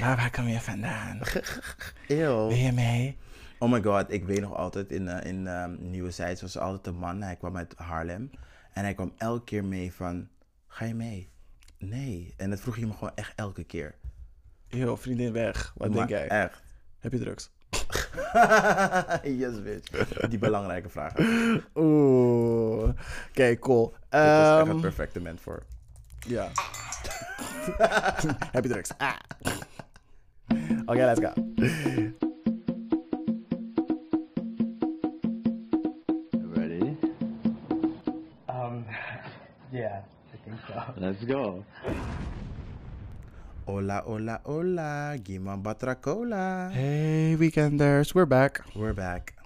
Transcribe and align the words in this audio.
Waar, 0.00 0.16
waar 0.16 0.30
kom 0.30 0.48
je 0.48 0.60
vandaan? 0.60 1.20
Eeuw. 2.08 2.48
Ben 2.48 2.58
je 2.58 2.72
mee? 2.72 3.18
Oh 3.58 3.70
my 3.70 3.82
god, 3.82 4.12
ik 4.12 4.24
weet 4.24 4.40
nog 4.40 4.56
altijd 4.56 4.90
in, 4.92 5.08
eh, 5.08 5.30
in 5.30 5.46
ehm, 5.46 5.76
Nieuwe 5.78 6.10
Zijds 6.10 6.40
was 6.40 6.54
er 6.54 6.60
altijd 6.60 6.86
een 6.86 7.00
man. 7.00 7.22
Hij 7.22 7.36
kwam 7.36 7.56
uit 7.56 7.74
Haarlem. 7.76 8.30
En 8.72 8.82
hij 8.82 8.94
kwam 8.94 9.12
elke 9.18 9.44
keer 9.44 9.64
mee 9.64 9.92
van, 9.92 10.28
ga 10.66 10.84
je 10.84 10.94
mee? 10.94 11.30
Nee. 11.78 12.34
En 12.36 12.50
dat 12.50 12.60
vroeg 12.60 12.76
je 12.76 12.86
me 12.86 12.92
gewoon 12.92 13.14
echt 13.14 13.32
elke 13.36 13.64
keer. 13.64 13.94
Yo, 14.68 14.96
vriendin 14.96 15.32
weg. 15.32 15.72
Wat 15.76 15.88
Maar 15.88 15.96
denk 15.96 16.08
jij? 16.08 16.28
Echt. 16.28 16.62
Heb 16.98 17.12
je 17.12 17.18
drugs? 17.18 17.50
yes, 19.40 19.62
bitch. 19.62 20.28
Die 20.28 20.38
belangrijke 20.38 20.88
vragen. 20.88 21.24
Oeh. 21.74 22.88
Oké, 23.28 23.58
cool. 23.58 23.86
Dit 23.90 24.20
is 24.20 24.28
echt 24.28 24.48
Ehm, 24.48 24.68
het 24.68 24.80
perfecte 24.80 25.18
moment 25.18 25.40
voor. 25.40 25.62
Ja. 26.18 26.48
Heb 28.52 28.64
je 28.64 28.70
drugs? 28.70 28.90
Ah. 28.98 29.14
Oké, 30.86 31.04
let's 31.04 31.20
go. 31.20 31.32
Ready? 36.54 36.96
Um, 38.48 38.84
yeah, 39.72 40.02
I 40.32 40.36
think 40.44 40.56
so. 40.66 40.74
Let's 40.96 41.24
go. 41.24 41.64
Hola, 43.64 44.02
hola, 44.06 44.40
hola. 44.44 45.16
Giman 45.22 45.62
Batracola. 45.62 46.70
Hey 46.72 47.36
weekenders, 47.38 48.14
we're 48.14 48.26
back. 48.26 48.64
We're 48.74 48.94
back. 48.94 49.41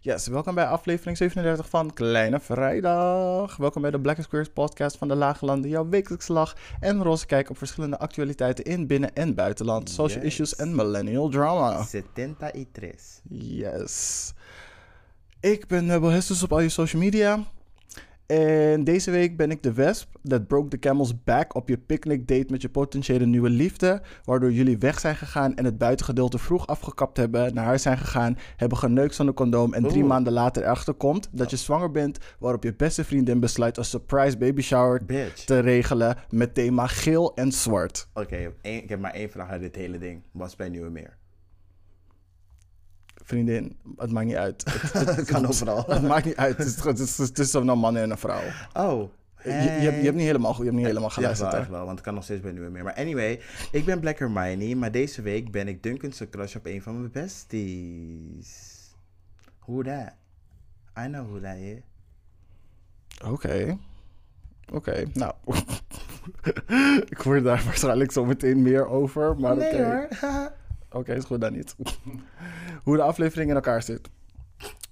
Yes, 0.00 0.26
welkom 0.26 0.54
bij 0.54 0.66
aflevering 0.66 1.16
37 1.16 1.68
van 1.68 1.92
Kleine 1.92 2.40
Vrijdag. 2.40 3.56
Welkom 3.56 3.82
bij 3.82 3.90
de 3.90 4.00
Black 4.00 4.22
Squares 4.22 4.48
podcast 4.48 4.96
van 4.96 5.08
de 5.08 5.14
Lage 5.14 5.44
Landen, 5.44 5.70
jouw 5.70 5.88
wekelijkse 5.88 6.32
lach 6.32 6.56
en 6.80 7.02
roze 7.02 7.26
kijk 7.26 7.50
op 7.50 7.58
verschillende 7.58 7.98
actualiteiten 7.98 8.64
in 8.64 8.86
binnen- 8.86 9.14
en 9.14 9.34
buitenland, 9.34 9.90
social 9.90 10.22
Yes. 10.22 10.32
issues 10.32 10.56
en 10.56 10.74
millennial 10.74 11.28
drama. 11.28 11.84
73. 11.84 13.20
Yes. 13.28 14.32
Ik 15.40 15.66
ben 15.66 15.86
Nebel 15.86 16.08
Hestus 16.10 16.42
op 16.42 16.52
al 16.52 16.60
je 16.60 16.68
social 16.68 17.02
media. 17.02 17.44
En 18.28 18.84
deze 18.84 19.10
week 19.10 19.36
ben 19.36 19.50
ik 19.50 19.62
de 19.62 19.72
wesp 19.72 20.18
that 20.22 20.46
broke 20.46 20.68
the 20.68 20.78
camel's 20.78 21.24
back 21.24 21.54
op 21.54 21.68
je 21.68 21.78
picnic 21.78 22.28
date 22.28 22.46
met 22.48 22.62
je 22.62 22.68
potentiële 22.68 23.26
nieuwe 23.26 23.50
liefde. 23.50 24.02
Waardoor 24.24 24.52
jullie 24.52 24.78
weg 24.78 25.00
zijn 25.00 25.16
gegaan 25.16 25.56
en 25.56 25.64
het 25.64 25.78
buitengedeelte 25.78 26.38
vroeg 26.38 26.66
afgekapt 26.66 27.16
hebben, 27.16 27.54
naar 27.54 27.64
huis 27.64 27.82
zijn 27.82 27.98
gegaan, 27.98 28.38
hebben 28.56 28.78
geneukt 28.78 29.14
zonder 29.14 29.34
condoom 29.34 29.74
en 29.74 29.82
drie 29.82 29.98
Oeh. 30.00 30.08
maanden 30.08 30.32
later 30.32 30.62
erachter 30.62 30.94
komt 30.94 31.28
dat 31.32 31.50
je 31.50 31.56
zwanger 31.56 31.90
bent. 31.90 32.18
Waarop 32.38 32.62
je 32.62 32.74
beste 32.74 33.04
vriendin 33.04 33.40
besluit 33.40 33.76
een 33.76 33.84
surprise 33.84 34.36
baby 34.36 34.62
shower 34.62 35.04
Bitch. 35.04 35.44
te 35.44 35.58
regelen 35.58 36.16
met 36.30 36.54
thema 36.54 36.86
geel 36.86 37.34
en 37.34 37.52
zwart. 37.52 38.08
Oké, 38.14 38.52
ik 38.62 38.88
heb 38.88 39.00
maar 39.00 39.12
één 39.14 39.30
vraag 39.30 39.48
uit 39.48 39.60
dit 39.60 39.76
hele 39.76 39.98
ding. 39.98 40.22
Was 40.32 40.56
bij 40.56 40.68
Nieuwe 40.68 40.90
Meer? 40.90 41.17
Vriendin, 43.28 43.76
het 43.96 44.10
maakt 44.10 44.26
niet 44.26 44.36
uit. 44.36 44.64
Het, 44.92 45.16
Het 45.16 45.26
kan 45.32 45.46
overal. 45.46 45.84
het 45.86 46.02
maakt 46.02 46.24
niet 46.24 46.36
uit. 46.36 46.56
Het 46.58 46.66
is, 46.66 46.84
het 46.84 46.98
is, 46.98 47.18
het 47.18 47.38
is 47.38 47.52
een 47.52 47.64
man 47.78 47.96
en 47.96 48.10
een 48.10 48.18
vrouw. 48.18 48.42
Oh. 48.74 49.10
Je, 49.44 49.50
je, 49.50 49.54
hebt, 49.58 49.96
je 49.96 50.04
hebt 50.04 50.16
niet 50.16 50.26
helemaal, 50.26 50.56
je 50.56 50.62
hebt 50.62 50.76
niet 50.76 50.86
helemaal 50.86 51.08
Ja, 51.08 51.14
geluisterd. 51.14 51.52
hè? 51.52 51.58
echt 51.58 51.68
wel, 51.68 51.78
want 51.84 51.90
het 51.90 52.00
kan 52.00 52.14
nog 52.14 52.24
steeds 52.24 52.40
bij 52.40 52.52
Nieuwe 52.52 52.70
Meer. 52.70 52.84
Maar 52.84 52.94
anyway, 52.94 53.40
ik 53.72 53.84
ben 53.84 54.00
Black 54.00 54.18
Hermione, 54.18 54.74
maar 54.74 54.90
deze 54.92 55.22
week 55.22 55.50
ben 55.50 55.68
ik 55.68 55.82
Duncan's 55.82 56.22
crush 56.30 56.54
op 56.56 56.66
een 56.66 56.82
van 56.82 56.98
mijn 57.00 57.10
besties. 57.12 58.76
Who 59.58 59.82
that? 59.82 60.12
I 60.98 61.06
know 61.06 61.26
who 61.26 61.40
that 61.40 61.56
is. 61.56 61.78
Oké. 63.24 63.78
Oké, 64.72 65.04
nou. 65.12 65.32
ik 67.10 67.18
hoor 67.18 67.42
daar 67.42 67.62
waarschijnlijk 67.64 68.12
zo 68.12 68.24
meteen 68.24 68.62
meer 68.62 68.86
over. 68.88 69.36
Maar 69.40 69.52
oké. 69.52 69.62
Nee 69.62 70.06
Oké, 70.90 71.14
is 71.14 71.24
goed 71.24 71.40
dan 71.40 71.52
niet. 71.52 71.76
Hoe 72.84 72.96
de 72.96 73.02
aflevering 73.02 73.50
in 73.50 73.56
elkaar 73.56 73.82
zit. 73.82 74.08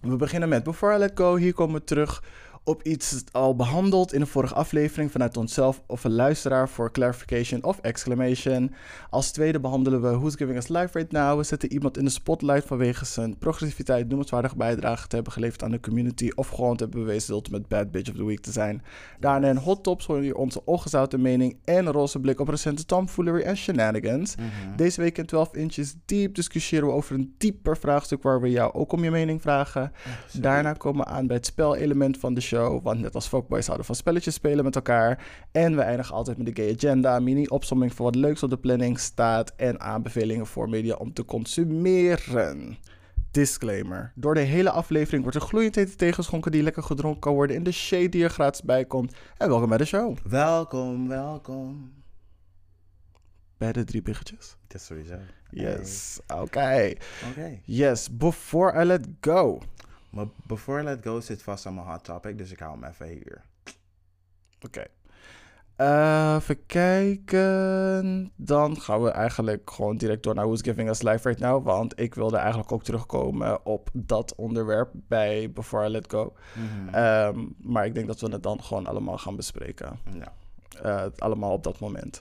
We 0.01 0.17
beginnen 0.17 0.49
met 0.49 0.63
Before 0.63 0.95
I 0.95 0.99
Let 0.99 1.13
Go. 1.15 1.37
Hier 1.37 1.55
komen 1.55 1.75
we 1.75 1.85
terug 1.85 2.23
op 2.67 2.83
iets 2.83 3.25
al 3.33 3.57
behandeld 3.57 4.13
in 4.13 4.21
de 4.21 4.27
vorige 4.27 4.55
aflevering 4.55 5.11
vanuit 5.11 5.37
onszelf 5.37 5.83
of 5.87 6.05
een 6.05 6.15
luisteraar 6.15 6.69
voor 6.69 6.93
clarification 6.93 7.65
of 7.65 7.79
exclamation. 7.79 8.75
Als 9.11 9.31
tweede 9.31 9.61
behandelen 9.61 10.03
we 10.03 10.09
Who's 10.09 10.35
Giving 10.35 10.59
Us 10.59 10.69
Life 10.69 10.99
Right 10.99 11.13
Now. 11.13 11.39
We 11.39 11.45
zetten 11.45 11.73
iemand 11.73 11.99
in 11.99 12.05
de 12.05 12.11
spotlight 12.11 12.65
vanwege 12.65 13.05
zijn 13.05 13.39
progressiviteit, 13.39 14.09
noemenswaardige 14.09 14.57
bijdrage 14.57 15.09
te 15.09 15.15
hebben 15.15 15.33
geleverd 15.33 15.63
aan 15.63 15.71
de 15.71 15.81
community 15.81 16.31
of 16.35 16.49
gewoon 16.49 16.77
te 16.77 16.83
hebben 16.83 17.01
bewezen 17.01 17.29
de 17.29 17.35
ultimate 17.35 17.65
bad 17.69 17.91
bitch 17.91 18.11
of 18.11 18.17
the 18.17 18.25
week 18.25 18.41
te 18.41 18.53
zijn. 18.53 18.83
Daarna 19.21 19.49
in 19.49 19.57
Hot 19.57 19.83
Tops 19.83 20.07
hoor 20.07 20.25
je 20.25 20.37
onze 20.37 20.65
ongezouten 20.65 21.21
mening 21.21 21.59
en 21.65 21.87
een 21.87 21.93
roze 21.93 22.21
blik 22.21 22.41
op 22.41 22.49
recente 22.49 22.85
tomfoolery 22.85 23.43
en 23.43 23.57
shenanigans. 23.57 24.35
Deze 24.77 25.01
week 25.01 25.19
in 25.19 25.27
12 25.27 25.55
inches 25.55 25.95
diep 26.05 26.35
discussiëren 26.35 26.87
we 26.87 26.93
over 26.93 27.15
een 27.15 27.35
dieper 27.39 27.77
vraagstuk 27.77 28.23
waar 28.23 28.41
we 28.41 28.51
jou 28.51 28.73
ook 28.73 28.93
om 28.93 29.05
je 29.05 29.11
mening 29.11 29.43
vragen. 29.43 29.93
Daarna 30.33 30.73
komen 30.73 31.05
we 31.05 31.11
aan 31.11 31.27
bij 31.27 31.37
het 31.37 31.47
spelelement 31.47 32.19
van 32.19 32.35
de 32.35 32.41
show, 32.41 32.55
want 32.63 33.01
net 33.01 33.15
als 33.15 33.27
fuckboys 33.27 33.65
houden 33.65 33.87
van 33.87 33.95
spelletjes 33.95 34.35
spelen 34.35 34.65
met 34.65 34.75
elkaar. 34.75 35.27
En 35.53 35.77
we 35.77 35.83
eindigen 35.83 36.15
altijd 36.15 36.37
met 36.37 36.47
de 36.47 36.63
gay 36.63 36.75
agenda, 36.75 37.19
mini-opsomming 37.19 37.95
van 37.95 38.05
wat 38.05 38.15
leuks 38.15 38.43
op 38.43 38.51
de 38.51 38.59
planning 38.59 38.99
staat 38.99 39.53
en 39.57 39.81
aanbevelingen 39.81 40.47
voor 40.47 40.69
media 40.69 40.95
om 40.95 41.13
te 41.13 41.25
consumeren. 41.25 42.79
Disclaimer. 43.31 44.13
Door 44.15 44.35
de 44.35 44.41
hele 44.41 44.71
aflevering 44.71 45.23
wordt 45.23 45.37
er 45.37 45.45
gloeiend 45.45 45.75
hete 45.75 45.97
tegenschonken 45.97 46.53
die 46.53 46.63
lekker 46.63 46.83
gedronken 46.83 47.21
kan 47.21 47.35
worden 47.35 47.57
in 47.57 47.63
de 47.63 47.73
shade 47.73 48.09
die 48.09 48.25
er 48.25 48.31
gratis 48.31 48.63
bij 48.63 48.85
komt. 48.85 49.15
En 49.37 49.49
welkom 49.49 49.69
bij 49.69 49.79
de 49.79 49.85
show. 49.85 50.17
Welkom, 50.25 51.09
welkom. 51.09 51.93
Bij 53.57 53.73
de 53.73 53.85
drie 53.85 54.03
biggetjes. 54.03 54.57
Dat 54.67 54.81
is 54.81 54.87
sowieso. 54.87 55.17
Yes, 55.51 56.21
oké. 56.27 56.93
Oké. 57.31 57.61
Yes, 57.65 58.17
before 58.17 58.83
I 58.83 58.85
let 58.85 59.07
go. 59.21 59.61
Maar 60.17 60.27
before 60.47 60.81
I 60.81 60.85
let 60.85 61.03
go 61.03 61.21
zit 61.21 61.43
vast 61.43 61.67
aan 61.67 61.75
mijn 61.75 61.87
hot 61.87 62.05
topic, 62.05 62.39
dus 62.39 62.51
ik 62.51 62.59
hou 62.59 62.73
hem 62.81 62.85
even 62.91 63.07
hier. 63.07 63.43
Oké. 64.61 64.85
Eh, 65.77 66.37
even 66.41 66.67
kijken. 66.67 68.33
Dan 68.37 68.81
gaan 68.81 69.03
we 69.03 69.11
eigenlijk 69.11 69.71
gewoon 69.71 69.97
direct 69.97 70.23
door 70.23 70.35
naar 70.35 70.45
Who's 70.45 70.63
Giving 70.63 70.89
Us 70.89 71.03
Life 71.03 71.29
Right 71.29 71.43
Now. 71.43 71.65
Want 71.65 72.01
ik 72.01 72.15
wilde 72.15 72.37
eigenlijk 72.37 72.73
ook 72.73 72.83
terugkomen 72.83 73.67
op 73.67 73.91
dat 73.93 74.35
onderwerp 74.35 74.91
bij 74.95 75.51
Before 75.53 75.87
I 75.87 75.91
Let 75.91 76.11
Go. 76.11 76.35
Mhm. 76.55 76.95
Ehm, 76.95 77.45
maar 77.59 77.87
ik 77.87 77.95
denk 77.95 78.07
dat 78.07 78.21
we 78.21 78.29
het 78.29 78.43
dan 78.43 78.63
gewoon 78.63 78.87
allemaal 78.87 79.19
gaan 79.19 79.37
bespreken. 79.37 79.99
Ja. 80.13 80.33
Eh, 80.83 81.11
allemaal 81.19 81.53
op 81.53 81.63
dat 81.65 81.81
moment. 81.81 82.21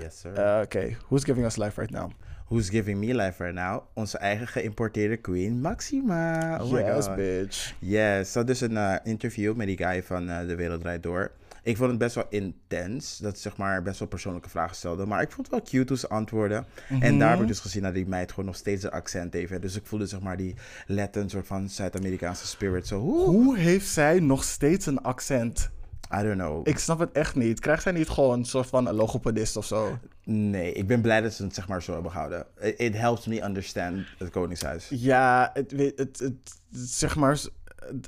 Yes, 0.00 0.20
sir. 0.20 0.34
Eh, 0.34 0.62
Oké, 0.62 0.96
Who's 1.08 1.24
Giving 1.24 1.46
Us 1.46 1.56
Life 1.56 1.80
Right 1.80 1.94
Now? 1.96 2.10
Who's 2.52 2.68
giving 2.68 3.00
me 3.00 3.14
life 3.14 3.42
right 3.42 3.54
now? 3.54 3.82
Onze 3.94 4.18
eigen 4.18 4.46
geïmporteerde 4.46 5.16
queen, 5.16 5.60
Maxima. 5.60 6.58
Oh 6.62 6.72
my 6.72 6.80
yes, 6.80 7.04
god. 7.04 7.16
bitch. 7.16 7.74
Yes, 7.78 8.32
dat 8.32 8.48
is 8.48 8.60
een 8.60 8.76
eh, 8.76 8.94
interview 9.02 9.54
met 9.54 9.66
die 9.66 9.76
guy 9.76 10.02
van 10.02 10.28
eh, 10.28 10.46
De 10.46 10.54
Wereld 10.54 10.80
Draait 10.80 11.02
Door. 11.02 11.30
Ik 11.62 11.76
vond 11.76 11.90
het 11.90 11.98
best 11.98 12.14
wel 12.14 12.26
intens, 12.30 13.18
dat 13.18 13.34
ze 13.34 13.42
zeg 13.42 13.56
maar 13.56 13.82
best 13.82 13.98
wel 13.98 14.08
persoonlijke 14.08 14.48
vragen 14.48 14.76
stelde. 14.76 15.06
Maar 15.06 15.22
ik 15.22 15.30
vond 15.30 15.46
het 15.46 15.56
wel 15.56 15.64
cute 15.64 15.88
hoe 15.92 15.98
ze 15.98 16.08
antwoordden. 16.08 16.66
En 17.00 17.18
daar 17.18 17.30
heb 17.30 17.40
ik 17.40 17.46
dus 17.46 17.60
gezien 17.60 17.82
dat 17.82 17.94
die 17.94 18.06
meid 18.06 18.30
gewoon 18.30 18.44
nog 18.44 18.56
steeds 18.56 18.84
een 18.84 18.90
accent 18.90 19.32
heeft. 19.32 19.62
Dus 19.62 19.76
ik 19.76 19.86
voelde 19.86 20.06
zeg 20.06 20.20
maar 20.20 20.36
die 20.36 20.54
letten 20.86 21.30
soort 21.30 21.46
van 21.46 21.68
Zuid-Amerikaanse 21.68 22.46
spirit. 22.46 22.86
Zo, 22.86 23.00
hoe? 23.00 23.24
Hoe 23.24 23.58
heeft 23.58 23.88
zij 23.88 24.20
nog 24.20 24.44
steeds 24.44 24.86
een 24.86 25.02
accent? 25.02 25.70
I 26.14 26.22
don't 26.22 26.34
know. 26.38 26.68
Ik 26.68 26.78
snap 26.78 26.98
het 26.98 27.12
echt 27.12 27.34
niet. 27.34 27.60
Krijgt 27.60 27.82
zij 27.82 27.92
niet 27.92 28.08
gewoon 28.08 28.38
een 28.38 28.44
soort 28.44 28.66
van 28.66 28.86
een 28.86 28.94
logopedist 28.94 29.56
of 29.56 29.64
zo? 29.64 29.98
Nee, 30.24 30.72
ik 30.72 30.86
ben 30.86 31.00
blij 31.00 31.20
dat 31.20 31.32
ze 31.32 31.44
het 31.44 31.54
zeg 31.54 31.68
maar 31.68 31.82
zo 31.82 31.92
hebben 31.92 32.10
gehouden. 32.10 32.46
It, 32.60 32.74
it 32.80 32.96
helps 32.96 33.26
me 33.26 33.42
understand 33.44 33.98
het 34.18 34.30
Koningshuis. 34.30 34.88
Ja, 34.90 35.50
het, 35.54 35.70
het, 35.70 35.92
het, 35.98 36.18
het- 36.18 36.60
zeg 36.70 37.16
maar, 37.16 37.40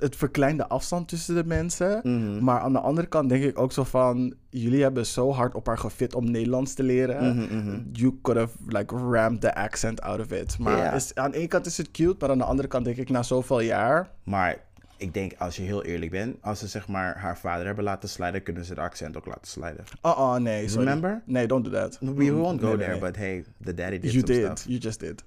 het, 0.00 0.16
verkleint 0.16 0.58
de 0.58 0.68
afstand 0.68 1.08
tussen 1.08 1.34
de 1.34 1.44
mensen. 1.44 2.00
Mhm. 2.02 2.44
Maar 2.44 2.60
aan 2.60 2.72
de 2.72 2.80
andere 2.80 3.06
kant 3.06 3.28
denk 3.28 3.44
ik 3.44 3.58
ook 3.58 3.72
zo 3.72 3.84
van... 3.84 4.34
Jullie 4.50 4.82
hebben 4.82 5.06
zo 5.06 5.32
hard 5.32 5.54
op 5.54 5.66
haar 5.66 5.78
gefit 5.78 6.14
om 6.14 6.30
Nederlands 6.30 6.74
te 6.74 6.82
leren. 6.82 7.36
Mhm, 7.36 7.80
You 7.92 8.18
could 8.22 8.40
have 8.40 8.56
like 8.66 8.94
rammed 8.96 9.40
the 9.40 9.54
accent 9.54 10.00
out 10.00 10.20
of 10.20 10.30
it. 10.30 10.58
Maar 10.58 10.94
is, 10.94 11.14
aan 11.14 11.30
de 11.30 11.36
ene 11.36 11.46
kant 11.48 11.66
is 11.66 11.76
het 11.76 11.90
cute, 11.90 12.16
maar 12.18 12.30
aan 12.30 12.38
de 12.38 12.44
andere 12.44 12.68
kant 12.68 12.84
denk 12.84 12.96
ik 12.96 13.08
na 13.10 13.22
zoveel 13.22 13.60
jaar... 13.60 14.10
Maar 14.24 14.56
ik 14.96 15.14
denk, 15.14 15.32
als 15.38 15.56
je 15.56 15.62
heel 15.62 15.84
eerlijk 15.84 16.10
bent, 16.10 16.36
als 16.40 16.58
ze 16.58 16.66
zeg 16.66 16.88
maar 16.88 17.18
haar 17.18 17.38
vader 17.38 17.66
hebben 17.66 17.84
laten 17.84 18.08
sliden, 18.08 18.42
kunnen 18.42 18.64
ze 18.64 18.74
de 18.74 18.80
accent 18.80 19.16
ook 19.16 19.26
laten 19.26 19.46
sliden. 19.46 19.84
Oh, 20.00 20.18
oh 20.18 20.36
nee, 20.36 20.68
sorry. 20.68 20.84
Remember? 20.84 21.22
Nee, 21.24 21.46
don't 21.46 21.64
do 21.64 21.70
that. 21.70 21.98
We 22.00 22.32
won't 22.32 22.60
go 22.60 22.66
nee, 22.66 22.76
there, 22.76 22.90
nee. 22.90 23.00
but 23.00 23.16
hey, 23.16 23.44
the 23.64 23.74
daddy 23.74 23.98
did 23.98 24.12
You 24.12 24.26
some 24.26 24.40
did. 24.40 24.44
stuff. 24.44 24.64
You 24.68 24.78
just 24.78 25.00
did. 25.00 25.24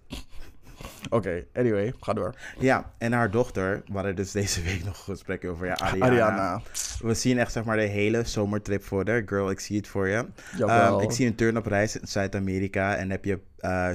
Oké, 1.09 1.45
anyway, 1.53 1.94
ga 2.00 2.13
door. 2.13 2.35
Ja, 2.59 2.91
en 2.97 3.12
haar 3.12 3.31
dochter, 3.31 3.81
we 3.85 3.94
hadden 3.94 4.15
dus 4.15 4.31
deze 4.31 4.62
week 4.62 4.83
nog 4.83 4.97
een 4.97 5.13
gesprek 5.13 5.45
over, 5.45 5.65
ja, 5.65 5.74
Ariana. 5.74 6.06
Ariana. 6.06 6.62
We 7.01 7.13
zien 7.13 7.38
echt 7.38 7.51
zeg 7.51 7.63
maar 7.63 7.77
de 7.77 7.83
hele 7.83 8.24
zomertrip 8.24 8.83
voor 8.83 9.09
haar. 9.09 9.24
Girl, 9.25 9.50
ik 9.50 9.59
zie 9.59 9.77
het 9.77 9.88
voor 9.88 10.07
je. 10.07 10.25
Ehm, 10.59 11.00
ik 11.00 11.12
zie 11.12 11.27
een 11.27 11.35
turn-up 11.35 11.65
reis 11.65 12.00
in 12.00 12.07
Zuid-Amerika 12.07 12.95
en 12.95 13.12
heb 13.12 13.25
je 13.25 13.39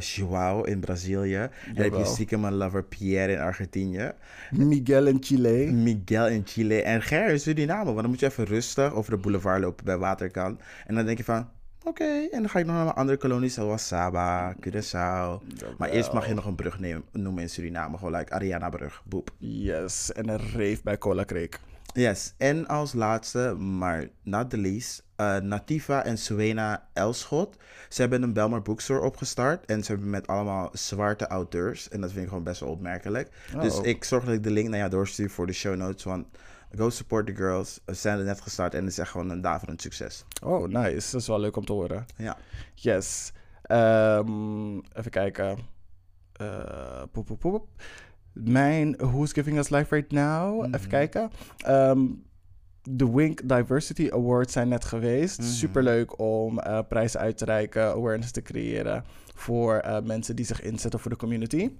Joao 0.00 0.62
in 0.62 0.80
Brazilië. 0.80 1.36
En 1.36 1.50
heb 1.74 1.94
je 1.94 2.04
stiekem 2.04 2.44
een 2.44 2.54
lover 2.54 2.84
Pierre 2.84 3.32
in 3.32 3.38
Argentinië. 3.38 4.12
Miguel 4.50 5.06
in 5.06 5.18
Chile. 5.20 5.70
Miguel 5.70 6.28
in 6.28 6.42
Chile 6.44 6.82
en 6.82 7.02
Ger 7.02 7.28
in 7.28 7.40
Suriname. 7.40 7.84
Want 7.84 8.00
dan 8.00 8.10
moet 8.10 8.20
je 8.20 8.26
even 8.26 8.44
rustig 8.44 8.92
over 8.92 9.10
de 9.10 9.18
boulevard 9.18 9.60
lopen 9.60 9.84
bij 9.84 9.98
Waterkant. 9.98 10.60
En 10.86 10.94
dan 10.94 11.04
denk 11.04 11.18
je 11.18 11.24
van, 11.24 11.48
Oké, 11.84 12.28
en 12.30 12.40
dan 12.40 12.48
ga 12.48 12.58
ik 12.58 12.66
nog 12.66 12.74
naar 12.74 12.94
andere 12.94 13.18
kolonies 13.18 13.54
zoals 13.54 13.86
Saba, 13.86 14.54
Curaçao. 14.54 15.42
Maar 15.78 15.88
eerst 15.88 16.12
mag 16.12 16.26
je 16.28 16.34
nog 16.34 16.44
een 16.44 16.54
brug 16.54 16.78
nemen, 16.80 17.04
noemen 17.12 17.42
in 17.42 17.48
Suriname. 17.48 17.98
Gewoon 17.98 18.14
like 18.16 18.32
Ariana 18.32 18.68
Brug. 18.68 19.02
Boep. 19.04 19.30
Yes, 19.38 20.12
en 20.12 20.28
een 20.28 20.50
reef 20.50 20.82
bij 20.82 20.98
Cola 20.98 21.24
Creek. 21.24 21.60
Yes, 21.94 22.34
en 22.36 22.66
als 22.66 22.92
laatste, 22.92 23.54
maar 23.54 24.08
not 24.22 24.50
the 24.50 24.58
least, 24.58 25.02
eh, 25.16 25.36
Nativa 25.36 26.04
en 26.04 26.18
Suena 26.18 26.88
Elschot. 26.92 27.56
Ze 27.88 28.00
hebben 28.00 28.22
een 28.22 28.32
Belmar 28.32 28.62
Bookstore 28.62 29.00
opgestart 29.00 29.64
en 29.64 29.84
ze 29.84 29.92
hebben 29.92 30.10
met 30.10 30.26
allemaal 30.26 30.68
zwarte 30.72 31.26
auteurs. 31.26 31.88
En 31.88 32.00
dat 32.00 32.10
vind 32.10 32.22
ik 32.22 32.28
gewoon 32.28 32.44
best 32.44 32.60
wel 32.60 32.68
opmerkelijk. 32.68 33.30
dus 33.60 33.78
Oh. 33.78 33.86
ik 33.86 34.04
zorg 34.04 34.24
dat 34.24 34.34
ik 34.34 34.42
de 34.42 34.50
link 34.50 34.68
naar 34.68 34.78
jou 34.78 34.90
doorstuur 34.90 35.30
voor 35.30 35.46
de 35.46 35.52
show 35.52 35.76
notes. 35.76 36.04
Want 36.04 36.26
go 36.76 36.90
support 36.90 37.26
the 37.26 37.34
girls. 37.34 37.80
Ze 37.86 37.94
zijn 37.94 38.18
er 38.18 38.24
net 38.24 38.40
gestart 38.40 38.74
en 38.74 38.80
het 38.80 38.92
is 38.92 38.98
echt 38.98 39.10
gewoon 39.10 39.30
een 39.30 39.40
daverend 39.40 39.82
succes. 39.82 40.24
Oh, 40.42 40.68
nice. 40.68 41.10
Dat 41.12 41.20
is 41.20 41.26
wel 41.26 41.40
leuk 41.40 41.56
om 41.56 41.64
te 41.64 41.72
horen. 41.72 42.06
Ja. 42.16 42.36
Yes. 42.74 43.32
Ehm, 43.62 44.76
even 44.76 45.10
kijken. 45.10 45.58
Eh, 46.32 47.02
poep, 47.12 47.26
poep, 47.26 47.38
poep. 47.38 47.66
Mijn 48.32 48.96
Who's 48.96 49.32
Giving 49.32 49.58
Us 49.58 49.68
Life 49.68 49.94
Right 49.94 50.10
Now. 50.10 50.74
Even 50.74 50.88
kijken. 50.88 51.30
Ehm, 51.56 52.06
de 52.82 53.10
Wink 53.10 53.48
Diversity 53.48 54.08
Awards 54.10 54.52
zijn 54.52 54.68
net 54.68 54.84
geweest. 54.84 55.44
Superleuk 55.44 56.18
om 56.18 56.58
eh, 56.58 56.78
prijzen 56.88 57.20
uit 57.20 57.38
te 57.38 57.44
reiken, 57.44 57.82
awareness 57.82 58.30
te 58.30 58.42
creëren 58.42 59.04
voor 59.34 59.76
eh, 59.76 60.02
mensen 60.02 60.36
die 60.36 60.44
zich 60.44 60.62
inzetten 60.62 61.00
voor 61.00 61.10
de 61.10 61.16
community. 61.16 61.70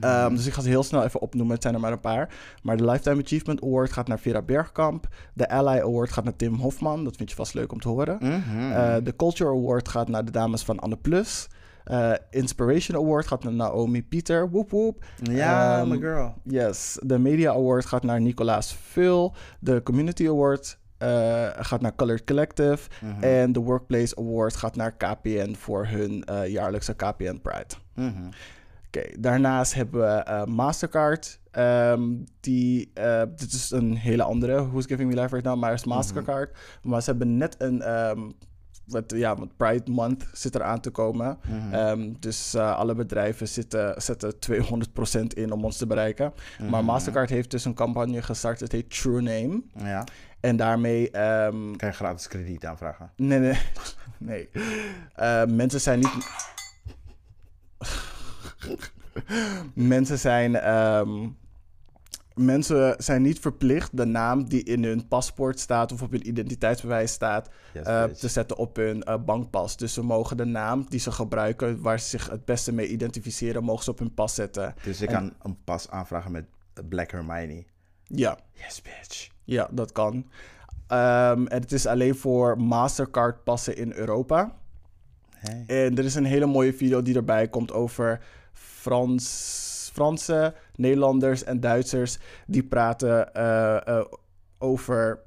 Ehm, 0.00 0.34
dus 0.34 0.46
ik 0.46 0.52
ga 0.52 0.60
ze 0.60 0.68
heel 0.68 0.82
snel 0.82 1.04
even 1.04 1.20
opnoemen. 1.20 1.52
Het 1.54 1.62
zijn 1.62 1.74
er 1.74 1.80
maar 1.80 1.92
een 1.92 2.00
paar. 2.00 2.34
Maar 2.62 2.76
de 2.76 2.84
Lifetime 2.84 3.22
Achievement 3.22 3.62
Award 3.62 3.92
gaat 3.92 4.08
naar 4.08 4.18
Vera 4.18 4.42
Bergkamp. 4.42 5.08
De 5.34 5.48
Ally 5.48 5.80
Award 5.80 6.12
gaat 6.12 6.24
naar 6.24 6.36
Tim 6.36 6.54
Hofman. 6.54 7.04
Dat 7.04 7.16
vind 7.16 7.30
je 7.30 7.36
vast 7.36 7.54
leuk 7.54 7.72
om 7.72 7.80
te 7.80 7.88
horen. 7.88 8.16
Mhm. 8.20 8.72
Eh, 8.72 8.94
de 9.02 9.16
Culture 9.16 9.50
Award 9.50 9.88
gaat 9.88 10.08
naar 10.08 10.24
de 10.24 10.30
dames 10.30 10.62
van 10.64 10.78
Anne 10.78 10.96
Plus. 10.96 11.48
Eh, 11.84 12.12
Inspiration 12.30 12.96
Award 12.98 13.26
gaat 13.26 13.42
naar 13.44 13.52
Naomi 13.52 14.04
Pieter. 14.04 14.50
Woep 14.50 14.70
woep. 14.70 15.04
ja, 15.22 15.78
Ehm, 15.80 15.88
my 15.88 15.98
girl. 15.98 16.34
Yes. 16.44 16.98
De 17.02 17.18
Media 17.18 17.50
Award 17.52 17.86
gaat 17.86 18.02
naar 18.02 18.20
Nicolaas 18.20 18.74
Vul. 18.74 19.34
De 19.60 19.82
Community 19.82 20.28
Award 20.28 20.78
eh, 20.98 21.46
gaat 21.58 21.80
naar 21.80 21.94
Colored 21.94 22.24
Collective. 22.24 22.88
Mhm. 23.00 23.22
En 23.22 23.52
de 23.52 23.60
Workplace 23.60 24.16
Award 24.16 24.56
gaat 24.56 24.76
naar 24.76 24.92
KPN 24.96 25.54
voor 25.58 25.86
hun 25.86 26.24
jaarlijkse 26.46 26.94
KPN 26.94 27.40
Pride. 27.42 27.74
Mhm. 28.94 29.00
Oké, 29.08 29.20
daarnaast 29.20 29.74
hebben 29.74 30.00
we 30.00 30.06
eh, 30.22 30.44
Mastercard. 30.44 31.40
Ehm, 31.50 32.02
die, 32.40 32.90
eh, 32.94 33.22
dit 33.36 33.52
is 33.52 33.70
een 33.70 33.96
hele 33.96 34.22
andere 34.22 34.68
Who's 34.68 34.86
Giving 34.86 35.14
Me 35.14 35.20
Life 35.20 35.34
Right 35.34 35.44
Now, 35.48 35.58
maar 35.60 35.70
het 35.70 35.78
is 35.78 35.84
Mastercard. 35.86 36.56
Maar 36.82 37.02
ze 37.02 37.10
hebben 37.10 37.36
net 37.36 37.54
een, 37.58 37.82
ehm, 37.82 38.20
wat, 38.86 39.12
ja, 39.16 39.36
want 39.36 39.56
Pride 39.56 39.90
Month 39.90 40.26
zit 40.32 40.54
er 40.54 40.62
aan 40.62 40.80
te 40.80 40.90
komen. 40.90 41.38
Ehm, 41.72 42.12
dus 42.18 42.54
eh, 42.54 42.76
alle 42.76 42.94
bedrijven 42.94 43.48
zitten, 43.48 44.02
zetten 44.02 44.38
200% 44.38 45.34
in 45.34 45.52
om 45.52 45.64
ons 45.64 45.76
te 45.76 45.86
bereiken. 45.86 46.32
Maar 46.70 46.84
Mastercard 46.84 47.30
heeft 47.30 47.50
dus 47.50 47.64
een 47.64 47.74
campagne 47.74 48.22
gestart, 48.22 48.60
het 48.60 48.72
heet 48.72 48.90
True 49.00 49.20
Name. 49.20 49.62
Ja, 49.76 50.04
En 50.40 50.56
daarmee... 50.56 51.10
kan 51.76 51.88
je 51.88 51.92
gratis 51.92 52.28
krediet 52.28 52.66
aanvragen. 52.66 53.10
Nee, 53.16 53.38
nee. 53.38 53.58
nee. 54.18 54.48
Mensen 55.46 55.80
zijn 55.80 55.98
niet. 55.98 56.26
mensen 59.74 60.18
zijn. 60.18 60.56
ehm, 60.56 61.28
mensen 62.34 62.94
zijn 62.98 63.22
niet 63.22 63.38
verplicht 63.38 63.96
de 63.96 64.04
naam 64.04 64.48
die 64.48 64.62
in 64.62 64.84
hun 64.84 65.08
paspoort 65.08 65.60
staat 65.60 65.92
of 65.92 66.02
op 66.02 66.10
hun 66.10 66.28
identiteitsbewijs 66.28 67.12
staat 67.12 67.48
Yes, 67.74 67.86
eh, 67.86 68.04
te 68.04 68.28
zetten 68.28 68.56
op 68.56 68.76
hun 68.76 69.02
eh, 69.02 69.14
bankpas. 69.24 69.76
Dus 69.76 69.92
ze 69.92 70.02
mogen 70.02 70.36
de 70.36 70.44
naam 70.44 70.86
die 70.88 71.00
ze 71.00 71.12
gebruiken, 71.12 71.82
waar 71.82 72.00
ze 72.00 72.08
zich 72.08 72.30
het 72.30 72.44
beste 72.44 72.72
mee 72.72 72.88
identificeren, 72.88 73.64
mogen 73.64 73.84
ze 73.84 73.90
op 73.90 73.98
hun 73.98 74.14
pas 74.14 74.34
zetten. 74.34 74.74
Dus 74.82 75.00
ik 75.00 75.08
En- 75.08 75.14
kan 75.14 75.32
een 75.42 75.58
pas 75.64 75.90
aanvragen 75.90 76.32
met 76.32 76.44
Black 76.88 77.10
Hermione. 77.10 77.64
Ja. 78.06 78.38
Yes, 78.52 78.82
bitch. 78.82 79.28
Ja, 79.44 79.68
dat 79.72 79.92
kan. 79.92 80.26
Ehm, 80.86 81.46
en 81.46 81.60
het 81.60 81.72
is 81.72 81.86
alleen 81.86 82.14
voor 82.14 82.60
Mastercard 82.60 83.44
passen 83.44 83.76
in 83.76 83.92
Europa. 83.92 84.56
Hey. 85.30 85.64
En 85.66 85.98
er 85.98 86.04
is 86.04 86.14
een 86.14 86.24
hele 86.24 86.46
mooie 86.46 86.72
video 86.74 87.02
die 87.02 87.14
erbij 87.16 87.48
komt 87.48 87.72
over 87.72 88.24
Frans, 88.82 89.90
Fransen, 89.92 90.54
Nederlanders 90.76 91.44
en 91.44 91.60
Duitsers 91.60 92.18
die 92.46 92.62
praten 92.64 93.34
eh, 93.34 93.86
eh, 93.86 94.04
over 94.58 95.18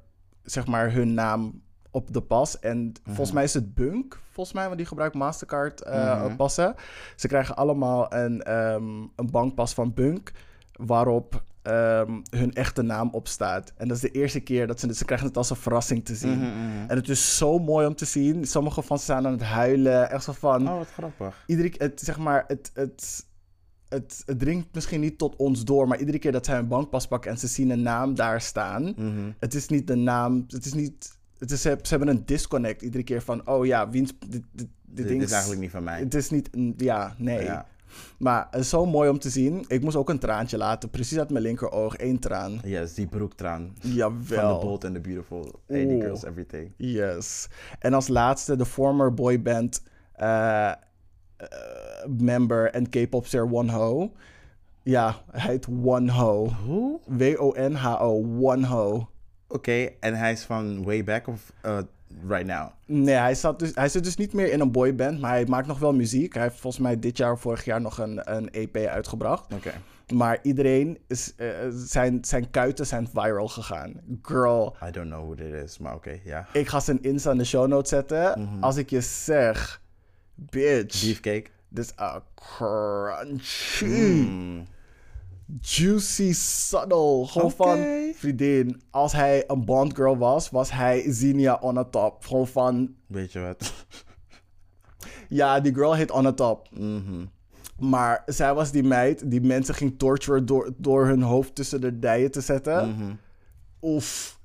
zeg 0.42 0.66
maar 0.66 0.92
hun 0.92 1.14
naam 1.14 1.62
op 1.90 2.12
de 2.12 2.20
pas. 2.20 2.58
En 2.60 2.92
volgens 3.04 3.32
mij 3.32 3.44
is 3.44 3.54
het 3.54 3.74
Bunk, 3.74 4.20
volgens 4.30 4.56
mij, 4.56 4.64
want 4.64 4.76
die 4.76 4.86
gebruikt 4.86 5.14
Mastercard 5.14 5.84
Mhm. 5.84 6.36
passen. 6.36 6.74
Ze 7.16 7.28
krijgen 7.28 7.56
allemaal 7.56 8.12
een, 8.14 8.42
ehm, 8.42 8.84
een 9.16 9.30
bankpas 9.30 9.74
van 9.74 9.94
Bunk, 9.94 10.32
waarop 10.72 11.42
ehm, 11.62 12.20
hun 12.30 12.54
echte 12.54 12.82
naam 12.82 13.08
op 13.12 13.28
staat. 13.28 13.72
En 13.76 13.88
dat 13.88 13.96
is 13.96 14.02
de 14.02 14.10
eerste 14.10 14.40
keer 14.40 14.66
dat 14.66 14.80
ze 14.80 14.94
ze 14.94 15.04
krijgen 15.04 15.26
het 15.26 15.36
als 15.36 15.50
een 15.50 15.56
verrassing 15.56 16.04
te 16.04 16.14
zien. 16.14 16.38
Mhm, 16.38 16.46
mhm. 16.46 16.88
En 16.90 16.96
het 16.96 17.08
is 17.08 17.36
zo 17.36 17.58
mooi 17.58 17.86
om 17.86 17.94
te 17.94 18.04
zien. 18.04 18.44
Sommige 18.44 18.82
van 18.82 18.98
ze 18.98 19.04
staan 19.04 19.26
aan 19.26 19.32
het 19.32 19.42
huilen. 19.42 20.10
Echt 20.10 20.24
zo 20.24 20.32
van. 20.32 20.68
Oh, 20.68 20.76
wat 20.76 20.88
grappig. 20.92 21.44
Iedere 21.46 21.68
keer, 21.68 21.80
het, 21.88 22.00
zeg 22.00 22.18
maar, 22.18 22.44
het, 22.46 22.70
het, 22.74 23.26
het, 23.88 24.22
het 24.26 24.38
dringt 24.38 24.74
misschien 24.74 25.00
niet 25.00 25.18
tot 25.18 25.36
ons 25.36 25.64
door. 25.64 25.88
Maar 25.88 25.98
iedere 25.98 26.18
keer 26.18 26.32
dat 26.32 26.46
zij 26.46 26.58
een 26.58 26.68
bankpas 26.68 27.06
pakken 27.06 27.30
en 27.30 27.38
ze 27.38 27.46
zien 27.46 27.70
een 27.70 27.82
naam 27.82 28.14
daar 28.14 28.40
staan. 28.40 28.82
Mhm. 28.82 29.30
Het 29.38 29.54
is 29.54 29.68
niet 29.68 29.86
de 29.86 29.94
naam. 29.94 30.44
Het 30.48 30.64
is 30.64 30.72
niet. 30.72 31.18
Het 31.38 31.50
is, 31.50 31.60
ze 31.62 31.78
hebben 31.82 32.08
een 32.08 32.22
disconnect 32.26 32.82
iedere 32.82 33.04
keer 33.04 33.22
van. 33.22 33.48
Oh 33.48 33.66
ja, 33.66 33.90
wiens. 33.90 34.12
Dit, 34.18 34.30
dit, 34.30 34.42
dit, 34.52 34.68
Dit 34.84 35.08
ding 35.08 35.22
is 35.22 35.30
eigenlijk 35.30 35.60
niet 35.60 35.70
van 35.70 35.84
mij. 35.84 35.98
Het 35.98 36.14
is 36.14 36.30
niet. 36.30 36.50
Ja, 36.76 37.14
nee. 37.18 37.42
Ja. 37.42 37.66
Maar 38.18 38.46
het 38.50 38.60
is 38.60 38.68
zo 38.68 38.86
mooi 38.86 39.10
om 39.10 39.18
te 39.18 39.30
zien. 39.30 39.64
Ik 39.68 39.82
moest 39.82 39.96
ook 39.96 40.08
een 40.08 40.18
traantje 40.18 40.56
laten. 40.56 40.90
Precies 40.90 41.18
uit 41.18 41.30
mijn 41.30 41.44
linkeroog. 41.44 41.96
één 41.96 42.18
traan. 42.18 42.60
Yes, 42.64 42.94
die 42.94 43.06
broektraan. 43.06 43.72
Van 43.78 43.90
Jawel. 43.90 44.58
The 44.58 44.66
Bold 44.66 44.84
and 44.84 44.94
the 44.94 45.00
Beautiful. 45.00 45.60
Hey, 45.66 45.84
Oeh. 45.84 46.02
girls, 46.04 46.24
everything. 46.24 46.72
Yes. 46.76 47.48
En 47.78 47.94
als 47.94 48.08
laatste 48.08 48.56
de 48.56 48.66
former 48.66 49.14
boyband 49.14 49.82
eh, 50.12 50.68
eh, 50.68 50.76
member 52.18 52.70
en 52.70 52.88
K-popster 52.88 53.52
One 53.52 53.72
Ho. 53.72 54.12
Ja, 54.82 55.14
hij 55.30 55.50
heet 55.50 55.66
One 55.84 56.12
Ho. 56.12 56.48
Hoe? 56.64 57.00
W-O-N-H-O. 57.06 58.24
One 58.40 58.66
Ho. 58.66 59.08
Oké, 59.48 59.88
en 60.00 60.14
hij 60.14 60.32
is 60.32 60.42
van 60.42 60.84
way 60.84 61.04
back 61.04 61.26
of 61.26 61.52
uh, 61.64 61.78
right 62.28 62.46
now? 62.46 62.68
Nee, 62.86 63.14
hij, 63.14 63.34
zat 63.34 63.58
dus, 63.58 63.74
hij 63.74 63.88
zit 63.88 64.04
dus 64.04 64.16
niet 64.16 64.32
meer 64.32 64.52
in 64.52 64.60
een 64.60 64.72
boyband, 64.72 65.20
maar 65.20 65.30
hij 65.30 65.46
maakt 65.46 65.66
nog 65.66 65.78
wel 65.78 65.94
muziek. 65.94 66.34
Hij 66.34 66.42
heeft 66.42 66.60
volgens 66.60 66.82
mij 66.82 66.98
dit 66.98 67.16
jaar 67.16 67.32
of 67.32 67.40
vorig 67.40 67.64
jaar 67.64 67.80
nog 67.80 67.98
een, 67.98 68.36
een 68.36 68.50
EP 68.50 68.76
uitgebracht. 68.76 69.54
Oké. 69.54 69.72
Maar 70.14 70.38
iedereen, 70.42 70.98
is, 71.08 71.34
eh, 71.36 71.48
zijn, 71.70 72.24
zijn 72.24 72.50
kuiten 72.50 72.86
zijn 72.86 73.08
viral 73.12 73.48
gegaan. 73.48 73.92
Girl, 74.22 74.76
I 74.88 74.90
don't 74.90 75.08
know 75.08 75.22
who 75.22 75.34
dit 75.34 75.52
is, 75.52 75.78
maar 75.78 75.94
oké, 75.94 76.18
ja. 76.24 76.46
ik 76.52 76.68
ga 76.68 76.80
zijn 76.80 77.02
Insta 77.02 77.30
in 77.30 77.38
de 77.38 77.44
show 77.44 77.66
notes 77.66 77.88
zetten. 77.88 78.48
Als 78.60 78.76
ik 78.76 78.90
je 78.90 79.00
zeg, 79.00 79.82
bitch. 80.36 81.04
Beefcake. 81.04 81.46
Dit 81.68 81.84
is 81.84 81.98
a 81.98 82.22
crunchy, 82.34 83.84
Mm. 83.86 84.66
juicy, 85.60 86.32
subtle. 86.32 87.26
Gewoon 87.26 87.50
van, 87.52 87.78
vriendin, 88.14 88.82
als 88.90 89.12
hij 89.12 89.44
een 89.46 89.64
Bond 89.64 89.94
girl 89.94 90.16
was, 90.18 90.50
was 90.50 90.70
hij 90.70 91.02
Xenia 91.08 91.54
on 91.60 91.78
a 91.78 91.84
top. 91.84 92.24
Gewoon 92.24 92.46
van, 92.48 92.94
Weet 93.06 93.32
je 93.32 93.40
wat? 93.40 93.72
ja, 95.28 95.60
die 95.60 95.74
girl 95.74 95.94
heet 95.94 96.10
on 96.10 96.26
a 96.26 96.32
top. 96.32 96.68
Mhm. 96.70 97.24
Maar 97.78 98.22
zij 98.26 98.54
was 98.54 98.70
die 98.70 98.82
meid 98.82 99.30
die 99.30 99.40
mensen 99.40 99.74
ging 99.74 99.98
torturen 99.98 100.46
door, 100.46 100.72
door 100.76 101.06
hun 101.06 101.22
hoofd 101.22 101.54
tussen 101.54 101.80
de 101.80 101.98
dijen 101.98 102.30
te 102.30 102.40
zetten. 102.40 102.88
Mhm. 102.90 103.12
Oef. 103.82 104.38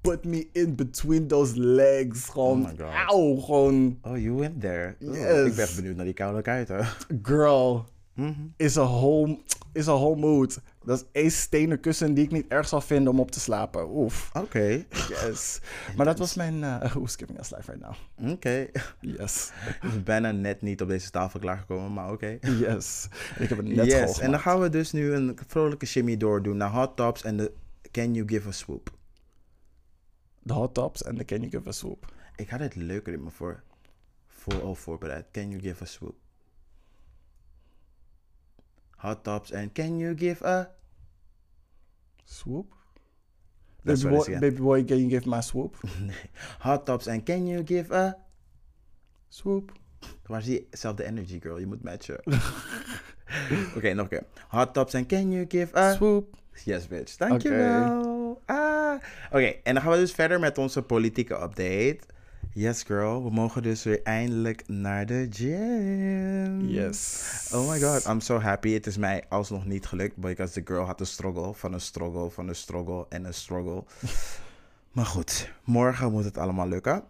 Put 0.00 0.24
me 0.24 0.48
in 0.52 0.74
between 0.74 1.26
those 1.26 1.58
legs. 1.58 2.24
Gewoon, 2.28 2.60
Oh 2.62 2.68
my 2.70 2.76
God. 2.78 2.94
auw, 3.08 3.36
gewoon, 3.36 3.98
Oh, 4.02 4.16
you 4.18 4.32
went 4.38 4.60
there. 4.60 4.96
Oh, 5.02 5.14
Yes. 5.14 5.46
ik 5.46 5.54
ben 5.54 5.68
benieuwd 5.76 5.96
naar 5.96 6.04
die 6.04 6.14
koude 6.14 6.42
kuiten. 6.42 6.86
girl. 7.22 7.84
Mhm. 8.14 8.32
is 8.56 8.74
een 8.74 8.82
whole, 8.82 9.38
is 9.72 9.88
a 9.88 9.92
whole 9.92 10.16
mood. 10.16 10.60
Dat 10.84 10.98
is 11.00 11.04
één 11.22 11.30
stenen 11.30 11.80
kussen 11.80 12.14
die 12.14 12.24
ik 12.24 12.30
niet 12.30 12.44
erg 12.48 12.68
zal 12.68 12.80
vinden 12.80 13.12
om 13.12 13.20
op 13.20 13.30
te 13.30 13.40
slapen. 13.40 13.88
Oef. 13.96 14.30
Oké. 14.32 14.84
Yes. 15.08 15.60
maar 15.96 16.06
dat 16.06 16.18
was 16.18 16.34
mijn 16.34 16.54
uh, 16.62 16.80
Who's 16.84 17.16
Giving 17.16 17.38
Us 17.38 17.50
Life 17.50 17.72
Right 17.72 17.80
Now. 18.16 18.30
Oké. 18.32 18.66
Yes. 19.00 19.50
Ik 19.82 19.90
ben 19.90 20.04
bijna 20.04 20.30
net 20.30 20.62
niet 20.62 20.80
op 20.82 20.88
deze 20.88 21.10
tafel 21.10 21.40
klaargekomen, 21.40 21.92
maar 21.92 22.12
oké. 22.12 22.38
Yes. 22.40 23.08
Ik 23.38 23.48
heb 23.48 23.58
het 23.58 23.66
net 23.68 23.86
Yes, 23.86 24.18
en 24.18 24.30
dan 24.30 24.40
gaan 24.40 24.60
we 24.60 24.68
dus 24.68 24.92
nu 24.92 25.12
een 25.12 25.38
vrolijke 25.46 25.86
shimmy 25.86 26.16
doordoen 26.16 26.56
naar 26.56 26.70
hot 26.70 26.96
tops 26.96 27.22
en 27.22 27.36
de 27.36 27.52
Can 27.90 28.14
You 28.14 28.28
Give 28.28 28.48
a 28.48 28.52
Swoop. 28.52 28.90
De 30.42 30.52
hot 30.52 30.74
tops 30.74 31.02
en 31.02 31.14
de 31.14 31.24
Can 31.24 31.38
You 31.38 31.50
Give 31.50 31.68
a 31.68 31.72
Swoop. 31.72 32.12
Ik 32.36 32.48
had 32.48 32.60
het 32.60 32.74
leuker 32.74 33.12
in 33.12 33.22
me 33.22 33.30
voor, 33.30 33.62
voor 34.26 34.62
al 34.62 34.74
voorbereid. 34.74 35.26
Can 35.30 35.50
You 35.50 35.62
Give 35.62 35.82
a 35.82 35.86
Swoop. 35.86 36.16
Hot 38.90 39.24
tops 39.24 39.50
en 39.50 39.72
Can 39.72 39.98
You 39.98 40.18
Give 40.18 40.46
a... 40.46 40.70
Swoop? 42.24 42.78
Baby 43.82 44.08
boy, 44.08 44.38
baby 44.38 44.60
boy, 44.60 44.84
can 44.84 44.98
you 44.98 45.08
give 45.08 45.26
my 45.26 45.40
swoop? 45.40 45.76
Hot 46.66 46.84
tops 46.84 47.06
en 47.06 47.22
Can 47.22 47.46
You 47.46 47.66
Give 47.66 47.94
a... 47.94 48.16
Swoop. 49.28 49.72
Maar 50.26 50.42
zie 50.42 50.54
je, 50.54 50.66
zelfde 50.76 51.04
energy 51.04 51.40
girl, 51.40 51.58
je 51.58 51.66
moet 51.66 51.82
matchen. 51.82 52.20
Oké, 53.76 53.92
nog 53.92 54.02
een 54.02 54.08
keer. 54.08 54.24
Hot 54.48 54.74
tops 54.74 54.94
en 54.94 55.06
can 55.06 55.30
you 55.30 55.44
give 55.48 55.76
a... 55.76 55.92
Swoop. 55.92 56.36
Yes, 56.64 56.88
bitch. 56.88 57.16
Dankjewel. 57.16 57.82
Ah. 57.82 58.19
Oké, 59.30 59.54
en 59.62 59.74
dan 59.74 59.82
gaan 59.82 59.92
we 59.92 59.98
dus 59.98 60.12
verder 60.12 60.40
met 60.40 60.58
onze 60.58 60.82
politieke 60.82 61.34
update. 61.34 61.98
Yes, 62.52 62.82
girl. 62.82 63.24
We 63.24 63.30
mogen 63.30 63.62
dus 63.62 63.82
weer 63.82 64.02
eindelijk 64.02 64.68
naar 64.68 65.06
de 65.06 65.26
gym. 65.30 66.68
Yes. 66.68 67.50
Oh 67.54 67.70
my 67.70 67.80
god, 67.80 68.06
I'm 68.06 68.20
so 68.20 68.38
happy. 68.38 68.72
Het 68.72 68.86
is 68.86 68.96
mij 68.96 69.24
alsnog 69.28 69.66
niet 69.66 69.86
gelukt, 69.86 70.16
because 70.16 70.52
the 70.52 70.62
girl 70.64 70.84
had 70.84 71.00
een 71.00 71.06
struggle 71.06 71.54
van 71.54 71.72
een 71.72 71.80
struggle 71.80 72.30
van 72.30 72.48
een 72.48 72.54
struggle 72.54 73.06
en 73.08 73.24
een 73.24 73.34
struggle. 73.34 73.84
maar 74.92 75.06
goed, 75.06 75.50
morgen 75.64 76.12
moet 76.12 76.24
het 76.24 76.38
allemaal 76.38 76.68
lukken. 76.68 77.02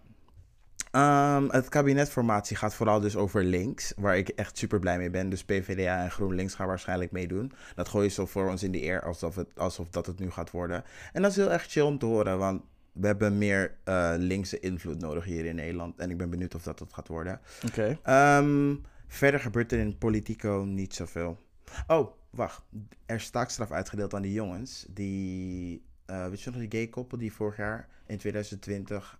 Ehm, 0.90 1.48
het 1.48 1.68
kabinetformatie 1.68 2.56
gaat 2.56 2.74
vooral 2.74 3.00
dus 3.00 3.16
over 3.16 3.44
links, 3.44 3.92
waar 3.96 4.16
ik 4.16 4.28
echt 4.28 4.58
super 4.58 4.78
blij 4.78 4.98
mee 4.98 5.10
ben. 5.10 5.28
Dus 5.28 5.44
PvdA 5.44 6.02
en 6.02 6.10
GroenLinks 6.10 6.54
gaan 6.54 6.66
waarschijnlijk 6.66 7.12
meedoen. 7.12 7.52
Dat 7.74 7.88
gooi 7.88 8.04
je 8.04 8.10
zo 8.10 8.26
voor 8.26 8.50
ons 8.50 8.62
in 8.62 8.72
de 8.72 8.82
eer, 8.82 9.02
alsof, 9.02 9.34
het, 9.36 9.48
alsof 9.56 9.90
dat 9.90 10.06
het 10.06 10.18
nu 10.18 10.30
gaat 10.30 10.50
worden. 10.50 10.84
En 11.12 11.22
dat 11.22 11.30
is 11.30 11.36
heel 11.36 11.52
erg 11.52 11.66
chill 11.66 11.82
om 11.82 11.98
te 11.98 12.06
horen, 12.06 12.38
want 12.38 12.62
we 12.92 13.06
hebben 13.06 13.38
meer 13.38 13.76
eh, 13.84 14.14
linkse 14.16 14.60
invloed 14.60 15.00
nodig 15.00 15.24
hier 15.24 15.44
in 15.44 15.54
Nederland. 15.54 15.98
En 15.98 16.10
ik 16.10 16.16
ben 16.16 16.30
benieuwd 16.30 16.54
of 16.54 16.62
dat 16.62 16.78
het 16.78 16.92
gaat 16.92 17.08
worden. 17.08 17.40
Oké. 17.66 17.98
Ehm, 18.02 18.74
verder 19.08 19.40
gebeurt 19.40 19.72
er 19.72 19.78
in 19.78 19.98
Politico 19.98 20.64
niet 20.66 20.94
zoveel. 20.94 21.38
Oh, 21.86 22.10
wacht. 22.30 22.62
Er 23.06 23.16
is 23.16 23.30
taakstraf 23.30 23.70
uitgedeeld 23.70 24.14
aan 24.14 24.22
die 24.22 24.32
jongens. 24.32 24.86
Die, 24.88 25.84
eh, 26.06 26.28
weet 26.28 26.42
je 26.42 26.50
nog, 26.50 26.58
die 26.58 26.70
gay 26.70 26.88
koppel 26.88 27.18
die 27.18 27.32
vorig 27.32 27.56
jaar 27.56 27.88
in 28.06 28.18
2020... 28.18 29.19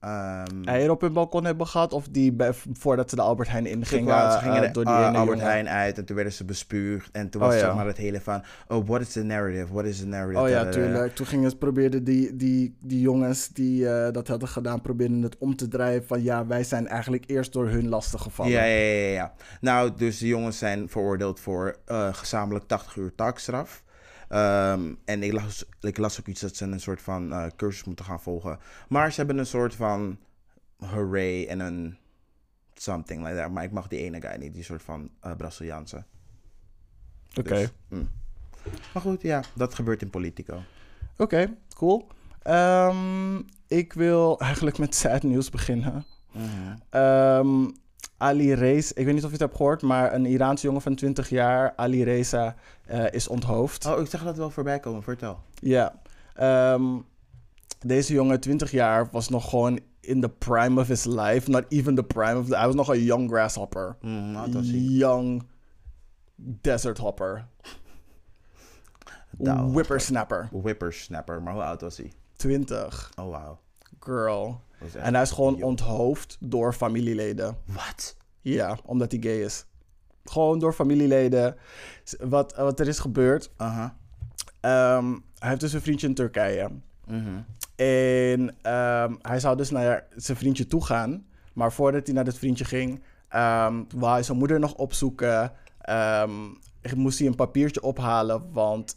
ehm, 0.00 0.64
Eieren 0.64 0.92
op 0.92 1.00
hun 1.00 1.12
balkon 1.12 1.44
hebben 1.44 1.66
gehad 1.66 1.92
of 1.92 2.08
die 2.08 2.32
bij, 2.32 2.52
voordat 2.72 3.10
ze 3.10 3.16
de 3.16 3.22
Albert 3.22 3.48
Heijn 3.48 3.66
ingingen 3.66 4.32
ze 4.32 4.38
gingen 4.38 4.56
eh, 4.56 4.62
de 4.62 4.70
door 4.70 4.84
die 4.84 4.94
ene 4.94 5.04
Albert 5.04 5.38
jongen? 5.38 5.52
Heijn 5.52 5.68
uit 5.68 5.98
en 5.98 6.04
toen 6.04 6.16
werden 6.16 6.34
ze 6.34 6.44
bespuugd. 6.44 7.10
En 7.12 7.30
toen 7.30 7.40
Oh, 7.40 7.46
was 7.46 7.56
ja. 7.56 7.62
zeg 7.62 7.74
maar 7.74 7.86
het 7.86 7.96
hele 7.96 8.20
van... 8.20 8.42
Oh, 8.68 8.86
what 8.86 9.00
is 9.00 9.12
the 9.12 9.22
narrative? 9.22 9.72
What 9.72 9.84
is 9.84 9.98
the 9.98 10.06
narrative? 10.06 10.42
Oh 10.42 10.48
ja, 10.48 10.68
tuurlijk. 10.68 11.14
Toen 11.14 11.26
gingen 11.26 11.50
ze 11.50 11.56
probeerden 11.56 12.04
die, 12.04 12.36
die, 12.36 12.76
die 12.80 13.00
jongens 13.00 13.48
die 13.48 13.88
eh, 13.88 14.12
dat 14.12 14.28
hadden 14.28 14.48
gedaan, 14.48 14.80
probeerden 14.80 15.22
het 15.22 15.36
om 15.38 15.56
te 15.56 15.68
draaien 15.68 16.04
van 16.06 16.22
ja, 16.22 16.46
wij 16.46 16.64
zijn 16.64 16.86
eigenlijk 16.86 17.24
eerst 17.26 17.52
door 17.52 17.68
hun 17.68 17.88
lastig 17.88 18.22
gevallen. 18.22 18.52
Ja, 18.52 18.64
ja, 18.64 18.76
ja, 18.76 19.12
ja. 19.12 19.32
Nou, 19.60 19.92
dus 19.96 20.18
de 20.18 20.26
jongens 20.26 20.58
zijn 20.58 20.88
veroordeeld 20.88 21.40
voor 21.40 21.76
eh, 21.84 22.14
gezamenlijk 22.14 22.64
80 22.66 22.96
uur 22.96 23.14
taakstraf. 23.14 23.84
Ehm, 24.28 24.94
en 25.04 25.22
ik 25.22 25.32
las, 25.32 25.64
ik 25.80 25.96
las 25.98 26.20
ook 26.20 26.26
iets 26.26 26.40
dat 26.40 26.56
ze 26.56 26.64
een 26.64 26.80
soort 26.80 27.02
van 27.02 27.32
eh, 27.32 27.46
cursus 27.56 27.84
moeten 27.84 28.04
gaan 28.04 28.20
volgen. 28.20 28.58
Maar 28.88 29.10
ze 29.10 29.16
hebben 29.16 29.38
een 29.38 29.46
soort 29.46 29.74
van 29.74 30.18
hooray 30.78 31.46
en 31.46 31.60
een 31.60 31.96
something 32.74 33.22
like 33.22 33.36
that. 33.36 33.50
Maar 33.50 33.64
ik 33.64 33.72
mag 33.72 33.88
die 33.88 33.98
ene 34.00 34.20
guy 34.20 34.36
niet, 34.38 34.54
die 34.54 34.62
soort 34.62 34.82
van 34.82 35.10
eh 35.20 35.32
Braziliaanse. 35.36 36.04
Oké, 37.38 37.48
Dus, 37.48 37.72
mm. 37.88 38.10
Maar 38.92 39.02
goed, 39.02 39.22
ja, 39.22 39.42
dat 39.54 39.74
gebeurt 39.74 40.02
in 40.02 40.10
Politico. 40.10 40.62
oké, 41.16 41.56
cool. 41.74 42.06
Ehm, 42.42 43.40
ik 43.66 43.92
wil 43.92 44.38
eigenlijk 44.40 44.78
met 44.78 44.94
sad 44.94 45.22
nieuws 45.22 45.50
beginnen. 45.50 46.04
Mhm. 46.32 46.76
Ehm, 46.90 47.68
Ali 48.16 48.54
Reza, 48.54 48.92
ik 48.94 49.04
weet 49.04 49.14
niet 49.14 49.24
of 49.24 49.30
je 49.30 49.36
het 49.36 49.40
hebt 49.40 49.56
gehoord, 49.56 49.82
maar 49.82 50.14
een 50.14 50.26
Iraanse 50.26 50.66
jongen 50.66 50.82
van 50.82 50.94
20 50.94 51.28
jaar, 51.28 51.72
Ali 51.76 52.04
Reza, 52.04 52.54
eh, 52.86 53.12
is 53.12 53.28
onthoofd. 53.28 53.86
Oh, 53.86 54.00
ik 54.00 54.06
zag 54.06 54.24
dat 54.24 54.36
wel 54.36 54.50
voorbij 54.50 54.80
komen, 54.80 55.02
vertel. 55.02 55.38
Ja. 55.54 56.00
Ehm, 56.34 56.98
deze 57.78 58.12
jongen, 58.12 58.40
20 58.40 58.70
jaar, 58.70 59.08
was 59.10 59.28
nog 59.28 59.50
gewoon 59.50 59.80
in 60.00 60.20
the 60.20 60.28
prime 60.28 60.80
of 60.80 60.88
his 60.88 61.04
life. 61.04 61.50
Not 61.50 61.64
even 61.68 61.94
the 61.94 62.02
prime 62.02 62.38
of 62.38 62.46
the... 62.46 62.56
Hij 62.56 62.66
was 62.66 62.74
nog 62.74 62.88
een 62.88 63.02
young 63.02 63.30
grasshopper. 63.30 63.96
Mm, 64.00 64.50
dat. 64.50 64.68
Young 64.68 65.42
desert 66.36 66.98
hopper. 66.98 67.46
Whippersnapper. 69.72 70.48
Whippersnapper, 70.52 71.42
maar 71.42 71.52
hoe 71.52 71.62
oud 71.62 71.80
was 71.80 71.96
hij? 71.96 72.12
20. 72.36 73.10
Oh, 73.16 73.30
wauw. 73.30 73.58
Girl. 74.00 74.60
En 74.94 75.14
hij 75.14 75.22
is 75.22 75.30
gewoon 75.30 75.62
onthoofd 75.62 76.36
door 76.40 76.72
familieleden. 76.72 77.56
Wat? 77.64 78.16
Ja, 78.40 78.78
omdat 78.84 79.10
hij 79.12 79.20
gay 79.20 79.40
is. 79.42 79.64
Gewoon 80.24 80.58
door 80.58 80.72
familieleden. 80.72 81.56
Wat, 82.20 82.54
wat 82.56 82.80
er 82.80 82.88
is 82.88 82.98
gebeurd. 82.98 83.50
Aha. 83.56 83.96
ehm, 84.60 85.10
hij 85.38 85.48
heeft 85.48 85.60
dus 85.60 85.72
een 85.72 85.80
vriendje 85.80 86.06
in 86.06 86.14
Turkije. 86.14 86.70
Mhm. 87.06 87.40
En 87.76 88.54
ehm, 88.62 89.14
hij 89.22 89.40
zou 89.40 89.56
dus 89.56 89.70
naar 89.70 90.06
zijn 90.16 90.36
vriendje 90.36 90.66
toe 90.66 90.84
gaan. 90.84 91.26
Maar 91.52 91.72
voordat 91.72 92.06
hij 92.06 92.14
naar 92.14 92.24
dat 92.24 92.38
vriendje 92.38 92.64
ging, 92.64 93.02
ehm 93.28 93.82
wou 93.96 94.12
hij 94.12 94.22
zijn 94.22 94.38
moeder 94.38 94.60
nog 94.60 94.74
opzoeken. 94.74 95.52
Moest 96.94 97.18
hij 97.18 97.28
een 97.28 97.34
papiertje 97.34 97.82
ophalen, 97.82 98.52
want 98.52 98.96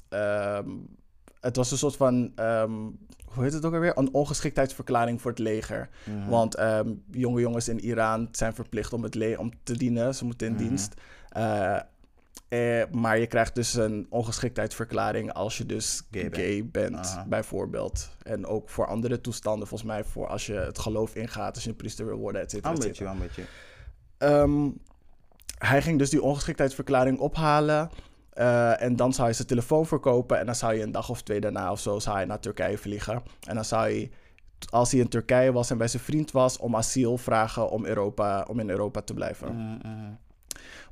het 1.39 1.55
was 1.55 1.71
een 1.71 1.77
soort 1.77 1.95
van, 1.95 2.31
hoe 3.33 3.43
heet 3.43 3.53
het 3.53 3.65
ook 3.65 3.73
alweer? 3.73 3.97
Een 3.97 4.13
ongeschiktheidsverklaring 4.13 5.21
voor 5.21 5.31
het 5.31 5.39
leger. 5.39 5.89
Mhm. 6.03 6.29
Want 6.29 6.55
ehm, 6.55 6.93
jonge 7.11 7.39
jongens 7.41 7.67
in 7.69 7.79
Iran 7.79 8.27
zijn 8.31 8.53
verplicht 8.53 8.93
om, 8.93 9.03
het 9.03 9.37
om 9.37 9.51
te 9.63 9.77
dienen. 9.77 10.15
Ze 10.15 10.25
moeten 10.25 10.47
in 10.47 10.53
Mhm. 10.53 10.63
dienst. 10.67 10.93
Eh, 11.29 11.75
eh, 12.47 12.87
maar 12.91 13.17
je 13.19 13.27
krijgt 13.27 13.55
dus 13.55 13.73
een 13.73 14.07
ongeschiktheidsverklaring 14.09 15.33
als 15.33 15.57
je 15.57 15.65
dus 15.65 16.01
Gay 16.11 16.29
gay, 16.31 16.65
bent. 16.71 17.17
bijvoorbeeld. 17.27 18.09
En 18.23 18.45
ook 18.45 18.69
voor 18.69 18.87
andere 18.87 19.21
toestanden, 19.21 19.67
volgens 19.67 19.89
mij, 19.89 20.03
voor 20.03 20.27
als 20.27 20.45
je 20.45 20.53
het 20.53 20.79
geloof 20.79 21.15
ingaat, 21.15 21.55
als 21.55 21.63
je 21.63 21.69
een 21.69 21.75
priester 21.75 22.05
wil 22.05 22.17
worden, 22.17 22.41
et 22.41 22.51
cetera, 22.51 22.75
cetera. 22.81 23.11
I'm 23.11 23.19
with 23.19 23.35
you. 23.35 23.47
Ehm, 24.17 24.69
hij 25.57 25.81
ging 25.81 25.99
dus 25.99 26.09
die 26.09 26.21
ongeschiktheidsverklaring 26.21 27.19
ophalen. 27.19 27.89
Eh, 28.39 28.81
en 28.81 28.95
dan 28.95 29.13
zou 29.13 29.27
hij 29.27 29.35
zijn 29.35 29.47
telefoon 29.47 29.85
verkopen. 29.85 30.39
En 30.39 30.45
dan 30.45 30.55
zou 30.55 30.73
je 30.73 30.83
een 30.83 30.91
dag 30.91 31.09
of 31.09 31.21
twee 31.21 31.39
daarna 31.39 31.71
of 31.71 31.79
zo 31.79 31.99
zou 31.99 32.15
hij 32.15 32.25
naar 32.25 32.39
Turkije 32.39 32.77
vliegen. 32.77 33.23
En 33.47 33.55
dan 33.55 33.65
zou 33.65 33.81
hij, 33.81 34.11
als 34.69 34.91
hij 34.91 34.99
in 34.99 35.07
Turkije 35.07 35.51
was 35.51 35.69
en 35.69 35.77
bij 35.77 35.87
zijn 35.87 36.03
vriend 36.03 36.31
was, 36.31 36.57
om 36.57 36.75
asiel 36.75 37.17
vragen 37.17 37.69
om, 37.69 37.85
Europa, 37.85 38.45
om 38.49 38.59
in 38.59 38.69
Europa 38.69 39.01
te 39.01 39.13
blijven. 39.13 39.55
Mhm, 39.55 39.87
mhm. 39.87 40.11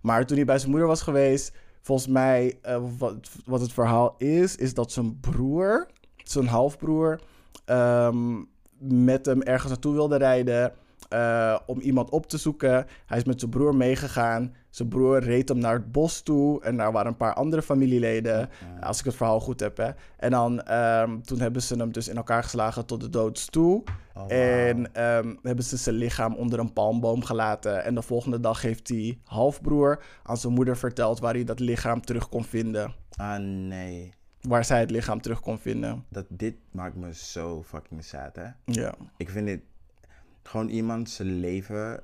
Maar 0.02 0.26
toen 0.26 0.38
hij 0.38 0.46
bij 0.46 0.58
zijn 0.58 0.70
moeder 0.70 0.88
was 0.88 1.02
geweest, 1.02 1.56
volgens 1.82 2.08
mij, 2.08 2.58
eh, 2.62 2.82
wat, 2.98 3.30
wat 3.46 3.62
het 3.62 3.74
verhaal 3.74 4.16
is, 4.18 4.56
is 4.56 4.74
dat 4.74 4.92
zijn 4.92 5.20
broer, 5.20 5.88
zijn 6.24 6.48
halfbroer, 6.48 7.20
ehm, 7.66 8.44
met 8.80 9.26
hem 9.26 9.42
ergens 9.42 9.72
naartoe 9.72 9.94
wilde 9.94 10.18
rijden 10.18 10.74
eh, 11.10 11.60
om 11.66 11.80
iemand 11.80 12.10
op 12.10 12.28
te 12.28 12.38
zoeken. 12.38 12.86
Hij 13.06 13.18
is 13.18 13.24
met 13.24 13.40
zijn 13.40 13.52
broer 13.52 13.76
meegegaan. 13.76 14.56
Zijn 14.70 14.90
broer 14.90 15.20
reed 15.20 15.50
hem 15.50 15.58
naar 15.58 15.74
het 15.74 15.92
bos 15.92 16.22
toe 16.22 16.62
en 16.64 16.78
daar 16.78 16.92
waren 16.92 17.12
een 17.12 17.18
paar 17.18 17.34
andere 17.34 17.62
familieleden, 17.62 18.50
als 18.82 19.00
ik 19.00 19.06
het 19.06 19.16
verhaal 19.16 19.40
goed 19.40 19.60
heb. 19.60 19.78
Hè. 19.78 19.90
En 20.18 20.32
dan, 20.32 20.62
ehm, 20.62 21.20
toen 21.22 21.40
hebben 21.40 21.62
ze 21.62 21.76
hem 21.76 21.92
dus 21.92 22.08
in 22.08 22.16
elkaar 22.18 22.44
geslagen 22.44 22.86
tot 22.86 23.02
de 23.02 23.10
doods 23.10 23.46
toe. 23.46 23.84
Oh, 24.14 24.32
En 24.32 24.94
ehm, 24.94 25.36
hebben 25.42 25.64
ze 25.64 25.78
zijn 25.78 25.96
lichaam 25.96 26.36
onder 26.36 26.60
een 26.60 26.74
palmboom 26.74 27.24
gelaten. 27.24 27.84
En 27.84 27.96
de 27.96 28.02
volgende 28.02 28.40
dag 28.40 28.62
heeft 28.62 28.88
die 28.88 29.22
halfbroer 29.24 30.04
aan 30.24 30.38
zijn 30.38 30.54
moeder 30.54 30.78
verteld 30.78 31.20
waar 31.20 31.34
hij 31.34 31.44
dat 31.44 31.60
lichaam 31.60 32.02
terug 32.02 32.30
kon 32.30 32.44
vinden. 32.44 32.94
Ah, 33.16 33.38
nee. 33.40 34.14
Waar 34.42 34.66
zij 34.66 34.80
het 34.80 34.92
lichaam 34.92 35.22
terug 35.22 35.40
kon 35.40 35.60
vinden. 35.60 36.06
Dat, 36.10 36.26
dit 36.30 36.56
maakt 36.72 36.96
me 36.96 37.14
zo 37.14 37.64
fucking 37.64 38.04
sad, 38.04 38.36
hè? 38.36 38.48
Ja. 38.66 38.94
Ik 39.18 39.30
vind 39.30 39.46
dit... 39.46 39.62
Gewoon 40.48 40.70
iemand 40.70 41.10
zijn 41.10 41.40
leven 41.40 42.04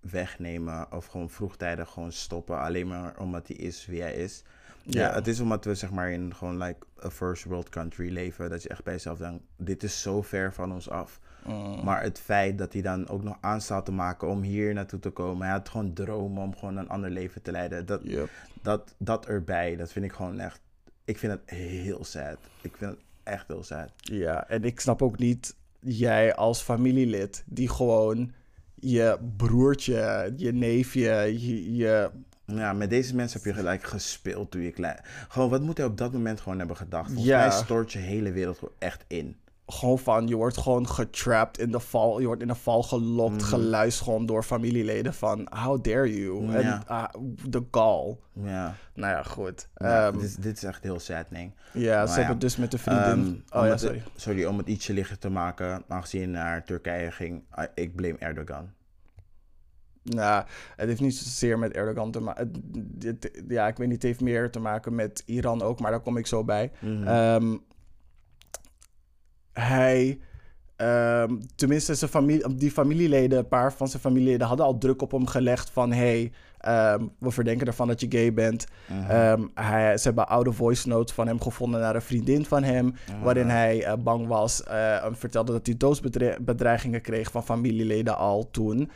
wegnemen 0.00 0.92
of 0.92 1.06
gewoon 1.06 1.30
vroegtijdig 1.30 1.88
gewoon 1.90 2.12
stoppen. 2.12 2.58
Alleen 2.60 2.86
maar 2.88 3.18
omdat 3.18 3.48
hij 3.48 3.56
is 3.56 3.86
wie 3.86 4.00
hij 4.00 4.14
is. 4.14 4.42
Ja, 4.82 5.00
Ja. 5.00 5.14
het 5.14 5.26
is 5.26 5.40
omdat 5.40 5.64
we 5.64 5.74
zeg 5.74 5.90
maar 5.90 6.10
in 6.10 6.34
gewoon 6.34 6.58
like 6.62 6.86
a 7.04 7.10
first 7.10 7.44
world 7.44 7.68
country 7.68 8.12
leven. 8.12 8.50
Dat 8.50 8.62
je 8.62 8.68
echt 8.68 8.84
bij 8.84 8.92
jezelf 8.92 9.18
denkt, 9.18 9.44
dit 9.56 9.82
is 9.82 10.02
zo 10.02 10.22
ver 10.22 10.52
van 10.52 10.72
ons 10.72 10.90
af. 10.90 11.20
Mm. 11.46 11.84
Maar 11.84 12.02
het 12.02 12.18
feit 12.20 12.58
dat 12.58 12.72
hij 12.72 12.82
dan 12.82 13.08
ook 13.08 13.22
nog 13.22 13.36
aanstaat 13.40 13.84
te 13.84 13.92
maken 13.92 14.28
om 14.28 14.42
hier 14.42 14.74
naartoe 14.74 14.98
te 14.98 15.10
komen. 15.10 15.42
Hij 15.42 15.56
had 15.56 15.68
gewoon 15.68 15.92
dromen 15.92 16.42
om 16.42 16.56
gewoon 16.56 16.76
een 16.76 16.88
ander 16.88 17.10
leven 17.10 17.42
te 17.42 17.50
leiden. 17.50 17.86
Dat, 17.86 18.00
Yep. 18.04 18.28
dat, 18.62 18.94
dat 18.98 19.26
erbij, 19.26 19.76
dat 19.76 19.92
vind 19.92 20.04
ik 20.04 20.12
gewoon 20.12 20.38
echt... 20.38 20.60
Ik 21.04 21.18
vind 21.18 21.32
het 21.32 21.50
heel 21.50 22.04
sad. 22.04 22.36
Ik 22.60 22.76
vind 22.76 22.90
het 22.90 23.00
echt 23.22 23.48
heel 23.48 23.62
sad. 23.64 23.90
Ja, 23.96 24.48
en 24.48 24.64
ik 24.64 24.80
snap 24.80 25.02
ook 25.02 25.18
niet 25.18 25.56
jij 25.84 26.34
als 26.34 26.60
familielid 26.62 27.42
die 27.46 27.68
gewoon 27.68 28.32
je 28.74 29.18
broertje, 29.36 30.32
je 30.36 30.52
neefje, 30.52 31.10
je, 31.40 31.74
je 31.74 32.10
Ja, 32.46 32.72
met 32.72 32.90
deze 32.90 33.14
mensen 33.14 33.40
heb 33.42 33.52
je 33.52 33.58
gelijk 33.58 33.82
gespeeld 33.82 34.50
toen 34.50 34.62
je 34.62 34.70
klein... 34.70 35.00
Gewoon, 35.28 35.50
wat 35.50 35.62
moet 35.62 35.76
hij 35.76 35.86
op 35.86 35.96
dat 35.98 36.12
moment 36.12 36.40
gewoon 36.40 36.58
hebben 36.58 36.76
gedacht? 36.76 37.06
Volgens 37.06 37.26
Ja. 37.26 37.38
mij 37.46 37.50
stort 37.50 37.92
je 37.92 37.98
hele 37.98 38.32
wereld 38.32 38.60
echt 38.78 39.04
in. 39.06 39.36
Gewoon 39.72 39.98
van, 39.98 40.26
je 40.26 40.36
wordt 40.36 40.56
gewoon 40.58 40.88
getrapt 40.88 41.58
in 41.58 41.70
de 41.70 41.80
val, 41.80 42.20
je 42.20 42.26
wordt 42.26 42.42
in 42.42 42.48
een 42.48 42.56
val 42.56 42.82
gelokt, 42.82 43.42
geluisterd 43.42 44.04
gewoon 44.08 44.26
door 44.26 44.42
familieleden 44.42 45.14
van, 45.14 45.46
how 45.50 45.82
dare 45.84 46.20
you? 46.20 46.52
En 46.54 46.86
ah, 46.86 47.08
de 47.48 47.64
gal. 47.70 48.20
Ja, 48.32 48.74
Nou 48.94 49.12
ja, 49.12 49.22
goed. 49.22 49.68
Ja, 49.74 50.06
Ehm, 50.06 50.12
dit, 50.18 50.22
is- 50.22 50.36
dit 50.36 50.56
is 50.56 50.62
echt 50.64 50.82
heel 50.82 50.98
sad, 51.00 51.30
nee. 51.30 51.52
ja, 51.72 52.06
ze 52.06 52.18
hebben 52.18 52.38
dus 52.38 52.56
met 52.56 52.70
de 52.70 52.78
vriendin... 52.78 53.44
Ehm, 53.50 53.58
oh 53.60 53.64
ja, 53.66 53.70
het- 53.70 53.80
sorry. 53.80 54.02
Sorry, 54.16 54.44
om 54.44 54.58
het 54.58 54.66
ietsje 54.68 54.92
lichter 54.92 55.18
te 55.18 55.28
maken. 55.30 55.82
Aangezien 55.88 56.20
je 56.20 56.26
naar 56.26 56.64
Turkije 56.64 57.10
ging, 57.10 57.44
ah, 57.50 57.64
ik 57.74 57.94
blame 57.96 58.16
Erdogan. 58.18 58.70
Nou, 60.02 60.44
het 60.76 60.88
heeft 60.88 61.00
niet 61.00 61.14
zozeer 61.16 61.58
met 61.58 61.72
Erdogan 61.72 62.10
te 62.10 62.20
maken. 62.20 62.52
Ja, 63.48 63.66
ik 63.68 63.76
weet 63.76 63.86
niet, 63.86 63.96
het 63.96 64.02
heeft 64.02 64.20
meer 64.20 64.50
te 64.50 64.58
maken 64.60 64.94
met 64.94 65.22
Iran 65.26 65.62
ook, 65.62 65.80
maar 65.80 65.90
daar 65.90 66.00
kom 66.00 66.16
ik 66.16 66.26
zo 66.26 66.44
bij. 66.44 66.70
Mhm. 66.80 67.06
Ehm, 67.06 67.56
hij, 69.52 70.18
ehm, 70.76 71.36
tenminste, 71.54 71.94
zijn 71.94 72.10
familie, 72.10 72.54
die 72.54 72.70
familieleden, 72.70 73.38
een 73.38 73.48
paar 73.48 73.72
van 73.72 73.88
zijn 73.88 74.02
familieleden 74.02 74.46
hadden 74.46 74.66
al 74.66 74.78
druk 74.78 75.02
op 75.02 75.10
hem 75.10 75.26
gelegd 75.26 75.70
van: 75.70 75.92
hey, 75.92 76.32
ehm, 76.58 77.06
we 77.18 77.30
verdenken 77.30 77.66
ervan 77.66 77.88
dat 77.88 78.00
je 78.00 78.06
gay 78.10 78.32
bent. 78.32 78.66
Mhm. 78.88 79.10
Ehm, 79.10 79.42
hij, 79.54 79.96
ze 79.98 80.04
hebben 80.06 80.28
oude 80.28 80.52
voice 80.52 80.88
notes 80.88 81.14
van 81.14 81.26
hem 81.26 81.40
gevonden 81.40 81.80
naar 81.80 81.94
een 81.94 82.02
vriendin 82.02 82.44
van 82.44 82.62
hem, 82.62 82.94
Ah. 83.10 83.22
waarin 83.22 83.48
hij 83.48 83.84
eh, 83.84 83.92
bang 83.98 84.26
was 84.26 84.62
eh, 84.62 85.04
en 85.04 85.16
vertelde 85.16 85.52
dat 85.52 85.66
hij 85.66 85.76
doodsbedreigingen 85.76 87.00
kreeg 87.00 87.30
van 87.30 87.44
familieleden 87.44 88.16
al 88.16 88.48
toen. 88.50 88.90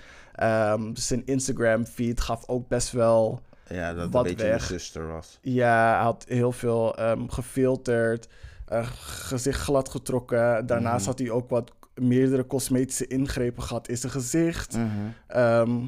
Zijn 0.92 1.22
Instagram-feed 1.25 2.20
gaf 2.20 2.48
ook 2.48 2.68
best 2.68 2.92
wel. 2.92 3.40
ja, 3.68 3.94
dat 3.94 4.10
wat 4.10 4.25
een 4.25 4.30
beetje 4.30 4.46
weg. 4.48 4.62
zuster 4.64 5.06
was. 5.06 5.38
Ja, 5.42 5.92
hij 5.94 6.02
had 6.02 6.25
heel 6.28 6.52
veel 6.52 6.96
gefilterd, 7.28 8.28
eh, 8.66 8.87
gezicht 8.96 9.61
glad 9.61 9.88
getrokken. 9.88 10.66
Daarnaast 10.66 11.00
Mhm. 11.00 11.06
had 11.06 11.18
hij 11.18 11.30
ook 11.30 11.50
wat 11.50 11.73
meerdere 11.94 12.46
cosmetische 12.46 13.06
ingrepen 13.06 13.62
gehad 13.62 13.88
in 13.88 13.96
zijn 13.96 14.12
gezicht. 14.12 14.76
Mhm. 14.76 14.87
Ehm, 15.26 15.78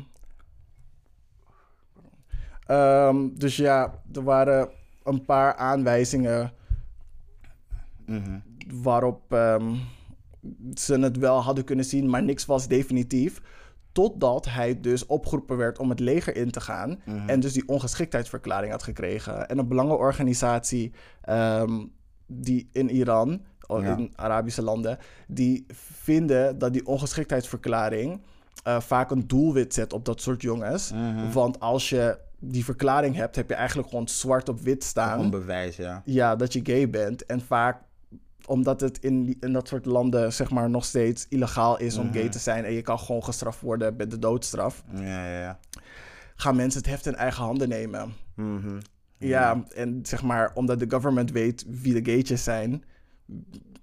ehm, 2.67 3.29
dus 3.35 3.57
ja, 3.57 4.01
er 4.13 4.23
waren 4.23 4.69
een 5.03 5.25
paar 5.25 5.55
aanwijzingen 5.57 6.53
Mhm. 8.07 8.39
waarop 8.75 9.33
ehm, 9.33 9.75
ze 10.75 10.99
het 11.01 11.17
wel 11.17 11.43
hadden 11.43 11.65
kunnen 11.65 11.85
zien, 11.85 12.11
maar 12.11 12.23
niks 12.23 12.47
was 12.47 12.69
definitief. 12.69 13.41
Totdat 13.93 14.45
hij 14.45 14.81
dus 14.81 15.07
opgeroepen 15.07 15.57
werd 15.57 15.79
om 15.79 15.89
het 15.91 16.01
leger 16.01 16.37
in 16.37 16.51
te 16.51 16.61
gaan. 16.61 17.01
En 17.27 17.41
dus 17.41 17.53
die 17.53 17.69
ongeschiktheidsverklaring 17.69 18.73
had 18.73 18.83
gekregen. 18.83 19.49
En 19.49 19.59
een 19.59 19.69
belangenorganisatie 19.69 20.93
die 22.29 22.69
in 22.73 22.91
Iran, 22.91 23.41
of 23.67 23.83
Ja. 23.83 23.97
in 23.97 24.13
Arabische 24.17 24.63
landen, 24.63 24.99
die 25.27 25.67
vinden 26.03 26.59
dat 26.59 26.73
die 26.73 26.87
ongeschiktheidsverklaring 26.87 28.21
eh, 28.63 28.81
vaak 28.81 29.11
een 29.11 29.27
doelwit 29.27 29.75
zet 29.75 29.93
op 29.93 30.05
dat 30.05 30.21
soort 30.21 30.43
jongens. 30.43 30.93
Mhm. 30.93 31.33
Want 31.33 31.61
als 31.61 31.89
je 31.89 32.19
die 32.39 32.65
verklaring 32.65 33.15
hebt, 33.17 33.37
heb 33.37 33.49
je 33.49 33.55
eigenlijk 33.55 33.89
gewoon 33.89 34.09
zwart 34.09 34.49
op 34.49 34.61
wit 34.61 34.85
staan. 34.85 35.15
Gewoon 35.15 35.31
bewijs, 35.31 35.77
ja. 35.77 36.03
Ja, 36.05 36.37
dat 36.37 36.53
je 36.53 36.61
gay 36.63 36.91
bent. 36.91 37.27
En 37.27 37.41
vaak 37.41 37.83
omdat 38.47 38.81
het 38.81 38.99
in, 38.99 39.37
in 39.41 39.53
dat 39.53 39.69
soort 39.69 39.87
landen 39.87 40.33
zeg 40.33 40.51
maar 40.51 40.71
nog 40.71 40.85
steeds 40.85 41.27
illegaal 41.29 41.79
is 41.79 41.97
om 41.97 42.05
Mhm. 42.07 42.15
gay 42.15 42.29
te 42.29 42.39
zijn 42.39 42.65
en 42.65 42.73
je 42.73 42.83
kan 42.83 42.99
gewoon 42.99 43.25
gestraft 43.25 43.61
worden 43.61 43.97
met 43.97 44.11
de 44.11 44.19
doodstraf, 44.19 44.85
Ja, 44.95 45.01
ja, 45.27 45.41
ja. 45.41 45.59
gaan 46.37 46.57
mensen 46.57 46.81
het 46.81 46.91
heft 46.91 47.07
in 47.07 47.15
eigen 47.17 47.45
handen 47.45 47.69
nemen. 47.69 48.13
Mhm. 48.35 48.79
Ja, 49.19 49.65
en 49.75 50.01
zeg 50.03 50.23
maar, 50.23 50.51
omdat 50.55 50.79
de 50.79 50.91
government 50.91 51.31
weet 51.33 51.65
wie 51.69 52.03
de 52.03 52.11
gaytjes 52.13 52.45
zijn, 52.45 52.85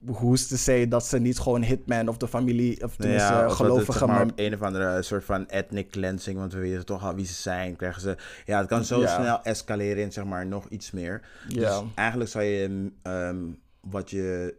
hoe 0.05 0.33
is 0.33 0.47
te 0.47 0.55
zeggen 0.57 0.89
dat 0.89 1.05
ze 1.05 1.19
niet 1.19 1.39
gewoon 1.39 1.63
hitman 1.63 2.07
of 2.07 2.17
de 2.17 2.27
familie, 2.27 2.83
of 2.83 2.95
tenminste 2.95 3.33
ja, 3.33 3.37
of 3.37 3.41
dat 3.41 3.49
het, 3.49 3.67
gelovige 3.67 3.99
zeg 3.99 4.07
maar, 4.07 4.23
op 4.23 4.31
een 4.35 4.53
of 4.53 4.61
andere 4.61 5.01
soort 5.01 5.25
van 5.25 5.45
ethnic 5.45 5.89
cleansing, 5.91 6.37
want 6.37 6.53
we 6.53 6.59
weten 6.59 6.85
toch 6.85 7.03
al 7.05 7.15
wie 7.15 7.25
ze 7.25 7.33
zijn, 7.33 7.75
krijgen 7.75 8.01
ze... 8.01 8.17
Ja, 8.45 8.57
het 8.57 8.67
kan 8.67 8.85
zo 8.85 8.99
Ja. 8.99 9.15
snel 9.21 9.43
escaleren 9.43 10.03
in, 10.03 10.11
zeg 10.11 10.25
maar, 10.25 10.45
nog 10.45 10.69
iets 10.69 10.91
meer. 10.91 11.21
Ja. 11.47 11.79
Dus 11.79 11.89
eigenlijk 11.95 12.29
zou 12.29 12.43
je, 12.43 12.91
ehm, 13.01 13.43
wat 13.79 14.09
je 14.09 14.55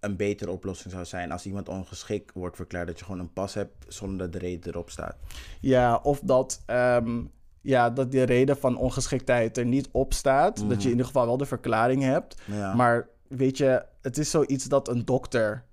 een 0.00 0.16
betere 0.16 0.50
oplossing 0.50 0.92
zou 0.92 1.04
zijn 1.04 1.32
als 1.32 1.46
iemand 1.46 1.68
ongeschikt 1.68 2.32
wordt 2.34 2.56
verklaard, 2.56 2.86
dat 2.86 2.98
je 2.98 3.04
gewoon 3.04 3.20
een 3.20 3.32
pas 3.32 3.54
hebt 3.54 3.84
zonder 3.88 4.18
dat 4.18 4.32
de 4.32 4.38
reden 4.38 4.72
erop 4.72 4.90
staat. 4.90 5.16
Ja, 5.60 5.96
of 5.96 6.20
dat, 6.20 6.62
ehm, 6.66 7.22
ja, 7.66 7.90
dat 7.90 8.12
de 8.12 8.22
reden 8.22 8.56
van 8.56 8.76
ongeschiktheid 8.78 9.56
er 9.58 9.64
niet 9.66 9.88
op 9.92 10.12
staat. 10.14 10.64
Dat 10.68 10.78
je 10.78 10.84
in 10.84 10.90
ieder 10.90 11.06
geval 11.06 11.26
wel 11.26 11.36
de 11.36 11.46
verklaring 11.46 12.02
hebt. 12.02 12.36
Mhm. 12.44 12.58
Ja. 12.58 12.74
Maar 12.74 13.08
weet 13.28 13.56
je, 13.58 13.84
het 14.02 14.18
is 14.18 14.30
zoiets 14.30 14.64
dat 14.64 14.88
een 14.88 15.04
dokter 15.04 15.64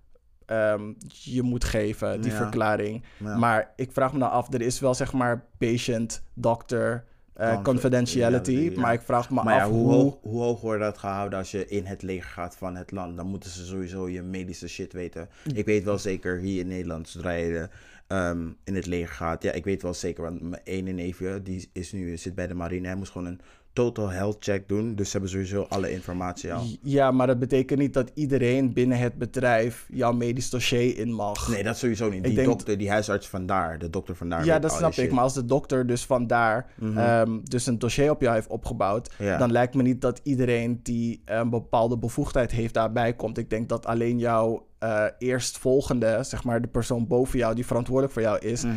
ehm, 0.45 0.93
je 1.08 1.41
moet 1.41 1.63
geven, 1.63 2.21
die 2.21 2.32
Ja. 2.32 2.38
verklaring. 2.38 3.03
Ja. 3.17 3.38
Maar 3.38 3.73
ik 3.75 3.91
vraag 3.91 4.12
me 4.13 4.17
nou 4.19 4.32
af, 4.32 4.53
er 4.53 4.62
is 4.62 4.79
wel 4.79 4.93
zeg 4.93 5.13
maar 5.13 5.45
patient-doctor 5.58 7.03
eh, 7.34 7.47
Confi- 7.47 7.63
confidentiality. 7.63 8.71
Maar 8.75 8.93
ik 8.93 9.01
vraag 9.01 9.29
me 9.29 9.43
Maar 9.43 9.62
af 9.62 9.69
hoe, 9.69 9.77
hoe... 9.79 9.91
hoog, 9.93 10.17
hoe 10.21 10.41
hoog 10.41 10.62
wordt 10.62 10.82
dat 10.82 10.97
gehouden 10.97 11.39
als 11.39 11.51
je 11.51 11.67
in 11.67 11.86
het 11.86 12.01
leger 12.01 12.29
gaat 12.29 12.56
van 12.58 12.75
het 12.75 12.91
land? 12.91 13.17
Dan 13.17 13.27
moeten 13.27 13.49
ze 13.49 13.65
sowieso 13.65 14.10
je 14.10 14.21
medische 14.21 14.67
shit 14.67 14.93
weten. 14.93 15.29
Ik 15.53 15.65
weet 15.65 15.84
wel 15.84 15.97
zeker 15.97 16.39
hier 16.39 16.60
in 16.60 16.67
Nederland, 16.67 17.10
zodra 17.10 17.32
je 17.32 17.69
ehm, 18.13 18.47
in 18.63 18.76
het 18.76 18.86
leger 18.86 19.13
gaat. 19.15 19.43
Ja, 19.43 19.52
ik 19.52 19.63
weet 19.65 19.82
wel 19.82 19.93
zeker, 19.93 20.23
want 20.23 20.41
mijn 20.41 20.62
ene 20.63 20.91
neefje, 20.91 21.41
die 21.43 21.69
is 21.73 21.91
nu, 21.91 22.17
zit 22.17 22.36
bij 22.36 22.47
de 22.47 22.54
marine. 22.54 22.88
Hij 22.88 22.95
moest 22.95 23.12
gewoon 23.12 23.28
een 23.28 23.39
total 23.73 24.10
health 24.10 24.38
check 24.39 24.67
doen. 24.67 24.95
Dus 24.95 25.06
ze 25.06 25.12
hebben 25.12 25.30
sowieso 25.30 25.62
alle 25.69 25.91
informatie 25.91 26.54
al. 26.54 26.63
Ja, 26.82 27.12
maar 27.12 27.28
dat 27.28 27.39
betekent 27.39 27.80
niet 27.80 27.93
dat 27.93 28.12
iedereen 28.13 28.73
binnen 28.73 28.97
het 28.97 29.17
bedrijf 29.17 29.86
jouw 29.89 30.12
medisch 30.12 30.49
dossier 30.49 30.97
in 30.97 31.13
mag. 31.13 31.49
Nee, 31.49 31.63
dat 31.63 31.78
sowieso 31.78 32.10
niet. 32.10 32.23
Die 32.23 32.34
denk- 32.34 32.47
dokter, 32.47 32.78
die 32.78 32.89
huisarts 32.89 33.28
vandaar, 33.28 33.80
de 33.80 33.89
dokter 33.89 34.15
vandaar. 34.15 34.45
Ja, 34.45 34.60
dat 34.60 34.71
snap 34.71 34.93
ik. 34.93 35.12
Maar 35.12 35.23
als 35.23 35.34
de 35.34 35.45
dokter 35.45 35.88
dus 35.88 36.06
vandaar 36.06 36.71
ehm, 36.95 37.39
dus 37.43 37.65
een 37.65 37.80
dossier 37.80 38.10
op 38.10 38.21
jou 38.21 38.34
heeft 38.36 38.47
opgebouwd, 38.47 39.13
Ja. 39.17 39.38
dan 39.38 39.52
lijkt 39.52 39.73
me 39.73 39.82
niet 39.82 40.02
dat 40.02 40.19
iedereen 40.23 40.80
die 40.84 41.21
een 41.26 41.49
bepaalde 41.49 41.97
bevoegdheid 41.97 42.52
heeft 42.52 42.73
daarbij 42.73 43.13
komt. 43.13 43.38
Ik 43.38 43.49
denk 43.49 43.69
dat 43.69 43.86
alleen 43.86 44.19
jouw 44.19 44.65
eh, 44.84 45.06
eerstvolgende, 45.17 46.24
zeg 46.24 46.43
maar 46.43 46.62
de 46.62 46.67
persoon 46.67 47.08
boven 47.08 47.39
jou 47.39 47.56
die 47.56 47.65
verantwoordelijk 47.65 48.13
voor 48.13 48.22
jou 48.22 48.39
is, 48.39 48.63
Mhm. 48.63 48.74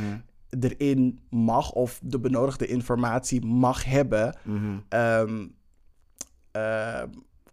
erin 0.60 1.20
mag 1.30 1.72
of 1.72 2.00
de 2.02 2.20
benodigde 2.20 2.66
informatie 2.66 3.44
mag 3.44 3.84
hebben 3.84 4.34
Mhm. 4.44 4.76
ehm, 4.88 5.46
eh, 6.52 7.02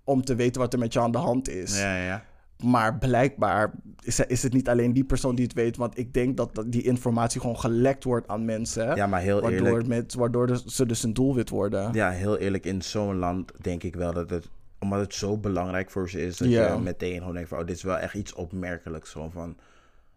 om 0.03 0.23
te 0.23 0.35
weten 0.35 0.61
wat 0.61 0.73
er 0.73 0.79
met 0.79 0.93
jou 0.93 1.05
aan 1.05 1.11
de 1.11 1.17
hand 1.17 1.49
is. 1.49 1.79
Ja, 1.79 1.95
ja, 1.97 2.03
ja. 2.03 2.23
Maar 2.63 2.97
blijkbaar 2.97 3.71
is, 4.03 4.19
is 4.19 4.43
het 4.43 4.53
niet 4.53 4.69
alleen 4.69 4.93
die 4.93 5.03
persoon 5.03 5.35
die 5.35 5.45
het 5.45 5.53
weet. 5.53 5.77
Want 5.77 5.97
ik 5.97 6.13
denk 6.13 6.37
dat 6.37 6.55
dat 6.55 6.71
die 6.71 6.81
informatie 6.83 7.41
gewoon 7.41 7.59
gelekt 7.59 8.03
wordt 8.03 8.27
aan 8.27 8.45
mensen. 8.45 8.95
Ja, 8.95 9.07
maar 9.07 9.21
heel 9.21 9.41
waardoor 9.41 9.67
eerlijk. 9.67 9.87
met, 9.87 10.13
waardoor 10.13 10.47
de- 10.47 10.61
ze 10.65 10.85
dus 10.85 11.03
een 11.03 11.13
doelwit 11.13 11.49
worden. 11.49 11.93
Ja, 11.93 12.09
heel 12.09 12.37
eerlijk, 12.37 12.65
in 12.65 12.81
zo'n 12.81 13.15
land 13.17 13.51
denk 13.61 13.83
ik 13.83 13.95
wel 13.95 14.13
dat 14.13 14.29
het, 14.29 14.49
omdat 14.83 14.99
het 14.99 15.13
zo 15.13 15.37
belangrijk 15.37 15.91
voor 15.91 16.09
ze 16.09 16.21
is, 16.21 16.37
dat 16.37 16.47
Ja. 16.49 16.73
je 16.73 16.79
meteen 16.79 17.17
gewoon 17.17 17.33
denkt 17.33 17.49
van, 17.49 17.59
oh, 17.59 17.65
dit 17.65 17.75
is 17.75 17.83
wel 17.83 17.97
echt 17.97 18.13
iets 18.13 18.33
opmerkelijks. 18.33 19.11
Gewoon 19.11 19.31
van, 19.31 19.57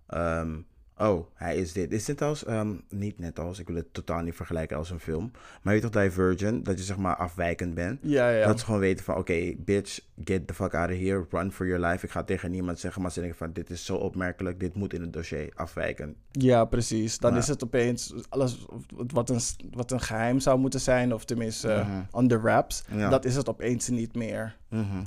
ehm, 0.06 0.56
oh, 0.98 1.26
hij 1.34 1.56
is 1.56 1.72
dit. 1.72 1.92
Is 1.92 2.04
dit 2.04 2.22
als, 2.22 2.44
ehm, 2.44 2.74
niet 2.88 3.18
net 3.18 3.38
als, 3.38 3.58
ik 3.58 3.66
wil 3.66 3.76
het 3.76 3.92
totaal 3.94 4.20
niet 4.20 4.34
vergelijken 4.34 4.76
als 4.76 4.90
een 4.90 5.00
film, 5.00 5.30
maar 5.62 5.74
je 5.74 5.80
weet 5.80 5.92
toch 5.92 6.02
Divergent, 6.02 6.64
dat 6.64 6.78
je 6.78 6.84
zeg 6.84 6.96
maar 6.96 7.16
afwijkend 7.16 7.74
bent. 7.74 7.98
Ja, 8.02 8.30
ja. 8.30 8.46
Dat 8.46 8.58
ze 8.58 8.64
gewoon 8.64 8.80
weten 8.80 9.04
van, 9.04 9.16
oké, 9.16 9.54
bitch, 9.58 10.00
get 10.24 10.46
the 10.46 10.54
fuck 10.54 10.74
out 10.74 10.90
of 10.90 10.96
here, 10.96 11.26
run 11.30 11.52
for 11.52 11.66
your 11.66 11.86
life. 11.86 12.04
Ik 12.04 12.10
ga 12.10 12.22
tegen 12.24 12.50
niemand 12.50 12.78
zeggen, 12.80 13.02
maar 13.02 13.12
ze 13.12 13.20
denken 13.20 13.38
van, 13.38 13.52
dit 13.52 13.70
is 13.70 13.84
zo 13.84 13.96
opmerkelijk, 13.96 14.60
dit 14.60 14.74
moet 14.74 14.94
in 14.94 15.00
het 15.00 15.12
dossier, 15.12 15.52
afwijken. 15.54 16.16
ja, 16.30 16.64
precies. 16.64 17.18
Dan 17.18 17.32
Ja. 17.32 17.38
is 17.38 17.46
het 17.48 17.64
opeens 17.64 18.14
alles 18.28 18.66
wat 18.96 19.30
een, 19.30 19.40
wat 19.70 19.90
een 19.90 20.00
geheim 20.00 20.40
zou 20.40 20.58
moeten 20.58 20.80
zijn. 20.80 21.14
Of 21.14 21.24
tenminste 21.24 21.84
Mhm. 21.86 22.20
under 22.20 22.42
wraps. 22.42 22.84
Ja. 22.94 23.08
Dat 23.08 23.24
is 23.24 23.36
het 23.36 23.48
opeens 23.48 23.88
niet 23.88 24.14
meer. 24.14 24.56
Mhm. 24.68 25.02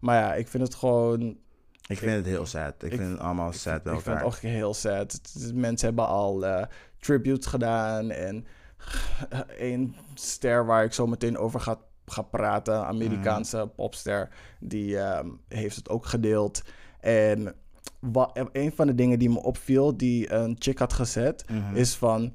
Maar 0.00 0.16
ja, 0.20 0.34
ik 0.34 0.48
vind 0.48 0.62
het 0.62 0.74
gewoon... 0.74 1.36
Ik 1.86 1.98
vind 1.98 2.12
het 2.12 2.26
heel 2.26 2.46
sad. 2.46 2.74
Ik, 2.82 2.92
vind 2.94 3.10
het 3.10 3.18
allemaal 3.18 3.52
sad 3.52 3.82
bij 3.82 3.92
Ik 3.94 4.00
vind 4.00 4.16
elkaar. 4.16 4.24
het 4.24 4.34
ook 4.34 4.40
heel 4.50 4.74
sad. 4.74 5.20
Mensen 5.54 5.86
hebben 5.88 6.06
al 6.06 6.46
eh 6.46 6.66
tributes 6.98 7.46
gedaan. 7.46 8.10
En 8.10 8.46
één 9.58 9.94
ster 10.14 10.66
waar 10.66 10.84
ik 10.84 10.92
zo 10.92 11.06
meteen 11.06 11.38
over 11.38 11.60
ga, 11.60 11.78
ga 12.06 12.22
praten, 12.22 12.86
Amerikaanse 12.86 13.56
Mhm. 13.56 13.68
popster, 13.74 14.28
die 14.60 14.98
ehm, 14.98 15.28
heeft 15.48 15.76
het 15.76 15.88
ook 15.88 16.06
gedeeld. 16.06 16.62
En 17.00 17.54
wat, 18.00 18.48
een 18.52 18.72
van 18.72 18.86
de 18.86 18.94
dingen 18.94 19.18
die 19.18 19.30
me 19.30 19.42
opviel, 19.42 19.96
die 19.96 20.32
een 20.32 20.56
chick 20.58 20.78
had 20.78 20.92
gezet, 20.92 21.44
Mhm. 21.50 21.76
is 21.76 21.94
van... 21.96 22.32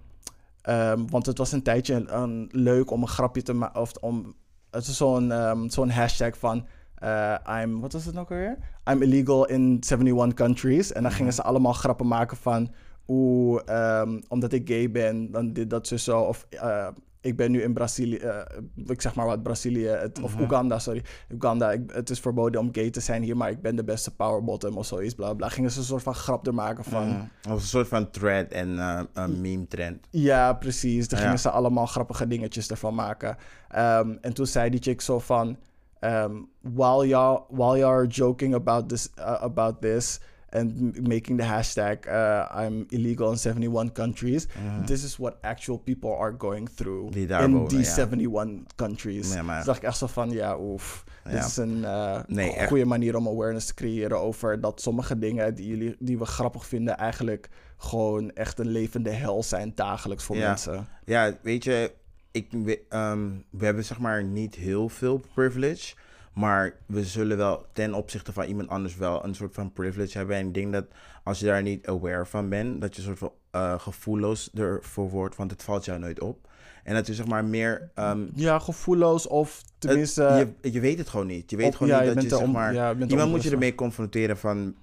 ehm, 0.61 1.05
want 1.07 1.25
het 1.25 1.37
was 1.37 1.51
een 1.51 1.63
tijdje 1.63 1.93
een, 2.07 2.49
leuk 2.51 2.91
om 2.91 3.01
een 3.01 3.07
grapje 3.07 3.41
te 3.41 3.53
maken. 3.53 3.81
Of 3.81 3.91
om. 3.93 4.35
Het 4.71 4.87
is 4.87 4.97
zo'n 4.97 5.31
zo'n 5.69 5.89
hashtag 5.89 6.37
van. 6.37 6.67
Eh, 6.99 7.35
I'm. 7.61 7.79
Wat 7.79 7.93
was 7.93 8.05
het 8.05 8.17
ook 8.17 8.29
alweer? 8.31 8.57
I'm 8.91 9.01
illegal 9.01 9.45
in 9.47 9.79
71 9.89 10.33
countries. 10.33 10.91
En 10.91 11.03
dan 11.03 11.11
gingen 11.11 11.33
ze 11.33 11.43
allemaal 11.43 11.73
grappen 11.73 12.07
maken 12.07 12.37
van. 12.37 12.71
Oeh, 13.07 13.61
ehm, 13.65 14.19
omdat 14.27 14.51
ik 14.53 14.67
gay 14.67 14.91
ben, 14.91 15.31
dan 15.31 15.53
dit, 15.53 15.69
dat, 15.69 15.87
zo, 15.87 15.97
zo. 15.97 16.19
Of 16.19 16.45
eh, 16.49 16.87
ik 17.21 17.35
ben 17.37 17.51
nu 17.51 17.61
in 17.61 17.73
Brazilië. 17.73 18.15
eh, 18.15 18.39
ik 18.85 19.01
zeg 19.01 19.15
maar 19.15 19.25
wat, 19.25 19.43
Brazilië. 19.43 19.85
Het, 19.87 20.21
of 20.21 20.39
Oeganda, 20.39 20.79
sorry. 20.79 21.03
Uganda. 21.29 21.71
Ik, 21.71 21.91
het 21.93 22.09
is 22.09 22.19
verboden 22.19 22.61
om 22.61 22.69
gay 22.71 22.89
te 22.89 22.99
zijn 22.99 23.23
hier, 23.23 23.37
maar 23.37 23.49
ik 23.49 23.61
ben 23.61 23.75
de 23.75 23.83
beste 23.83 24.15
power 24.15 24.43
bottom 24.43 24.77
of 24.77 24.85
zoiets. 24.85 25.13
Bla 25.15 25.33
bla. 25.33 25.49
Gingen 25.49 25.71
ze 25.71 25.79
een 25.79 25.85
soort 25.85 26.03
van 26.03 26.15
grap 26.15 26.47
er 26.47 26.53
maken 26.53 26.83
van. 26.83 27.07
Mhm. 27.07 27.53
Of 27.53 27.61
een 27.61 27.67
soort 27.67 27.87
van 27.87 28.09
thread 28.09 28.51
en 28.51 28.77
een 29.13 29.41
meme 29.41 29.67
trend. 29.67 30.07
Ja, 30.09 30.53
precies. 30.53 31.07
Daar 31.07 31.19
Ja. 31.19 31.25
gingen 31.25 31.39
ze 31.41 31.49
allemaal 31.49 31.85
grappige 31.85 32.27
dingetjes 32.27 32.69
ervan 32.69 32.95
maken. 32.95 33.37
Ehm, 33.69 34.15
en 34.21 34.33
toen 34.33 34.45
zei 34.47 34.69
die 34.69 34.81
chick 34.81 35.01
zo 35.01 35.19
van... 35.19 35.57
ehm, 35.99 36.35
while, 36.61 37.07
y'all, 37.07 37.43
while 37.49 37.77
you're 37.77 38.07
joking 38.07 38.53
about 38.53 38.89
this, 38.89 39.09
uh, 39.17 39.37
about 39.41 39.81
this 39.81 40.19
and 40.51 40.99
making 41.07 41.37
the 41.39 41.45
hashtag 41.45 42.07
uh, 42.07 42.63
I'm 42.65 42.85
illegal 42.89 43.31
in 43.31 43.37
71 43.37 43.91
countries. 43.91 44.47
This 44.85 45.03
is 45.03 45.17
what 45.17 45.35
actual 45.41 45.77
people 45.79 46.15
are 46.17 46.35
going 46.37 46.69
through. 46.75 47.11
Die 47.11 47.27
in 47.27 47.51
wonen, 47.51 47.67
die 47.67 47.79
ja. 47.79 47.95
71 47.95 48.65
countries. 48.75 49.33
Ja, 49.33 49.43
maar- 49.43 49.55
Dus 49.57 49.65
dacht 49.65 49.77
ik 49.77 49.83
echt 49.83 49.97
zo 49.97 50.07
van, 50.07 50.29
ja, 50.31 50.57
oef. 50.59 51.03
Dit 51.23 51.45
is 51.45 51.57
een 51.57 51.79
Nee, 52.27 52.53
echt. 52.53 52.67
goede 52.67 52.85
manier 52.85 53.15
om 53.15 53.27
awareness 53.27 53.65
te 53.67 53.73
creëren 53.73 54.19
over 54.19 54.61
dat 54.61 54.81
sommige 54.81 55.19
dingen 55.19 55.55
die, 55.55 55.67
jullie, 55.67 55.95
die 55.99 56.17
we 56.17 56.25
grappig 56.25 56.65
vinden 56.65 56.97
eigenlijk 56.97 57.49
gewoon 57.77 58.31
echt 58.31 58.59
een 58.59 58.67
levende 58.67 59.09
hel 59.09 59.43
zijn 59.43 59.71
dagelijks 59.75 60.23
voor 60.23 60.35
Ja. 60.35 60.47
mensen. 60.47 60.87
Ja, 61.05 61.33
weet 61.41 61.63
je, 61.63 61.91
ik, 62.31 62.47
we, 62.51 62.81
ehm, 62.89 63.27
we 63.49 63.65
hebben 63.65 63.85
zeg 63.85 63.99
maar 63.99 64.23
niet 64.23 64.55
heel 64.55 64.89
veel 64.89 65.21
privilege. 65.33 65.95
Maar 66.33 66.73
we 66.85 67.03
zullen 67.03 67.37
wel 67.37 67.65
ten 67.73 67.93
opzichte 67.93 68.33
van 68.33 68.43
iemand 68.45 68.69
anders 68.69 68.95
wel 68.95 69.25
een 69.25 69.35
soort 69.35 69.53
van 69.53 69.73
privilege 69.73 70.17
hebben. 70.17 70.35
En 70.35 70.47
ik 70.47 70.53
denk 70.53 70.73
dat 70.73 70.85
als 71.23 71.39
je 71.39 71.45
daar 71.45 71.61
niet 71.61 71.87
aware 71.87 72.25
van 72.25 72.49
bent, 72.49 72.81
dat 72.81 72.95
je 72.95 73.01
soort 73.01 73.17
van 73.17 73.31
eh, 73.51 73.79
gevoelloos 73.79 74.49
ervoor 74.53 75.09
wordt, 75.09 75.35
want 75.35 75.51
het 75.51 75.63
valt 75.63 75.85
jou 75.85 75.99
nooit 75.99 76.19
op. 76.19 76.47
En 76.83 76.93
dat 76.93 77.07
je 77.07 77.13
zeg 77.13 77.25
maar 77.27 77.45
meer. 77.45 77.91
ehm, 77.95 78.27
Ja, 78.35 78.59
gevoelloos 78.59 79.27
of 79.27 79.61
tenminste... 79.77 80.21
het- 80.23 80.49
je, 80.61 80.71
je 80.71 80.79
weet 80.79 80.97
het 80.97 81.09
gewoon 81.09 81.27
niet. 81.27 81.49
Je 81.49 81.57
weet 81.57 81.67
op- 81.67 81.75
gewoon 81.75 81.91
ja, 81.91 81.99
niet 81.99 82.07
je 82.09 82.13
dat 82.15 82.23
je 82.23 82.29
er 82.29 82.37
zeg 82.37 82.47
maar. 82.51 82.73
ja, 82.73 82.89
je 82.89 83.05
iemand 83.07 83.29
moet 83.31 83.43
je 83.43 83.49
ermee 83.51 83.75
confronteren 83.75 84.37
van. 84.37 84.75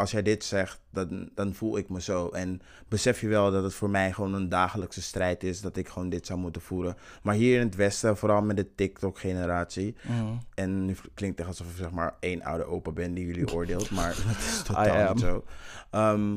Als 0.00 0.10
jij 0.10 0.22
dit 0.22 0.44
zegt, 0.44 0.80
dan, 0.90 1.30
dan 1.34 1.54
voel 1.54 1.76
ik 1.76 1.88
me 1.88 2.00
zo. 2.00 2.28
En 2.28 2.62
besef 2.88 3.20
je 3.20 3.28
wel 3.28 3.50
dat 3.50 3.62
het 3.62 3.74
voor 3.74 3.90
mij 3.90 4.12
gewoon 4.12 4.34
een 4.34 4.48
dagelijkse 4.48 5.02
strijd 5.02 5.44
is. 5.44 5.60
Dat 5.60 5.76
ik 5.76 5.88
gewoon 5.88 6.08
dit 6.08 6.26
zou 6.26 6.38
moeten 6.38 6.62
voeren. 6.62 6.96
Maar 7.22 7.34
hier 7.34 7.60
in 7.60 7.66
het 7.66 7.74
Westen, 7.74 8.16
vooral 8.16 8.42
met 8.42 8.56
de 8.56 8.74
TikTok-generatie. 8.74 9.96
Mhm. 10.02 10.34
En 10.54 10.84
nu 10.84 10.96
klinkt 11.14 11.38
het 11.38 11.48
alsof 11.48 11.70
ik 11.70 11.76
zeg 11.76 11.90
maar 11.90 12.16
één 12.20 12.42
oude 12.42 12.64
opa 12.64 12.90
ben 12.90 13.14
die 13.14 13.26
jullie 13.26 13.52
oordeelt. 13.56 13.90
Maar 13.90 14.14
dat 14.26 14.36
is 14.36 14.62
totaal 14.62 15.12
niet 15.14 15.22
zo. 15.22 15.44
Ehm, 15.90 16.36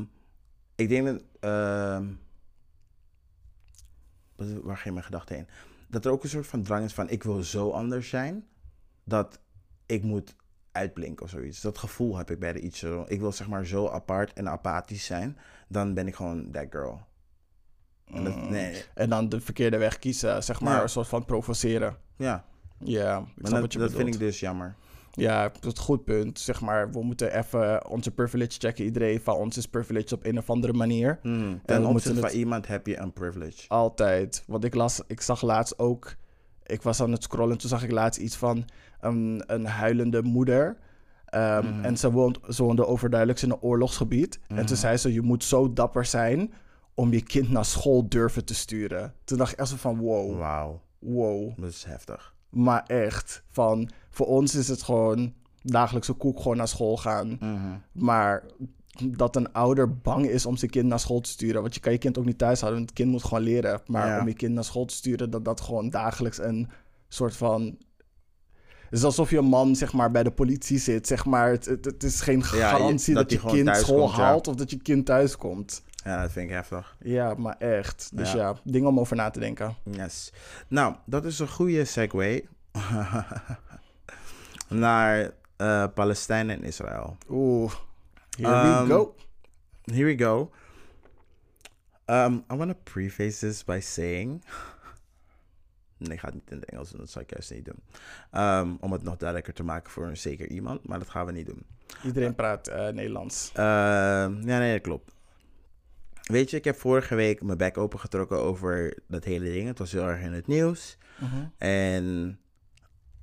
ik 0.74 0.88
denk 0.88 1.06
dat... 1.06 1.22
ehm, 1.40 2.06
waar 4.62 4.76
ging 4.76 4.94
mijn 4.94 5.06
gedachte 5.06 5.34
heen? 5.34 5.48
Dat 5.88 6.04
er 6.04 6.10
ook 6.10 6.22
een 6.22 6.28
soort 6.28 6.46
van 6.46 6.62
drang 6.62 6.84
is 6.84 6.94
van... 6.94 7.08
Ik 7.08 7.22
wil 7.22 7.42
zo 7.42 7.70
anders 7.70 8.08
zijn. 8.08 8.46
Dat 9.04 9.40
ik 9.86 10.02
moet 10.02 10.34
uitblinken 10.74 11.24
of 11.24 11.30
zoiets. 11.30 11.60
Dat 11.60 11.78
gevoel 11.78 12.16
heb 12.16 12.30
ik 12.30 12.38
bij 12.38 12.52
de 12.52 12.60
iets. 12.60 12.82
Ik 13.06 13.20
wil 13.20 13.32
zeg 13.32 13.48
maar 13.48 13.66
zo 13.66 13.88
apart 13.88 14.32
en 14.32 14.48
apathisch 14.48 15.04
zijn. 15.04 15.38
Dan 15.68 15.94
ben 15.94 16.06
ik 16.06 16.14
gewoon 16.14 16.50
that 16.50 16.66
girl. 16.70 17.00
En 18.04 18.24
dat, 18.24 18.48
nee, 18.50 18.84
En 18.94 19.08
dan 19.08 19.28
de 19.28 19.40
verkeerde 19.40 19.76
weg 19.76 19.98
kiezen, 19.98 20.42
zeg 20.44 20.60
maar, 20.60 20.76
Ja. 20.76 20.82
een 20.82 20.88
soort 20.88 21.08
van 21.08 21.24
provoceren. 21.24 21.96
ja. 22.16 22.44
Ja, 22.78 23.18
ik 23.18 23.24
Maar 23.24 23.32
snap 23.36 23.50
dat, 23.50 23.60
wat 23.60 23.72
je 23.72 23.78
dat 23.78 23.88
bedoelt. 23.88 24.04
vind 24.04 24.14
ik 24.14 24.20
dus 24.20 24.40
jammer. 24.40 24.74
Ja, 25.12 25.42
dat 25.48 25.64
is 25.64 25.78
een 25.78 25.84
goed 25.84 26.04
punt. 26.04 26.38
Zeg 26.38 26.60
maar, 26.60 26.90
we 26.90 27.02
moeten 27.02 27.38
even 27.38 27.88
onze 27.88 28.10
privilege 28.10 28.58
checken. 28.58 28.84
Iedereen 28.84 29.20
van 29.20 29.34
ons 29.36 29.56
is 29.56 29.66
privilege 29.66 30.14
op 30.14 30.24
een 30.24 30.38
of 30.38 30.50
andere 30.50 30.72
manier. 30.72 31.18
Hmm. 31.22 31.52
we 31.52 31.60
Ten 31.64 31.84
opzichte 31.86 32.14
van 32.18 32.24
het- 32.28 32.32
iemand 32.36 32.66
heb 32.66 32.86
je 32.86 32.96
een 32.98 33.12
privilege. 33.12 33.68
Altijd. 33.68 34.44
Want 34.46 34.64
ik 34.64 34.74
las, 34.74 35.00
ik 35.06 35.20
zag 35.20 35.42
laatst 35.42 35.78
ook. 35.78 36.14
Ik 36.66 36.82
was 36.82 37.00
aan 37.00 37.12
het 37.12 37.22
scrollen, 37.22 37.58
toen 37.58 37.68
zag 37.68 37.82
ik 37.84 37.90
laatst 37.90 38.20
iets 38.20 38.36
van 38.36 38.64
een, 39.04 39.42
een 39.46 39.66
huilende 39.66 40.22
moeder. 40.22 40.76
Ehm, 41.24 41.66
Mhm. 41.66 41.84
En 41.84 41.96
ze, 41.96 42.10
woont, 42.10 42.38
ze 42.48 42.62
woonde 42.62 42.86
overduidelijk 42.86 43.42
in 43.42 43.50
een 43.50 43.60
oorlogsgebied. 43.60 44.38
En 44.48 44.54
Mhm. 44.54 44.64
toen 44.66 44.76
zei 44.76 44.96
ze: 44.96 45.12
Je 45.12 45.22
moet 45.22 45.44
zo 45.44 45.72
dapper 45.72 46.04
zijn 46.04 46.52
om 46.94 47.12
je 47.12 47.22
kind 47.22 47.50
naar 47.50 47.64
school 47.64 48.08
durven 48.08 48.44
te 48.44 48.54
sturen. 48.54 49.14
Toen 49.24 49.38
dacht 49.38 49.52
ik 49.52 49.58
echt 49.58 49.68
zo 49.68 49.76
van: 49.76 49.98
Wow, 49.98 50.38
Wauw, 50.38 50.80
wow. 50.98 51.52
dat 51.60 51.70
is 51.70 51.84
heftig. 51.84 52.34
Maar 52.50 52.82
echt, 52.86 53.42
van 53.50 53.90
voor 54.10 54.26
ons 54.26 54.54
is 54.54 54.68
het 54.68 54.82
gewoon 54.82 55.32
dagelijkse 55.62 56.12
koek 56.12 56.40
gewoon 56.40 56.56
naar 56.56 56.68
school 56.68 56.96
gaan. 56.96 57.36
Mhm. 57.40 57.58
Maar 57.92 58.42
dat 59.04 59.36
een 59.36 59.52
ouder 59.52 59.98
bang 59.98 60.26
is 60.26 60.46
om 60.46 60.56
zijn 60.56 60.70
kind 60.70 60.86
naar 60.86 61.00
school 61.00 61.20
te 61.20 61.30
sturen. 61.30 61.60
Want 61.62 61.74
je 61.74 61.80
kan 61.80 61.92
je 61.92 61.98
kind 61.98 62.18
ook 62.18 62.24
niet 62.24 62.38
thuis 62.38 62.60
houden, 62.60 62.78
want 62.80 62.90
het 62.90 62.98
kind 63.00 63.10
moet 63.12 63.24
gewoon 63.24 63.42
leren. 63.42 63.80
Maar 63.86 64.06
Ja. 64.06 64.20
om 64.20 64.28
je 64.28 64.34
kind 64.34 64.52
naar 64.54 64.64
school 64.64 64.84
te 64.84 64.94
sturen, 64.94 65.30
dat 65.30 65.44
dat 65.44 65.60
gewoon 65.60 65.90
dagelijks 65.90 66.38
een 66.38 66.68
soort 67.08 67.36
van. 67.36 67.76
Het 68.94 69.02
is 69.02 69.08
alsof 69.08 69.30
je 69.30 69.40
man 69.40 69.76
zeg 69.76 69.92
maar, 69.92 70.10
bij 70.10 70.22
de 70.22 70.30
politie 70.30 70.78
zit. 70.78 71.06
Zeg 71.06 71.24
maar. 71.24 71.50
het, 71.50 71.64
het, 71.64 71.84
het 71.84 72.02
is 72.02 72.20
geen 72.20 72.42
garantie 72.42 73.14
dat 73.14 73.30
je 73.30 73.38
kind 73.38 73.76
school 73.76 73.98
komt, 74.04 74.16
ja. 74.16 74.22
haalt 74.22 74.48
of 74.48 74.54
dat 74.54 74.70
je 74.70 74.76
kind 74.78 75.06
thuis 75.06 75.36
komt. 75.36 75.82
Ja, 76.04 76.22
dat 76.22 76.32
vind 76.32 76.48
ik 76.48 76.54
heftig. 76.54 76.96
Ja, 77.00 77.34
maar 77.34 77.56
echt. 77.58 78.10
Dus 78.12 78.32
ja, 78.32 78.38
Ja. 78.38 78.54
dingen 78.62 78.88
om 78.88 79.00
over 79.00 79.16
na 79.16 79.30
te 79.30 79.40
denken. 79.40 79.74
Yes. 79.90 80.32
Nou, 80.68 80.94
dat 81.04 81.24
is 81.24 81.38
een 81.38 81.48
goede 81.48 81.84
segue 81.84 82.44
naar 84.68 85.30
eh 85.56 85.84
Palestijn 85.94 86.50
en 86.50 86.62
Israël. 86.62 87.16
Oeh, 87.30 87.72
here 88.36 88.78
Um, 88.78 88.86
we 88.86 88.92
go. 88.92 89.14
Here 89.84 90.04
we 90.04 90.24
go. 90.24 90.50
Um, 92.06 92.44
I 92.52 92.56
want 92.56 92.70
to 92.70 92.76
preface 92.92 93.38
this 93.38 93.64
by 93.64 93.80
saying. 93.80 94.44
Nee, 96.04 96.12
ik 96.12 96.20
ga 96.20 96.26
het 96.26 96.34
niet 96.34 96.50
in 96.50 96.56
het 96.56 96.70
Engels 96.70 96.90
doen, 96.90 97.00
dat 97.00 97.10
zal 97.10 97.22
ik 97.22 97.30
juist 97.30 97.50
niet 97.50 97.64
doen. 97.64 97.82
Um, 98.42 98.76
om 98.80 98.92
het 98.92 99.02
nog 99.02 99.16
duidelijker 99.16 99.54
te 99.54 99.62
maken 99.62 99.90
voor 99.90 100.06
een 100.06 100.16
zeker 100.16 100.48
iemand, 100.48 100.88
maar 100.88 100.98
dat 100.98 101.10
gaan 101.10 101.26
we 101.26 101.32
niet 101.32 101.46
doen. 101.46 101.66
Iedereen 102.04 102.34
praat 102.34 102.68
eh, 102.68 102.88
Nederlands. 102.88 103.50
Ehm, 103.54 104.48
ja, 104.48 104.58
nee, 104.58 104.72
dat 104.72 104.82
klopt. 104.82 105.12
Weet 106.22 106.50
je, 106.50 106.56
ik 106.56 106.64
heb 106.64 106.76
vorige 106.76 107.14
week 107.14 107.42
mijn 107.42 107.58
bek 107.58 107.78
opengetrokken 107.78 108.38
over 108.38 108.98
dat 109.08 109.24
hele 109.24 109.44
ding. 109.44 109.66
Het 109.66 109.78
was 109.78 109.92
heel 109.92 110.08
erg 110.08 110.20
in 110.20 110.32
het 110.32 110.46
nieuws. 110.46 110.98
Mhm. 111.20 111.44
En 111.58 112.38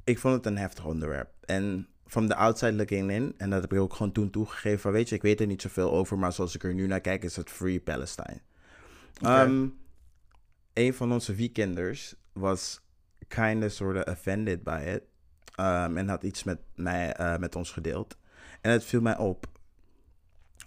ik 0.04 0.20
vond 0.20 0.36
het 0.36 0.46
een 0.46 0.58
heftig 0.58 0.86
onderwerp. 0.86 1.30
En 1.46 1.88
from 2.06 2.28
the 2.28 2.36
outside 2.36 2.74
looking 2.74 3.12
in, 3.12 3.34
en 3.38 3.50
dat 3.50 3.62
heb 3.62 3.74
ik 3.74 3.80
ook 3.80 3.94
gewoon 3.94 4.12
toen 4.12 4.30
toegegeven 4.30 4.80
van, 4.80 4.92
weet 4.92 5.10
je, 5.10 5.16
ik 5.16 5.22
weet 5.22 5.40
er 5.40 5.48
niet 5.48 5.62
zoveel 5.62 5.92
over, 5.92 6.18
maar 6.18 6.34
zoals 6.34 6.56
ik 6.56 6.64
er 6.64 6.74
nu 6.74 6.88
naar 6.88 7.02
kijk, 7.02 7.24
is 7.24 7.36
het 7.36 7.50
Free 7.50 7.80
Palestine. 7.80 8.42
Oké. 9.22 9.30
Ehm, 9.30 9.68
een 10.74 10.94
van 10.94 11.12
onze 11.12 11.36
weekenders 11.36 12.16
was 12.34 12.82
kind 13.28 13.64
of 13.64 13.72
sort 13.72 13.98
of 13.98 14.14
offended 14.14 14.64
by 14.64 14.84
it. 14.96 15.04
Ehm, 15.56 15.98
en 15.98 16.08
had 16.08 16.24
iets 16.24 16.44
met, 16.44 16.60
mij, 16.76 17.14
eh, 17.14 17.38
met 17.38 17.56
ons 17.56 17.72
gedeeld. 17.72 18.18
En 18.62 18.72
het 18.72 18.84
viel 18.84 19.02
mij 19.02 19.18
op. 19.18 19.46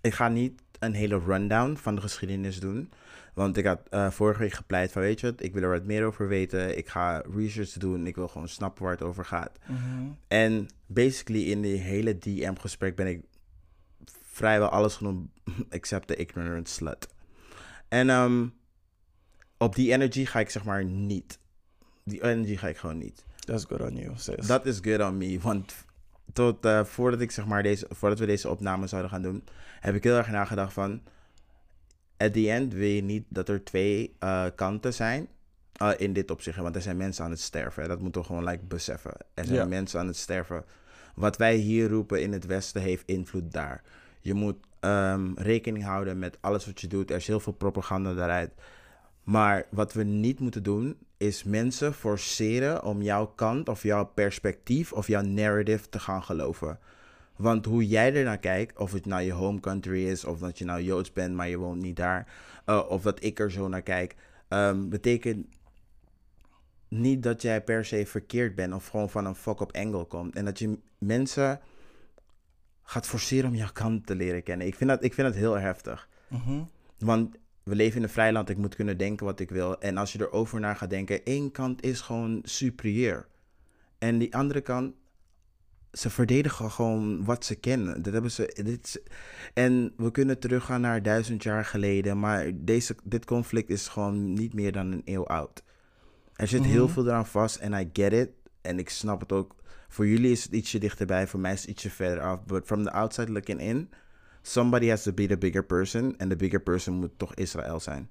Ik 0.00 0.14
ga 0.14 0.28
niet 0.28 0.62
een 0.78 0.94
hele 0.94 1.18
rundown 1.18 1.74
van 1.76 1.94
de 1.94 2.00
geschiedenis 2.00 2.60
doen. 2.60 2.92
Want 3.34 3.56
ik 3.56 3.64
had 3.64 3.80
eh, 3.90 4.10
vorige 4.10 4.40
week 4.40 4.52
gepleit 4.52 4.92
van, 4.92 5.02
weet 5.02 5.20
je 5.20 5.30
wat, 5.30 5.42
ik 5.42 5.52
wil 5.52 5.62
er 5.62 5.70
wat 5.70 5.84
meer 5.84 6.04
over 6.04 6.28
weten. 6.28 6.78
Ik 6.78 6.88
ga 6.88 7.22
research 7.34 7.70
doen. 7.72 8.06
Ik 8.06 8.14
wil 8.14 8.28
gewoon 8.28 8.48
snappen 8.48 8.82
waar 8.82 8.92
het 8.92 9.02
over 9.02 9.24
gaat. 9.24 9.58
Mhm. 9.66 10.06
En 10.28 10.68
basically 10.86 11.50
in 11.50 11.62
die 11.62 11.76
hele 11.76 12.18
DM-gesprek 12.18 12.96
ben 12.96 13.06
ik 13.06 13.22
vrijwel 14.22 14.68
alles 14.68 14.96
genoemd, 14.96 15.30
except 15.68 16.06
the 16.06 16.16
ignorant 16.16 16.68
slut. 16.68 17.08
En 17.88 18.10
ehm, 18.10 18.46
op 19.58 19.74
die 19.74 19.92
energy 19.92 20.24
ga 20.24 20.40
ik 20.40 20.50
zeg 20.50 20.64
maar 20.64 20.84
niet. 20.84 21.38
Die 22.04 22.22
energy 22.22 22.56
ga 22.56 22.68
ik 22.68 22.76
gewoon 22.76 22.98
niet. 22.98 23.24
That's 23.38 23.64
good 23.64 23.80
on 23.80 23.96
you, 23.96 24.12
sis. 24.16 24.46
Dat 24.46 24.66
is 24.66 24.78
good 24.82 25.00
on 25.00 25.16
me, 25.16 25.40
want 25.40 25.74
tot 26.32 26.64
eh, 26.64 26.84
voordat 26.84 27.20
ik 27.20 27.30
zeg 27.30 27.46
maar 27.46 27.62
deze, 27.62 27.86
voordat 27.90 28.18
we 28.18 28.26
deze 28.26 28.48
opname 28.48 28.86
zouden 28.86 29.10
gaan 29.10 29.22
doen, 29.22 29.44
heb 29.80 29.94
ik 29.94 30.04
heel 30.04 30.16
erg 30.16 30.30
nagedacht 30.30 30.72
van, 30.72 31.02
at 32.16 32.32
the 32.32 32.50
end 32.50 32.72
wil 32.72 32.88
je 32.88 33.02
niet 33.02 33.24
dat 33.28 33.48
er 33.48 33.64
twee 33.64 34.14
eh, 34.18 34.46
kanten 34.54 34.94
zijn 34.94 35.28
eh, 35.72 35.90
in 35.96 36.12
dit 36.12 36.30
opzicht, 36.30 36.58
want 36.58 36.76
er 36.76 36.82
zijn 36.82 36.96
mensen 36.96 37.24
aan 37.24 37.30
het 37.30 37.40
sterven. 37.40 37.82
hè. 37.82 37.88
Dat 37.88 38.00
moeten 38.00 38.20
we 38.20 38.26
gewoon 38.26 38.44
like, 38.44 38.64
beseffen. 38.64 39.14
Er 39.34 39.44
zijn 39.44 39.68
mensen 39.68 40.00
aan 40.00 40.06
het 40.06 40.16
sterven. 40.16 40.64
Wat 41.14 41.36
wij 41.36 41.54
hier 41.54 41.88
roepen 41.88 42.22
in 42.22 42.32
het 42.32 42.46
Westen 42.46 42.82
heeft 42.82 43.02
invloed 43.06 43.52
daar. 43.52 43.82
Je 44.20 44.34
moet 44.34 44.56
ehm, 44.80 45.32
rekening 45.34 45.84
houden 45.84 46.18
met 46.18 46.38
alles 46.40 46.66
wat 46.66 46.80
je 46.80 46.86
doet. 46.86 47.10
Er 47.10 47.16
is 47.16 47.26
heel 47.26 47.40
veel 47.40 47.52
propaganda 47.52 48.14
daaruit. 48.14 48.52
Maar 49.24 49.66
wat 49.70 49.92
we 49.92 50.02
niet 50.02 50.40
moeten 50.40 50.62
doen, 50.62 50.96
is 51.16 51.44
mensen 51.44 51.94
forceren 51.94 52.84
om 52.84 53.02
jouw 53.02 53.26
kant 53.26 53.68
of 53.68 53.82
jouw 53.82 54.04
perspectief 54.04 54.92
of 54.92 55.06
jouw 55.06 55.22
narrative 55.22 55.88
te 55.88 55.98
gaan 55.98 56.22
geloven. 56.22 56.78
Want 57.36 57.64
hoe 57.64 57.86
jij 57.86 58.14
er 58.14 58.24
naar 58.24 58.38
kijkt, 58.38 58.78
of 58.78 58.92
het 58.92 59.06
nou 59.06 59.22
je 59.22 59.32
home 59.32 59.60
country 59.60 60.06
is, 60.06 60.24
of 60.24 60.38
dat 60.38 60.58
je 60.58 60.64
nou 60.64 60.82
Joods 60.82 61.12
bent, 61.12 61.34
maar 61.34 61.48
je 61.48 61.56
woont 61.56 61.82
niet 61.82 61.96
daar, 61.96 62.32
eh, 62.64 62.82
of 62.88 63.02
dat 63.02 63.22
ik 63.24 63.38
er 63.38 63.50
zo 63.50 63.68
naar 63.68 63.82
kijk, 63.82 64.14
ehm, 64.48 64.88
betekent 64.88 65.46
niet 66.88 67.22
dat 67.22 67.42
jij 67.42 67.62
per 67.62 67.84
se 67.84 68.06
verkeerd 68.06 68.54
bent 68.54 68.74
of 68.74 68.86
gewoon 68.86 69.10
van 69.10 69.24
een 69.24 69.34
fuck-up 69.34 69.76
angle 69.76 70.04
komt. 70.04 70.36
En 70.36 70.44
dat 70.44 70.58
je 70.58 70.78
mensen 70.98 71.60
gaat 72.82 73.06
forceren 73.06 73.50
om 73.50 73.56
jouw 73.56 73.72
kant 73.72 74.06
te 74.06 74.14
leren 74.14 74.42
kennen. 74.42 74.66
Ik 74.66 74.74
vind 74.74 74.90
dat, 74.90 75.04
ik 75.04 75.14
vind 75.14 75.26
dat 75.26 75.36
heel 75.36 75.58
heftig. 75.58 76.08
Mhm. 76.28 76.62
Want 76.98 77.36
we 77.64 77.74
leven 77.74 77.96
in 77.96 78.02
een 78.02 78.08
vrij 78.08 78.32
land, 78.32 78.48
ik 78.48 78.56
moet 78.56 78.74
kunnen 78.74 78.98
denken 78.98 79.26
wat 79.26 79.40
ik 79.40 79.50
wil. 79.50 79.80
En 79.80 79.96
als 79.96 80.12
je 80.12 80.20
erover 80.20 80.60
na 80.60 80.74
gaat 80.74 80.90
denken, 80.90 81.24
één 81.24 81.50
kant 81.50 81.82
is 81.82 82.00
gewoon 82.00 82.40
superieur. 82.42 83.26
En 83.98 84.18
die 84.18 84.34
andere 84.36 84.60
kant, 84.60 84.94
ze 85.92 86.10
verdedigen 86.10 86.70
gewoon 86.70 87.24
wat 87.24 87.44
ze 87.44 87.54
kennen. 87.54 88.02
Dat 88.02 88.12
hebben 88.12 88.30
ze, 88.30 88.60
dit 88.64 89.02
en 89.54 89.92
we 89.96 90.10
kunnen 90.10 90.38
teruggaan 90.38 90.80
naar 90.80 91.02
duizend 91.02 91.42
jaar 91.42 91.64
geleden, 91.64 92.18
maar 92.18 92.50
deze, 92.54 92.96
dit 93.04 93.24
conflict 93.24 93.70
is 93.70 93.88
gewoon 93.88 94.32
niet 94.32 94.54
meer 94.54 94.72
dan 94.72 94.92
een 94.92 95.02
eeuw 95.04 95.26
oud. 95.26 95.62
Er 96.34 96.46
zit 96.48 96.64
heel 96.64 96.84
Mhm. 96.84 96.92
veel 96.92 97.06
eraan 97.06 97.26
vast 97.26 97.56
en 97.56 97.72
I 97.72 97.90
get 97.92 98.12
it. 98.12 98.30
En 98.60 98.78
ik 98.78 98.88
snap 98.90 99.20
het 99.20 99.32
ook. 99.32 99.54
Voor 99.88 100.06
jullie 100.06 100.30
is 100.30 100.42
het 100.44 100.52
ietsje 100.52 100.78
dichterbij, 100.78 101.26
voor 101.26 101.40
mij 101.40 101.52
is 101.52 101.60
het 101.60 101.70
ietsje 101.70 101.90
verder 101.90 102.20
af. 102.24 102.44
But 102.44 102.66
from 102.66 102.82
the 102.82 102.90
outside 102.92 103.32
looking 103.32 103.60
in, 103.60 103.90
somebody 104.46 104.88
has 104.88 105.02
to 105.02 105.12
be 105.12 105.26
the 105.26 105.36
bigger 105.36 105.64
person. 105.64 106.16
En 106.18 106.28
de 106.28 106.36
bigger 106.36 106.60
person 106.60 106.94
moet 106.94 107.18
toch 107.18 107.34
Israël 107.34 107.80
zijn. 107.80 108.08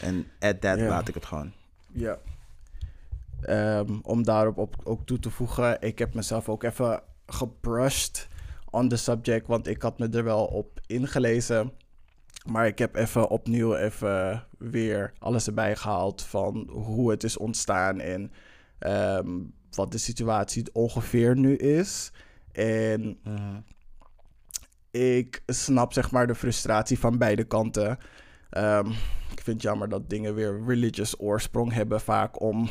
En 0.00 0.26
at 0.38 0.60
that 0.60 0.80
laat 0.80 1.08
ik 1.08 1.14
het 1.14 1.24
gewoon. 1.24 1.52
Ja. 1.92 2.18
Ehm, 3.40 3.98
om 4.02 4.22
daarop 4.22 4.58
op, 4.58 4.76
ook 4.84 5.06
toe 5.06 5.18
te 5.18 5.30
voegen, 5.30 5.80
ik 5.80 5.98
heb 5.98 6.14
mezelf 6.14 6.48
ook 6.48 6.62
even 6.62 7.02
gebrushed 7.26 8.28
on 8.70 8.88
the 8.88 8.96
subject, 8.96 9.46
want 9.46 9.66
ik 9.66 9.82
had 9.82 9.98
me 9.98 10.08
er 10.08 10.24
wel 10.24 10.44
op 10.44 10.80
ingelezen. 10.86 11.72
Maar 12.46 12.66
ik 12.66 12.78
heb 12.78 12.94
even 12.94 13.28
opnieuw 13.28 13.74
even 13.74 14.46
weer 14.58 15.12
alles 15.18 15.46
erbij 15.46 15.76
gehaald 15.76 16.22
van 16.22 16.68
hoe 16.70 17.10
het 17.10 17.24
is 17.24 17.36
ontstaan 17.36 18.00
en 18.00 18.32
ehm, 18.78 19.38
wat 19.70 19.92
de 19.92 19.98
situatie 19.98 20.64
ongeveer 20.72 21.36
nu 21.36 21.56
is. 21.56 22.12
En 22.52 23.18
ik 24.92 25.42
snap 25.46 25.92
zeg 25.92 26.10
maar 26.10 26.26
de 26.26 26.34
frustratie 26.34 26.98
van 26.98 27.18
beide 27.18 27.44
kanten. 27.44 27.98
Ehm, 28.50 28.86
ik 29.30 29.40
vind 29.40 29.46
het 29.46 29.62
jammer 29.62 29.88
dat 29.88 30.10
dingen 30.10 30.34
weer 30.34 30.64
religious 30.66 31.20
oorsprong 31.20 31.72
hebben 31.72 32.00
vaak 32.00 32.40
om 32.40 32.68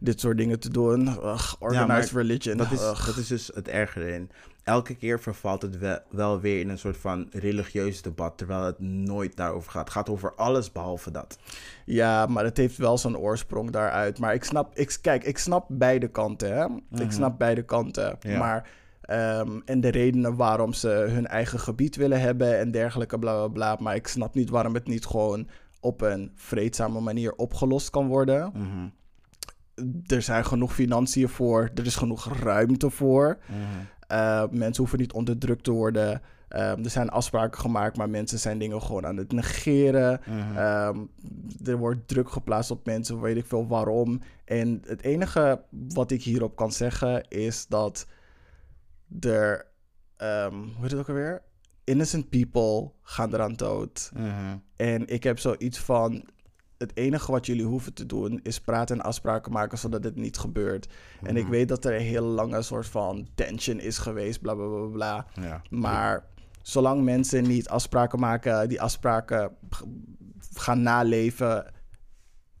dit 0.00 0.20
soort 0.20 0.36
dingen 0.36 0.60
te 0.60 0.68
doen. 0.68 1.06
Ugh, 1.06 1.54
organized 1.58 2.12
maar 2.12 2.22
religion. 2.22 2.56
Dat 2.56 2.70
is, 2.70 2.80
ugh. 2.80 3.06
dat 3.06 3.16
is 3.16 3.26
dus 3.26 3.50
het 3.54 3.68
ergere 3.68 4.04
erin. 4.06 4.30
Elke 4.64 4.94
keer 4.94 5.20
vervalt 5.20 5.62
het 5.62 5.78
wel, 5.78 5.98
wel 6.10 6.40
weer 6.40 6.60
in 6.60 6.68
een 6.68 6.78
soort 6.78 6.96
van 6.96 7.28
religieus 7.30 8.02
debat, 8.02 8.38
terwijl 8.38 8.62
het 8.62 8.78
nooit 8.80 9.36
daarover 9.36 9.70
gaat. 9.70 9.84
Het 9.84 9.92
gaat 9.92 10.08
over 10.08 10.34
alles 10.34 10.72
behalve 10.72 11.10
dat. 11.10 11.38
Ja, 11.84 12.26
maar 12.26 12.44
het 12.44 12.56
heeft 12.56 12.76
wel 12.76 12.98
zijn 12.98 13.16
oorsprong 13.16 13.70
daaruit. 13.70 14.18
Maar 14.18 14.34
ik 14.34 14.44
snap, 14.44 14.78
ik, 14.78 14.98
kijk, 15.00 15.24
ik 15.24 15.38
snap 15.38 15.66
beide 15.68 16.08
kanten. 16.08 16.56
Hè? 16.56 16.66
Ik 17.04 17.12
snap 17.12 17.38
beide 17.38 17.62
kanten. 17.62 18.16
Ja. 18.20 18.38
Maar, 18.38 18.68
ehm, 19.06 19.60
en 19.64 19.80
de 19.80 19.88
redenen 19.88 20.36
waarom 20.36 20.72
ze 20.72 20.88
hun 20.88 21.26
eigen 21.26 21.58
gebied 21.58 21.96
willen 21.96 22.20
hebben 22.20 22.58
en 22.58 22.70
dergelijke, 22.70 23.18
bla 23.18 23.34
bla 23.34 23.48
bla. 23.48 23.76
Maar 23.84 23.94
ik 23.94 24.06
snap 24.06 24.34
niet 24.34 24.50
waarom 24.50 24.74
het 24.74 24.86
niet 24.86 25.06
gewoon 25.06 25.48
op 25.80 26.00
een 26.00 26.32
vreedzame 26.34 27.00
manier 27.00 27.34
opgelost 27.34 27.90
kan 27.90 28.06
worden. 28.06 28.52
Mhm. 28.54 28.88
Er 30.06 30.22
zijn 30.22 30.44
genoeg 30.44 30.74
financiën 30.74 31.28
voor, 31.28 31.70
er 31.74 31.86
is 31.86 31.96
genoeg 31.96 32.38
ruimte 32.42 32.90
voor. 32.90 33.38
Mhm. 33.46 33.60
Uh, 34.12 34.44
mensen 34.50 34.82
hoeven 34.82 34.98
niet 34.98 35.12
onderdrukt 35.12 35.64
te 35.64 35.70
worden. 35.70 36.22
Um, 36.48 36.84
er 36.84 36.90
zijn 36.90 37.08
afspraken 37.08 37.60
gemaakt, 37.60 37.96
maar 37.96 38.10
mensen 38.10 38.38
zijn 38.38 38.58
dingen 38.58 38.82
gewoon 38.82 39.06
aan 39.06 39.16
het 39.16 39.32
negeren. 39.32 40.20
Mhm. 40.26 40.58
Um, 40.58 41.10
er 41.64 41.76
wordt 41.76 42.08
druk 42.08 42.30
geplaatst 42.30 42.70
op 42.70 42.86
mensen, 42.86 43.20
weet 43.20 43.36
ik 43.36 43.46
veel 43.46 43.66
waarom. 43.66 44.20
En 44.44 44.82
het 44.86 45.02
enige 45.02 45.62
wat 45.70 46.10
ik 46.10 46.22
hierop 46.22 46.56
kan 46.56 46.72
zeggen 46.72 47.28
is 47.28 47.66
dat 47.66 48.06
er, 49.20 49.66
um, 50.18 50.62
hoe 50.62 50.82
heet 50.82 50.90
het 50.90 51.00
ook 51.00 51.08
alweer? 51.08 51.42
Innocent 51.84 52.28
people 52.28 52.92
gaan 53.02 53.34
eraan 53.34 53.54
dood. 53.54 54.10
Mhm. 54.14 54.56
En 54.76 55.06
ik 55.06 55.22
heb 55.22 55.38
zoiets 55.38 55.78
van, 55.78 56.24
het 56.78 56.96
enige 56.96 57.32
wat 57.32 57.46
jullie 57.46 57.64
hoeven 57.64 57.94
te 57.94 58.06
doen 58.06 58.40
is 58.42 58.60
praten 58.60 58.96
en 58.96 59.04
afspraken 59.04 59.52
maken 59.52 59.78
zodat 59.78 60.04
het 60.04 60.16
niet 60.16 60.38
gebeurt. 60.38 60.88
En 61.22 61.36
ik 61.36 61.46
weet 61.46 61.68
dat 61.68 61.84
er 61.84 61.94
een 61.94 62.00
hele 62.00 62.26
lange 62.26 62.62
soort 62.62 62.86
van 62.86 63.28
tension 63.34 63.80
is 63.80 63.98
geweest, 63.98 64.40
bla 64.40 64.54
bla 64.54 64.66
bla 64.66 64.86
bla. 64.86 65.26
Ja. 65.46 65.62
Maar 65.70 66.24
zolang 66.62 67.04
mensen 67.04 67.42
niet 67.42 67.68
afspraken 67.68 68.18
maken, 68.18 68.68
die 68.68 68.80
afspraken 68.80 69.56
gaan 70.52 70.82
naleven 70.82 71.72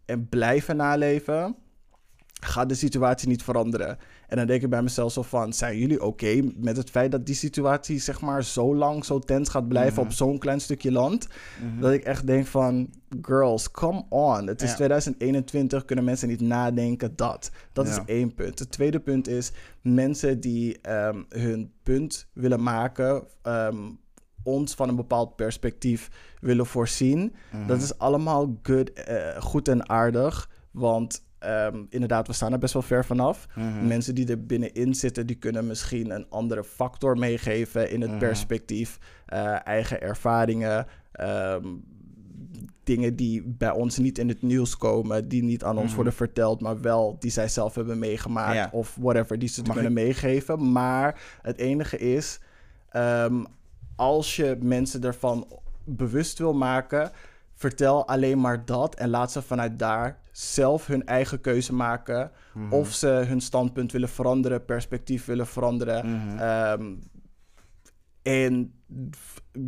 en 0.04 0.28
blijven 0.28 0.76
naleven, 0.76 1.56
gaat 2.40 2.68
de 2.68 2.74
situatie 2.74 3.28
niet 3.28 3.42
veranderen. 3.42 3.98
En 4.28 4.36
dan 4.36 4.46
denk 4.46 4.62
ik 4.62 4.70
bij 4.70 4.82
mezelf 4.82 5.12
zo 5.12 5.22
van, 5.22 5.52
zijn 5.52 5.78
jullie 5.78 6.02
oké 6.02 6.40
met 6.56 6.76
het 6.76 6.90
feit 6.90 7.10
dat 7.10 7.26
die 7.26 7.34
situatie 7.34 7.98
zeg 8.00 8.20
maar 8.20 8.44
zo 8.44 8.74
lang, 8.76 9.04
zo 9.04 9.18
tens 9.18 9.48
gaat 9.48 9.68
blijven 9.68 10.02
op 10.02 10.12
zo'n 10.12 10.38
klein 10.38 10.60
stukje 10.60 10.92
land? 10.92 11.28
Dat 11.80 11.92
ik 11.92 12.02
echt 12.04 12.26
denk 12.26 12.46
van, 12.46 12.90
girls, 13.22 13.70
come 13.70 14.04
on. 14.08 14.46
Het 14.46 14.62
is 14.62 14.70
Ja. 14.70 14.76
2021, 14.76 15.84
kunnen 15.84 16.04
mensen 16.04 16.28
niet 16.28 16.40
nadenken 16.40 17.16
dat. 17.16 17.50
Dat 17.72 17.86
is 17.86 17.98
één 18.06 18.34
punt. 18.34 18.58
Het 18.58 18.70
tweede 18.70 19.00
punt 19.00 19.28
is, 19.28 19.52
mensen 19.82 20.40
die 20.40 20.80
ehm, 20.80 21.22
hun 21.28 21.72
punt 21.82 22.26
willen 22.32 22.62
maken... 22.62 23.22
ehm, 23.42 23.76
ons 24.42 24.74
van 24.74 24.88
een 24.88 24.96
bepaald 24.96 25.36
perspectief 25.36 26.10
willen 26.40 26.66
voorzien. 26.66 27.34
Dat 27.66 27.82
is 27.82 27.98
allemaal 27.98 28.58
good, 28.62 28.92
eh, 28.92 29.40
goed 29.42 29.68
en 29.68 29.88
aardig. 29.88 30.50
Want 30.70 31.25
ehm, 31.38 31.84
inderdaad, 31.88 32.26
we 32.26 32.32
staan 32.32 32.52
er 32.52 32.58
best 32.58 32.72
wel 32.72 32.82
ver 32.82 33.04
vanaf. 33.04 33.46
Mensen 33.86 34.14
die 34.14 34.28
er 34.30 34.46
binnenin 34.46 34.94
zitten, 34.94 35.26
die 35.26 35.36
kunnen 35.36 35.66
misschien 35.66 36.10
een 36.10 36.26
andere 36.30 36.64
factor 36.64 37.18
meegeven 37.18 37.90
in 37.90 38.00
het 38.00 38.18
perspectief. 38.18 38.98
eh, 39.26 39.66
eigen 39.66 40.00
ervaringen. 40.00 40.86
ehm, 41.12 41.66
dingen 42.84 43.16
die 43.16 43.42
bij 43.46 43.70
ons 43.70 43.98
niet 43.98 44.18
in 44.18 44.28
het 44.28 44.42
nieuws 44.42 44.76
komen, 44.76 45.28
die 45.28 45.42
niet 45.42 45.64
aan 45.64 45.78
ons 45.78 45.94
worden 45.94 46.12
verteld, 46.12 46.60
maar 46.60 46.80
wel 46.80 47.16
die 47.18 47.30
zij 47.30 47.48
zelf 47.48 47.74
hebben 47.74 47.98
meegemaakt 47.98 48.54
Ja. 48.54 48.68
of 48.72 48.96
whatever, 49.00 49.38
die 49.38 49.48
ze 49.48 49.62
te 49.62 49.70
kunnen 49.72 49.92
meegeven. 49.92 50.72
Maar 50.72 51.20
het 51.42 51.58
enige 51.58 51.98
is, 51.98 52.40
ehm, 52.88 53.44
als 53.96 54.36
je 54.36 54.56
mensen 54.62 55.02
ervan 55.04 55.46
bewust 55.84 56.38
wil 56.38 56.54
maken, 56.54 57.10
vertel 57.56 58.08
alleen 58.08 58.40
maar 58.40 58.64
dat 58.64 58.94
en 58.94 59.08
laat 59.08 59.32
ze 59.32 59.42
vanuit 59.42 59.78
daar 59.78 60.20
zelf 60.32 60.86
hun 60.86 61.06
eigen 61.06 61.40
keuze 61.40 61.74
maken. 61.74 62.30
Of 62.70 62.92
ze 62.92 63.06
hun 63.06 63.40
standpunt 63.40 63.92
willen 63.92 64.08
veranderen, 64.08 64.64
perspectief 64.64 65.24
willen 65.24 65.46
veranderen. 65.46 66.04
Ehm, 66.38 66.94
en 68.22 68.74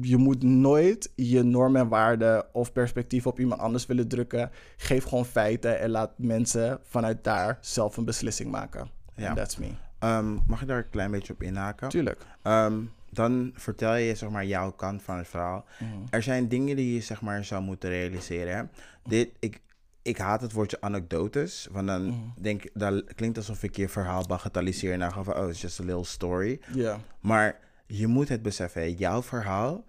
je 0.01 0.17
moet 0.17 0.43
nooit 0.43 1.13
je 1.15 1.43
normen 1.43 1.81
en 1.81 1.89
waarden 1.89 2.55
of 2.55 2.73
perspectief 2.73 3.27
op 3.27 3.39
iemand 3.41 3.61
anders 3.61 3.87
willen 3.87 4.09
drukken. 4.09 4.51
Geef 4.77 5.05
gewoon 5.05 5.27
feiten 5.27 5.81
en 5.81 5.91
laat 5.91 6.13
mensen 6.17 6.79
vanuit 6.83 7.25
daar 7.25 7.59
zelf 7.61 7.97
een 7.97 8.05
beslissing 8.05 8.51
maken. 8.51 8.91
Ja. 9.15 9.29
And 9.29 9.37
that's 9.37 9.57
me. 9.57 9.71
Ehm, 9.99 10.37
mag 10.47 10.63
ik 10.63 10.69
daar 10.69 10.79
een 10.79 10.91
klein 10.91 11.11
beetje 11.11 11.33
op 11.33 11.43
inhaken? 11.43 11.89
Tuurlijk. 11.89 12.27
Ehm, 12.43 12.83
dan 13.11 13.51
vertel 13.55 13.95
je 13.95 14.15
zeg 14.15 14.31
maar 14.31 14.47
jouw 14.47 14.71
kant 14.73 15.03
van 15.03 15.17
het 15.17 15.29
verhaal. 15.29 15.65
Mhm. 15.79 15.91
Er 16.11 16.23
zijn 16.23 16.49
dingen 16.49 16.77
die 16.77 16.95
je 16.95 17.01
zeg 17.01 17.21
maar 17.23 17.45
zou 17.45 17.63
moeten 17.63 17.91
realiseren. 17.91 18.57
Hè? 18.57 18.63
Dit, 19.09 19.31
ik, 19.39 19.61
ik 20.03 20.19
haat 20.19 20.41
het 20.41 20.53
woordje 20.53 20.81
anekdotes. 20.81 21.69
Want 21.71 21.87
dan 21.87 22.07
Mhm. 22.07 22.17
denk 22.43 22.63
dat 22.75 23.15
klinkt 23.15 23.37
alsof 23.37 23.63
ik 23.63 23.77
je 23.77 23.89
verhaal 23.89 24.27
bagatelliseer 24.27 24.93
en 24.93 24.99
dan 24.99 25.13
ga 25.13 25.23
van, 25.23 25.37
oh, 25.37 25.49
it's 25.49 25.61
just 25.61 25.81
a 25.81 25.85
little 25.85 26.05
story. 26.05 26.61
Ja. 26.75 26.99
Maar 27.21 27.59
je 27.87 28.07
moet 28.07 28.29
het 28.29 28.43
beseffen, 28.43 28.93
jouw 28.93 29.23
verhaal 29.23 29.85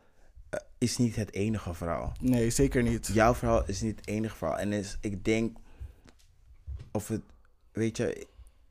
eh, 0.50 0.60
is 0.78 0.98
niet 0.98 1.16
het 1.16 1.34
enige 1.34 1.74
verhaal. 1.74 2.14
Nee, 2.22 2.50
zeker 2.50 2.84
niet. 2.84 3.08
Jouw 3.14 3.36
verhaal 3.36 3.64
is 3.68 3.82
niet 3.82 4.00
het 4.00 4.08
enige 4.08 4.36
verhaal. 4.36 4.58
En 4.58 4.74
is, 4.74 4.98
ik 5.02 5.24
denk, 5.24 5.58
of 6.92 7.08
het, 7.08 7.22
weet 7.72 7.98
je, 7.98 8.28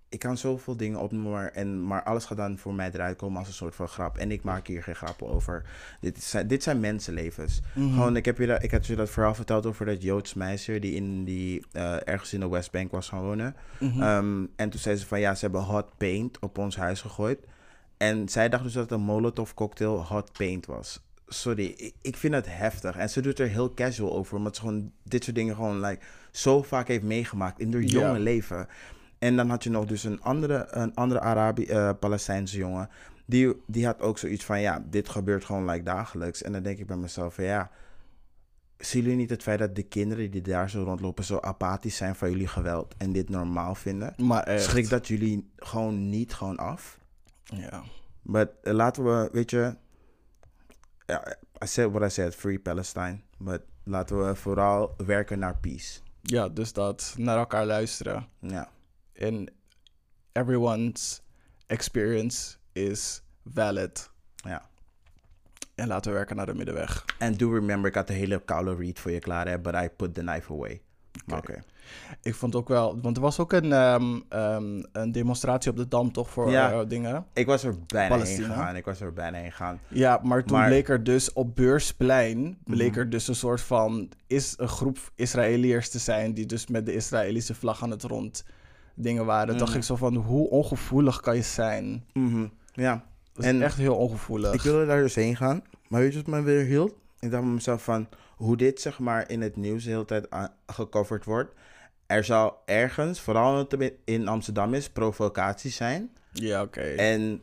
ik 0.09 0.18
kan 0.18 0.38
zoveel 0.38 0.77
dingen 0.77 1.01
opnoemen, 1.01 1.31
maar, 1.31 1.51
en, 1.51 1.87
maar 1.87 2.03
alles 2.03 2.25
gaat 2.25 2.37
dan 2.37 2.59
voor 2.59 2.75
mij 2.75 2.90
eruit 2.92 3.16
komen 3.16 3.38
als 3.38 3.49
een 3.49 3.55
soort 3.55 3.75
van 3.75 3.88
grap. 3.88 4.18
En 4.18 4.31
ik 4.31 4.42
maak 4.42 4.66
hier 4.66 4.83
geen 4.83 4.94
grappen 4.94 5.29
over. 5.29 5.64
Dit, 6.01 6.16
is, 6.16 6.35
dit 6.47 6.62
zijn 6.62 6.81
mensenlevens. 6.81 7.61
Gewoon, 7.75 8.16
ik, 8.16 8.25
heb 8.25 8.38
je 8.38 8.47
dat, 8.47 8.62
ik 8.62 8.71
had 8.71 8.87
je 8.87 8.97
dat 8.97 9.11
verhaal 9.11 9.35
verteld 9.35 9.66
over 9.66 9.87
dat 9.87 10.03
Joods 10.03 10.35
meisje 10.35 10.79
die, 10.79 10.94
in 10.94 11.25
die 11.25 11.66
eh, 11.73 12.09
ergens 12.09 12.33
in 12.33 12.40
de 12.40 12.49
Westbank 12.49 12.90
was 12.90 13.09
gaan 13.09 13.23
wonen. 13.23 13.55
Ehm, 13.81 14.44
en 14.57 14.71
toen 14.71 14.81
zei 14.81 14.97
ze 14.97 15.07
van 15.07 15.21
ja, 15.21 15.35
ze 15.35 15.40
hebben 15.40 15.62
hot 15.62 15.97
paint 15.97 16.38
op 16.38 16.59
ons 16.59 16.77
huis 16.77 17.01
gegooid. 17.01 17.38
En 17.97 18.29
zij 18.29 18.49
dacht 18.49 18.62
dus 18.62 18.73
dat 18.73 18.90
een 18.90 19.01
Molotov 19.01 19.53
cocktail 19.55 20.05
hot 20.05 20.33
paint 20.33 20.66
was. 20.66 21.01
Sorry, 21.27 21.92
ik, 22.03 22.16
vind 22.16 22.35
het 22.35 22.47
heftig. 22.49 22.97
En 22.97 23.11
ze 23.11 23.21
doet 23.21 23.38
er 23.38 23.49
heel 23.49 23.75
casual 23.75 24.12
over, 24.12 24.37
omdat 24.37 24.55
ze 24.57 24.61
gewoon 24.61 24.92
dit 25.03 25.25
soort 25.25 25.37
dingen 25.37 25.55
gewoon 25.55 25.81
like, 25.81 26.05
zo 26.31 26.62
vaak 26.62 26.88
heeft 26.88 27.03
meegemaakt 27.03 27.61
in 27.61 27.73
haar 27.73 27.83
jonge 27.83 28.18
leven. 28.18 28.68
En 29.18 29.37
dan 29.37 29.48
had 29.50 29.64
je 29.64 29.70
nog 29.70 29.85
dus 29.85 30.04
een 30.04 30.22
andere, 30.22 30.66
een 30.70 30.94
andere 30.94 31.20
Arabi 31.20 31.64
eh, 31.66 31.90
Palestijnse 32.00 32.57
jongen. 32.57 32.88
Die, 33.26 33.62
die 33.66 33.87
had 33.87 34.00
ook 34.00 34.18
zoiets 34.18 34.44
van, 34.44 34.61
ja, 34.61 34.85
dit 34.90 35.09
gebeurt 35.09 35.44
gewoon 35.44 35.70
like 35.70 35.83
dagelijks. 35.85 36.42
En 36.42 36.52
dan 36.52 36.62
denk 36.62 36.78
ik 36.78 36.87
bij 36.87 36.96
mezelf 36.96 37.35
van, 37.35 37.44
ja, 37.44 37.70
zien 38.76 39.02
jullie 39.02 39.16
niet 39.16 39.31
het 39.31 39.42
feit 39.42 39.59
dat 39.59 39.74
de 39.74 39.83
kinderen 39.83 40.31
die 40.31 40.42
daar 40.42 40.70
zo 40.70 40.83
rondlopen 40.83 41.24
zo 41.24 41.38
apathisch 41.40 41.96
zijn 41.96 42.14
van 42.14 42.31
jullie 42.31 42.46
geweld 42.46 42.94
en 42.96 43.12
dit 43.12 43.28
normaal 43.28 43.74
vinden? 43.74 44.14
Maar 44.16 44.42
echt. 44.42 44.62
Schrik 44.64 44.88
dat 44.88 45.09
jullie 45.09 45.50
gewoon 45.57 46.09
niet 46.09 46.35
gewoon 46.35 46.57
af? 46.57 46.98
Ja. 47.42 47.83
Maar 48.22 48.48
eh, 48.62 48.72
laten 48.72 49.04
we, 49.04 49.28
weet 49.33 49.50
je, 49.50 49.76
ja, 51.07 51.37
I 51.64 51.66
said 51.66 51.90
what 51.90 52.11
I 52.11 52.14
said, 52.14 52.35
free 52.35 52.59
Palestine. 52.59 53.18
Maar 53.38 53.59
laten 53.85 54.26
we 54.26 54.35
vooral 54.35 54.94
werken 55.07 55.38
naar 55.38 55.57
peace. 55.57 56.00
ja, 56.22 56.48
dus 56.48 56.72
dat 56.72 57.14
naar 57.16 57.38
elkaar 57.38 57.66
luisteren. 57.66 58.26
Ja, 58.38 58.68
En 59.18 59.52
everyone's 60.33 61.20
experience 61.66 62.57
is 62.72 63.22
valid. 63.54 64.11
ja. 64.35 64.62
En 65.74 65.87
laten 65.87 66.11
we 66.11 66.16
werken 66.16 66.37
naar 66.37 66.46
de 66.46 66.54
middenweg. 66.54 67.04
En 67.18 67.37
do 67.37 67.50
remember, 67.52 67.88
ik 67.90 67.94
had 67.96 68.09
een 68.09 68.14
hele 68.14 68.42
koude 68.44 68.74
read 68.74 68.98
voor 68.98 69.11
je 69.11 69.18
klaar, 69.18 69.48
hè, 69.48 69.59
but 69.59 69.74
I 69.74 69.88
put 69.96 70.14
the 70.14 70.20
knife 70.20 70.52
away. 70.52 70.81
Oké. 71.35 71.62
Ik 72.22 72.35
vond 72.35 72.54
ook 72.54 72.68
wel, 72.68 73.00
want 73.00 73.16
er 73.16 73.22
was 73.22 73.38
ook 73.38 73.52
een, 73.52 73.72
ehm, 73.72 74.20
ehm, 74.28 74.83
een 74.92 75.12
demonstratie 75.12 75.70
op 75.70 75.76
de 75.76 75.88
Dam 75.88 76.12
toch 76.12 76.31
voor 76.31 76.50
Ja. 76.50 76.72
eh, 76.72 76.88
dingen. 76.88 77.26
Ik 77.33 77.46
was 77.46 77.64
er 77.64 77.74
bijna 77.87 78.16
heen 78.22 78.42
gegaan. 78.44 78.76
Ik 78.76 78.85
was 78.85 79.00
er 79.00 79.12
bijna 79.12 79.38
heen 79.38 79.50
gegaan. 79.50 79.81
Ja, 79.88 80.20
maar 80.22 80.42
toen 80.44 80.52
Maar- 80.52 80.61
Mhm. 80.66 80.70
bleek 80.70 80.88
er 80.88 81.04
dus 81.04 81.33
op 81.33 81.57
Beursplein, 81.57 82.59
bleek 82.64 82.96
er 82.96 83.11
dus 83.11 83.28
een 83.28 83.35
soort 83.35 83.61
van, 83.61 84.09
is 84.26 84.54
een 84.57 84.68
groep 84.68 84.98
Israëliërs 85.14 85.88
te 85.90 85.98
zijn 85.98 86.35
die 86.35 86.46
dus 86.46 86.66
met 86.66 86.87
de 86.87 86.94
Israëlische 86.94 87.54
vlag 87.54 87.83
aan 87.83 87.90
het 87.90 88.02
rond 88.02 88.44
dingen 88.98 89.24
waren. 89.24 89.48
Mhm. 89.48 89.58
dacht 89.58 89.74
ik 89.74 89.82
zo 89.82 89.96
van, 89.96 90.14
hoe 90.14 90.50
ongevoelig 90.50 91.20
kan 91.20 91.37
je 91.37 91.42
zijn? 91.42 92.04
Mhm. 92.12 92.46
Ja. 92.72 93.04
Dat 93.32 93.44
is 93.44 93.50
En 93.50 93.62
echt 93.62 93.76
heel 93.76 93.96
ongevoelig. 93.96 94.52
Ik 94.52 94.61
wilde 94.61 94.87
daar 94.87 95.02
dus 95.02 95.14
heen 95.14 95.37
gaan. 95.37 95.62
Maar 95.88 96.00
weet 96.00 96.12
je 96.12 96.22
wat 96.22 96.26
me 96.26 96.42
weer 96.42 96.64
hield? 96.64 96.94
Ik 97.20 97.30
dacht 97.30 97.42
bij 97.42 97.52
mezelf 97.52 97.82
van... 97.82 98.08
Hoe 98.37 98.56
dit 98.56 98.80
zeg 98.80 98.98
maar 98.98 99.30
in 99.30 99.40
het 99.40 99.56
nieuws 99.56 99.84
de 99.84 99.90
hele 99.90 100.04
tijd 100.04 100.28
gecoverd 100.66 101.24
wordt. 101.24 101.52
Er 102.06 102.24
zal 102.24 102.62
ergens, 102.64 103.20
vooral 103.20 103.50
omdat 103.50 103.70
het 103.70 103.92
in 104.04 104.28
Amsterdam 104.28 104.74
is, 104.74 104.90
provocaties 104.90 105.76
zijn. 105.76 106.11
Ja, 106.32 106.62
oké. 106.62 106.80
En 106.80 107.42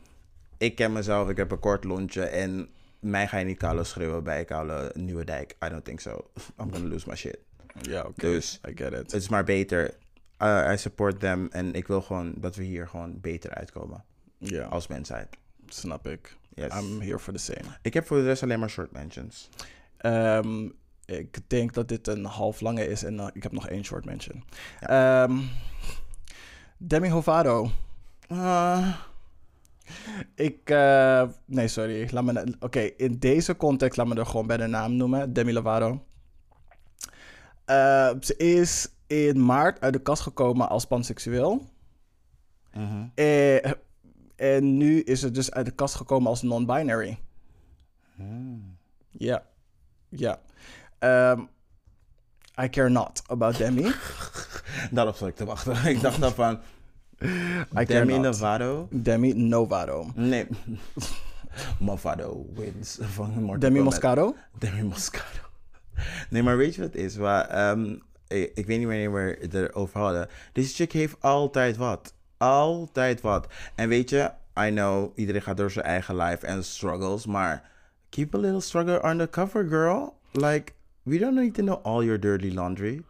ik 0.58 0.74
ken 0.74 0.92
mezelf, 0.92 1.28
ik 1.28 1.36
heb 1.36 1.50
een 1.50 1.58
kort 1.58 1.84
lontje. 1.84 2.22
En 2.22 2.68
mij 3.00 3.28
ga 3.28 3.38
je 3.38 3.44
niet 3.44 3.58
koude 3.58 3.84
schreeuwen 3.84 4.24
bij 4.24 4.44
koude 4.44 4.92
Nieuwe 4.94 5.24
Dijk. 5.24 5.56
I 5.64 5.68
don't 5.68 5.84
think 5.84 6.00
so. 6.00 6.10
I'm 6.60 6.72
gonna 6.72 6.88
lose 6.88 7.08
my 7.08 7.16
shit. 7.16 7.38
Ja, 7.80 8.00
oké. 8.00 8.12
Dus 8.20 8.60
I 8.68 8.72
get 8.74 8.92
it. 8.92 8.98
het 8.98 9.12
is 9.12 9.28
maar 9.28 9.44
beter. 9.44 9.94
Uh, 10.42 10.70
I 10.72 10.76
support 10.76 11.20
them. 11.20 11.48
En 11.50 11.74
ik 11.74 11.86
wil 11.86 12.00
gewoon 12.02 12.34
dat 12.36 12.56
we 12.56 12.62
hier 12.64 12.88
gewoon 12.88 13.20
beter 13.20 13.54
uitkomen. 13.54 14.04
Ja, 14.38 14.64
Als 14.64 14.86
mensheid. 14.86 15.36
snap 15.66 16.06
ik. 16.06 16.36
Yes. 16.54 16.74
I'm 16.74 17.00
here 17.00 17.18
for 17.18 17.32
the 17.32 17.38
same. 17.38 17.64
Ik 17.82 17.94
heb 17.94 18.06
voor 18.06 18.16
de 18.16 18.22
rest 18.24 18.42
alleen 18.42 18.58
maar 18.60 18.70
short 18.70 18.92
mentions. 18.92 19.48
Ehm, 19.96 20.68
ik 21.04 21.38
denk 21.46 21.72
dat 21.74 21.88
dit 21.88 22.06
een 22.06 22.24
half 22.24 22.60
lange 22.60 22.86
is 22.88 23.02
en 23.04 23.20
eh, 23.20 23.26
ik 23.32 23.42
heb 23.42 23.52
nog 23.52 23.68
één 23.68 23.84
short 23.84 24.04
mention. 24.04 24.44
Ehm, 24.80 25.38
Demi 26.76 27.10
Lovato. 27.10 27.70
Ah, 28.28 28.94
Ik, 30.34 30.70
eh, 30.70 31.22
nee, 31.44 31.68
sorry. 31.68 32.08
Laat 32.12 32.24
me, 32.24 32.54
Oké, 32.60 32.80
in 32.80 33.18
deze 33.18 33.56
context 33.56 33.96
laat 33.96 34.06
me 34.06 34.14
er 34.14 34.26
gewoon 34.26 34.46
bij 34.46 34.56
de 34.56 34.66
naam 34.66 34.96
noemen. 34.96 35.32
Demi 35.32 35.52
Lovato. 35.52 36.04
Eh, 37.64 38.10
ze 38.20 38.36
is 38.36 38.88
in 39.06 39.44
maart 39.44 39.80
uit 39.80 39.92
de 39.92 39.98
kast 40.02 40.22
gekomen 40.22 40.68
als 40.68 40.84
panseksueel. 40.84 41.66
mhm. 42.72 43.06
Eh, 43.14 43.72
en 44.36 44.76
nu 44.76 45.00
is 45.00 45.20
ze 45.20 45.30
dus 45.30 45.50
uit 45.50 45.66
de 45.66 45.72
kast 45.72 45.94
gekomen 45.94 46.28
als 46.28 46.42
non-binary. 46.42 47.18
Hmm. 48.14 48.76
Ja. 49.10 49.42
Ja. 50.08 50.40
Ehm, 50.98 51.40
I 52.62 52.68
care 52.68 52.88
not 52.88 53.22
about 53.26 53.56
Demi. 53.56 53.82
Daarop 54.90 55.16
zat 55.16 55.28
ik 55.28 55.36
te 55.36 55.44
wachten. 55.44 55.84
ik 55.94 56.00
dacht 56.00 56.20
dan 56.20 56.32
van... 56.32 56.60
care 57.72 57.84
Demi 57.84 58.12
not. 58.12 58.24
Lovato? 58.24 58.88
Demi 58.90 59.34
Novato. 59.34 60.10
Nee. 60.14 60.46
Movado 61.78 62.46
wins 62.54 62.98
van 63.00 63.30
Mortal 63.30 63.58
Demi. 63.58 63.80
Moscato? 63.80 64.36
Demi 64.58 64.82
Moscato. 64.82 65.40
Nee, 66.30 66.42
maar 66.42 66.56
weet 66.56 66.74
je 66.74 66.80
wat 66.80 66.92
het 66.92 67.02
is? 67.02 67.16
Waar, 67.16 67.48
ehm, 67.48 67.96
ik, 68.28 68.52
ik 68.54 68.66
weet 68.66 68.78
niet 68.78 68.86
wanneer 68.86 69.12
we 69.12 69.36
het 69.40 69.54
erover 69.54 70.00
hadden. 70.00 70.28
Deze 70.52 70.74
chick 70.74 70.92
heeft 70.92 71.16
altijd 71.20 71.76
wat. 71.76 72.14
Altijd 72.36 73.20
wat. 73.20 73.46
En 73.74 73.88
weet 73.88 74.10
je, 74.10 74.30
I 74.60 74.70
know, 74.70 75.12
iedereen 75.14 75.42
gaat 75.42 75.56
door 75.56 75.70
zijn 75.70 75.84
eigen 75.84 76.16
life 76.16 76.46
en 76.46 76.64
struggles, 76.64 77.26
maar 77.26 77.70
keep 78.08 78.34
a 78.34 78.38
little 78.38 78.60
struggle 78.60 79.08
undercover, 79.08 79.68
girl. 79.68 80.14
Like, 80.32 80.72
we 81.02 81.18
don't 81.18 81.34
need 81.34 81.54
to 81.54 81.62
know 81.62 81.84
all 81.84 82.04
your 82.04 82.20
dirty 82.20 82.50
laundry. 82.50 83.02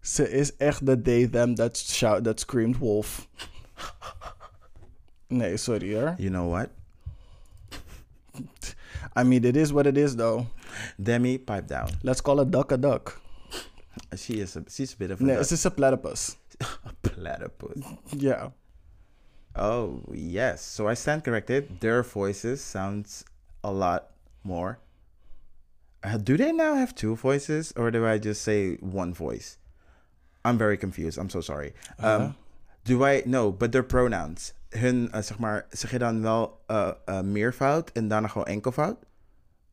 Ze 0.00 0.30
is 0.30 0.56
echt 0.56 0.86
de 0.86 1.02
they 1.02 1.28
them 1.28 1.54
that, 1.54 1.76
shout, 1.76 2.24
that 2.24 2.40
screamed 2.40 2.78
wolf. 2.78 3.28
Nee, 5.28 5.56
sorry 5.56 5.94
hoor. 5.94 6.14
You 6.18 6.30
know 6.30 6.48
what? 6.50 6.68
I 9.16 9.24
mean, 9.24 9.44
it 9.44 9.56
is 9.56 9.72
what 9.72 9.86
it 9.86 9.96
is 9.96 10.14
though. 10.14 10.46
Demi, 11.02 11.38
pipe 11.38 11.66
down. 11.66 11.88
Let's 12.02 12.20
call 12.20 12.38
a 12.40 12.44
duck 12.44 12.70
a 12.70 12.76
duck. 12.76 13.20
She 14.16 14.40
is 14.40 14.56
a, 14.56 14.64
she's 14.68 14.92
a 14.94 14.96
bit 14.96 15.10
of 15.10 15.20
a 15.20 15.24
een 15.24 15.74
platypus. 15.74 16.36
a 16.60 16.92
platypus. 17.00 17.82
Ja. 18.16 18.52
Oh, 19.54 20.02
yes. 20.12 20.60
So 20.62 20.88
I 20.88 20.94
stand 20.94 21.24
corrected. 21.24 21.80
Their 21.80 22.02
voices 22.02 22.60
sounds 22.62 23.24
a 23.62 23.70
lot 23.72 24.10
more. 24.42 24.78
Uh, 26.04 26.18
do 26.18 26.36
they 26.36 26.52
now 26.52 26.74
have 26.74 26.94
two 26.94 27.16
voices 27.16 27.72
or 27.76 27.90
do 27.90 28.06
I 28.06 28.18
just 28.18 28.42
say 28.42 28.76
one 28.80 29.14
voice? 29.14 29.58
I'm 30.44 30.58
very 30.58 30.76
confused. 30.76 31.18
I'm 31.18 31.30
so 31.30 31.40
sorry. 31.40 31.72
Um, 31.98 32.22
Uh-huh. 32.22 32.32
Do 32.84 33.04
I 33.04 33.22
no, 33.26 33.50
but 33.50 33.72
their 33.72 33.82
pronouns. 33.82 34.52
Hun 34.70 35.08
uh, 35.14 35.20
zeg 35.22 35.38
maar 35.38 35.66
zeg 35.70 35.90
je 35.90 35.98
dan 35.98 36.22
wel 36.22 36.60
uh, 36.70 36.92
uh, 37.08 37.20
meervoud 37.20 37.90
en 37.92 38.08
daarna 38.08 38.28
gewoon 38.28 38.46
enkelvoud? 38.46 38.96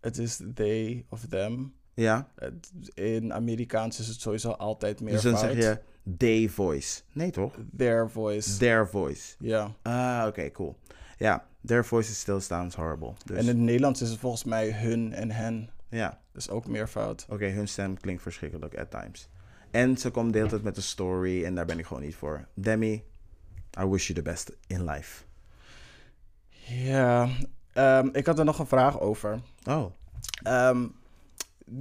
Het 0.01 0.17
is 0.17 0.41
they 0.55 1.05
of 1.09 1.27
them. 1.29 1.73
Ja. 1.93 2.27
Het- 2.35 2.71
In 2.93 3.33
Amerikaans 3.33 3.99
is 3.99 4.07
het 4.07 4.21
sowieso 4.21 4.49
altijd 4.51 5.01
meer 5.01 5.13
Dus 5.13 5.21
dan 5.21 5.37
zeg 5.37 5.55
je 5.55 5.79
they 6.17 6.49
voice. 6.49 7.01
Nee 7.11 7.31
toch? 7.31 7.53
their 7.77 8.09
voice. 8.09 8.57
Their 8.57 8.87
voice. 8.87 9.35
Ja. 9.39 9.71
Ah, 9.81 10.25
oké, 10.27 10.51
cool. 10.51 10.77
Ja, 11.17 11.45
their 11.65 11.85
voice 11.85 12.13
still 12.15 12.39
sounds 12.39 12.75
horrible. 12.75 13.13
Dus, 13.25 13.35
En 13.37 13.41
in 13.41 13.47
het 13.47 13.57
Nederlands 13.57 14.01
is 14.01 14.09
het 14.09 14.19
volgens 14.19 14.43
mij 14.43 14.71
hun 14.71 15.13
en 15.13 15.31
hen. 15.31 15.69
ja. 15.89 16.21
Dus 16.31 16.49
ook 16.49 16.67
meervoud. 16.67 17.25
Oké, 17.29 17.45
hun 17.45 17.67
stem 17.67 17.99
klinkt 17.99 18.21
verschrikkelijk 18.21 18.77
at 18.77 18.91
times. 18.91 19.27
En 19.71 19.97
ze 19.97 20.09
komt 20.11 20.31
de 20.31 20.37
hele 20.37 20.49
tijd 20.49 20.63
met 20.63 20.77
een 20.77 20.83
story 20.83 21.43
en 21.45 21.55
daar 21.55 21.65
ben 21.65 21.79
ik 21.79 21.85
gewoon 21.85 22.03
niet 22.03 22.15
voor. 22.15 22.47
Demi, 22.53 23.03
I 23.79 23.85
wish 23.85 24.07
you 24.07 24.19
the 24.19 24.21
best 24.29 24.51
in 24.67 24.83
life. 24.85 25.23
Ja. 26.67 27.29
Ehm, 27.73 28.07
ik 28.11 28.25
had 28.25 28.39
er 28.39 28.45
nog 28.45 28.59
een 28.59 28.67
vraag 28.67 28.99
over. 28.99 29.39
Oh, 29.69 29.85
Ehm, 30.43 30.85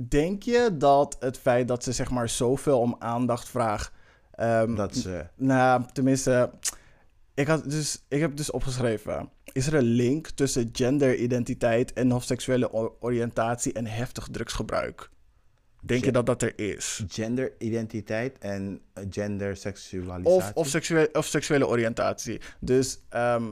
denk 0.09 0.43
je 0.43 0.77
dat 0.79 1.17
het 1.21 1.39
feit 1.39 1.69
dat 1.69 1.85
ze 1.85 1.93
zeg 1.93 2.11
maar 2.11 2.29
zoveel 2.29 2.81
om 2.81 2.97
aandacht 2.99 3.49
vraagt... 3.49 3.93
ehm, 4.31 4.75
dat 4.75 4.97
ze... 4.97 5.27
Nou, 5.37 5.83
tenminste, 5.93 6.51
ik, 7.35 7.47
had 7.47 7.71
dus, 7.71 8.05
ik 8.09 8.21
heb 8.21 8.37
dus 8.37 8.51
opgeschreven... 8.51 9.31
Is 9.53 9.67
er 9.67 9.75
een 9.75 9.83
link 9.83 10.29
tussen 10.29 10.69
genderidentiteit 10.73 11.93
en 11.93 12.13
of 12.13 12.25
seksuele 12.25 13.01
oriëntatie 13.01 13.73
en 13.73 13.87
heftig 13.87 14.29
drugsgebruik? 14.31 15.11
Denk 15.85 16.05
je 16.05 16.13
dat 16.13 16.27
dat 16.27 16.43
er 16.43 16.59
is? 16.59 17.05
Genderidentiteit 17.09 18.39
en 18.39 18.81
uh, 18.99 19.05
genderseksualisatie. 19.11 20.37
Of, 20.37 20.53
of, 20.55 20.69
seksuele, 20.69 21.09
of 21.13 21.27
seksuele 21.27 21.67
oriëntatie. 21.67 22.41
Dus 22.61 23.01
ehm, 23.09 23.45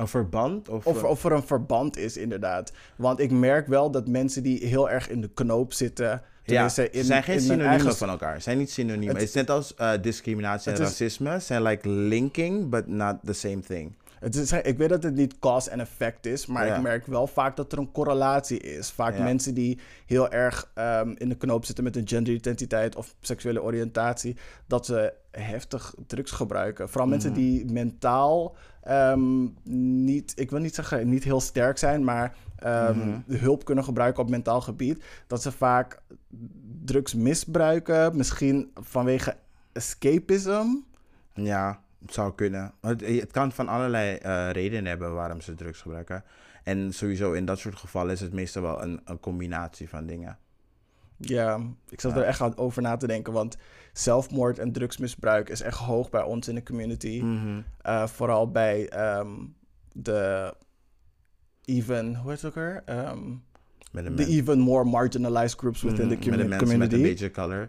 Een 0.00 0.08
verband? 0.08 0.68
Of, 0.68 0.86
of, 0.86 1.02
uh, 1.02 1.08
of 1.08 1.24
er 1.24 1.32
een 1.32 1.42
verband 1.42 1.96
is, 1.96 2.16
inderdaad. 2.16 2.72
Want 2.96 3.20
ik 3.20 3.30
merk 3.30 3.66
wel 3.66 3.90
dat 3.90 4.08
mensen 4.08 4.42
die 4.42 4.66
heel 4.66 4.90
erg 4.90 5.08
in 5.08 5.20
de 5.20 5.30
knoop 5.34 5.72
zitten... 5.72 6.22
ja, 6.44 6.68
ze 6.68 6.88
zijn 6.92 7.22
geen 7.22 7.40
synoniemen 7.40 7.70
eigen- 7.72 7.96
van 7.96 8.08
elkaar. 8.08 8.34
Ze 8.36 8.40
zijn 8.42 8.58
niet 8.58 8.70
synoniemen. 8.70 9.14
Het- 9.14 9.24
is 9.24 9.34
net 9.34 9.50
als 9.50 9.74
uh, 9.80 9.92
discriminatie 10.02 10.72
en 10.72 10.78
racisme. 10.78 11.38
zijn 11.40 11.62
like 11.62 11.88
linking, 11.88 12.68
but 12.68 12.86
not 12.86 13.16
the 13.24 13.32
same 13.32 13.60
thing. 13.60 13.92
Het 14.20 14.34
is, 14.36 14.52
ik 14.52 14.78
weet 14.78 14.88
dat 14.88 15.02
het 15.02 15.14
niet 15.14 15.38
cause 15.38 15.70
en 15.70 15.80
effect 15.80 16.26
is, 16.26 16.46
maar 16.46 16.66
Ja. 16.66 16.76
ik 16.76 16.82
merk 16.82 17.06
wel 17.06 17.26
vaak 17.26 17.56
dat 17.56 17.72
er 17.72 17.78
een 17.78 17.92
correlatie 17.92 18.58
is. 18.60 18.90
Vaak 18.90 19.16
Ja. 19.16 19.22
mensen 19.22 19.54
die 19.54 19.78
heel 20.06 20.30
erg 20.30 20.70
ehm, 20.74 21.14
in 21.16 21.28
de 21.28 21.36
knoop 21.36 21.64
zitten 21.64 21.84
met 21.84 21.96
een 21.96 22.08
genderidentiteit 22.08 22.96
of 22.96 23.14
seksuele 23.20 23.62
oriëntatie, 23.62 24.36
dat 24.66 24.86
ze 24.86 25.12
heftig 25.30 25.94
drugs 26.06 26.30
gebruiken. 26.30 26.88
Vooral 26.88 27.08
mensen 27.08 27.30
Mhm. 27.30 27.40
die 27.40 27.72
mentaal 27.72 28.56
ehm, 28.82 29.46
niet, 30.04 30.32
ik 30.36 30.50
wil 30.50 30.58
niet 30.60 30.74
zeggen 30.74 31.08
niet 31.08 31.24
heel 31.24 31.40
sterk 31.40 31.78
zijn, 31.78 32.04
maar 32.04 32.36
ehm, 32.56 32.98
Mhm. 32.98 33.20
hulp 33.26 33.64
kunnen 33.64 33.84
gebruiken 33.84 34.22
op 34.22 34.30
mentaal 34.30 34.60
gebied. 34.60 35.04
Dat 35.26 35.42
ze 35.42 35.52
vaak 35.52 36.00
drugs 36.84 37.14
misbruiken, 37.14 38.16
misschien 38.16 38.70
vanwege 38.74 39.36
escapism. 39.72 40.66
Ja, 41.34 41.80
het 42.00 42.12
zou 42.14 42.34
kunnen. 42.34 42.72
Het, 42.80 43.00
het 43.06 43.30
kan 43.30 43.52
van 43.52 43.68
allerlei 43.68 44.16
eh, 44.16 44.50
redenen 44.50 44.86
hebben 44.86 45.14
waarom 45.14 45.40
ze 45.40 45.54
drugs 45.54 45.80
gebruiken. 45.80 46.24
En 46.64 46.92
sowieso 46.92 47.32
in 47.32 47.44
dat 47.44 47.58
soort 47.58 47.76
gevallen 47.76 48.12
is 48.12 48.20
het 48.20 48.32
meestal 48.32 48.62
wel 48.62 48.82
een, 48.82 49.00
een 49.04 49.20
combinatie 49.20 49.88
van 49.88 50.06
dingen. 50.06 50.38
Ja, 51.16 51.60
ik 51.88 52.00
zat 52.00 52.12
Ja. 52.14 52.18
er 52.18 52.24
echt 52.24 52.40
aan 52.40 52.56
over 52.56 52.82
na 52.82 52.96
te 52.96 53.06
denken, 53.06 53.32
want 53.32 53.56
zelfmoord 53.92 54.58
en 54.58 54.72
drugsmisbruik 54.72 55.48
is 55.48 55.60
echt 55.60 55.78
hoog 55.78 56.10
bij 56.10 56.22
ons 56.22 56.48
in 56.48 56.54
de 56.54 56.62
community. 56.62 57.20
Mhm. 57.22 57.60
Eh, 57.82 58.06
vooral 58.06 58.50
bij 58.50 58.88
ehm, 58.88 59.28
de 59.92 60.54
even, 61.64 62.16
hoe 62.16 62.30
heet 62.30 62.42
het 62.42 62.56
ook? 62.56 62.80
Ehm, 62.84 63.18
Met 63.92 64.16
de 64.16 64.26
even 64.26 64.58
more 64.58 64.84
marginalized 64.84 65.58
groups 65.58 65.82
within 65.82 66.06
Mhm, 66.06 66.08
the 66.08 66.14
met 66.14 66.22
de 66.24 66.30
commu- 66.30 66.48
mensen 66.48 66.58
community. 66.66 66.94
met 66.96 67.04
een 67.04 67.10
beetje 67.10 67.30
color. 67.30 67.68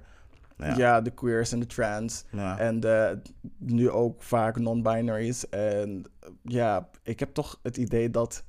Ja. 0.61 0.77
Ja. 0.77 1.01
de 1.01 1.11
queers 1.11 1.51
en 1.51 1.59
de 1.59 1.65
trans. 1.65 2.25
Ja. 2.31 2.57
En 2.59 2.79
de, 2.79 3.21
nu 3.57 3.89
ook 3.89 4.23
vaak 4.23 4.59
non-binaries. 4.59 5.49
En 5.49 6.03
ja, 6.43 6.89
ik 7.03 7.19
heb 7.19 7.33
toch 7.33 7.59
het 7.63 7.77
idee 7.77 8.09
dat 8.09 8.43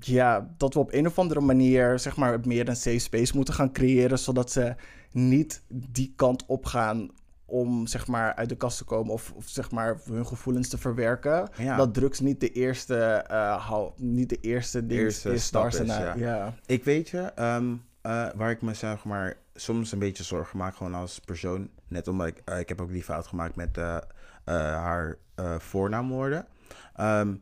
ja, 0.00 0.54
dat 0.56 0.74
we 0.74 0.80
op 0.80 0.92
een 0.92 1.06
of 1.06 1.18
andere 1.18 1.40
manier 1.40 1.98
zeg 1.98 2.16
maar 2.16 2.40
meer 2.44 2.68
een 2.68 2.76
safe 2.76 2.98
space 2.98 3.36
moeten 3.36 3.54
gaan 3.54 3.72
creëren, 3.72 4.18
zodat 4.18 4.50
ze 4.50 4.74
niet 5.10 5.62
die 5.68 6.12
kant 6.16 6.46
op 6.46 6.64
gaan 6.66 7.10
om 7.46 7.86
zeg 7.86 8.06
maar 8.06 8.34
uit 8.34 8.48
de 8.48 8.56
kast 8.56 8.78
te 8.78 8.84
komen 8.84 9.12
of, 9.12 9.32
of 9.36 9.48
zeg 9.48 9.70
maar 9.70 10.00
hun 10.04 10.26
gevoelens 10.26 10.68
te 10.68 10.78
verwerken. 10.78 11.48
Ja. 11.58 11.76
Dat 11.76 11.94
drugs 11.94 12.20
niet 12.20 12.40
de 12.40 12.50
eerste, 12.50 12.96
eh, 12.96 13.66
hou- 13.66 13.92
niet 13.96 14.28
de 14.28 14.38
eerste 14.40 14.86
ding 14.86 15.00
Eerste 15.00 15.28
is. 15.32 15.34
ja. 16.18 16.54
Ik 16.66 16.84
weet 16.84 17.08
je, 17.08 17.18
ehm, 17.18 17.74
eh, 18.02 18.28
waar 18.34 18.50
ik 18.50 18.62
me 18.62 18.74
zeg 18.74 19.04
maar 19.04 19.36
soms 19.54 19.92
een 19.92 19.98
beetje 19.98 20.24
zorgen 20.24 20.58
maak, 20.58 20.76
gewoon 20.76 20.94
als 20.94 21.18
persoon. 21.18 21.70
Net 21.88 22.08
omdat 22.08 22.26
ik, 22.26 22.42
eh, 22.44 22.58
ik 22.58 22.68
heb 22.68 22.80
ook 22.80 22.92
die 22.92 23.02
fout 23.02 23.26
gemaakt 23.26 23.56
met 23.56 23.78
eh, 23.78 23.96
eh, 23.96 24.02
haar 24.54 25.18
voornaamwoorden. 25.58 26.46
Ehm, 26.94 27.34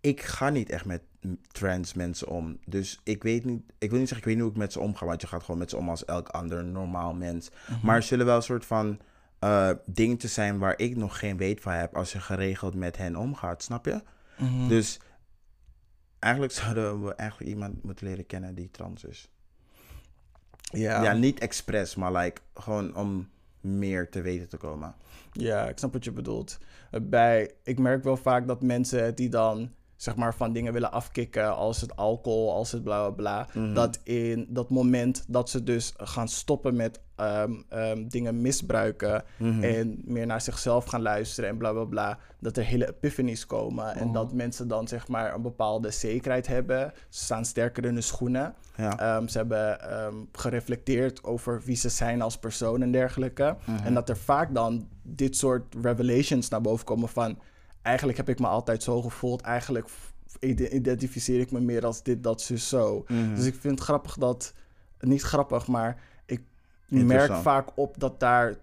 ik 0.00 0.22
ga 0.22 0.48
niet 0.48 0.70
echt 0.70 0.84
met 0.84 1.02
trans 1.48 1.94
mensen 1.94 2.28
om. 2.28 2.58
Dus 2.64 3.00
ik 3.04 3.22
weet 3.22 3.44
niet, 3.44 3.62
ik 3.78 3.90
wil 3.90 3.98
niet 3.98 4.08
zeggen, 4.08 4.18
ik 4.18 4.24
weet 4.24 4.34
niet 4.34 4.42
hoe 4.42 4.52
ik 4.52 4.58
met 4.58 4.72
ze 4.72 4.80
omga, 4.80 5.06
want 5.06 5.20
je 5.20 5.26
gaat 5.26 5.42
gewoon 5.42 5.58
met 5.58 5.70
ze 5.70 5.76
om 5.76 5.88
als 5.88 6.04
elk 6.04 6.28
ander 6.28 6.64
normaal 6.64 7.14
mens. 7.14 7.50
Maar 7.82 7.96
er 7.96 8.02
zullen 8.02 8.26
wel 8.26 8.36
een 8.36 8.42
soort 8.42 8.64
van 8.64 9.00
eh 9.38 9.70
dingetjes 9.86 10.34
zijn 10.34 10.58
waar 10.58 10.78
ik 10.78 10.96
nog 10.96 11.18
geen 11.18 11.36
weet 11.36 11.60
van 11.60 11.72
heb 11.72 11.96
als 11.96 12.12
je 12.12 12.20
geregeld 12.20 12.74
met 12.74 12.96
hen 12.96 13.16
omgaat, 13.16 13.62
snap 13.62 13.84
je? 13.84 14.02
Mhm. 14.38 14.68
Dus 14.68 15.00
eigenlijk 16.18 16.52
zouden 16.52 17.04
we 17.04 17.14
eigenlijk 17.14 17.50
iemand 17.50 17.82
moeten 17.82 18.06
leren 18.06 18.26
kennen 18.26 18.54
die 18.54 18.70
trans 18.70 19.04
is. 19.04 19.30
Ja. 20.72 21.02
Ja, 21.02 21.12
niet 21.12 21.38
expres, 21.38 21.94
maar 21.94 22.12
like, 22.12 22.40
gewoon 22.54 22.96
om 22.96 23.28
meer 23.60 24.10
te 24.10 24.20
weten 24.20 24.48
te 24.48 24.56
komen. 24.56 24.94
Ja, 25.32 25.68
ik 25.68 25.78
snap 25.78 25.92
wat 25.92 26.04
je 26.04 26.12
bedoelt. 26.12 26.58
Eh, 26.90 27.00
Bij, 27.02 27.50
ik 27.62 27.78
merk 27.78 28.04
wel 28.04 28.16
vaak 28.16 28.46
dat 28.46 28.62
mensen 28.62 29.14
die 29.14 29.28
dan 29.28 29.70
zeg 29.96 30.16
maar 30.16 30.34
van 30.34 30.52
dingen 30.52 30.72
willen 30.72 30.92
afkicken, 30.92 31.56
als 31.56 31.80
het 31.80 31.96
alcohol, 31.96 32.52
als 32.52 32.72
het 32.72 32.82
bla 32.82 33.10
bla 33.10 33.46
bla, 33.52 33.72
dat 33.74 34.00
in 34.02 34.46
dat 34.48 34.70
moment 34.70 35.24
dat 35.28 35.50
ze 35.50 35.62
dus 35.62 35.94
gaan 35.96 36.28
stoppen 36.28 36.76
met 36.76 37.00
ehm, 37.14 37.52
ehm, 37.68 38.08
dingen 38.08 38.40
misbruiken 38.40 39.24
en 39.60 40.02
meer 40.04 40.26
naar 40.26 40.40
zichzelf 40.40 40.84
gaan 40.84 41.02
luisteren 41.02 41.50
en 41.50 41.56
bla 41.56 41.72
bla 41.72 41.84
bla, 41.84 42.18
dat 42.40 42.56
er 42.56 42.64
hele 42.64 42.88
epiphanies 42.88 43.46
komen 43.46 43.94
en 43.94 44.12
dat 44.12 44.32
mensen 44.32 44.68
dan 44.68 44.88
zeg 44.88 45.08
maar 45.08 45.34
een 45.34 45.42
bepaalde 45.42 45.90
zekerheid 45.90 46.46
hebben, 46.46 46.92
ze 47.08 47.24
staan 47.24 47.44
sterker 47.44 47.84
in 47.84 47.92
hun 47.92 48.02
schoenen. 48.02 48.54
Ja. 48.76 48.98
Ehm, 48.98 49.26
ze 49.26 49.38
hebben 49.38 49.78
gereflecteerd 50.32 51.24
over 51.24 51.62
wie 51.64 51.76
ze 51.76 51.88
zijn 51.88 52.22
als 52.22 52.38
persoon 52.38 52.82
en 52.82 52.92
dergelijke. 52.92 53.56
En 53.84 53.94
dat 53.94 54.08
er 54.08 54.16
vaak 54.16 54.54
dan 54.54 54.88
dit 55.02 55.36
soort 55.36 55.74
revelations 55.82 56.48
naar 56.48 56.60
boven 56.60 56.84
komen 56.84 57.08
van... 57.08 57.38
eigenlijk 57.86 58.18
heb 58.18 58.28
ik 58.28 58.38
me 58.38 58.46
altijd 58.46 58.82
zo 58.82 59.02
gevoeld, 59.02 59.40
eigenlijk 59.40 59.88
identificeer 60.40 61.40
ik 61.40 61.50
me 61.50 61.60
meer 61.60 61.86
als 61.86 62.02
dit, 62.02 62.22
dat, 62.22 62.40
zus, 62.42 62.68
zo. 62.68 63.04
Dus 63.34 63.46
ik 63.46 63.54
vind 63.54 63.74
het 63.74 63.82
grappig 63.82 64.16
dat... 64.16 64.54
Niet 65.00 65.22
grappig, 65.22 65.66
maar 65.66 66.02
ik 66.26 66.40
merk 66.88 67.32
vaak 67.32 67.68
op 67.74 67.94
dat 67.98 68.20
daar 68.20 68.56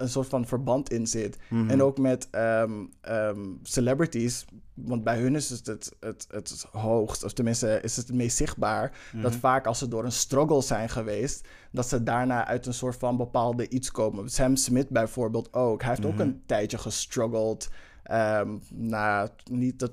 een 0.00 0.08
soort 0.08 0.28
van 0.28 0.46
verband 0.46 0.92
in 0.92 1.06
zit. 1.06 1.38
En 1.68 1.82
ook 1.82 1.98
met 1.98 2.28
ehm, 2.30 2.72
ehm, 3.00 3.46
celebrities, 3.62 4.44
want 4.74 5.04
bij 5.04 5.18
hun 5.18 5.34
is 5.34 5.50
het 5.50 5.66
het, 5.66 5.96
het 6.00 6.26
het 6.30 6.66
hoogst, 6.72 7.24
of 7.24 7.32
tenminste 7.32 7.80
is 7.82 7.96
het 7.96 8.06
het 8.06 8.16
meest 8.16 8.36
zichtbaar, 8.36 8.92
dat 9.22 9.34
vaak 9.34 9.66
als 9.66 9.78
ze 9.78 9.88
door 9.88 10.04
een 10.04 10.12
struggle 10.12 10.62
zijn 10.62 10.88
geweest, 10.88 11.48
dat 11.72 11.88
ze 11.88 12.02
daarna 12.02 12.46
uit 12.46 12.66
een 12.66 12.74
soort 12.74 12.96
van 12.96 13.16
bepaalde 13.16 13.68
iets 13.68 13.90
komen. 13.90 14.30
Sam 14.30 14.56
Smith 14.56 14.88
bijvoorbeeld 14.88 15.52
ook. 15.54 15.80
Hij 15.80 15.90
heeft 15.90 16.06
ook 16.06 16.18
een 16.18 16.42
tijdje 16.46 16.78
gestruggeld. 16.78 17.68
Ehm 18.02 18.48
na 18.70 19.28
niet 19.50 19.78
dat, 19.78 19.92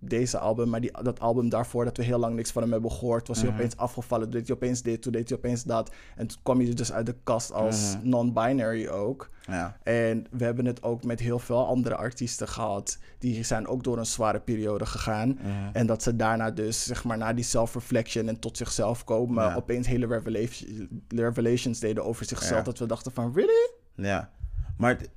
deze 0.00 0.38
album, 0.38 0.68
maar 0.68 0.80
die, 0.80 1.02
dat 1.02 1.20
album 1.20 1.48
daarvoor, 1.48 1.84
dat 1.84 1.96
we 1.96 2.02
heel 2.02 2.18
lang 2.18 2.34
niks 2.36 2.50
van 2.50 2.62
hem 2.62 2.72
hebben 2.72 2.92
gehoord, 2.92 3.28
was 3.28 3.40
hij 3.42 3.50
opeens 3.50 3.76
afgevallen. 3.76 4.30
Deed 4.30 4.46
hij 4.46 4.56
opeens 4.56 4.82
dit, 4.82 5.02
toen 5.02 5.12
deed 5.12 5.28
hij 5.28 5.38
opeens 5.38 5.64
dat. 5.64 5.94
En 6.16 6.26
toen 6.26 6.38
kwam 6.42 6.60
hij 6.60 6.74
dus 6.74 6.92
uit 6.92 7.06
de 7.06 7.14
kast 7.24 7.52
als 7.52 7.96
non-binary 8.02 8.88
ook. 8.88 9.30
Ja. 9.46 9.76
En 9.82 10.26
we 10.30 10.44
hebben 10.44 10.64
het 10.66 10.82
ook 10.82 11.04
met 11.04 11.20
heel 11.20 11.38
veel 11.38 11.66
andere 11.66 11.96
artiesten 11.96 12.48
gehad. 12.48 12.98
Die 13.18 13.44
zijn 13.44 13.66
ook 13.66 13.84
door 13.84 13.98
een 13.98 14.06
zware 14.06 14.40
periode 14.40 14.86
gegaan. 14.86 15.38
En 15.72 15.86
dat 15.86 16.02
ze 16.02 16.16
daarna 16.16 16.50
dus, 16.50 16.84
zeg 16.84 17.04
maar, 17.04 17.18
na 17.18 17.32
die 17.32 17.44
self-reflection 17.44 18.28
en 18.28 18.38
tot 18.38 18.56
zichzelf 18.56 19.04
komen, 19.04 19.44
Ja. 19.44 19.54
opeens 19.54 19.86
hele 19.86 20.06
revelation, 20.06 21.02
revelations 21.08 21.78
deden 21.80 22.04
over 22.04 22.24
zichzelf. 22.24 22.58
Ja. 22.58 22.62
Dat 22.64 22.78
we 22.78 22.86
dachten 22.86 23.12
van, 23.12 23.32
really? 23.34 23.70
Ja, 23.94 24.30
maar 24.76 24.90
het- 24.98 25.10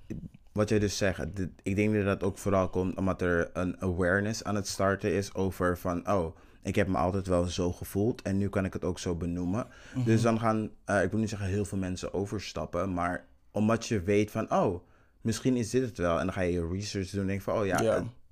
wat 0.52 0.70
jij 0.70 0.80
dus 0.80 0.98
zegt, 0.98 1.36
dit- 1.36 1.50
ik 1.64 1.76
denk 1.76 1.94
dat 1.94 2.06
dat 2.06 2.24
ook 2.24 2.38
vooral 2.38 2.70
komt 2.70 2.98
omdat 2.98 3.22
er 3.22 3.50
een 3.54 3.82
awareness 3.82 4.44
aan 4.44 4.56
het 4.56 4.68
starten 4.68 5.12
is 5.14 5.34
over 5.34 5.78
van, 5.78 6.10
oh, 6.10 6.36
ik 6.64 6.76
heb 6.76 6.88
me 6.88 6.98
altijd 6.98 7.28
wel 7.28 7.46
zo 7.46 7.72
gevoeld 7.72 8.22
en 8.22 8.38
nu 8.38 8.50
kan 8.50 8.66
ik 8.66 8.74
het 8.74 8.84
ook 8.84 9.00
zo 9.00 9.16
benoemen. 9.16 9.68
Dus 10.06 10.22
dan 10.22 10.40
gaan, 10.40 10.70
eh, 10.86 11.04
ik 11.04 11.12
wil 11.12 11.20
niet 11.20 11.30
zeggen 11.30 11.48
heel 11.48 11.66
veel 11.66 11.78
mensen 11.78 12.14
overstappen, 12.14 12.94
maar 12.94 13.26
omdat 13.52 13.86
je 13.88 14.02
weet 14.02 14.32
van, 14.32 14.52
oh, 14.52 14.84
misschien 15.22 15.56
is 15.56 15.70
dit 15.70 15.82
het 15.82 15.98
wel. 15.98 16.20
En 16.20 16.26
dan 16.26 16.34
ga 16.34 16.42
je 16.42 16.52
je 16.52 16.68
research 16.72 17.10
doen 17.10 17.22
en 17.22 17.28
denk 17.28 17.42
van, 17.42 17.60
oh 17.60 17.66
ja, 17.66 17.82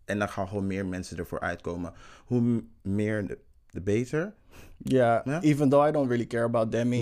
en 0.05 0.19
dan 0.19 0.29
gaan 0.29 0.47
gewoon 0.47 0.67
meer 0.67 0.85
mensen 0.85 1.17
ervoor 1.17 1.39
uitkomen. 1.39 1.93
Hoe 2.25 2.63
meer, 2.81 3.27
de, 3.27 3.37
de 3.69 3.81
beter. 3.81 4.33
Ja, 4.77 5.21
even 5.41 5.69
though 5.69 5.87
I 5.87 5.91
don't 5.91 6.07
really 6.09 6.27
care 6.27 6.43
about 6.43 6.71
Demi, 6.71 7.01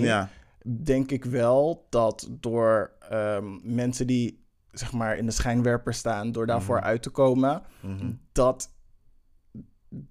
denk 0.62 1.10
ik 1.10 1.24
wel 1.24 1.86
dat 1.90 2.28
door 2.30 2.90
ehm, 3.08 3.44
mensen 3.62 4.06
die 4.06 4.44
zeg 4.78 4.92
maar 4.92 5.16
in 5.16 5.26
de 5.26 5.32
schijnwerper 5.32 5.94
staan, 5.94 6.32
door 6.32 6.46
daarvoor 6.46 6.80
uit 6.80 7.02
te 7.02 7.10
komen, 7.10 7.62
dat 8.32 8.74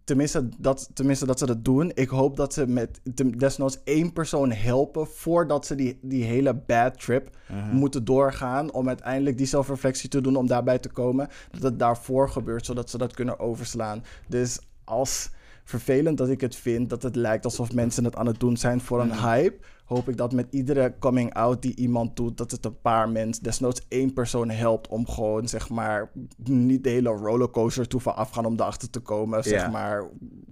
tenminste 0.03 0.49
dat, 0.57 0.89
tenminste 0.93 1.25
dat 1.25 1.39
ze 1.39 1.45
dat 1.45 1.65
doen. 1.65 1.91
Ik 1.93 2.09
hoop 2.09 2.37
dat 2.37 2.53
ze 2.53 2.67
met 2.67 3.01
desnoods 3.37 3.83
één 3.83 4.13
persoon 4.13 4.51
helpen 4.51 5.07
voordat 5.07 5.65
ze 5.65 5.75
die, 5.75 5.99
die 6.01 6.23
hele 6.23 6.53
bad 6.53 6.99
trip 6.99 7.37
moeten 7.71 8.05
doorgaan 8.05 8.73
om 8.73 8.87
uiteindelijk 8.87 9.37
die 9.37 9.47
zelfreflectie 9.47 10.09
te 10.09 10.21
doen 10.21 10.35
om 10.35 10.47
daarbij 10.47 10.79
te 10.79 10.89
komen. 10.89 11.27
Dat 11.51 11.61
het 11.61 11.79
daarvoor 11.79 12.29
gebeurt, 12.29 12.65
zodat 12.65 12.89
ze 12.89 12.97
dat 12.97 13.13
kunnen 13.13 13.39
overslaan. 13.39 14.03
Dus 14.27 14.59
als 14.83 15.29
vervelend 15.63 16.17
dat 16.17 16.29
ik 16.29 16.41
het 16.41 16.55
vind 16.55 16.89
dat 16.89 17.03
het 17.03 17.15
lijkt 17.15 17.45
alsof 17.45 17.73
mensen 17.73 18.03
het 18.03 18.15
aan 18.15 18.27
het 18.27 18.39
doen 18.39 18.57
zijn 18.57 18.81
voor 18.81 19.01
een 19.01 19.19
hype, 19.19 19.65
hoop 19.85 20.09
ik 20.09 20.17
dat 20.17 20.33
met 20.33 20.47
iedere 20.49 20.95
coming 20.99 21.33
out 21.33 21.61
die 21.61 21.75
iemand 21.75 22.15
doet, 22.15 22.37
dat 22.37 22.51
het 22.51 22.65
een 22.65 22.81
paar 22.81 23.09
mensen, 23.09 23.43
desnoods 23.43 23.85
één 23.87 24.13
persoon 24.13 24.49
helpt 24.49 24.87
om 24.87 25.07
gewoon, 25.07 25.47
zeg 25.47 25.69
maar, 25.69 26.11
niet 26.43 26.83
de 26.83 26.89
hele 26.89 27.09
rollercoaster 27.09 27.87
toe 27.87 28.01
van 28.01 28.15
afgaan 28.15 28.45
om 28.45 28.53
erachter 28.53 28.89
te 28.89 28.99
komen, 28.99 29.43
zeg 29.43 29.71
maar. 29.71 30.03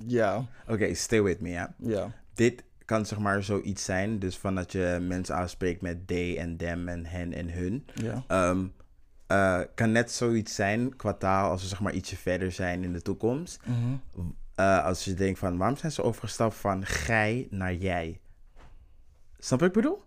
Ja, 0.06 0.46
oké, 0.68 0.94
stay 0.94 1.22
with 1.22 1.40
me, 1.40 1.50
ja. 1.50 1.76
ja. 1.78 2.12
dit 2.34 2.64
kan 2.86 3.06
zeg 3.06 3.20
maar 3.20 3.44
zoiets 3.44 3.84
zijn. 3.84 4.20
Dus 4.20 4.38
van 4.38 4.56
dat 4.56 4.72
je 4.72 4.98
mensen 5.02 5.36
aanspreekt 5.36 5.82
met 5.82 6.08
they 6.08 6.38
en 6.38 6.58
them 6.58 6.88
en 6.88 7.06
hen 7.06 7.34
en 7.34 7.50
hun. 7.50 7.86
Ja. 7.94 8.24
Ehm, 8.28 8.66
eh, 9.28 9.60
kan 9.76 9.92
net 9.92 10.12
zoiets 10.12 10.56
zijn 10.56 10.96
qua 10.96 11.14
taal 11.14 11.50
als 11.50 11.62
we 11.62 11.68
zeg 11.68 11.80
maar 11.80 11.94
ietsje 11.94 12.18
verder 12.18 12.52
zijn 12.52 12.84
in 12.84 12.94
de 12.94 13.02
toekomst. 13.02 13.60
Eh, 14.56 14.86
als 14.86 15.06
je 15.06 15.14
denkt 15.14 15.40
van 15.40 15.58
waarom 15.58 15.78
zijn 15.78 15.92
ze 15.92 16.04
overgestapt 16.04 16.56
van 16.56 16.86
gij 16.86 17.48
naar 17.50 17.74
jij? 17.74 18.20
Snap 19.44 19.60
je 19.60 19.66
wat 19.66 19.76
ik 19.76 19.82
bedoel? 19.82 20.02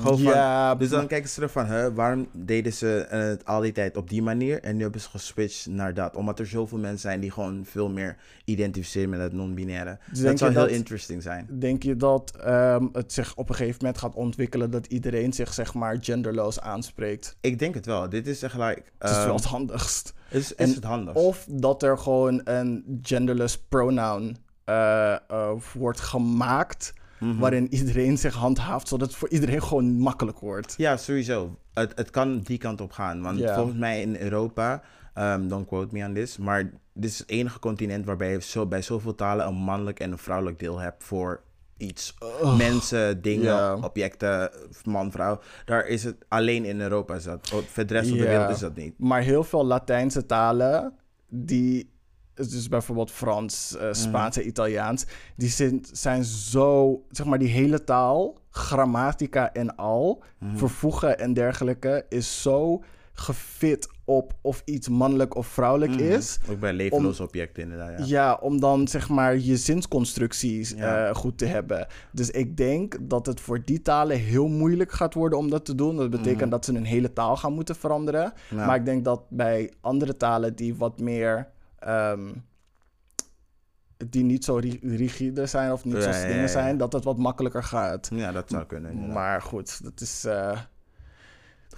Gewoon 0.00 0.18
van, 0.18 0.32
ja, 0.32 0.74
dus 0.74 0.88
dan 0.88 1.06
kijken 1.06 1.30
ze 1.30 1.42
er 1.42 1.48
van, 1.48 1.66
hè, 1.66 1.92
waarom 1.92 2.28
deden 2.32 2.72
ze 2.72 2.98
eh, 2.98 3.20
het 3.20 3.44
al 3.44 3.60
die 3.60 3.72
tijd 3.72 3.96
op 3.96 4.08
die 4.08 4.22
manier 4.22 4.62
en 4.62 4.76
nu 4.76 4.82
hebben 4.82 5.00
ze 5.00 5.08
geswitcht 5.08 5.66
naar 5.66 5.94
dat? 5.94 6.16
Omdat 6.16 6.38
er 6.38 6.46
zoveel 6.46 6.78
mensen 6.78 6.98
zijn 6.98 7.20
die 7.20 7.30
gewoon 7.30 7.64
veel 7.64 7.88
meer 7.88 8.16
identificeren 8.44 9.08
met 9.08 9.20
het 9.20 9.32
non-binaire. 9.32 9.98
Dus 10.10 10.20
dat 10.20 10.38
zou 10.38 10.52
heel 10.52 10.60
dat- 10.60 10.70
interesting 10.70 11.22
zijn. 11.22 11.46
Denk 11.50 11.82
je 11.82 11.96
dat 11.96 12.36
ehm, 12.36 12.86
het 12.92 13.12
zich 13.12 13.34
op 13.36 13.48
een 13.48 13.54
gegeven 13.54 13.78
moment 13.80 13.98
gaat 13.98 14.14
ontwikkelen 14.14 14.70
dat 14.70 14.86
iedereen 14.86 15.32
zich 15.32 15.52
zeg 15.52 15.74
maar 15.74 15.96
genderloos 16.00 16.60
aanspreekt? 16.60 17.36
Ik 17.40 17.58
denk 17.58 17.74
het 17.74 17.86
wel. 17.86 18.08
Dit 18.08 18.26
is 18.26 18.42
echt 18.42 18.54
like... 18.54 18.82
Het 18.98 19.10
is 19.10 19.16
ehm, 19.16 19.26
wel 19.26 19.34
het 19.36 19.44
handigst. 19.44 20.12
is, 20.30 20.38
is 20.38 20.54
En 20.54 20.74
het 20.74 20.84
handig? 20.84 21.14
Of 21.14 21.46
dat 21.50 21.82
er 21.82 21.98
gewoon 21.98 22.40
een 22.44 22.98
genderless 23.02 23.58
pronoun 23.58 24.36
eh, 24.64 25.12
eh, 25.12 25.50
wordt 25.74 26.00
gemaakt 26.00 26.92
Mhm. 27.24 27.38
waarin 27.38 27.72
iedereen 27.72 28.18
zich 28.18 28.34
handhaaft, 28.34 28.88
zodat 28.88 29.08
het 29.08 29.16
voor 29.16 29.28
iedereen 29.28 29.62
gewoon 29.62 29.98
makkelijk 29.98 30.38
wordt. 30.38 30.74
Ja, 30.76 30.96
sowieso. 30.96 31.58
Het, 31.72 31.92
het 31.94 32.10
kan 32.10 32.40
die 32.40 32.58
kant 32.58 32.80
op 32.80 32.92
gaan. 32.92 33.22
Want 33.22 33.50
volgens 33.50 33.78
mij 33.78 34.00
in 34.00 34.16
Europa, 34.16 34.82
um, 35.18 35.48
don't 35.48 35.66
quote 35.66 35.94
me 35.94 36.06
on 36.06 36.14
this, 36.14 36.36
maar 36.36 36.70
dit 36.92 37.10
is 37.10 37.18
het 37.18 37.28
enige 37.28 37.58
continent 37.58 38.06
waarbij 38.06 38.30
je 38.30 38.40
zo, 38.40 38.66
bij 38.66 38.82
zoveel 38.82 39.14
talen 39.14 39.46
een 39.46 39.54
mannelijk 39.54 40.00
en 40.00 40.12
een 40.12 40.18
vrouwelijk 40.18 40.58
deel 40.58 40.78
hebt 40.78 41.04
voor 41.04 41.42
iets. 41.76 42.14
Mensen, 42.56 43.22
dingen, 43.22 43.84
objecten, 43.84 44.50
man, 44.84 45.10
vrouw. 45.10 45.40
Daar 45.64 45.86
is 45.86 46.04
het 46.04 46.16
alleen 46.28 46.64
in 46.64 46.80
Europa 46.80 47.14
is 47.14 47.24
dat. 47.24 47.48
Voor 47.48 47.86
de 47.86 47.94
rest 47.94 48.08
van 48.08 48.18
de 48.18 48.24
wereld 48.24 48.50
is 48.50 48.58
dat 48.58 48.76
niet. 48.76 48.98
Maar 48.98 49.20
heel 49.20 49.44
veel 49.44 49.66
Latijnse 49.66 50.26
talen, 50.26 50.92
die, 51.28 51.93
dus 52.34 52.68
bijvoorbeeld 52.68 53.10
Frans, 53.10 53.76
eh, 53.76 53.88
Spaans 53.92 54.36
en 54.36 54.46
Italiaans, 54.46 55.06
die 55.36 55.48
zijn, 55.48 55.84
zijn 55.92 56.24
zo, 56.24 57.02
zeg 57.10 57.26
maar, 57.26 57.38
die 57.38 57.48
hele 57.48 57.84
taal, 57.84 58.38
grammatica 58.50 59.52
en 59.52 59.76
al, 59.76 60.22
vervoegen 60.54 61.18
en 61.18 61.34
dergelijke, 61.34 62.06
is 62.08 62.42
zo 62.42 62.82
gefit 63.12 63.88
op 64.04 64.34
of 64.40 64.62
iets 64.64 64.88
mannelijk 64.88 65.34
of 65.36 65.46
vrouwelijk 65.46 65.92
is. 65.94 66.38
Ook 66.50 66.60
bij 66.60 66.72
levenloze 66.72 67.22
objecten 67.22 67.62
inderdaad, 67.62 67.90
Mhm. 67.90 67.98
ja. 68.00 68.06
Ja, 68.06 68.34
om 68.40 68.60
dan 68.60 68.88
zeg 68.88 69.08
maar 69.08 69.38
je 69.38 69.56
zinsconstructies 69.56 70.70
Ja. 70.70 71.08
eh, 71.08 71.14
goed 71.14 71.38
te 71.38 71.44
hebben. 71.46 71.86
Dus 72.12 72.30
ik 72.30 72.56
denk 72.56 72.96
dat 73.00 73.26
het 73.26 73.40
voor 73.40 73.64
die 73.64 73.82
talen 73.82 74.16
heel 74.18 74.48
moeilijk 74.48 74.92
gaat 74.92 75.14
worden 75.14 75.38
om 75.38 75.50
dat 75.50 75.64
te 75.64 75.74
doen. 75.74 75.96
Dat 75.96 76.10
betekent 76.10 76.50
dat 76.50 76.64
ze 76.64 76.74
een 76.74 76.84
hele 76.84 77.12
taal 77.12 77.36
gaan 77.36 77.52
moeten 77.52 77.76
veranderen. 77.76 78.32
Mhm. 78.50 78.60
Ja. 78.60 78.66
Maar 78.66 78.76
ik 78.76 78.84
denk 78.84 79.04
dat 79.04 79.22
bij 79.28 79.72
andere 79.80 80.16
talen 80.16 80.56
die 80.56 80.74
wat 80.76 81.00
meer. 81.00 81.52
Ehm, 81.84 82.32
die 84.08 84.24
niet 84.24 84.44
zo 84.44 84.56
ri- 84.56 84.80
rigide 84.82 85.46
zijn 85.46 85.72
of 85.72 85.84
niet 85.84 85.94
Ja, 85.94 86.12
zo 86.12 86.26
dingen 86.26 86.40
ja. 86.40 86.46
zijn, 86.46 86.76
dat 86.76 86.92
het 86.92 87.04
wat 87.04 87.18
makkelijker 87.18 87.62
gaat. 87.62 88.08
Ja, 88.12 88.32
dat 88.32 88.50
zou 88.50 88.64
kunnen 88.64 88.90
inderdaad. 88.90 89.14
Maar 89.16 89.42
goed, 89.42 89.82
dat 89.82 90.00
is. 90.00 90.24
eh 90.24 90.58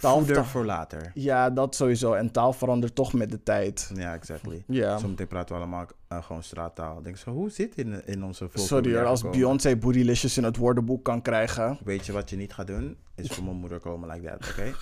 taal, 0.00 0.24
voor 0.24 0.64
later. 0.64 1.11
ja, 1.14 1.50
dat 1.50 1.74
sowieso. 1.74 2.12
En 2.12 2.30
taal 2.30 2.52
verandert 2.52 2.94
toch 2.94 3.12
met 3.12 3.30
de 3.30 3.42
tijd. 3.42 3.90
Ja, 3.94 4.14
exactly. 4.14 4.64
Ja. 4.66 4.98
Zometeen 4.98 5.26
praten 5.26 5.54
we 5.54 5.61
allemaal 5.61 5.86
eh, 6.09 6.22
gewoon 6.24 6.42
straattaal. 6.42 6.98
Ik 6.98 7.04
denk 7.04 7.16
zo, 7.16 7.30
hoe 7.30 7.50
zit 7.50 7.74
in, 7.76 8.07
in 8.07 8.24
onze 8.24 8.48
Sorry 8.54 8.94
hoor, 8.96 9.04
als? 9.04 9.22
Beyoncé 9.30 9.76
Bootylicious 9.76 10.36
in 10.36 10.44
het 10.44 10.57
woordenboek 10.57 11.04
kan 11.04 11.22
krijgen. 11.22 11.78
Weet 11.84 12.07
je 12.07 12.12
wat 12.12 12.30
je 12.30 12.36
niet 12.36 12.52
gaat 12.52 12.66
doen? 12.66 12.96
Is 13.14 13.28
voor 13.28 13.44
mijn 13.44 13.57
moeder 13.57 13.80
komen 13.80 14.11
like 14.11 14.26
that, 14.26 14.50
oké? 14.50 14.72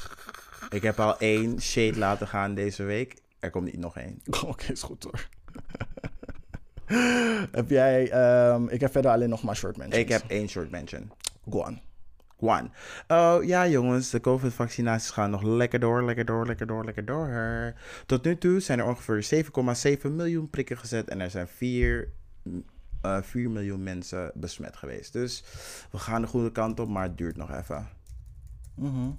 Ik 0.70 0.83
heb 0.83 1.01
al 1.01 1.18
één 1.18 1.61
shade 1.61 1.99
laten 1.99 2.27
gaan 2.29 2.55
deze 2.55 2.83
week. 2.83 3.22
Er 3.45 3.51
komt 3.51 3.64
niet 3.64 3.78
nog 3.78 3.97
één. 3.97 4.22
Oké, 4.47 4.72
is 4.72 4.82
goed 4.82 5.03
hoor. 5.03 5.28
heb 7.59 7.70
jij... 7.70 8.11
ehm, 8.11 8.68
ik 8.68 8.80
heb 8.80 8.92
verder 8.92 9.11
alleen 9.11 9.28
nog 9.28 9.42
maar 9.42 9.57
short 9.57 9.76
mentions. 9.76 10.03
Ik 10.03 10.09
heb 10.09 10.22
één 10.26 10.49
short 10.49 10.70
mention. 10.70 11.11
Go 11.51 11.59
on. 11.59 11.80
One. 12.36 12.70
Oh 13.09 13.45
ja, 13.45 13.68
jongens, 13.68 14.11
de 14.11 14.20
COVID-vaccinaties 14.20 15.11
gaan 15.11 15.30
nog 15.30 15.42
lekker 15.42 15.80
door, 15.80 16.05
lekker 16.05 16.24
door, 16.24 16.47
lekker 16.47 16.66
door, 16.66 16.84
lekker 16.84 17.05
door. 17.05 17.74
Tot 18.07 18.24
nu 18.24 18.38
toe 18.38 18.61
zijn 18.61 18.78
er 18.78 18.86
ongeveer 18.86 19.45
7,7 20.05 20.11
miljoen 20.11 20.51
prikken 20.51 20.78
gezet 20.78 21.09
en 21.09 21.20
er 21.20 21.30
zijn 21.30 21.49
4, 21.49 22.12
eh 23.01 23.22
4 23.22 23.51
miljoen 23.51 23.82
mensen 23.82 24.32
besmet 24.34 24.76
geweest. 24.76 25.12
Dus 25.12 25.45
we 25.90 25.99
gaan 25.99 26.22
de 26.22 26.28
goede 26.28 26.53
kant 26.53 26.80
op, 26.80 26.88
maar 26.88 27.03
het 27.03 27.18
duurt 27.18 27.36
nog 27.36 27.53
even. 27.53 27.88
Mhm. 28.74 29.11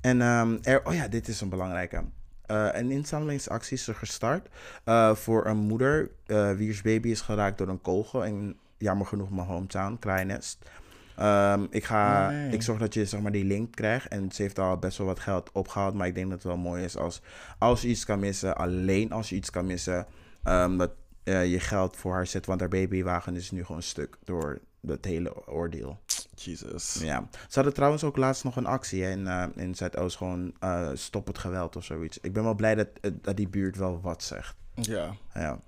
En 0.00 0.20
ehm, 0.20 0.58
er, 0.62 0.86
oh 0.86 0.94
ja, 0.94 1.08
dit 1.08 1.28
is 1.28 1.40
een 1.40 1.48
belangrijke. 1.48 2.04
Eh, 2.50 2.68
een 2.72 2.90
inzamelingsactie 2.90 3.76
is 3.76 3.88
er 3.88 3.94
gestart 3.94 4.48
eh, 4.84 5.14
voor 5.14 5.46
een 5.46 5.56
moeder 5.56 6.10
eh 6.26 6.52
wiers 6.52 6.82
baby 6.82 7.08
is 7.08 7.20
geraakt 7.20 7.58
door 7.58 7.68
een 7.68 7.80
kogel. 7.80 8.24
En 8.24 8.56
jammer 8.78 9.06
genoeg 9.06 9.30
mijn 9.30 9.46
hometown, 9.46 9.96
Kraaienest. 10.00 10.70
Ehm, 11.16 11.66
ik, 11.70 11.84
ga, 11.84 12.22
Oh, 12.26 12.28
nee. 12.28 12.50
ik 12.52 12.62
zorg 12.62 12.78
dat 12.78 12.94
je 12.94 13.04
zeg 13.04 13.20
maar, 13.20 13.32
die 13.32 13.44
link 13.44 13.74
krijgt. 13.74 14.08
En 14.08 14.32
ze 14.32 14.42
heeft 14.42 14.58
al 14.58 14.76
best 14.78 14.98
wel 14.98 15.06
wat 15.06 15.20
geld 15.20 15.50
opgehaald. 15.52 15.94
Maar 15.94 16.06
ik 16.06 16.14
denk 16.14 16.26
dat 16.30 16.38
het 16.42 16.46
wel 16.46 16.56
mooi 16.56 16.84
is 16.84 16.96
als, 16.96 17.22
als 17.58 17.82
je 17.82 17.88
iets 17.88 18.04
kan 18.04 18.18
missen. 18.18 18.56
Alleen 18.56 19.12
als 19.12 19.28
je 19.28 19.34
iets 19.36 19.50
kan 19.50 19.66
missen. 19.66 20.06
ehm, 20.42 20.76
dat 20.76 20.90
je 21.24 21.60
geld 21.60 21.96
voor 21.96 22.12
haar 22.12 22.26
zet. 22.26 22.46
Want 22.46 22.60
haar 22.60 22.68
babywagen 22.68 23.36
is 23.36 23.50
nu 23.50 23.64
gewoon 23.64 23.82
stuk 23.82 24.16
door 24.24 24.58
het 24.86 25.04
hele 25.04 25.46
oordeel. 25.48 25.98
Jesus. 26.34 26.98
Ja. 27.02 27.28
Ze 27.32 27.54
hadden 27.54 27.74
trouwens 27.74 28.04
ook 28.04 28.16
laatst 28.16 28.44
nog 28.44 28.56
een 28.56 28.66
actie 28.66 29.02
hè, 29.02 29.10
in, 29.10 29.26
eh, 29.26 29.44
in 29.54 29.74
Zuidoost. 29.74 30.16
Gewoon 30.16 30.52
eh, 30.60 30.88
stop 30.94 31.26
het 31.26 31.38
geweld 31.38 31.76
of 31.76 31.84
zoiets. 31.84 32.18
Ik 32.22 32.32
ben 32.32 32.42
wel 32.44 32.54
blij 32.54 32.74
dat, 32.74 32.88
eh, 33.00 33.10
dat 33.22 33.36
die 33.36 33.48
buurt 33.48 33.76
wel 33.76 34.00
wat 34.00 34.22
zegt. 34.22 34.54
Ja. 34.74 35.14
Ja. 35.34 35.60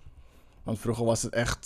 Want 0.63 0.79
vroeger 0.79 1.05
was 1.05 1.23
het 1.23 1.33
echt 1.35 1.65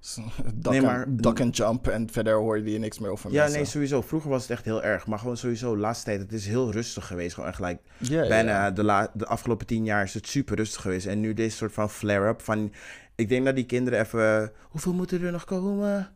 s- 0.00 0.14
duck, 0.54 0.72
Nee, 0.72 0.80
maar- 0.82 1.04
and, 1.04 1.22
duck 1.22 1.40
and 1.40 1.56
jump. 1.56 1.88
En 1.88 2.10
verder 2.10 2.34
hoorde 2.36 2.72
je 2.72 2.78
niks 2.78 2.98
meer 2.98 3.10
over 3.10 3.30
ja, 3.30 3.36
mensen. 3.40 3.56
nee, 3.56 3.64
sowieso. 3.68 4.02
Vroeger 4.02 4.30
was 4.30 4.42
het 4.42 4.50
echt 4.50 4.64
heel 4.64 4.82
erg. 4.82 5.06
Maar 5.06 5.18
gewoon 5.18 5.36
sowieso, 5.36 5.74
de 5.74 5.80
laatste 5.80 6.04
tijd, 6.04 6.20
het 6.20 6.32
is 6.32 6.46
heel 6.46 6.70
rustig 6.72 7.06
geweest. 7.06 7.34
Gewoon 7.34 7.48
echt 7.50 7.60
like, 7.60 7.80
bijna. 8.28 8.70
De, 8.70 8.84
la- 8.84 9.10
de 9.14 9.26
afgelopen 9.26 9.66
tien 9.66 9.84
jaar 9.84 10.02
is 10.02 10.14
het 10.14 10.26
super 10.26 10.56
rustig 10.56 10.80
geweest. 10.82 11.06
En 11.06 11.20
nu 11.20 11.34
deze 11.34 11.56
soort 11.56 11.72
van 11.72 11.90
flare-up 11.90 12.42
van... 12.42 12.72
Ik 13.14 13.28
denk 13.28 13.44
dat 13.44 13.54
die 13.54 13.66
kinderen 13.66 14.00
even... 14.00 14.52
Hoeveel 14.62 14.92
moeten 14.94 15.22
er 15.22 15.32
nog 15.32 15.44
komen? 15.44 16.10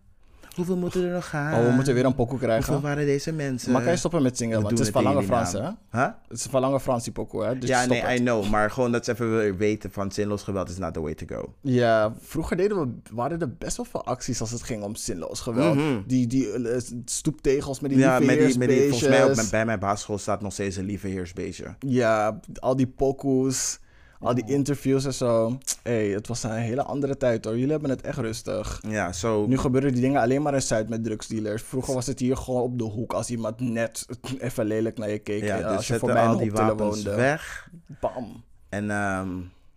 Hoeveel 0.55 0.77
moeten 0.77 1.05
er 1.05 1.13
nog 1.13 1.29
gaan? 1.29 1.61
Oh, 1.61 1.67
we 1.67 1.73
moeten 1.73 1.95
weer 1.95 2.05
een 2.05 2.15
pokoe 2.15 2.31
Hoeveel 2.31 2.49
krijgen. 2.49 2.81
waren 2.81 3.07
deze 3.07 3.33
mensen? 3.33 3.73
Maar 3.73 3.83
kan 3.83 3.91
je 3.91 3.99
stoppen 3.99 4.23
met 4.23 4.37
zingen? 4.37 4.63
Want 4.63 4.71
het 4.71 4.81
is 4.81 4.89
van 4.89 5.03
lange 5.03 5.23
Frans, 5.23 5.53
hè? 5.53 5.59
Huh? 5.91 6.07
Het 6.29 6.39
is 6.39 6.47
van 6.51 6.61
lange 6.61 6.81
Frans, 6.81 7.05
die 7.05 7.13
pokoe, 7.13 7.45
hè? 7.45 7.59
Dus 7.59 7.69
ja, 7.69 7.85
nee, 7.85 8.03
het. 8.03 8.21
I 8.21 8.23
know. 8.23 8.51
Maar 8.51 8.71
gewoon 8.71 8.93
dat 8.93 9.05
ze 9.05 9.13
even 9.13 9.37
weer 9.37 9.57
weten 9.57 9.91
van 9.93 10.13
zinloos 10.13 10.43
geweld 10.43 10.69
is 10.69 10.79
not 10.79 10.93
the 10.95 11.01
way 11.01 11.15
to 11.15 11.27
go. 11.37 11.55
Ja, 11.61 12.15
vroeger 12.21 12.57
deden 12.57 12.81
we, 12.81 12.89
waren 13.13 13.41
er 13.41 13.55
best 13.57 13.77
wel 13.77 13.87
veel 13.87 14.05
acties 14.05 14.41
als 14.41 14.51
het 14.51 14.63
ging 14.63 14.83
om 14.83 14.95
zinloos 14.95 15.41
geweld. 15.41 15.77
Mhm. 15.77 16.01
Die, 16.07 16.27
die 16.27 16.53
eh, 16.53 16.81
stoeptegels 17.05 17.81
met 17.81 17.91
die 17.91 17.99
Ja, 17.99 18.19
met 18.19 18.39
die, 18.39 18.59
met 18.59 18.69
die, 18.69 18.89
volgens 18.89 19.09
mij 19.09 19.25
op 19.25 19.51
bij 19.51 19.65
mijn 19.65 19.79
basisschool 19.79 20.19
staat 20.19 20.41
nog 20.41 20.53
steeds 20.53 20.77
een 20.77 20.85
lieve 20.85 21.07
heersbeestje. 21.09 21.75
Ja, 21.79 22.41
al 22.59 22.77
die 22.77 22.87
pokoes, 22.87 23.79
al 24.21 24.35
die 24.35 24.45
interviews 24.47 25.05
en 25.05 25.15
zo. 25.15 25.59
hey, 25.83 26.07
het 26.09 26.27
was 26.27 26.43
een 26.43 26.51
hele 26.53 26.83
andere 26.83 27.17
tijd 27.17 27.45
hoor. 27.45 27.55
Jullie 27.55 27.71
hebben 27.71 27.91
het 27.91 28.01
echt 28.03 28.19
rustig. 28.19 28.83
Ja, 28.89 29.13
zo. 29.13 29.47
Nu 29.47 29.59
gebeuren 29.59 29.93
die 29.93 30.01
dingen 30.01 30.21
alleen 30.21 30.43
maar 30.43 30.55
in 30.55 30.63
Zuid 30.63 30.89
met 30.89 31.05
drugsdealers. 31.05 31.63
Vroeger 31.63 31.95
was 31.95 32.07
het 32.07 32.19
hier 32.19 32.37
gewoon 32.37 32.63
op 32.63 32.79
de 32.79 32.85
hoek 32.85 33.13
als 33.13 33.31
iemand 33.31 33.61
net 33.61 34.07
even 34.39 34.65
lelijk 34.65 34.99
naar 34.99 35.11
je 35.11 35.19
keek. 35.19 35.43
ja, 35.43 35.59
eh, 35.59 35.67
dus 35.67 35.77
als 35.77 35.87
je 35.87 35.93
zetten 35.93 36.09
voorbij 36.09 36.27
al 36.27 36.37
die 36.39 36.53
wapens 36.53 36.95
woonde. 37.05 37.15
weg. 37.15 37.71
Bam. 38.01 38.45
En 38.69 38.91
ehm 38.91 39.29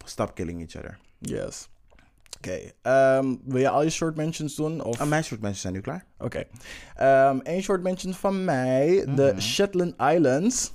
stop 0.06 0.36
killing 0.36 0.62
each 0.62 0.76
other. 0.84 0.98
Yes. 1.20 1.68
Oké, 2.38 2.60
ehm, 2.82 3.36
wil 3.46 3.60
je 3.60 3.70
al 3.70 3.84
je 3.84 3.90
short 3.90 4.16
mentions 4.16 4.56
doen? 4.56 4.84
Of... 4.84 5.00
Ah, 5.02 5.08
mijn 5.08 5.24
soort 5.24 5.42
mensen 5.42 5.62
zijn 5.62 5.74
nu 5.74 5.82
klaar. 5.82 6.06
Oké. 6.18 6.44
Ehm 6.96 7.40
Eén 7.44 7.62
short 7.62 7.84
mention 7.84 8.14
van 8.14 8.46
mij. 8.46 9.06
De 9.16 9.30
Mhm. 9.32 9.40
Shetland 9.42 9.94
Islands. 10.02 10.74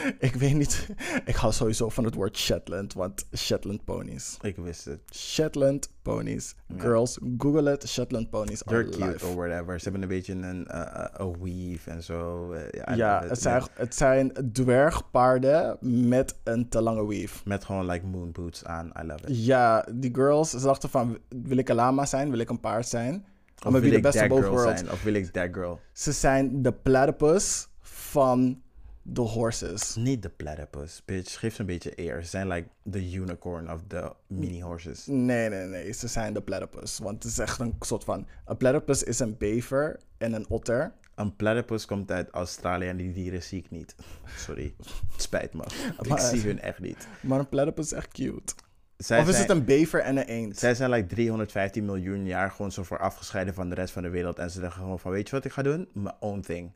ik 0.18 0.34
weet 0.34 0.54
niet. 0.54 0.88
Ik 1.24 1.34
hou 1.34 1.52
sowieso 1.52 1.88
van 1.88 2.04
het 2.04 2.14
woord 2.14 2.36
Shetland, 2.38 2.92
want 2.94 3.26
Shetland 3.36 3.84
ponies. 3.84 4.36
Ik 4.42 4.56
wist 4.56 4.84
het. 4.84 5.00
Shetland 5.14 5.90
ponies. 6.02 6.54
Girls, 6.76 7.18
google 7.38 7.70
het. 7.70 7.88
Shetland 7.88 8.30
ponies 8.30 8.64
are 8.64 8.76
They're 8.84 8.90
cute 8.98 9.12
live. 9.12 9.26
or 9.26 9.34
whatever. 9.34 9.78
Ze 9.78 9.82
hebben 9.84 10.02
een 10.02 10.08
beetje 10.08 10.32
een 10.32 10.66
eh, 10.66 11.04
eh, 11.20 11.26
weave 11.40 11.90
en 11.90 12.02
zo. 12.02 12.52
eh, 12.52 12.62
ja, 12.86 12.94
Ja, 12.94 13.22
het 13.28 13.40
zijn, 13.40 13.62
het 13.74 13.94
zijn 13.94 14.32
dwergpaarden 14.52 15.76
met 16.08 16.34
een 16.44 16.68
te 16.68 16.82
lange 16.82 17.06
weave. 17.06 17.40
met 17.44 17.64
gewoon 17.64 17.86
like 17.86 18.06
moon 18.06 18.32
boots 18.32 18.64
aan. 18.64 18.92
I 19.02 19.06
love 19.06 19.26
it. 19.26 19.44
Ja, 19.44 19.86
die 19.94 20.14
girls, 20.14 20.50
ze 20.50 20.60
dachten 20.60 20.88
van, 20.88 21.18
wil 21.28 21.56
ik 21.56 21.68
een 21.68 21.74
lama 21.76 22.06
zijn? 22.06 22.30
Wil 22.30 22.38
ik 22.38 22.50
een 22.50 22.60
paard 22.60 22.88
zijn? 22.88 23.24
Of 23.66 23.72
wil 23.72 23.92
ik 23.92 24.02
best 24.02 24.18
that 24.18 24.22
of 24.24 24.28
both 24.28 24.40
girl 24.44 24.54
worlds. 24.54 24.80
zijn? 24.80 24.92
Of 24.92 25.02
wil 25.02 25.14
ik 25.14 25.26
that 25.26 25.48
girl? 25.52 25.80
Ze 25.92 26.12
zijn 26.12 26.62
de 26.62 26.72
platypus 26.72 27.68
van 27.80 28.60
de 29.02 29.20
horses. 29.20 29.94
Niet 29.94 30.22
de 30.22 30.28
platypus, 30.28 31.02
bitch. 31.04 31.38
Geef 31.38 31.54
ze 31.54 31.60
een 31.60 31.66
beetje 31.66 31.92
eer. 32.00 32.22
Ze 32.22 32.28
zijn 32.28 32.48
like 32.48 32.68
the 32.90 33.12
unicorn 33.12 33.70
of 33.72 33.80
the 33.86 34.12
mini 34.26 34.60
horses. 34.62 35.06
Nee, 35.06 35.48
nee, 35.48 35.66
nee. 35.66 35.92
Ze 35.92 36.08
zijn 36.08 36.32
de 36.34 36.42
platypus. 36.42 36.98
Want 36.98 37.22
het 37.22 37.32
is 37.32 37.38
echt 37.38 37.58
een 37.60 37.74
soort 37.80 38.04
van... 38.04 38.26
Een 38.46 38.56
platypus 38.56 39.02
is 39.02 39.18
een 39.18 39.36
bever 39.38 40.00
en 40.18 40.32
een 40.32 40.46
otter. 40.48 40.92
Een 41.14 41.36
platypus 41.36 41.86
komt 41.86 42.10
uit 42.10 42.30
Australië 42.30 42.86
en 42.88 42.96
die 42.96 43.12
dieren 43.12 43.42
zie 43.42 43.58
ik 43.58 43.70
niet. 43.70 43.94
Sorry. 44.36 44.74
Het 45.12 45.22
spijt 45.22 45.52
me. 45.54 45.62
Ik 46.00 46.08
Maar- 46.08 46.20
zie 46.20 46.40
hun 46.40 46.60
echt 46.60 46.80
niet. 46.80 47.06
Maar 47.20 47.38
een 47.38 47.48
platypus 47.48 47.84
is 47.84 47.92
echt 47.92 48.12
cute. 48.12 48.54
Zij 48.96 49.20
of 49.20 49.28
is 49.28 49.34
zijn, 49.36 49.46
het 49.48 49.56
een 49.56 49.64
bever 49.64 50.00
en 50.00 50.16
een 50.16 50.24
eend? 50.26 50.58
Zij 50.58 50.74
zijn 50.74 50.90
like 50.90 51.06
315 51.06 51.84
miljoen 51.84 52.26
jaar 52.26 52.50
gewoon 52.50 52.72
zo 52.72 52.82
voor 52.82 52.98
afgescheiden 52.98 53.54
van 53.54 53.68
de 53.68 53.74
rest 53.74 53.92
van 53.92 54.02
de 54.02 54.08
wereld. 54.08 54.38
En 54.38 54.50
ze 54.50 54.60
zeggen 54.60 54.80
gewoon 54.82 54.98
van, 54.98 55.10
weet 55.10 55.28
je 55.28 55.34
wat 55.36 55.44
ik 55.44 55.52
ga 55.52 55.62
doen? 55.62 55.88
My 55.92 56.10
own 56.20 56.40
thing. 56.40 56.70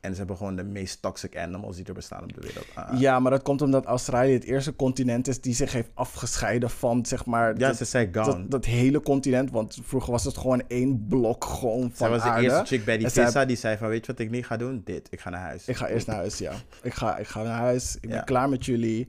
En 0.00 0.12
ze 0.12 0.18
hebben 0.18 0.36
gewoon 0.36 0.56
de 0.56 0.64
meest 0.64 1.02
toxic 1.02 1.36
animals 1.36 1.76
die 1.76 1.84
er 1.84 1.94
bestaan 1.94 2.22
op 2.22 2.34
de 2.34 2.40
wereld. 2.40 2.66
Ah. 2.74 3.00
Ja, 3.00 3.20
maar 3.20 3.30
dat 3.30 3.42
komt 3.42 3.62
omdat 3.62 3.84
Australië 3.84 4.32
het 4.32 4.44
eerste 4.44 4.76
continent 4.76 5.28
is 5.28 5.40
die 5.40 5.54
zich 5.54 5.72
heeft 5.72 5.90
afgescheiden 5.94 6.70
van, 6.70 7.06
zeg 7.06 7.26
maar... 7.26 7.58
Ja, 7.58 7.72
dat, 7.72 7.88
ze 7.88 8.08
gone. 8.12 8.26
dat, 8.26 8.50
dat 8.50 8.64
hele 8.64 9.00
continent. 9.00 9.50
Want 9.50 9.78
vroeger 9.82 10.12
was 10.12 10.24
het 10.24 10.36
gewoon 10.36 10.62
één 10.68 11.06
blok 11.08 11.44
gewoon 11.44 11.80
van 11.80 11.92
Zij 11.96 12.08
was 12.08 12.22
de 12.22 12.28
aarde. 12.28 12.42
eerste 12.42 12.64
chick 12.64 12.84
bij 12.84 12.98
die 12.98 13.08
vissa 13.08 13.44
die 13.44 13.56
zei 13.56 13.76
van, 13.76 13.88
weet 13.88 14.06
je 14.06 14.12
wat 14.12 14.20
ik 14.20 14.30
niet 14.30 14.46
ga 14.46 14.56
doen? 14.56 14.82
Dit, 14.84 15.08
ik 15.10 15.20
ga 15.20 15.30
naar 15.30 15.40
huis. 15.40 15.68
Ik 15.68 15.76
ga 15.76 15.88
eerst 15.88 16.06
naar 16.06 16.16
huis, 16.16 16.38
ja. 16.38 16.52
Ik 16.82 16.94
ga, 16.94 17.16
ik 17.16 17.26
ga 17.26 17.42
naar 17.42 17.58
huis. 17.58 17.96
Ik 18.00 18.08
ben 18.08 18.24
klaar 18.24 18.48
met 18.48 18.64
jullie. 18.64 19.08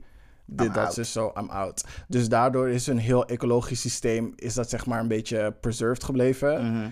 Dit, 0.52 0.74
dat, 0.74 0.98
is 0.98 1.12
zo, 1.12 1.32
I'm 1.38 1.50
out. 1.50 1.84
Dus 2.08 2.28
daardoor 2.28 2.68
is 2.68 2.86
een 2.86 2.98
heel 2.98 3.26
ecologisch 3.26 3.80
systeem, 3.80 4.32
is 4.36 4.54
dat 4.54 4.70
zeg 4.70 4.86
maar 4.86 5.00
een 5.00 5.08
beetje 5.08 5.54
preserved 5.60 6.04
gebleven. 6.04 6.72
Mhm. 6.72 6.88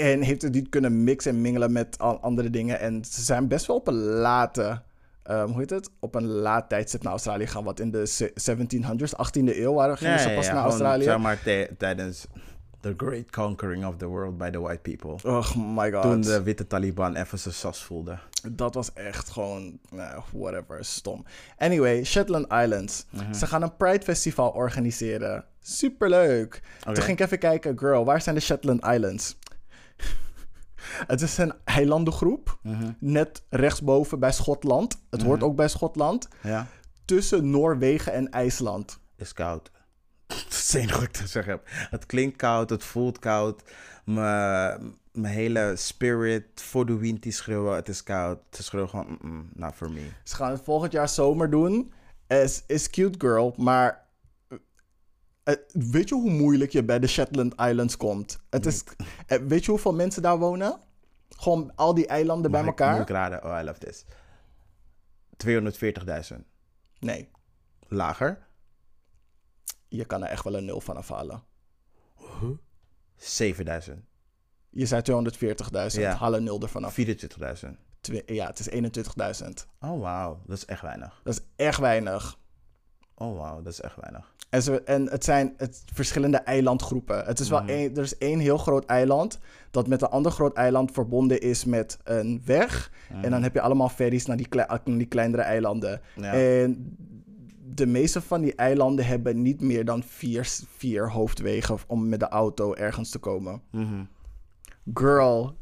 En 0.00 0.20
heeft 0.20 0.42
het 0.42 0.52
niet 0.52 0.68
kunnen 0.68 1.04
mixen 1.04 1.32
en 1.34 1.40
mingelen 1.40 1.72
met 1.72 1.98
al 1.98 2.20
andere 2.20 2.50
dingen. 2.50 2.80
En 2.80 3.04
ze 3.04 3.22
zijn 3.22 3.48
best 3.48 3.66
wel 3.66 3.76
op 3.76 3.86
een 3.88 3.94
late, 4.02 4.82
ehm, 5.22 5.46
hoe 5.48 5.58
heet 5.58 5.70
het? 5.70 5.90
Op 5.98 6.14
een 6.14 6.26
laat 6.26 6.68
tijdstip 6.68 7.02
naar 7.02 7.12
Australië 7.12 7.46
gaan. 7.46 7.64
Wat 7.64 7.80
in 7.80 7.90
de 7.90 8.06
se- 8.06 8.32
1700s, 8.34 9.12
18e 9.16 9.60
eeuw 9.62 9.72
waren, 9.72 9.96
gingen 9.98 10.12
Ja, 10.12 10.18
ze 10.28 10.34
pas 10.34 10.46
ja, 10.46 10.52
naar 10.54 10.62
Australië. 10.64 11.04
Zeg 11.04 11.18
maar 11.18 11.42
tij- 11.42 11.70
tijdens 11.78 12.26
the 12.80 12.94
great 12.96 13.30
conquering 13.30 13.86
of 13.86 13.96
the 13.96 14.06
world 14.06 14.38
by 14.38 14.50
the 14.50 14.60
white 14.60 14.80
people. 14.96 15.30
Oh 15.30 15.54
my 15.56 15.92
god. 15.92 16.02
Toen 16.02 16.20
de 16.20 16.42
witte 16.42 16.66
Taliban 16.66 17.16
even 17.16 17.38
zijn 17.38 17.54
sas 17.54 17.84
voelde. 17.84 18.18
Dat 18.50 18.74
was 18.74 18.92
echt 18.92 19.30
gewoon, 19.30 19.78
nou, 19.90 20.22
whatever, 20.32 20.84
stom. 20.84 21.24
Anyway, 21.58 22.04
Shetland 22.04 22.52
Islands. 22.52 23.06
Mhm. 23.10 23.32
Ze 23.34 23.46
gaan 23.46 23.62
een 23.62 23.76
Pride 23.76 24.04
Festival 24.04 24.50
organiseren. 24.50 25.44
Superleuk. 25.62 26.60
Oké. 26.82 26.94
Toen 26.94 27.02
ging 27.04 27.18
ik 27.18 27.24
even 27.24 27.38
kijken, 27.38 27.78
girl, 27.78 28.04
waar 28.04 28.22
zijn 28.22 28.34
de 28.34 28.40
Shetland 28.40 28.84
Islands? 28.86 29.36
Het 31.12 31.20
is 31.20 31.38
een 31.38 31.54
eilandengroep. 31.64 32.58
Mhm. 32.62 32.92
Net 32.98 33.42
rechtsboven 33.50 34.18
bij 34.18 34.32
Schotland. 34.32 35.00
Het 35.10 35.22
hoort 35.22 35.42
ook 35.42 35.56
bij 35.56 35.68
Schotland. 35.68 36.28
Ja. 36.42 36.66
Tussen 37.04 37.50
Noorwegen 37.50 38.12
en 38.12 38.30
IJsland. 38.30 39.00
is 39.16 39.32
koud. 39.32 39.70
Dat 40.26 40.46
is 40.48 40.72
het 40.72 40.82
enige 40.82 40.94
wat 40.94 41.02
ik 41.02 41.12
te 41.12 41.26
zeggen 41.26 41.52
heb. 41.52 41.62
Het 41.90 42.06
klinkt 42.06 42.36
koud, 42.36 42.70
het 42.70 42.84
voelt 42.84 43.18
koud. 43.18 43.62
Mijn 44.04 44.98
mijn 45.12 45.34
hele 45.34 45.72
spirit 45.76 46.44
voor 46.54 46.86
de 46.86 46.96
wind 46.96 47.22
die 47.22 47.32
schreeuwen, 47.32 47.74
het 47.74 47.88
is 47.88 48.02
koud. 48.02 48.38
Ze 48.50 48.62
schreeuwen 48.62 48.90
gewoon, 48.90 49.18
mm 49.20 49.48
not 49.54 49.74
for 49.74 49.90
me. 49.90 50.08
Ze 50.24 50.34
gaan 50.34 50.50
het 50.50 50.60
volgend 50.64 50.92
jaar 50.92 51.08
zomer 51.08 51.50
doen. 51.50 51.92
Is, 52.26 52.62
is 52.66 52.90
cute 52.90 53.18
girl, 53.26 53.54
maar... 53.56 54.08
eh, 55.42 55.54
weet 55.72 56.08
je 56.08 56.14
hoe 56.14 56.30
moeilijk 56.30 56.72
je 56.72 56.84
bij 56.84 56.98
de 56.98 57.06
Shetland 57.06 57.60
Islands 57.60 57.96
komt? 57.96 58.38
Het 58.50 58.66
is, 58.66 58.84
eh, 59.26 59.38
weet 59.38 59.64
je 59.64 59.70
hoeveel 59.70 59.94
mensen 59.94 60.22
daar 60.22 60.38
wonen? 60.38 60.80
Gewoon 61.28 61.72
al 61.74 61.94
die 61.94 62.06
eilanden 62.06 62.50
bij 62.50 62.60
ik- 62.60 62.66
elkaar? 62.66 62.92
Moet 62.92 63.00
ik 63.08 63.08
raden? 63.08 63.44
Oh, 63.44 63.58
I 63.60 63.64
love 63.64 63.78
this. 63.78 64.04
240.000. 65.36 66.44
Nee, 66.98 67.28
Lager? 67.88 68.46
je 69.88 70.04
kan 70.04 70.22
er 70.24 70.28
echt 70.30 70.44
wel 70.44 70.56
een 70.56 70.64
nul 70.64 70.80
van 70.80 70.96
afhalen. 70.96 71.42
7.000. 73.16 74.04
Je 74.70 74.86
zei 74.86 75.02
240.000, 75.02 76.02
Ja. 76.02 76.14
haal 76.14 76.36
een 76.36 76.42
nul 76.44 76.60
ervan 76.60 76.84
af. 76.84 76.92
24.000. 76.94 77.78
Twee- 78.00 78.22
ja, 78.26 78.46
het 78.46 78.58
is 78.58 78.68
21.000. 78.70 79.66
Oh, 79.80 80.00
wauw. 80.00 80.42
Dat 80.46 80.56
is 80.56 80.64
echt 80.64 80.82
weinig. 80.82 81.20
Dat 81.24 81.34
is 81.34 81.40
echt 81.56 81.78
weinig. 81.78 82.38
Oh, 83.14 83.38
wauw. 83.38 83.62
Dat 83.62 83.72
is 83.72 83.80
echt 83.80 83.96
weinig. 83.96 84.34
En, 84.50 84.62
ze, 84.62 84.82
en 84.82 85.10
het 85.10 85.24
zijn 85.24 85.54
het 85.56 85.82
verschillende 85.92 86.36
eilandgroepen. 86.36 87.24
Het 87.24 87.38
is 87.38 87.48
wel 87.48 87.64
één, 87.64 87.96
er 87.96 88.02
is 88.02 88.18
één 88.18 88.38
heel 88.38 88.58
groot 88.58 88.84
eiland 88.84 89.38
dat 89.70 89.86
met 89.86 90.02
een 90.02 90.08
ander 90.08 90.32
groot 90.32 90.54
eiland 90.54 90.92
verbonden 90.92 91.40
is 91.40 91.64
met 91.64 91.98
een 92.04 92.42
weg. 92.44 92.92
En 93.22 93.30
dan 93.30 93.42
heb 93.42 93.54
je 93.54 93.60
allemaal 93.60 93.88
ferries 93.88 94.26
naar 94.26 94.36
die, 94.36 94.46
naar 94.54 94.80
die 94.84 95.06
kleinere 95.06 95.42
eilanden. 95.42 96.00
Ja. 96.16 96.32
En 96.32 96.96
de 97.74 97.86
meeste 97.86 98.20
van 98.20 98.40
die 98.40 98.54
eilanden 98.54 99.06
hebben 99.06 99.42
niet 99.42 99.60
meer 99.60 99.84
dan 99.84 100.02
vier, 100.02 100.48
vier 100.76 101.10
hoofdwegen 101.10 101.78
om 101.86 102.08
met 102.08 102.20
de 102.20 102.28
auto 102.28 102.74
ergens 102.74 103.10
te 103.10 103.18
komen. 103.18 103.62
Mhm. 103.70 104.04
Girl. 104.94 105.58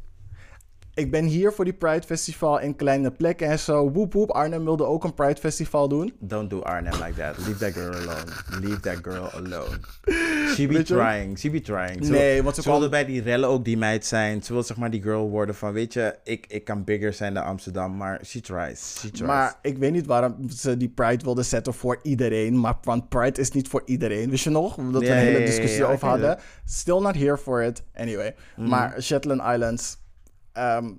Ik 0.99 1.11
ben 1.11 1.25
hier 1.25 1.53
voor 1.53 1.65
die 1.65 1.73
Pride 1.73 2.05
Festival 2.05 2.59
in 2.59 2.75
kleine 2.75 3.11
plekken 3.11 3.47
en 3.47 3.59
zo. 3.59 3.91
Woep 3.91 4.13
woep. 4.13 4.31
Arnhem 4.31 4.63
wilde 4.63 4.83
ook 4.85 5.03
een 5.03 5.13
Pride 5.13 5.39
Festival 5.39 5.87
doen. 5.87 6.13
Don't 6.19 6.49
do 6.49 6.59
Arnhem 6.61 6.93
like 7.03 7.13
that. 7.21 7.37
Leave 7.37 7.57
that 7.57 7.73
girl 7.73 7.93
alone. 7.93 8.25
Leave 8.61 8.79
that 8.79 8.97
girl 9.01 9.29
alone. 9.29 9.77
She 10.55 10.67
be 10.67 10.83
trying. 10.83 11.39
She 11.39 11.49
be 11.49 11.61
trying. 11.61 11.99
Nee, 11.99 12.43
want 12.43 12.55
ze 12.55 12.61
wilde 12.61 12.77
kwam- 12.77 12.89
bij 12.91 13.05
die 13.05 13.21
rellen 13.21 13.49
ook 13.49 13.65
die 13.65 13.77
meid 13.77 14.05
zijn. 14.05 14.43
Ze 14.43 14.53
wil 14.53 14.63
zeg 14.63 14.77
maar 14.77 14.89
die 14.89 15.01
girl 15.01 15.29
worden 15.29 15.55
van, 15.55 15.73
weet 15.73 15.93
je, 15.93 16.15
ik, 16.23 16.45
ik 16.47 16.63
kan 16.63 16.83
bigger 16.83 17.13
zijn 17.13 17.33
dan 17.33 17.43
Amsterdam, 17.43 17.97
maar 17.97 18.19
she 18.25 18.41
tries. 18.41 18.95
She 18.99 19.09
tries. 19.09 19.21
Maar 19.27 19.55
ik 19.61 19.77
weet 19.77 19.91
niet 19.91 20.05
waarom 20.05 20.49
ze 20.49 20.77
die 20.77 20.89
Pride 20.89 21.23
wilden 21.23 21.45
zetten 21.45 21.73
voor 21.73 21.99
iedereen. 22.01 22.59
Maar 22.59 22.77
want 22.83 23.09
Pride 23.09 23.39
is 23.41 23.51
niet 23.51 23.67
voor 23.67 23.81
iedereen. 23.85 24.29
Wist 24.29 24.43
je 24.43 24.49
nog? 24.49 24.75
Dat 24.75 25.01
we 25.01 25.05
Ja, 25.07 25.11
een 25.11 25.17
hele 25.17 25.39
ja, 25.39 25.45
discussie 25.45 25.81
ja, 25.81 25.87
over 25.91 26.07
hadden. 26.07 26.37
Still 26.65 26.99
not 26.99 27.15
here 27.15 27.37
for 27.37 27.63
it. 27.63 27.83
Anyway. 27.95 28.35
Mhm. 28.55 28.69
Maar 28.69 29.01
Shetland 29.01 29.41
Islands. 29.41 29.97
Ehm, 30.51 30.91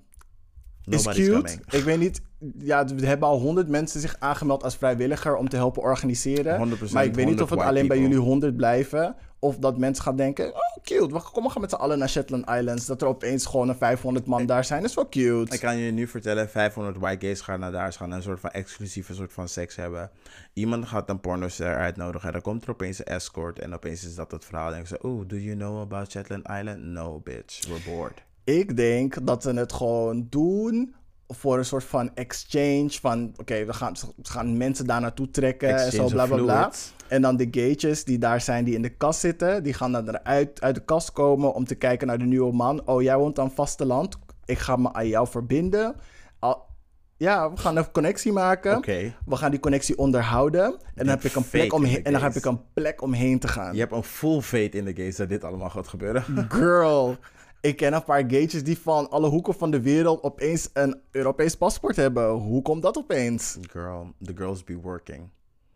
is 0.84 1.02
cute. 1.02 1.30
coming. 1.30 1.62
Ik 1.70 1.84
weet 1.84 1.98
niet. 1.98 2.20
Ja, 2.58 2.88
er 2.88 3.06
hebben 3.06 3.28
al 3.28 3.38
honderd 3.38 3.68
mensen 3.68 4.00
zich 4.00 4.16
aangemeld 4.18 4.62
als 4.62 4.76
vrijwilliger 4.76 5.36
om 5.36 5.48
te 5.48 5.56
helpen 5.56 5.82
organiseren. 5.82 6.58
100%, 6.58 6.92
maar 6.92 7.04
ik 7.04 7.14
weet 7.14 7.26
niet 7.26 7.42
of 7.42 7.50
het 7.50 7.58
100 7.58 7.68
alleen 7.68 7.88
bij 7.88 7.98
jullie 7.98 8.18
honderd 8.18 8.56
blijven. 8.56 9.16
Of 9.38 9.56
dat 9.56 9.78
mensen 9.78 10.04
gaan 10.04 10.16
denken, 10.16 10.54
oh 10.54 10.82
cute, 10.82 11.14
we 11.14 11.22
kom, 11.32 11.44
we 11.44 11.50
gaan 11.50 11.60
met 11.60 11.70
z'n 11.70 11.76
allen 11.76 11.98
naar 11.98 12.08
Shetland 12.08 12.50
Islands. 12.50 12.86
Dat 12.86 13.02
er 13.02 13.08
opeens 13.08 13.46
gewoon 13.46 13.68
een 13.68 13.76
500 13.76 14.26
man 14.26 14.46
daar 14.46 14.64
zijn, 14.64 14.84
is 14.84 14.94
wel 14.94 15.08
cute. 15.08 15.54
Ik 15.54 15.60
kan 15.60 15.76
je 15.76 15.92
nu 15.92 16.06
vertellen, 16.06 16.48
500 16.48 16.96
white 16.98 17.26
gays 17.26 17.40
gaan 17.40 17.60
naar 17.60 17.72
daar, 17.72 17.92
gaan 17.92 18.10
een 18.10 18.22
soort 18.22 18.40
van 18.40 18.50
exclusieve 18.50 19.14
soort 19.14 19.32
van 19.32 19.48
seks 19.48 19.76
hebben. 19.76 20.10
Iemand 20.52 20.86
gaat 20.86 21.08
een 21.08 21.20
pornoster 21.20 21.76
uitnodigen 21.76 22.26
en 22.26 22.32
dan 22.32 22.42
komt 22.42 22.64
er 22.64 22.70
opeens 22.70 22.98
een 22.98 23.04
escort 23.04 23.58
en 23.58 23.74
opeens 23.74 24.04
is 24.04 24.14
dat 24.14 24.30
het 24.30 24.44
verhaal. 24.44 24.74
En 24.74 24.80
ik 24.80 24.86
zeg, 24.86 25.00
oh, 25.00 25.28
do 25.28 25.36
you 25.36 25.56
know 25.56 25.80
about 25.80 26.10
Shetland 26.10 26.48
Island? 26.48 26.82
No, 26.82 27.20
bitch, 27.20 27.66
we're 27.66 27.96
bored. 27.96 28.22
Ik 28.44 28.76
denk 28.76 29.26
dat 29.26 29.42
ze 29.42 29.52
het 29.52 29.72
gewoon 29.72 30.26
doen 30.30 30.94
voor 31.28 31.58
een 31.58 31.64
soort 31.64 31.84
van 31.84 32.14
exchange 32.14 32.90
van... 32.90 33.34
Oké, 33.36 33.64
we 33.64 33.72
gaan, 33.72 33.96
ze 33.96 34.06
gaan 34.22 34.56
mensen 34.56 34.86
daar 34.86 35.00
naartoe 35.00 35.30
trekken 35.30 35.76
en 35.76 35.92
zo, 35.92 36.06
bla 36.06 36.26
bla 36.26 36.36
bla. 36.36 36.72
En 37.08 37.22
dan 37.22 37.36
de 37.36 37.48
gaytjes 37.50 38.04
die 38.04 38.18
daar 38.18 38.40
zijn, 38.40 38.64
die 38.64 38.74
in 38.74 38.82
de 38.82 38.96
kast 38.96 39.20
zitten... 39.20 39.62
die 39.62 39.74
gaan 39.74 39.92
dan 39.92 40.08
eruit 40.08 40.60
uit 40.60 40.74
de 40.74 40.84
kast 40.84 41.12
komen 41.12 41.54
om 41.54 41.64
te 41.64 41.74
kijken 41.74 42.06
naar 42.06 42.18
de 42.18 42.24
nieuwe 42.24 42.52
man. 42.52 42.86
Oh, 42.86 43.02
jij 43.02 43.16
woont 43.16 43.38
aan 43.38 43.52
vasteland. 43.52 44.18
Ik 44.44 44.58
ga 44.58 44.76
me 44.76 44.92
aan 44.92 45.08
jou 45.08 45.28
verbinden. 45.28 45.94
Al, 46.38 46.68
ja, 47.16 47.50
we 47.50 47.56
gaan 47.56 47.76
een 47.76 47.90
connectie 47.90 48.32
maken. 48.32 48.80
We 49.24 49.36
gaan 49.36 49.50
die 49.50 49.60
connectie 49.60 49.98
onderhouden. 49.98 50.64
En 50.64 50.80
dan, 50.94 51.08
heb 51.08 51.24
ik 51.24 51.34
een 51.34 51.48
plek 51.48 51.72
omheen, 51.72 52.04
en 52.04 52.12
dan 52.12 52.22
heb 52.22 52.34
ik 52.34 52.44
een 52.44 52.60
plek 52.72 53.02
omheen 53.02 53.38
te 53.38 53.48
gaan. 53.48 53.74
Je 53.74 53.80
hebt 53.80 53.92
een 53.92 54.02
full 54.02 54.40
fate 54.40 54.70
in 54.70 54.84
de 54.84 54.94
gays 54.94 55.16
dat 55.16 55.28
dit 55.28 55.44
allemaal 55.44 55.70
gaat 55.70 55.88
gebeuren. 55.88 56.24
Girl, 56.48 57.16
ik 57.60 57.76
ken 57.76 57.92
een 57.92 58.04
paar 58.04 58.24
gaytjes 58.26 58.64
die 58.64 58.78
van 58.78 59.10
alle 59.10 59.28
hoeken 59.28 59.54
van 59.54 59.70
de 59.70 59.80
wereld 59.80 60.22
opeens 60.22 60.70
een 60.72 61.00
Europees 61.10 61.54
paspoort 61.54 61.96
hebben. 61.96 62.30
Hoe 62.30 62.62
komt 62.62 62.82
dat 62.82 62.98
opeens? 62.98 63.58
Girl, 63.70 64.14
the 64.22 64.32
girls 64.36 64.64
be 64.64 64.76
working. 64.76 65.28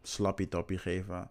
Slappie 0.03 0.49
toppie 0.49 0.79
geven. 0.79 1.31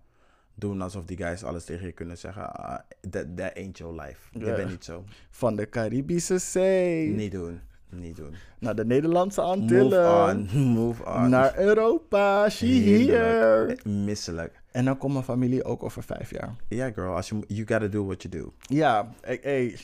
Doen 0.55 0.81
alsof 0.81 1.05
die 1.05 1.17
guys 1.17 1.43
alles 1.43 1.65
tegen 1.65 1.85
je 1.85 1.91
kunnen 1.91 2.17
zeggen. 2.17 2.53
Ah, 2.53 2.79
that, 3.09 3.37
that 3.37 3.55
ain't 3.55 3.77
your 3.77 4.01
life. 4.01 4.39
Je 4.39 4.53
bent 4.53 4.69
niet 4.69 4.83
zo. 4.85 5.03
Van 5.29 5.55
de 5.55 5.69
Caribische 5.69 6.37
Zee 6.37 7.07
Niet 7.07 7.31
doen. 7.31 7.61
Niet 7.99 8.15
doen. 8.15 8.35
naar 8.59 8.75
de 8.75 8.85
Nederlandse 8.85 9.41
Move 9.41 9.51
Antillen. 9.53 10.29
on. 10.29 10.49
Move 10.73 11.05
on. 11.05 11.29
Naar 11.29 11.57
Europa, 11.59 12.49
she 12.49 12.65
here. 12.65 13.17
Heerlijk. 13.17 13.85
Misselijk. 13.85 14.61
En 14.71 14.85
dan 14.85 14.97
komt 14.97 15.13
mijn 15.13 15.25
familie 15.25 15.63
ook 15.63 15.83
over 15.83 16.03
vijf 16.03 16.31
jaar. 16.31 16.55
Ja, 16.67 16.91
girl. 16.91 17.15
Als 17.15 17.29
je, 17.29 17.39
you 17.47 17.67
gotta 17.67 17.87
do 17.87 18.05
what 18.05 18.21
you 18.21 18.41
do. 18.43 18.53
Ja, 18.59 19.13
ik- 19.27 19.43
hey, 19.43 19.77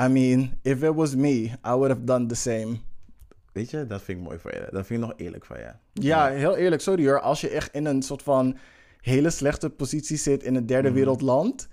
I 0.00 0.08
mean, 0.08 0.50
if 0.62 0.82
it 0.82 0.94
was 0.94 1.14
me, 1.14 1.30
I 1.44 1.50
would 1.62 1.88
have 1.88 2.04
done 2.04 2.26
the 2.26 2.34
same. 2.34 2.76
Weet 3.52 3.70
je, 3.70 3.86
dat 3.86 4.02
vind 4.02 4.18
ik 4.18 4.24
mooi 4.24 4.38
van 4.38 4.50
je. 4.54 4.66
Dat 4.70 4.86
vind 4.86 5.00
ik 5.02 5.06
nog 5.08 5.16
eerlijk 5.18 5.44
van 5.44 5.58
je. 5.58 5.70
Ja, 5.92 6.26
heel 6.28 6.56
eerlijk, 6.56 6.82
sorry 6.82 7.06
hoor. 7.06 7.20
Als 7.20 7.40
je 7.40 7.48
echt 7.48 7.74
in 7.74 7.84
een 7.84 8.02
soort 8.02 8.22
van 8.22 8.56
hele 9.00 9.30
slechte 9.30 9.70
positie 9.70 10.16
zit 10.16 10.42
in 10.42 10.54
een 10.54 10.66
derde 10.66 10.90
wereldland 10.92 11.68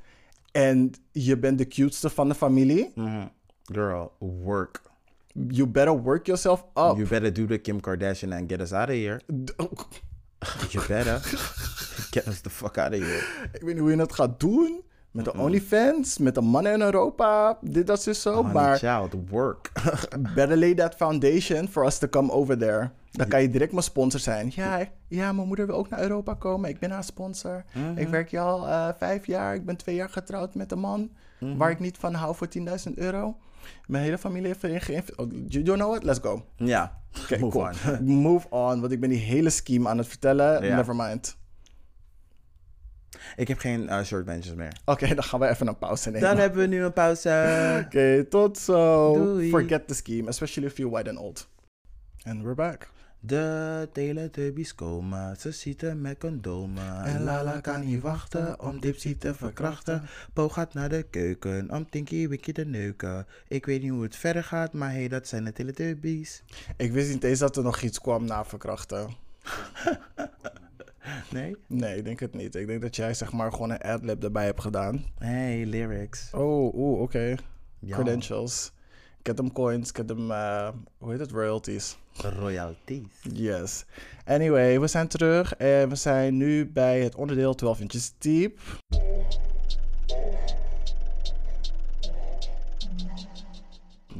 en 0.52 0.92
je 1.12 1.38
bent 1.38 1.58
de 1.58 1.68
cuteste 1.68 2.10
van 2.10 2.28
de 2.28 2.36
familie, 2.36 2.92
Mhm. 2.96 3.26
Girl, 3.72 4.12
work. 4.20 4.82
You 5.36 5.68
better 5.68 5.94
work 5.94 6.28
yourself 6.28 6.64
up. 6.76 6.98
You 6.98 7.08
better 7.08 7.32
do 7.32 7.46
the 7.46 7.58
Kim 7.58 7.82
Kardashian 7.82 8.34
and 8.34 8.50
get 8.50 8.62
us 8.62 8.74
out 8.74 8.90
of 8.90 8.96
here. 8.96 9.22
You 10.70 10.82
better. 10.88 11.22
get 12.12 12.28
us 12.28 12.42
the 12.42 12.50
fuck 12.50 12.78
out 12.78 12.94
of 12.94 13.00
here. 13.00 13.24
Ik 13.54 13.62
weet 13.62 13.74
niet 13.74 13.80
hoe 13.80 13.90
je 13.90 13.98
dat 13.98 14.14
gaat 14.14 14.40
doen. 14.40 14.84
Met 15.12 15.26
de 15.26 15.34
OnlyFans, 15.34 16.18
met 16.18 16.36
de 16.36 16.42
mannen 16.42 16.74
in 16.74 16.82
Europa, 16.82 17.58
dit, 17.62 17.88
dat, 17.88 18.08
is 18.08 18.22
zo. 18.22 18.44
Maar 18.44 18.78
child, 18.78 19.14
work. 19.30 19.72
better 20.36 20.58
lay 20.58 20.74
that 20.74 20.96
foundation 20.96 21.68
for 21.68 21.86
us 21.86 21.98
to 21.98 22.08
come 22.08 22.32
over 22.32 22.58
there. 22.58 22.90
Dan 23.12 23.28
kan 23.28 23.42
je 23.42 23.50
direct 23.50 23.72
mijn 23.72 23.84
sponsor 23.84 24.20
zijn. 24.20 24.52
Ja, 24.56 24.88
ja, 25.08 25.32
mijn 25.34 25.48
moeder 25.48 25.68
wil 25.68 25.76
ook 25.76 25.90
naar 25.90 26.02
Europa 26.02 26.34
komen. 26.34 26.70
Ik 26.70 26.80
ben 26.80 26.92
haar 26.92 27.04
sponsor. 27.04 27.64
Ik 27.96 28.08
werk 28.08 28.30
hier 28.30 28.40
al 28.40 28.68
eh, 28.68 28.90
vijf 28.98 29.26
jaar. 29.26 29.56
Ik 29.56 29.66
ben 29.66 29.78
twee 29.78 29.96
jaar 29.96 30.10
getrouwd 30.10 30.56
met 30.56 30.72
een 30.72 30.80
man 30.80 31.10
waar 31.40 31.72
ik 31.72 31.80
niet 31.80 31.98
van 31.98 32.14
hou 32.14 32.36
voor 32.36 32.48
10.000 32.88 32.94
euro. 32.96 33.38
Mijn 33.88 34.04
hele 34.04 34.18
familie 34.18 34.48
heeft 34.48 34.64
erin 34.64 34.82
geïnvesteerd. 34.82 35.20
Oh, 35.20 35.32
you 35.48 35.64
know 35.64 35.90
what? 35.90 36.04
Let's 36.04 36.20
go. 36.20 36.46
ja, 36.56 37.02
Oké, 37.24 37.38
move 37.40 37.58
cool. 37.58 37.70
on. 38.00 38.04
Move 38.22 38.50
on, 38.50 38.80
want 38.80 38.92
ik 38.92 39.00
ben 39.00 39.10
die 39.10 39.20
hele 39.20 39.50
scheme 39.50 39.90
aan 39.90 39.98
het 39.98 40.08
vertellen. 40.08 40.66
Ja. 40.66 40.76
Never 40.76 40.96
mind. 40.96 41.38
Ik 43.36 43.48
heb 43.48 43.60
geen 43.60 43.84
uh, 43.84 44.04
short 44.04 44.26
benches 44.26 44.54
meer. 44.54 44.78
Oké, 44.86 45.08
dan 45.16 45.24
gaan 45.24 45.40
we 45.40 45.48
even 45.48 45.68
een 45.68 45.78
pauze 45.78 46.12
nemen. 46.12 46.28
Dan 46.30 46.38
hebben 46.38 46.60
we 46.60 46.68
nu 46.68 46.84
een 46.84 46.94
pauze. 46.94 47.82
Oké, 47.86 48.24
tot 48.24 48.58
zo. 48.58 49.14
Doei. 49.14 49.50
Forget 49.50 49.88
the 49.88 49.94
scheme, 49.94 50.28
especially 50.30 50.70
if 50.70 50.78
you're 50.78 50.94
white 50.94 51.10
and 51.10 51.20
old. 51.20 51.48
And 52.24 52.42
we're 52.42 52.56
back. 52.56 52.90
De 53.26 53.90
teletubbies 53.92 54.76
komen, 54.76 55.36
ze 55.36 55.52
zitten 55.52 56.02
met 56.02 56.18
condomen. 56.18 57.04
En 57.04 57.24
Lala 57.24 57.60
kan 57.60 57.86
niet 57.86 58.02
wachten 58.02 58.60
om 58.60 58.80
Dipsy 58.80 59.18
te 59.18 59.34
verkrachten. 59.34 60.04
Po 60.34 60.50
gaat 60.50 60.74
naar 60.74 60.90
de 60.90 61.04
keuken 61.10 61.72
om 61.72 61.90
Tinky 61.90 62.28
Winky 62.28 62.52
te 62.52 62.66
neuken. 62.66 63.28
Ik 63.48 63.66
weet 63.66 63.82
niet 63.82 63.92
hoe 63.92 64.04
het 64.04 64.16
verder 64.16 64.44
gaat, 64.44 64.74
maar 64.74 64.92
hey, 64.92 65.08
dat 65.08 65.28
zijn 65.28 65.44
de 65.44 65.52
teletubbies. 65.52 66.44
Ik 66.78 66.92
wist 66.92 67.12
niet 67.12 67.24
eens 67.24 67.40
dat 67.40 67.58
er 67.58 67.64
nog 67.64 67.82
iets 67.82 68.02
kwam 68.02 68.26
na 68.26 68.46
verkrachten. 68.46 69.10
Nee? 71.32 71.56
Nee, 71.68 71.98
ik 71.98 72.04
denk 72.04 72.20
het 72.20 72.34
niet. 72.34 72.56
Ik 72.56 72.68
denk 72.68 72.82
dat 72.82 72.96
jij 72.96 73.14
zeg 73.14 73.32
maar 73.32 73.52
gewoon 73.52 73.72
een 73.72 73.82
adlib 73.82 74.24
erbij 74.24 74.46
hebt 74.46 74.62
gedaan. 74.62 75.04
Hey, 75.18 75.66
lyrics. 75.66 76.30
Oh, 76.34 76.76
oeh, 76.76 77.02
oké. 77.02 77.36
Ja. 77.80 77.96
Credentials. 77.96 78.72
Get 79.26 79.36
them 79.36 79.52
coins, 79.52 79.92
get 79.92 80.08
them, 80.08 80.32
eh, 80.32 80.70
hoe 80.98 81.12
heet 81.12 81.20
het, 81.20 81.32
royalties. 81.32 81.98
Royalties. 82.40 83.08
Yes. 83.34 83.86
Anyway, 84.26 84.80
we 84.80 84.88
zijn 84.88 85.08
terug 85.08 85.56
en 85.56 85.90
we 85.90 85.96
zijn 85.96 86.38
nu 86.38 86.66
bij 86.66 87.02
het 87.02 87.16
onderdeel 87.16 87.56
12 87.56 87.80
inches 87.80 88.14
deep. 88.18 88.60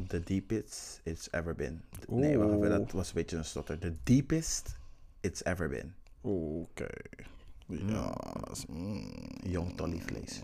the 0.08 0.20
deepest 0.20 1.00
it's 1.04 1.28
ever 1.32 1.54
been. 1.54 1.82
Nee, 2.08 2.38
wacht 2.38 2.52
even, 2.52 2.68
dat 2.68 2.92
was 2.92 3.08
een 3.08 3.14
beetje 3.14 3.36
een 3.36 3.44
stotter. 3.44 3.78
The 3.78 3.94
deepest 4.02 4.76
it's 5.20 5.44
ever 5.44 5.68
been. 5.68 5.94
Oké. 6.20 6.88
Ja. 7.66 8.14
mm. 8.68 9.10
Jong 9.42 9.76
tollyvlees. 9.76 10.42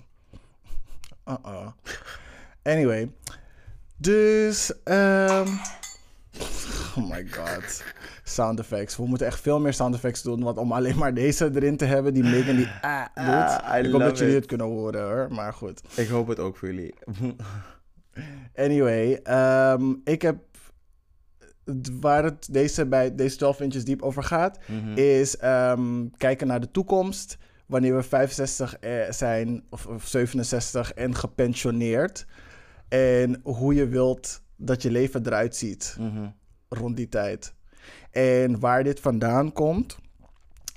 Uh-uh. 1.29 1.71
Anyway. 2.63 3.11
Dus, 4.03 4.73
ehm 4.85 5.49
oh 6.97 7.11
my 7.11 7.27
god. 7.31 7.83
Sound 8.25 8.59
effects. 8.59 8.97
We 8.97 9.07
moeten 9.07 9.27
echt 9.27 9.41
veel 9.41 9.61
meer 9.61 9.73
sound 9.73 9.95
effects 9.95 10.23
doen. 10.23 10.43
Want 10.43 10.59
om 10.59 10.73
alleen 10.73 10.99
maar 10.99 11.15
deze 11.15 11.51
erin 11.55 11.77
te 11.77 11.85
hebben, 11.85 12.15
die 12.15 12.23
Megan 12.23 12.57
die 12.57 12.69
ah 12.81 13.05
doet. 13.15 13.63
Ah, 13.63 13.85
ik 13.85 13.91
hoop 13.91 14.01
dat 14.01 14.19
jullie 14.19 14.33
it. 14.35 14.39
het 14.41 14.47
kunnen 14.49 14.67
horen 14.67 15.03
hoor. 15.03 15.29
Maar 15.33 15.53
goed. 15.53 15.81
Ik 15.95 16.09
hoop 16.09 16.29
het 16.29 16.39
ook 16.39 16.57
voor 16.57 16.69
jullie. 16.69 16.95
Anyway, 18.55 19.21
ehm, 19.23 19.95
ik 20.05 20.23
heb. 20.23 20.37
Waar 22.01 22.25
het 22.25 22.49
deze, 22.51 22.87
bij 22.87 23.15
deze 23.15 23.37
12 23.37 23.61
inches 23.61 23.85
diep 23.85 24.03
over 24.03 24.23
gaat, 24.23 24.59
Mhm. 24.67 24.93
is 24.99 25.37
ehm, 25.37 26.07
kijken 26.17 26.47
naar 26.47 26.61
de 26.61 26.71
toekomst. 26.71 27.39
Wanneer 27.67 27.97
we 27.97 28.03
65 28.03 28.77
eh, 28.79 29.11
zijn, 29.11 29.65
of, 29.71 29.87
of 29.87 30.07
67 30.07 30.93
en 30.93 31.15
gepensioneerd. 31.15 32.27
En 32.93 33.41
hoe 33.43 33.75
je 33.75 33.87
wilt 33.89 34.43
dat 34.57 34.83
je 34.83 34.91
leven 34.91 35.27
eruit 35.27 35.57
ziet 35.57 35.97
Mhm. 35.99 36.27
rond 36.69 36.97
die 36.97 37.09
tijd. 37.09 37.55
En 38.11 38.61
waar 38.61 38.85
dit 38.85 39.01
vandaan 39.01 39.53
komt, 39.53 39.99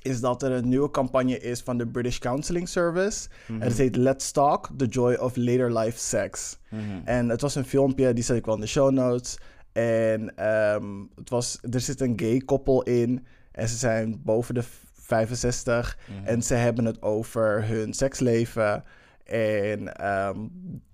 is 0.01 0.19
dat 0.19 0.43
er 0.43 0.51
een 0.51 0.69
nieuwe 0.69 0.91
campagne 0.91 1.39
is 1.39 1.61
van 1.61 1.77
de 1.77 1.87
British 1.87 2.17
Counseling 2.17 2.67
Service. 2.69 3.29
En 3.47 3.61
het 3.61 3.77
heet 3.77 3.95
Let's 3.95 4.31
Talk, 4.31 4.69
The 4.77 4.85
Joy 4.85 5.13
of 5.13 5.35
Later 5.35 5.77
Life 5.77 5.97
Sex. 5.97 6.57
Mhm. 6.69 6.81
En 7.05 7.29
het 7.29 7.41
was 7.41 7.55
een 7.55 7.65
filmpje, 7.65 8.13
die 8.13 8.23
zet 8.23 8.37
ik 8.37 8.45
wel 8.45 8.55
in 8.55 8.61
de 8.61 8.67
show 8.67 8.91
notes. 8.91 9.37
En 9.71 10.35
ehm, 10.37 10.85
het 11.15 11.29
was, 11.29 11.57
er 11.71 11.79
zit 11.79 12.01
een 12.01 12.13
gay 12.19 12.39
koppel 12.39 12.83
in. 12.83 13.25
En 13.51 13.69
ze 13.69 13.75
zijn 13.77 14.21
boven 14.23 14.53
de 14.53 14.63
65. 14.93 15.97
En 16.23 16.41
ze 16.43 16.53
hebben 16.53 16.85
het 16.85 17.01
over 17.01 17.67
hun 17.67 17.93
seksleven. 17.93 18.83
En 19.25 19.93
ehm, 19.95 20.37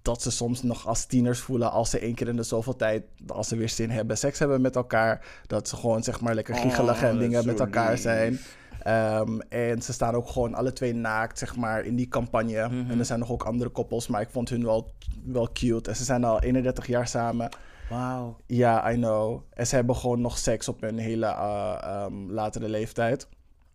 dat 0.02 0.22
ze 0.22 0.32
soms 0.32 0.64
nog 0.64 0.88
als 0.88 1.06
tieners 1.06 1.40
voelen 1.40 1.72
als 1.72 1.90
ze 1.90 2.00
één 2.00 2.16
keer 2.16 2.28
in 2.28 2.36
de 2.36 2.44
zoveel 2.44 2.76
tijd, 2.76 3.04
als 3.28 3.48
ze 3.48 3.56
weer 3.56 3.70
zin 3.70 3.90
hebben, 3.90 4.18
seks 4.18 4.40
hebben 4.40 4.62
met 4.62 4.76
elkaar. 4.76 5.26
Dat 5.48 5.68
ze 5.68 5.76
gewoon 5.76 6.04
zeg 6.04 6.22
maar 6.22 6.36
lekker 6.36 6.56
giechelig 6.56 6.96
Oh, 6.96 7.04
en 7.10 7.18
dingen 7.18 7.46
met 7.46 7.60
elkaar 7.60 7.92
lief. 7.92 8.02
zijn. 8.02 8.40
Ehm, 8.84 9.40
en 9.40 9.82
ze 9.82 9.94
staan 9.94 10.16
ook 10.16 10.30
gewoon 10.30 10.54
alle 10.54 10.74
twee 10.74 10.94
naakt, 10.94 11.38
zeg 11.38 11.56
maar, 11.56 11.86
in 11.86 11.96
die 11.96 12.08
campagne. 12.08 12.68
Mhm. 12.70 12.92
En 12.92 13.00
er 13.00 13.06
zijn 13.06 13.20
nog 13.20 13.32
ook 13.32 13.44
andere 13.44 13.70
koppels, 13.70 14.08
maar 14.08 14.22
ik 14.22 14.30
vond 14.30 14.50
hun 14.50 14.64
wel, 14.64 14.92
wel 15.24 15.50
cute. 15.54 15.90
En 15.90 15.96
ze 15.96 16.04
zijn 16.04 16.24
al 16.24 16.42
31 16.42 16.88
jaar 16.88 17.08
samen. 17.08 17.50
Wauw. 17.90 18.38
Ja, 18.46 18.92
I 18.92 18.96
know. 18.96 19.42
En 19.54 19.68
ze 19.68 19.76
hebben 19.76 19.96
gewoon 19.96 20.22
nog 20.22 20.38
seks 20.38 20.68
op 20.68 20.82
hun 20.82 20.98
hele 20.98 21.26
eh, 21.26 21.78
ehm, 21.82 22.32
latere 22.32 22.70
leeftijd. 22.70 23.28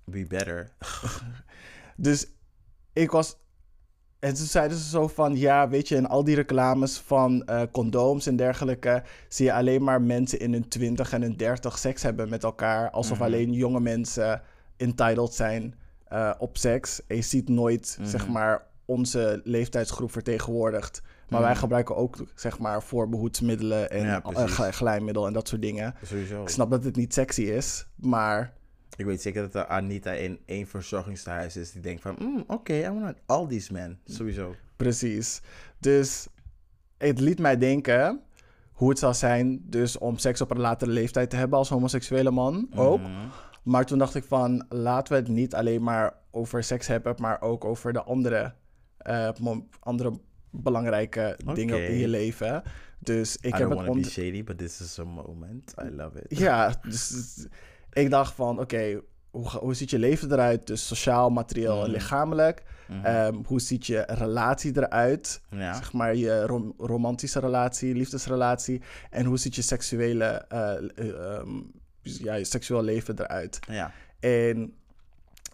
Be 0.05 0.27
better. 0.27 0.71
Dus 1.97 2.27
ik 2.93 3.11
was. 3.11 3.37
En 4.27 4.35
toen 4.35 4.47
zeiden 4.47 4.79
ze 4.79 4.89
zo 4.89 5.09
van: 5.09 5.37
ja, 5.37 5.69
weet 5.69 5.89
je, 5.89 5.97
in 5.97 6.07
al 6.07 6.25
die 6.25 6.35
reclames 6.35 6.99
van 6.99 7.45
eh, 7.45 7.63
condooms 7.73 8.27
en 8.27 8.37
dergelijke. 8.37 9.03
zie 9.29 9.47
je 9.47 9.53
alleen 9.53 9.83
maar 9.83 10.03
mensen 10.03 10.41
in 10.41 10.53
hun 10.53 10.69
20 10.69 11.13
en 11.13 11.23
hun 11.23 11.37
30 11.37 11.79
seks 11.79 12.03
hebben 12.03 12.29
met 12.29 12.45
elkaar. 12.45 12.91
Alsof 12.91 13.21
alleen 13.21 13.53
jonge 13.53 13.81
mensen 13.81 14.43
entitled 14.77 15.35
zijn 15.35 15.75
eh, 16.09 16.33
op 16.39 16.57
seks. 16.57 17.07
En 17.07 17.17
je 17.17 17.23
ziet 17.23 17.49
nooit, 17.49 17.99
zeg 18.03 18.29
maar, 18.29 18.67
onze 18.85 19.41
leeftijdsgroep 19.45 20.13
vertegenwoordigd. 20.13 21.03
Maar 21.29 21.41
wij 21.43 21.57
gebruiken 21.57 21.97
ook, 21.97 22.17
zeg 22.35 22.59
maar, 22.59 22.83
voorbehoedsmiddelen 22.83 23.91
en 23.91 24.05
Ja, 24.05 24.23
eh, 24.23 24.49
glijmiddel 24.49 25.27
en 25.27 25.33
dat 25.33 25.49
soort 25.49 25.63
dingen. 25.63 25.95
Sowieso. 26.03 26.43
Ik 26.43 26.49
snap 26.49 26.71
dat 26.71 26.85
het 26.85 26.97
niet 26.97 27.15
sexy 27.15 27.43
is, 27.43 27.87
maar 27.95 28.53
Ik 28.97 29.05
weet 29.05 29.23
zeker 29.23 29.43
dat 29.43 29.55
er 29.55 29.67
Anita 29.67 30.13
in 30.13 30.39
één 30.45 30.67
verzorgingstehuis 30.67 31.57
is 31.57 31.73
die 31.73 31.83
denkt 31.83 32.03
van, 32.03 32.17
mm, 32.19 32.45
oké, 32.47 32.75
I 32.75 32.91
want 32.91 33.17
all 33.27 33.47
these 33.47 33.73
men. 33.73 33.99
Sowieso. 34.05 34.55
Precies. 34.77 35.41
Dus 35.79 36.27
het 36.99 37.21
liet 37.21 37.39
mij 37.39 37.59
denken 37.59 38.21
hoe 38.73 38.89
het 38.89 38.99
zou 38.99 39.15
zijn 39.15 39.61
dus 39.65 39.99
om 39.99 40.19
seks 40.19 40.41
op 40.41 40.51
een 40.51 40.61
latere 40.61 40.91
leeftijd 40.91 41.31
te 41.31 41.37
hebben 41.37 41.59
als 41.59 41.69
homoseksuele 41.69 42.31
man 42.31 42.69
ook. 42.75 43.01
Mhm. 43.01 43.11
Maar 43.63 43.87
toen 43.87 43.99
dacht 43.99 44.15
ik 44.15 44.25
van 44.25 44.65
laten 44.69 45.13
we 45.13 45.19
het 45.19 45.29
niet 45.29 45.55
alleen 45.55 45.83
maar 45.83 46.15
over 46.31 46.65
seks 46.65 46.87
hebben, 46.87 47.15
maar 47.19 47.41
ook 47.41 47.65
over 47.65 47.93
de 47.93 48.03
andere, 48.03 48.55
eh, 48.99 49.29
andere 49.81 50.21
belangrijke 50.51 51.39
dingen 51.55 51.89
in 51.89 51.97
je 51.97 52.09
leven. 52.09 52.63
Dus 52.99 53.37
ik 53.37 53.45
I 53.45 53.49
heb 53.49 53.59
don't 53.59 53.79
het 53.79 53.89
want 53.89 54.03
to 54.03 54.09
be 54.09 54.11
shady, 54.11 54.45
but 54.45 54.59
this 54.59 54.81
is 54.81 54.99
a 54.99 55.05
moment. 55.05 55.75
I 55.85 55.91
love 55.91 56.23
it. 56.23 56.39
Ja, 56.39 56.75
dus 56.83 57.47
ik 57.97 58.11
dacht 58.11 58.35
van 58.35 58.61
oké, 58.61 59.01
hoe, 59.31 59.49
hoe 59.49 59.75
ziet 59.75 59.91
je 59.91 59.99
leven 59.99 60.33
eruit? 60.33 60.67
Dus 60.67 60.87
sociaal, 60.87 61.31
materieel 61.31 61.85
en 61.85 61.91
lichamelijk. 61.91 62.63
Ehm, 63.03 63.35
hoe 63.47 63.61
ziet 63.61 63.87
je 63.87 64.05
relatie 64.07 64.77
eruit? 64.77 65.41
Ja. 65.51 65.75
Zeg 65.75 65.93
maar 65.93 66.15
je 66.15 66.47
rom- 66.47 66.75
romantische 66.79 67.41
relatie, 67.41 67.95
liefdesrelatie. 67.95 68.83
En 69.11 69.25
hoe 69.25 69.39
ziet 69.39 69.55
je 69.55 69.63
seksuele, 69.63 70.25
eh, 70.25 70.73
eh, 70.77 71.37
ehm, 71.37 71.49
ja, 72.03 72.35
je 72.35 72.45
seksueel 72.45 72.83
leven 72.83 73.19
eruit? 73.21 73.59
Ja. 73.71 73.93
En 74.21 74.75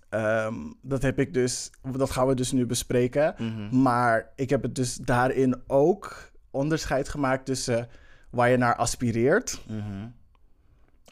ehm, 0.08 0.54
dat 0.82 1.02
heb 1.02 1.18
ik 1.18 1.34
dus, 1.34 1.70
dat 1.96 2.10
gaan 2.10 2.26
we 2.26 2.34
dus 2.34 2.52
nu 2.52 2.66
bespreken. 2.66 3.34
Mhm. 3.38 3.82
Maar 3.82 4.32
ik 4.36 4.50
heb 4.50 4.62
het 4.62 4.74
dus 4.74 4.94
daarin 4.96 5.62
ook 5.66 6.30
onderscheid 6.50 7.08
gemaakt 7.08 7.46
tussen 7.46 7.88
waar 8.30 8.50
je 8.50 8.56
naar 8.56 8.76
aspireert, 8.76 9.60
Mhm. 9.68 9.78
En 9.78 10.14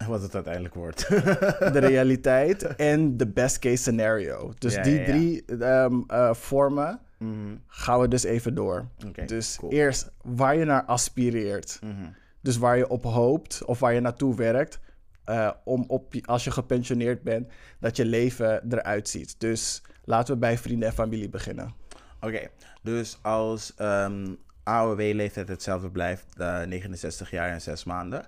Wat 0.07 0.23
het 0.23 0.35
uiteindelijk 0.35 0.75
wordt. 0.75 1.09
de 1.09 1.79
realiteit 1.91 2.63
en 2.77 3.17
de 3.17 3.27
best 3.27 3.59
case 3.59 3.77
scenario. 3.77 4.53
Dus 4.59 4.75
Ja, 4.75 4.83
die 4.83 4.95
ja, 4.95 5.01
ja. 5.01 5.07
drie 5.07 5.45
ehm, 5.45 6.01
eh, 6.07 6.35
vormen 6.35 7.01
Mhm. 7.19 7.55
gaan 7.67 8.01
we 8.01 8.09
dus 8.09 8.23
even 8.25 8.55
door. 8.55 8.87
Dus 9.27 9.57
cool. 9.57 9.73
eerst 9.73 10.11
waar 10.23 10.57
je 10.57 10.65
naar 10.65 10.85
aspireert. 10.85 11.79
Mhm. 11.83 12.09
Dus 12.41 12.57
waar 12.57 12.77
je 12.77 12.89
op 12.89 13.05
hoopt 13.05 13.65
of 13.65 13.79
waar 13.81 13.93
je 13.93 14.01
naartoe 14.01 14.35
werkt. 14.37 14.81
eh, 15.25 15.51
om 15.65 15.85
op, 15.89 16.15
als 16.25 16.45
je 16.45 16.51
gepensioneerd 16.51 17.23
bent, 17.23 17.49
dat 17.81 17.97
je 17.97 18.05
leven 18.05 18.63
eruit 18.75 19.09
ziet. 19.09 19.35
Dus 19.39 19.83
laten 20.05 20.35
we 20.35 20.41
bij 20.41 20.59
vrienden 20.59 20.89
en 20.89 20.95
familie 20.95 21.29
beginnen. 21.29 21.75
Oké, 22.21 22.49
dus 22.83 23.19
als 23.23 23.75
ehm 23.77 24.27
AOW-leeftijd 24.63 25.49
hetzelfde 25.49 25.91
blijft, 25.91 26.25
eh, 26.37 26.63
69 26.63 27.31
jaar 27.31 27.51
en 27.51 27.61
6 27.61 27.85
maanden, 27.85 28.27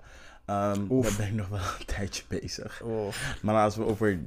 Oef. 0.89 1.05
dan 1.05 1.17
ben 1.17 1.27
ik 1.27 1.33
nog 1.33 1.47
wel 1.47 1.59
een 1.79 1.85
tijdje 1.85 2.23
bezig. 2.27 2.81
Maar 3.41 3.63
als 3.63 3.75
we 3.75 3.85
over 3.85 4.19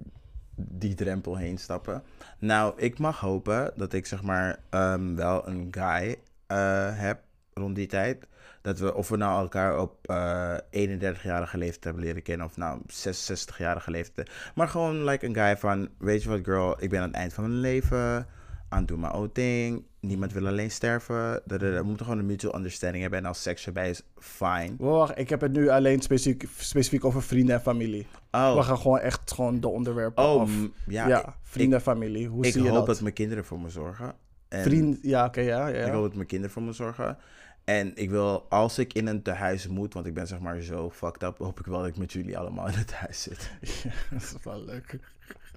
die 0.57 0.95
drempel 0.95 1.37
heen 1.37 1.59
stappen. 1.59 2.03
Nou, 2.39 2.73
ik 2.77 2.99
mag 2.99 3.21
hopen 3.21 3.73
dat 3.77 3.93
ik 3.93 4.07
zeg 4.07 4.23
maar 4.23 4.59
ehm, 4.71 5.15
wel 5.15 5.49
een 5.49 5.69
guy 5.71 6.17
eh, 6.47 6.99
heb 6.99 7.21
rond 7.55 7.75
die 7.75 7.87
tijd. 7.87 8.27
Dat 8.63 8.79
we, 8.79 8.95
of 8.95 9.09
we 9.09 9.17
nou 9.17 9.41
elkaar 9.41 9.81
op 9.81 10.07
eh 10.07 10.57
31-jarige 10.71 11.59
leeftijd 11.59 11.85
hebben 11.85 12.03
leren 12.03 12.23
kennen, 12.23 12.47
of 12.47 12.57
nou 12.57 12.81
66-jarige 12.81 13.91
leeftijd. 13.91 14.31
Maar 14.55 14.69
gewoon 14.69 15.05
like 15.05 15.27
een 15.27 15.35
guy 15.35 15.57
van, 15.57 15.89
weet 15.99 16.23
je 16.23 16.29
wat 16.29 16.45
girl, 16.45 16.83
ik 16.83 16.91
ben 16.91 17.01
aan 17.01 17.07
het 17.07 17.17
eind 17.17 17.33
van 17.33 17.45
mijn 17.45 17.61
leven, 17.61 18.27
aan 18.69 18.79
het 18.79 18.89
doen 18.89 19.01
mijn 19.01 19.13
own 19.13 19.31
ding. 19.33 19.85
Niemand 20.07 20.33
wil 20.33 20.47
alleen 20.47 20.71
sterven. 20.71 21.43
We 21.47 21.81
moeten 21.85 22.05
gewoon 22.05 22.21
een 22.21 22.27
mutual 22.27 22.57
understanding 22.57 23.03
hebben. 23.03 23.21
En 23.21 23.27
als 23.27 23.43
seks 23.43 23.67
erbij 23.67 23.91
is, 23.91 24.03
fine. 24.19 24.75
Wacht, 24.79 25.19
ik 25.19 25.29
heb 25.29 25.41
het 25.41 25.53
nu 25.53 25.69
alleen 25.69 26.01
specifiek, 26.01 26.49
specifiek 26.59 27.05
over 27.05 27.23
vrienden 27.23 27.55
en 27.55 27.61
familie. 27.61 28.07
Oh, 28.31 28.57
We 28.57 28.63
gaan 28.63 28.79
gewoon 28.79 28.99
echt 28.99 29.33
gewoon 29.33 29.61
de 29.61 29.69
onderwerpen 29.69 30.25
oh 30.25 30.41
af. 30.41 30.51
ja. 30.87 31.09
Ja, 31.09 31.27
ik- 31.27 31.33
vrienden 31.43 31.79
en 31.79 31.85
familie. 31.85 32.27
Hoe 32.29 32.45
ik 32.45 32.53
zie 32.53 32.63
je 32.63 32.69
hoop 32.69 32.77
dat? 32.79 32.87
dat 32.87 33.01
mijn 33.01 33.15
kinderen 33.15 33.45
voor 33.45 33.61
me 33.61 33.69
zorgen. 33.69 34.15
En 34.49 34.63
Vriend, 34.63 34.99
ja, 35.03 35.25
oké, 35.25 35.41
ja, 35.41 35.67
ja. 35.67 35.85
Ik 35.87 35.93
hoop 35.93 36.03
dat 36.03 36.15
mijn 36.15 36.27
kinderen 36.27 36.53
voor 36.55 36.63
me 36.63 36.73
zorgen. 36.73 37.19
En 37.67 37.93
ik 37.95 38.11
wil, 38.11 38.47
als 38.49 38.79
ik 38.79 38.93
in 38.93 39.07
een 39.07 39.23
tehuis 39.23 39.67
moet, 39.67 39.95
want 39.95 40.07
ik 40.07 40.15
ben 40.15 40.27
zeg 40.27 40.39
maar 40.39 40.61
zo 40.61 40.91
fucked 40.91 41.23
up, 41.23 41.39
hoop 41.39 41.61
ik 41.61 41.67
wel 41.67 41.79
dat 41.79 41.87
ik 41.87 41.97
met 41.97 42.13
jullie 42.13 42.39
allemaal 42.39 42.67
in 42.67 42.75
het 42.75 42.93
huis 42.93 43.23
zit. 43.23 43.51
dat 44.11 44.23
is 44.23 44.35
wel 44.43 44.65
leuk. 44.65 44.99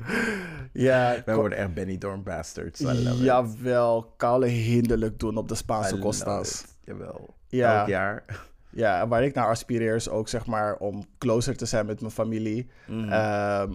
ja, 0.87 1.21
Wij 1.25 1.35
worden 1.35 1.57
echt 1.57 1.73
Benny 1.73 1.97
Dorm 1.97 2.23
bastards. 2.23 2.79
Jawel, 3.19 4.13
koude 4.17 4.47
hinderlijk 4.47 5.19
doen 5.19 5.37
op 5.37 5.47
de 5.47 5.55
Spaanse 5.55 5.99
Costa's. 5.99 6.65
Jawel. 6.83 7.35
Ja. 7.47 7.79
Elk 7.79 7.87
jaar. 7.87 8.23
Ja, 8.71 9.07
waar 9.07 9.23
ik 9.23 9.33
naar 9.33 9.47
aspireer 9.47 9.95
is 9.95 10.09
ook 10.09 10.27
zeg 10.27 10.45
maar 10.45 10.75
om 10.75 11.05
closer 11.17 11.57
te 11.57 11.65
zijn 11.65 11.85
met 11.85 11.99
mijn 11.99 12.11
familie. 12.11 12.69
Ehm, 12.87 13.73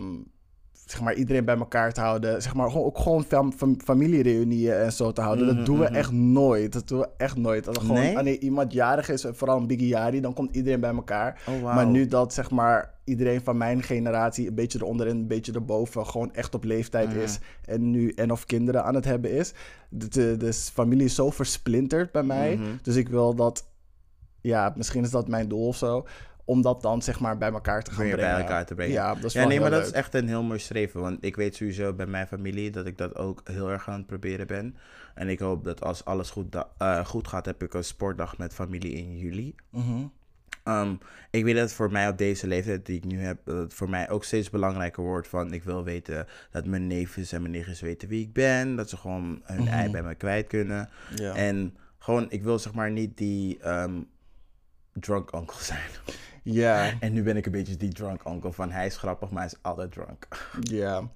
zeg 0.95 1.03
maar 1.03 1.14
iedereen 1.14 1.45
bij 1.45 1.57
elkaar 1.59 1.92
te 1.92 2.01
houden. 2.01 2.42
Zeg 2.42 2.55
maar 2.55 2.70
gewoon, 2.70 2.86
ook 2.86 2.99
gewoon 2.99 3.24
fam 3.24 3.53
fam- 3.53 3.80
familiereunieën 3.84 4.74
en 4.74 4.92
zo 4.92 5.12
te 5.12 5.20
houden. 5.20 5.47
Mhm, 5.47 5.57
dat 5.57 5.66
doen 5.66 5.78
we 5.78 5.84
mhm. 5.84 5.95
echt 5.95 6.12
nooit. 6.12 6.72
Dat 6.72 6.88
doen 6.88 6.99
we 6.99 7.09
echt 7.16 7.36
nooit. 7.36 7.64
Dat 7.64 7.78
gewoon, 7.78 7.97
Nee? 7.97 8.14
wanneer 8.14 8.38
iemand 8.38 8.72
jarig 8.72 9.09
is, 9.09 9.26
vooral 9.32 9.57
een 9.57 9.66
Biggie 9.66 9.86
Jari, 9.88 10.20
dan 10.20 10.34
komt 10.34 10.57
iedereen 10.57 10.80
bij 10.80 10.95
elkaar. 10.95 11.42
Oh. 11.49 11.62
Maar 11.74 11.86
nu 11.86 12.07
dat 12.07 12.32
zeg 12.34 12.51
maar 12.51 12.92
iedereen 13.05 13.40
van 13.40 13.57
mijn 13.57 13.82
generatie 13.82 14.49
een 14.49 14.55
beetje 14.55 14.78
eronder 14.78 15.07
en 15.07 15.16
een 15.16 15.26
beetje 15.26 15.53
erboven 15.53 16.07
gewoon 16.07 16.34
echt 16.34 16.55
op 16.55 16.64
leeftijd 16.64 17.09
Mhm. 17.09 17.18
is 17.18 17.38
en 17.64 17.90
nu 17.90 18.11
en 18.11 18.32
of 18.32 18.45
kinderen 18.47 18.84
aan 18.84 18.95
het 18.95 19.05
hebben 19.05 19.30
is. 19.30 19.53
De, 19.88 20.09
de, 20.09 20.36
de 20.36 20.53
familie 20.53 21.05
is 21.05 21.14
zo 21.14 21.30
versplinterd 21.30 22.12
bij 22.12 22.22
mij. 22.22 22.57
Mhm. 22.57 22.68
Dus 22.82 22.97
ik 22.97 23.09
wil 23.09 23.34
dat 23.34 23.66
ja, 24.40 24.72
misschien 24.76 25.03
is 25.05 25.11
dat 25.11 25.28
mijn 25.28 25.49
doel 25.49 25.66
of 25.66 25.76
zo. 25.76 26.07
Om 26.45 26.62
dat 26.62 26.82
dan 26.82 27.03
zeg 27.03 27.20
maar 27.20 27.38
bij 27.38 27.53
elkaar 27.53 27.82
te 27.82 27.90
gaan 27.90 28.05
Weer 28.05 28.14
brengen. 28.14 28.32
bij 28.34 28.42
elkaar 28.42 28.66
te 28.66 28.74
brengen. 28.74 28.92
Ja, 28.92 29.14
dat 29.14 29.24
is 29.24 29.32
ja, 29.32 29.47
nee, 29.47 29.61
maar 29.61 29.70
dat 29.70 29.78
leuk. 29.78 29.88
is 29.88 29.95
echt 29.95 30.14
een 30.14 30.28
heel 30.28 30.42
mooi 30.42 30.59
streven. 30.59 31.01
Want 31.01 31.24
ik 31.24 31.36
weet 31.36 31.57
sowieso 31.57 31.92
bij 31.92 32.07
mijn 32.07 32.26
familie 32.26 32.70
dat 32.70 32.86
ik 32.86 32.99
dat 32.99 33.16
ook 33.16 33.40
heel 33.45 33.70
erg 33.70 33.88
aan 33.88 33.99
het 33.99 34.07
proberen 34.07 34.47
ben. 34.47 34.76
En 35.14 35.28
ik 35.28 35.38
hoop 35.38 35.64
dat 35.64 35.82
als 35.82 36.05
alles 36.05 36.30
goed, 36.30 36.57
eh, 36.78 37.05
goed 37.05 37.28
gaat, 37.28 37.47
heb 37.47 37.62
ik 37.62 37.74
een 37.74 37.84
sportdag 37.84 38.38
met 38.38 38.55
familie 38.55 38.92
in 38.92 39.18
juli. 39.18 39.55
Mhm. 39.70 40.07
Ehm, 40.64 40.95
ik 41.30 41.45
weet 41.45 41.55
dat 41.55 41.62
het 41.62 41.72
voor 41.72 41.90
mij 41.92 42.09
op 42.09 42.18
deze 42.18 42.47
leeftijd 42.47 42.86
die 42.86 42.97
ik 42.97 43.05
nu 43.05 43.18
heb, 43.18 43.38
dat 43.45 43.57
het 43.57 43.74
voor 43.74 43.90
mij 43.90 44.11
ook 44.11 44.24
steeds 44.24 44.51
belangrijker 44.51 45.03
wordt 45.03 45.28
van 45.28 45.53
ik 45.53 45.64
wil 45.64 45.84
weten 45.84 46.26
dat 46.51 46.66
mijn 46.66 46.86
neefjes 46.86 47.32
en 47.32 47.40
mijn 47.40 47.53
nichtjes 47.53 47.80
weten 47.80 48.09
wie 48.09 48.22
ik 48.22 48.32
ben. 48.32 48.76
Dat 48.76 48.88
ze 48.88 48.97
gewoon 48.97 49.40
hun 49.42 49.68
ei 49.68 49.90
bij 49.90 50.03
me 50.03 50.14
kwijt 50.14 50.47
kunnen. 50.47 50.88
Ja. 51.14 51.34
En 51.34 51.76
gewoon, 51.99 52.26
ik 52.30 52.42
wil 52.42 52.59
zeg 52.59 52.74
maar 52.74 52.90
niet 52.90 53.16
die 53.16 53.59
ehm, 53.59 54.01
drunk 55.01 55.32
uncle 55.32 55.62
zijn. 55.62 55.90
ja, 56.42 56.92
En 57.01 57.12
nu 57.12 57.22
ben 57.22 57.36
ik 57.36 57.47
een 57.47 57.53
beetje 57.53 57.76
die 57.76 57.92
drunk 57.92 58.20
uncle 58.26 58.53
van 58.53 58.70
hij 58.70 58.86
is 58.86 58.97
grappig, 58.97 59.30
maar 59.30 59.42
hij 59.42 59.53
is 59.53 59.59
altijd 59.62 59.92
drunk. 59.92 60.28
ja. 60.61 61.11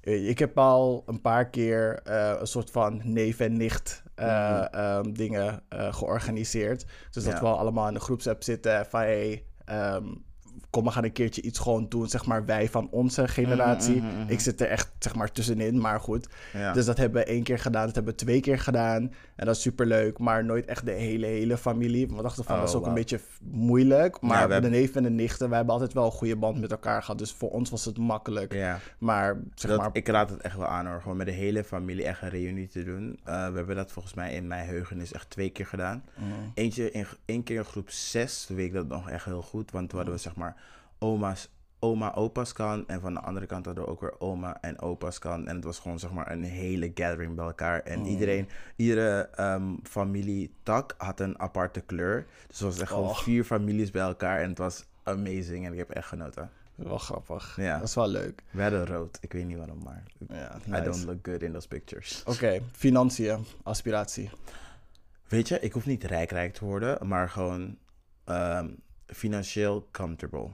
Eh, 0.00 0.28
Ik 0.28 0.38
heb 0.38 0.58
al 0.58 1.02
een 1.06 1.20
paar 1.20 1.48
keer 1.50 2.00
eh, 2.02 2.34
een 2.40 2.46
soort 2.46 2.70
van 2.70 3.00
neef 3.04 3.40
en 3.40 3.56
nicht 3.56 4.02
eh, 4.14 4.72
ehm, 4.74 5.12
dingen 5.12 5.62
georganiseerd. 5.68 6.84
Dus 7.10 7.24
dat 7.24 7.32
Ja. 7.32 7.40
we 7.40 7.46
allemaal 7.46 7.88
in 7.88 7.94
de 7.94 8.00
groepsapp 8.00 8.42
zitten 8.42 8.86
van 8.86 9.00
hey, 9.00 9.44
ehm, 9.64 10.04
kom 10.74 10.84
we 10.84 10.90
gaan 10.90 11.04
een 11.04 11.12
keertje 11.12 11.42
iets 11.42 11.58
gewoon 11.58 11.86
doen, 11.88 12.08
zeg 12.08 12.26
maar 12.26 12.44
wij 12.44 12.68
van 12.68 12.88
onze 12.90 13.28
generatie. 13.28 14.02
Ik 14.26 14.40
zit 14.40 14.60
er 14.60 14.66
echt 14.68 14.90
zeg 14.98 15.14
maar 15.14 15.32
tussenin, 15.32 15.80
maar 15.80 16.00
goed. 16.00 16.28
Ja. 16.52 16.72
Dus 16.72 16.84
dat 16.84 16.96
hebben 16.96 17.22
we 17.22 17.28
één 17.28 17.42
keer 17.42 17.58
gedaan, 17.58 17.86
dat 17.86 17.94
hebben 17.94 18.12
we 18.14 18.18
twee 18.24 18.40
keer 18.40 18.58
gedaan. 18.58 19.12
En 19.36 19.46
dat 19.46 19.56
is 19.56 19.62
superleuk, 19.62 20.18
maar 20.18 20.44
nooit 20.44 20.66
echt 20.66 20.86
de 20.86 20.92
hele, 20.92 21.26
hele 21.26 21.56
familie. 21.56 22.06
We 22.08 22.22
dachten 22.22 22.44
van, 22.44 22.54
Oh, 22.54 22.60
dat 22.60 22.68
is 22.70 22.74
ook 22.74 22.80
wauw. 22.80 22.92
een 22.94 22.98
beetje 23.00 23.20
moeilijk. 23.42 24.20
Maar 24.20 24.40
Ja, 24.40 24.48
we 24.48 24.60
de 24.60 24.68
neven 24.68 24.96
en 24.96 25.02
de 25.02 25.10
nichten, 25.22 25.46
wij 25.48 25.56
hebben 25.56 25.74
altijd 25.74 25.92
wel 25.92 26.04
een 26.04 26.10
goede 26.10 26.36
band 26.36 26.60
met 26.60 26.70
elkaar 26.70 27.00
gehad. 27.02 27.18
Dus 27.18 27.32
voor 27.32 27.50
ons 27.50 27.70
was 27.70 27.84
het 27.84 27.98
makkelijk. 27.98 28.52
ja. 28.52 28.78
Maar 28.98 29.36
zeg 29.54 29.70
Dat, 29.70 29.80
maar, 29.80 29.90
Ik 29.92 30.08
raad 30.08 30.30
het 30.30 30.40
echt 30.40 30.56
wel 30.56 30.66
aan 30.66 30.86
hoor, 30.86 31.00
gewoon 31.00 31.16
met 31.16 31.26
de 31.26 31.32
hele 31.32 31.64
familie 31.64 32.04
echt 32.04 32.22
een 32.22 32.28
reunie 32.30 32.68
te 32.68 32.84
doen. 32.84 33.18
Uh, 33.28 33.48
we 33.48 33.56
hebben 33.56 33.76
dat 33.76 33.92
volgens 33.92 34.14
mij 34.14 34.34
in 34.34 34.46
mijn 34.46 34.66
heugenis 34.66 35.12
echt 35.12 35.30
twee 35.30 35.50
keer 35.50 35.66
gedaan. 35.66 36.04
Eentje 36.54 36.90
in, 36.90 37.06
één 37.24 37.42
keer 37.42 37.56
in 37.56 37.64
groep 37.64 37.90
6, 37.90 38.44
toen 38.44 38.56
weet 38.56 38.66
ik 38.66 38.72
dat 38.72 38.88
nog 38.88 39.10
echt 39.10 39.24
heel 39.24 39.42
goed. 39.42 39.70
Want 39.70 39.88
toen 39.88 39.98
hadden 39.98 40.16
we 40.16 40.20
zeg 40.22 40.34
maar 40.36 40.56
oma's, 40.98 41.48
oma, 41.78 42.14
opa's 42.14 42.52
kan. 42.52 42.88
En 42.88 43.00
van 43.00 43.14
de 43.14 43.20
andere 43.20 43.46
kant 43.46 43.66
hadden 43.66 43.84
we 43.84 43.90
ook 43.90 44.00
weer 44.00 44.20
oma 44.20 44.60
en 44.60 44.80
opa's 44.80 45.18
kan. 45.18 45.46
En 45.48 45.54
het 45.56 45.64
was 45.64 45.78
gewoon 45.78 45.98
zeg 45.98 46.12
maar 46.12 46.30
een 46.32 46.42
hele 46.44 46.90
gathering 46.94 47.34
bij 47.34 47.44
elkaar. 47.44 47.80
En 47.80 48.06
iedereen, 48.06 48.48
iedere 48.76 49.28
ehm, 49.34 49.74
familietak 49.82 50.94
had 50.98 51.20
een 51.20 51.38
aparte 51.38 51.80
kleur. 51.80 52.26
Dus 52.46 52.58
het 52.58 52.66
was 52.68 52.78
echt 52.80 52.90
gewoon 52.90 53.08
Oh. 53.08 53.16
vier 53.18 53.44
families 53.44 53.90
bij 53.90 54.02
elkaar. 54.02 54.40
En 54.40 54.48
het 54.48 54.58
was 54.58 54.84
amazing 55.02 55.66
en 55.66 55.72
ik 55.72 55.78
heb 55.78 55.90
echt 55.90 56.06
genoten. 56.08 56.50
wel 56.74 56.98
grappig. 56.98 57.56
Ja. 57.56 57.78
Dat 57.78 57.88
is 57.88 57.94
wel 57.94 58.08
leuk. 58.08 58.42
We 58.50 58.62
hadden 58.62 58.86
rood, 58.86 59.18
ik 59.20 59.32
weet 59.32 59.44
niet 59.46 59.56
waarom, 59.56 59.78
maar 59.84 60.02
Ja, 60.28 60.56
I 60.78 60.82
don't 60.84 61.04
look 61.04 61.18
good 61.26 61.42
in 61.42 61.52
those 61.52 61.68
pictures. 61.68 62.22
Oké, 62.26 62.60
financiën, 62.72 63.44
aspiratie. 63.62 64.30
Weet 65.28 65.48
je, 65.48 65.60
ik 65.60 65.72
hoef 65.72 65.86
niet 65.86 66.04
rijk 66.04 66.30
rijk 66.30 66.52
te 66.54 66.64
worden, 66.64 67.08
maar 67.08 67.28
gewoon 67.30 67.76
ehm, 68.24 68.68
financieel 69.06 69.88
comfortable. 69.92 70.48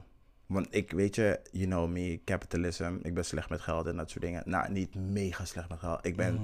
Want 0.51 0.67
ik, 0.69 0.91
weet 0.91 1.15
je, 1.15 1.39
you 1.51 1.65
know 1.65 1.89
me, 1.89 2.21
capitalism, 2.25 2.97
ik 3.01 3.13
ben 3.13 3.25
slecht 3.25 3.49
met 3.49 3.61
geld 3.61 3.87
en 3.87 3.95
dat 3.97 4.09
soort 4.09 4.23
dingen. 4.23 4.43
Nou, 4.45 4.71
niet 4.71 4.95
mega 4.95 5.45
slecht 5.45 5.69
met 5.69 5.79
geld. 5.79 6.05
Ik 6.05 6.15
ben 6.15 6.35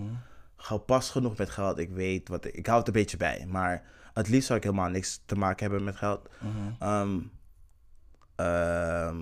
gepast 0.56 1.10
genoeg 1.10 1.38
met 1.38 1.50
geld. 1.50 1.78
Ik 1.78 1.90
weet 1.90 2.28
wat, 2.28 2.46
ik, 2.46 2.54
ik 2.54 2.66
hou 2.66 2.78
het 2.80 2.88
een 2.88 2.94
beetje 2.94 3.18
bij. 3.18 3.46
Maar 3.48 3.84
het 4.14 4.30
liefst 4.30 4.48
zou 4.48 4.58
ik 4.60 4.66
helemaal 4.66 4.90
niks 4.90 5.22
te 5.26 5.36
maken 5.36 5.66
hebben 5.66 5.84
met 5.84 5.96
geld. 5.96 6.30
Ehm, 6.80 7.20
ehm, 8.36 9.18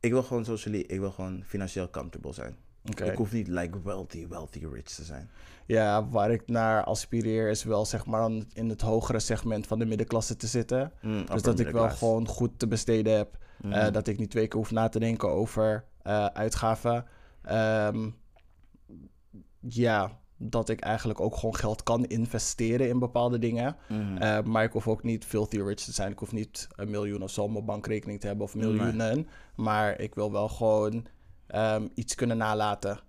ik 0.00 0.10
wil 0.12 0.22
gewoon 0.22 0.44
socially, 0.44 0.78
ik 0.78 0.98
wil 0.98 1.10
gewoon 1.10 1.42
financieel 1.46 1.90
comfortable 1.90 2.32
zijn. 2.32 2.56
Oké. 2.90 3.04
Ik 3.04 3.16
hoef 3.16 3.32
niet 3.32 3.48
like 3.48 3.82
wealthy, 3.82 4.28
wealthy 4.28 4.66
rich 4.72 4.82
te 4.84 5.04
zijn. 5.04 5.30
Ja, 5.66 6.08
waar 6.08 6.30
ik 6.30 6.42
naar 6.46 6.84
aspireer 6.84 7.50
is 7.50 7.64
wel 7.64 7.84
zeg 7.84 8.06
maar 8.06 8.30
in 8.52 8.68
het 8.68 8.80
hogere 8.80 9.18
segment 9.20 9.66
van 9.66 9.78
de 9.78 9.84
middenklasse 9.86 10.36
te 10.36 10.46
zitten. 10.46 10.92
Mm, 11.02 11.26
Dus 11.26 11.42
dat 11.42 11.58
ik 11.58 11.70
wel 11.70 11.90
gewoon 11.90 12.26
goed 12.26 12.58
te 12.58 12.68
besteden 12.68 13.16
heb. 13.16 13.38
Mhm. 13.62 13.72
Eh, 13.72 13.92
dat 13.92 14.06
ik 14.06 14.18
niet 14.18 14.30
twee 14.30 14.48
keer 14.48 14.58
hoef 14.58 14.70
na 14.70 14.88
te 14.88 14.98
denken 14.98 15.28
over 15.28 15.84
eh, 16.02 16.24
uitgaven. 16.24 17.04
Ehm, 17.42 18.10
ja, 19.60 20.18
dat 20.36 20.68
ik 20.68 20.80
eigenlijk 20.80 21.20
ook 21.20 21.36
gewoon 21.36 21.56
geld 21.56 21.82
kan 21.82 22.04
investeren 22.04 22.88
in 22.88 22.98
bepaalde 22.98 23.38
dingen. 23.38 23.76
Mhm. 23.88 24.16
Eh, 24.16 24.42
maar 24.42 24.64
ik 24.64 24.72
hoef 24.72 24.88
ook 24.88 25.02
niet 25.02 25.24
filthy 25.24 25.60
rich 25.60 25.80
te 25.80 25.92
zijn. 25.92 26.12
Ik 26.12 26.18
hoef 26.18 26.32
niet 26.32 26.68
een 26.76 26.90
miljoen 26.90 27.22
of 27.22 27.30
zo 27.30 27.42
op 27.42 27.50
mijn 27.50 27.64
bankrekening 27.64 28.20
te 28.20 28.26
hebben 28.26 28.44
of 28.44 28.54
miljoenen. 28.54 29.28
Maar 29.56 30.00
ik 30.00 30.14
wil 30.14 30.32
wel 30.32 30.48
gewoon 30.48 31.06
ehm, 31.46 31.88
iets 31.94 32.14
kunnen 32.14 32.36
nalaten. 32.36 33.00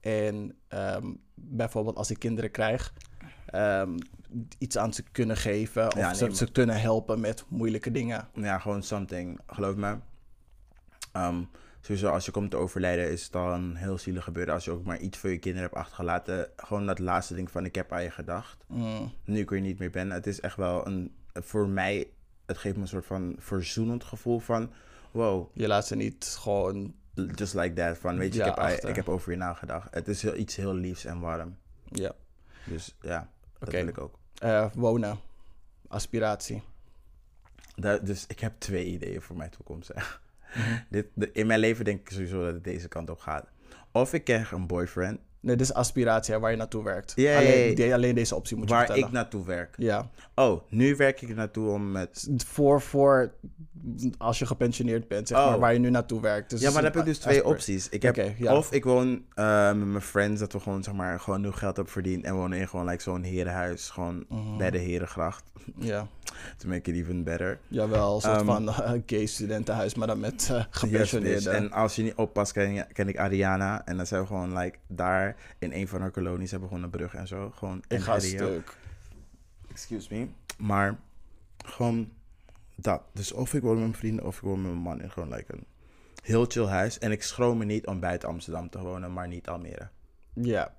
En 0.00 0.56
ehm, 0.68 1.12
bijvoorbeeld 1.34 1.96
als 1.96 2.10
ik 2.10 2.18
kinderen 2.18 2.50
krijg, 2.50 2.92
ehm, 3.46 3.98
iets 4.58 4.78
aan 4.78 4.92
ze 4.94 5.02
kunnen 5.12 5.36
geven. 5.36 5.86
Of 5.86 5.94
Ja, 5.94 6.06
nee, 6.06 6.14
ze, 6.14 6.26
maar- 6.26 6.34
ze 6.34 6.50
kunnen 6.52 6.80
helpen 6.80 7.20
met 7.20 7.44
moeilijke 7.48 7.90
dingen. 7.90 8.28
Ja, 8.34 8.58
gewoon 8.58 8.82
something. 8.82 9.40
Geloof 9.46 9.74
me. 9.76 9.96
Ehm, 11.12 11.42
sowieso, 11.80 12.08
als 12.08 12.24
je 12.24 12.30
komt 12.30 12.50
te 12.50 12.56
overlijden, 12.56 13.10
is 13.10 13.24
het 13.24 13.36
al 13.36 13.52
een 13.52 13.76
heel 13.76 13.98
zielig 13.98 14.24
gebeuren. 14.24 14.54
Als 14.54 14.64
je 14.64 14.70
ook 14.70 14.84
maar 14.84 14.98
iets 14.98 15.18
voor 15.18 15.30
je 15.30 15.38
kinderen 15.38 15.68
hebt 15.68 15.80
achtergelaten. 15.80 16.48
Gewoon 16.56 16.86
dat 16.86 16.98
laatste 16.98 17.34
ding 17.34 17.50
van, 17.50 17.64
ik 17.64 17.74
heb 17.74 17.92
aan 17.92 18.02
je 18.02 18.10
gedacht. 18.10 18.64
Mm, 18.66 19.12
Nu 19.24 19.38
ik 19.40 19.50
er 19.52 19.60
niet 19.60 19.78
meer 19.78 19.90
ben. 19.90 20.10
Het 20.10 20.26
is 20.26 20.40
echt 20.40 20.56
wel 20.56 20.86
een, 20.86 21.14
voor 21.32 21.68
mij, 21.68 22.08
het 22.46 22.58
geeft 22.58 22.76
me 22.76 22.82
een 22.82 22.88
soort 22.88 23.06
van 23.06 23.36
verzoenend 23.38 24.04
gevoel 24.04 24.38
van, 24.38 24.70
wow, 25.10 25.50
je 25.54 25.66
laat 25.66 25.86
ze 25.86 25.96
niet 25.96 26.36
gewoon... 26.40 26.94
just 27.34 27.54
like 27.54 27.72
that. 27.74 27.98
Van, 27.98 28.18
weet 28.18 28.32
je, 28.34 28.38
Ja, 28.38 28.68
ik, 28.68 28.74
heb, 28.80 28.88
ik 28.88 28.96
heb 28.96 29.08
over 29.08 29.30
je 29.30 29.36
nagedacht. 29.38 29.94
Het 29.94 30.08
is 30.08 30.22
heel, 30.22 30.36
iets 30.36 30.56
heel 30.56 30.74
liefs 30.74 31.04
en 31.04 31.20
warm. 31.20 31.56
Ja. 31.84 32.12
Dus 32.66 32.96
ja, 33.00 33.28
dat 33.58 33.70
wil 33.70 33.86
ik 33.86 33.98
ook. 33.98 34.18
Eh, 34.38 34.66
wonen. 34.74 35.18
Aspiratie. 35.88 36.62
Dat, 37.74 38.06
dus 38.06 38.26
ik 38.26 38.40
heb 38.40 38.52
twee 38.58 38.86
ideeën 38.86 39.22
voor 39.22 39.36
mijn 39.36 39.50
toekomst. 39.50 39.90
Mhm. 40.54 40.78
Dit, 40.90 41.06
de- 41.14 41.32
in 41.32 41.46
mijn 41.46 41.60
leven 41.60 41.84
denk 41.84 42.00
ik 42.00 42.10
sowieso 42.10 42.44
dat 42.44 42.54
het 42.54 42.64
deze 42.64 42.88
kant 42.88 43.10
op 43.10 43.18
gaat. 43.18 43.46
Of 43.92 44.12
ik 44.12 44.24
krijg 44.24 44.52
een 44.52 44.66
boyfriend 44.66 45.20
Nee, 45.42 45.56
dit 45.56 45.66
is 45.66 45.74
aspiratie 45.74 46.34
hè, 46.34 46.40
waar 46.40 46.50
je 46.50 46.56
naartoe 46.56 46.84
werkt. 46.84 47.14
Alleen, 47.16 47.92
alleen 47.92 48.14
deze 48.14 48.34
optie 48.34 48.56
moet 48.56 48.68
je 48.68 48.74
waar 48.74 48.84
vertellen. 48.84 49.08
ik 49.08 49.14
naartoe 49.14 49.44
werk. 49.46 49.74
Ja. 49.78 50.10
Oh, 50.34 50.62
nu 50.68 50.96
werk 50.96 51.20
ik 51.22 51.34
naartoe 51.34 51.68
om 51.70 51.90
met... 51.92 52.28
Voor, 52.46 52.80
voor 52.80 53.32
als 54.18 54.38
je 54.38 54.46
gepensioneerd 54.46 55.08
bent, 55.08 55.28
zeg 55.28 55.38
Oh. 55.38 55.46
maar, 55.48 55.58
waar 55.58 55.72
je 55.72 55.78
nu 55.78 55.90
naartoe 55.90 56.20
werkt. 56.20 56.50
Dus 56.50 56.60
Ja, 56.60 56.70
maar 56.70 56.82
dan 56.82 56.90
heb 56.90 57.00
ik 57.00 57.06
dus 57.06 57.18
twee 57.18 57.44
opties. 57.44 57.88
Ik 57.88 58.02
heb, 58.02 58.16
ja. 58.38 58.56
Of 58.56 58.72
ik 58.72 58.84
woon 58.84 59.24
eh, 59.34 59.66
met 59.66 59.86
mijn 59.86 60.00
friends, 60.02 60.40
dat 60.40 60.52
we 60.52 60.60
gewoon, 60.60 60.82
zeg 60.82 60.94
maar, 60.94 61.20
gewoon 61.20 61.40
nu 61.40 61.50
geld 61.50 61.76
hebben 61.76 61.92
verdiend. 61.92 62.24
En 62.24 62.34
wonen 62.34 62.58
in 62.58 62.68
gewoon 62.68 62.86
like, 62.86 63.02
zo'n 63.02 63.22
herenhuis, 63.22 63.90
gewoon 63.90 64.24
Mhm. 64.28 64.56
bij 64.58 64.70
de 64.70 64.78
Herengracht. 64.78 65.44
Ja, 65.78 66.06
To 66.58 66.68
make 66.68 66.90
it 66.90 66.96
even 66.96 67.24
better. 67.24 67.58
jawel, 67.68 68.14
een 68.14 68.20
soort 68.20 68.36
Ehm, 68.36 68.44
van 68.46 68.68
eh, 68.68 68.92
gay 69.06 69.26
studentenhuis, 69.26 69.94
maar 69.94 70.06
dan 70.06 70.20
met 70.20 70.42
eh 70.50 70.56
Yes, 70.56 70.66
gepensioneerden. 70.70 71.42
bitch. 71.44 71.56
En 71.56 71.72
als 71.72 71.96
je 71.96 72.02
niet 72.02 72.14
oppast, 72.14 72.52
ken, 72.52 72.86
ken 72.92 73.08
ik 73.08 73.18
Ariana. 73.18 73.84
En 73.86 73.96
dan 73.96 74.06
zijn 74.06 74.20
we 74.20 74.26
gewoon 74.26 74.58
like, 74.58 74.78
daar 74.86 75.31
in 75.58 75.72
een 75.72 75.88
van 75.88 76.00
haar 76.00 76.10
kolonies 76.10 76.50
hebben 76.50 76.68
gewoon 76.68 76.84
een 76.84 76.90
brug 76.90 77.14
en 77.14 77.26
zo. 77.26 77.50
Gewoon 77.54 77.78
ik 77.78 77.84
in 77.88 78.00
ga 78.00 78.18
stuk. 78.18 78.76
Excuse 79.70 80.14
me. 80.14 80.26
Maar 80.58 80.98
gewoon 81.64 82.12
dat. 82.74 83.02
Dus 83.12 83.32
of 83.32 83.54
ik 83.54 83.62
woon 83.62 83.74
met 83.74 83.82
mijn 83.82 83.94
vrienden 83.94 84.26
of 84.26 84.36
ik 84.36 84.42
woon 84.42 84.62
met 84.62 84.70
mijn 84.70 84.82
man 84.82 85.00
in 85.00 85.10
gewoon 85.10 85.28
like 85.28 85.52
een 85.52 85.66
heel 86.22 86.44
chill 86.44 86.66
huis. 86.66 86.98
En 86.98 87.10
ik 87.10 87.22
schroom 87.22 87.58
me 87.58 87.64
niet 87.64 87.86
om 87.86 88.00
buiten 88.00 88.28
Amsterdam 88.28 88.70
te 88.70 88.78
wonen, 88.78 89.12
maar 89.12 89.28
niet 89.28 89.48
Almere. 89.48 89.88
Ja, 90.32 90.74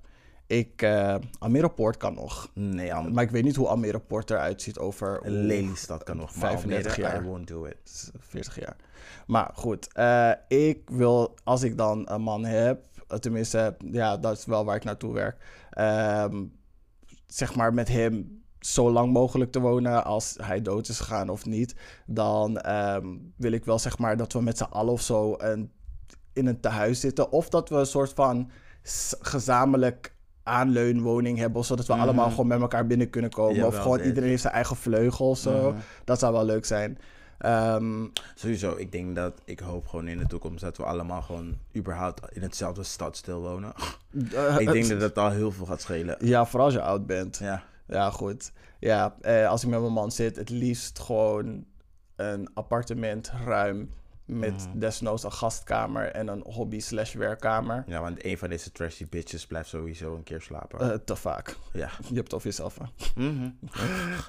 ik, 0.47 0.81
eh 0.81 1.15
Almere 1.39 1.69
Poort 1.69 1.97
kan 1.97 2.13
nog. 2.13 2.51
Nee, 2.53 2.93
Almere. 2.93 3.13
Maar 3.13 3.23
ik 3.23 3.31
weet 3.31 3.43
niet 3.43 3.55
hoe 3.55 3.67
Almere 3.67 3.99
Poort 3.99 4.29
eruit 4.29 4.61
ziet 4.61 4.77
over 4.77 5.19
Lelystad 5.23 6.03
kan 6.03 6.17
nog, 6.17 6.35
maar 6.35 6.49
35 6.49 6.91
Almere, 6.91 7.13
jaar. 7.13 7.23
I 7.23 7.27
won't 7.27 7.47
do 7.47 7.65
it. 7.65 8.11
40 8.19 8.59
jaar. 8.59 8.75
Maar 9.27 9.51
goed, 9.53 9.93
eh, 9.93 10.31
ik 10.47 10.89
wil, 10.89 11.35
als 11.43 11.63
ik 11.63 11.77
dan 11.77 12.09
een 12.09 12.21
man 12.21 12.45
heb, 12.45 12.81
tenminste, 13.19 13.75
ja, 13.91 14.17
dat 14.17 14.37
is 14.37 14.45
wel 14.45 14.65
waar 14.65 14.75
ik 14.75 14.83
naartoe 14.83 15.13
werk. 15.13 15.65
ehm, 15.69 16.43
zeg 17.27 17.55
maar 17.55 17.73
met 17.73 17.87
hem 17.87 18.41
zo 18.59 18.91
lang 18.91 19.13
mogelijk 19.13 19.51
te 19.51 19.59
wonen 19.59 20.03
als 20.05 20.37
hij 20.41 20.61
dood 20.61 20.87
is 20.87 20.99
gegaan 20.99 21.29
of 21.29 21.45
niet. 21.45 21.75
Dan 22.05 22.57
ehm, 22.57 23.07
wil 23.37 23.51
ik 23.51 23.65
wel 23.65 23.79
zeg 23.79 23.97
maar 23.97 24.17
dat 24.17 24.33
we 24.33 24.41
met 24.41 24.57
z'n 24.57 24.63
allen 24.63 24.93
of 24.93 25.01
zo 25.01 25.35
een, 25.37 25.71
in 26.33 26.47
een 26.47 26.59
tehuis 26.59 26.99
zitten. 26.99 27.31
Of 27.31 27.49
dat 27.49 27.69
we 27.69 27.75
een 27.75 27.85
soort 27.85 28.13
van 28.13 28.49
gezamenlijk 29.21 30.15
aanleunwoning 30.43 31.37
hebben. 31.37 31.63
Zodat 31.65 31.85
we 31.85 31.93
Mhm. 31.93 32.01
allemaal 32.01 32.29
gewoon 32.29 32.47
met 32.47 32.61
elkaar 32.61 32.87
binnen 32.87 33.09
kunnen 33.09 33.29
komen. 33.29 33.65
of 33.67 33.77
gewoon 33.77 33.97
dit. 33.97 34.05
iedereen 34.05 34.29
heeft 34.29 34.41
zijn 34.41 34.53
eigen 34.53 34.75
vleugel 34.75 35.29
of 35.29 35.37
zo. 35.37 35.69
Mhm. 35.71 35.79
Dat 36.03 36.19
zou 36.19 36.33
wel 36.33 36.45
leuk 36.45 36.65
zijn. 36.65 36.97
Ehm, 37.43 38.05
Sowieso, 38.35 38.75
ik 38.75 38.91
denk 38.91 39.15
dat, 39.15 39.33
ik 39.45 39.59
hoop 39.59 39.87
gewoon 39.87 40.07
in 40.07 40.17
de 40.17 40.27
toekomst 40.27 40.63
dat 40.63 40.77
we 40.77 40.83
allemaal 40.83 41.21
gewoon 41.21 41.57
überhaupt 41.75 42.35
in 42.35 42.41
hetzelfde 42.41 42.83
stadsdeel 42.83 43.41
wonen. 43.41 43.73
ik 44.57 44.71
denk 44.71 44.87
dat 44.87 44.99
dat 44.99 45.17
al 45.17 45.29
heel 45.29 45.51
veel 45.51 45.65
gaat 45.65 45.81
schelen. 45.81 46.15
Ja, 46.19 46.45
vooral 46.45 46.65
als 46.65 46.75
je 46.75 46.81
oud 46.81 47.05
bent. 47.05 47.37
Ja. 47.37 47.63
Ja, 47.87 48.09
goed. 48.09 48.51
Ja, 48.79 49.15
eh, 49.21 49.47
als 49.49 49.63
ik 49.63 49.69
met 49.69 49.79
mijn 49.79 49.93
man 49.93 50.11
zit, 50.11 50.35
het 50.35 50.49
liefst 50.49 50.99
gewoon 50.99 51.65
een 52.15 52.49
appartement 52.53 53.31
ruim 53.45 53.89
met 54.25 54.67
Mhm. 54.67 54.79
desnoods 54.79 55.23
een 55.23 55.31
gastkamer 55.31 56.05
en 56.11 56.27
een 56.27 56.43
hobby 56.45 56.79
slash 56.79 57.13
werkkamer. 57.13 57.83
Ja, 57.87 58.01
want 58.01 58.25
een 58.25 58.37
van 58.37 58.49
deze 58.49 58.71
trashy 58.71 59.07
bitches 59.09 59.47
blijft 59.47 59.69
sowieso 59.69 60.15
een 60.15 60.23
keer 60.23 60.41
slapen. 60.41 60.79
Eh, 60.79 60.97
te 61.05 61.15
vaak. 61.15 61.57
ja. 61.73 61.89
Je 61.99 62.15
hebt 62.15 62.23
het 62.23 62.33
over 62.33 62.47
jezelf. 62.47 62.77
hè. 62.77 62.85
Mhm. 63.23 63.49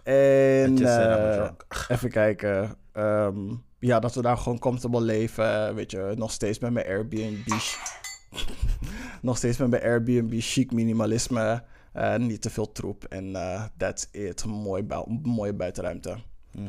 En 0.05 0.79
eh, 0.87 1.33
drunk. 1.35 1.67
even 1.89 2.11
kijken. 2.11 2.77
Ehm, 2.93 3.55
ja, 3.79 3.99
dat 4.01 4.15
we 4.15 4.23
daar 4.23 4.37
gewoon 4.37 4.59
comfortable 4.59 5.01
leven. 5.01 5.75
Weet 5.75 5.91
je, 5.91 6.13
nog 6.17 6.31
steeds 6.33 6.59
met 6.59 6.73
mijn 6.73 6.87
Airbnb. 6.87 7.47
nog 9.23 9.37
steeds 9.37 9.59
met 9.59 9.71
mijn 9.71 9.83
Airbnb 9.83 10.33
chic 10.39 10.73
minimalisme. 10.73 11.65
Eh, 11.93 12.17
niet 12.17 12.43
te 12.43 12.51
veel 12.51 12.73
troep. 12.73 13.05
En 13.05 13.37
eh, 13.37 13.65
that's 13.77 14.09
it. 14.11 14.45
Mooi 14.45 14.87
mooie 15.23 15.55
buitenruimte. 15.55 16.17
Mhm. 16.53 16.69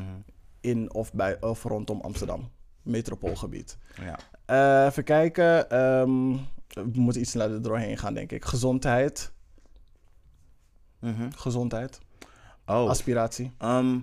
In 0.60 0.94
of, 0.94 1.12
bij, 1.12 1.40
of 1.42 1.62
rondom 1.62 2.00
Amsterdam. 2.00 2.50
Metropoolgebied. 2.86 3.78
Ja. 4.00 4.18
Eh, 4.44 4.86
even 4.86 5.04
kijken. 5.04 5.70
ehm, 5.70 6.32
we 6.68 6.90
moeten 7.00 7.20
iets 7.20 7.30
sneller 7.30 7.62
doorheen 7.62 7.98
gaan, 7.98 8.14
denk 8.14 8.32
ik. 8.32 8.44
Gezondheid. 8.44 9.32
Mhm. 10.98 11.30
Gezondheid. 11.36 11.98
Oh, 12.66 12.88
Aspiratie. 12.88 13.52
Ehm, 13.58 13.98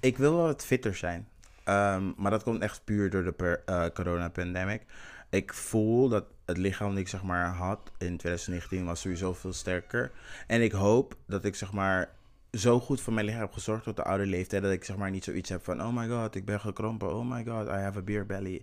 ik 0.00 0.18
wil 0.18 0.34
wel 0.34 0.44
wat 0.44 0.64
fitter 0.64 0.94
zijn. 0.94 1.28
Ehm, 1.64 2.10
maar 2.16 2.30
dat 2.30 2.42
komt 2.42 2.62
echt 2.62 2.84
puur 2.84 3.10
door 3.10 3.24
de 3.24 3.32
per, 3.32 3.62
eh, 3.66 3.84
corona-pandemic. 3.94 4.82
Ik 5.30 5.54
voel 5.54 6.08
dat 6.08 6.24
het 6.44 6.56
lichaam 6.56 6.88
dat 6.90 6.98
ik 6.98 7.08
zeg 7.08 7.22
maar 7.22 7.46
had 7.46 7.78
in 7.98 8.16
2019 8.16 8.84
was 8.84 9.00
sowieso 9.00 9.32
veel 9.34 9.52
sterker. 9.52 10.10
En 10.46 10.62
ik 10.62 10.72
hoop 10.72 11.16
dat 11.26 11.44
ik 11.44 11.54
zeg 11.54 11.72
maar 11.72 12.16
zo 12.52 12.80
goed 12.80 13.00
voor 13.00 13.12
mijn 13.12 13.26
lichaam 13.26 13.40
heb 13.42 13.52
gezorgd 13.52 13.84
tot 13.84 13.96
de 13.96 14.04
oude 14.04 14.26
leeftijd. 14.26 14.62
Dat 14.62 14.72
ik 14.72 14.84
zeg 14.84 14.96
maar 14.96 15.10
niet 15.10 15.24
zoiets 15.24 15.48
heb 15.48 15.64
van, 15.64 15.80
oh 15.82 15.96
my 15.96 16.08
god, 16.08 16.34
ik 16.34 16.44
ben 16.44 16.60
gekrompen. 16.60 17.14
Oh 17.16 17.30
my 17.30 17.44
god, 17.44 17.66
I 17.66 17.70
have 17.70 17.98
a 17.98 18.02
beer 18.02 18.26
belly. 18.26 18.62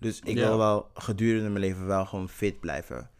Dus 0.00 0.20
ik 0.24 0.36
Ja. 0.36 0.48
wil 0.48 0.58
wel 0.58 0.88
gedurende 0.94 1.48
mijn 1.48 1.64
leven 1.64 1.86
wel 1.86 2.06
gewoon 2.06 2.28
fit 2.28 2.60
blijven. 2.60 3.10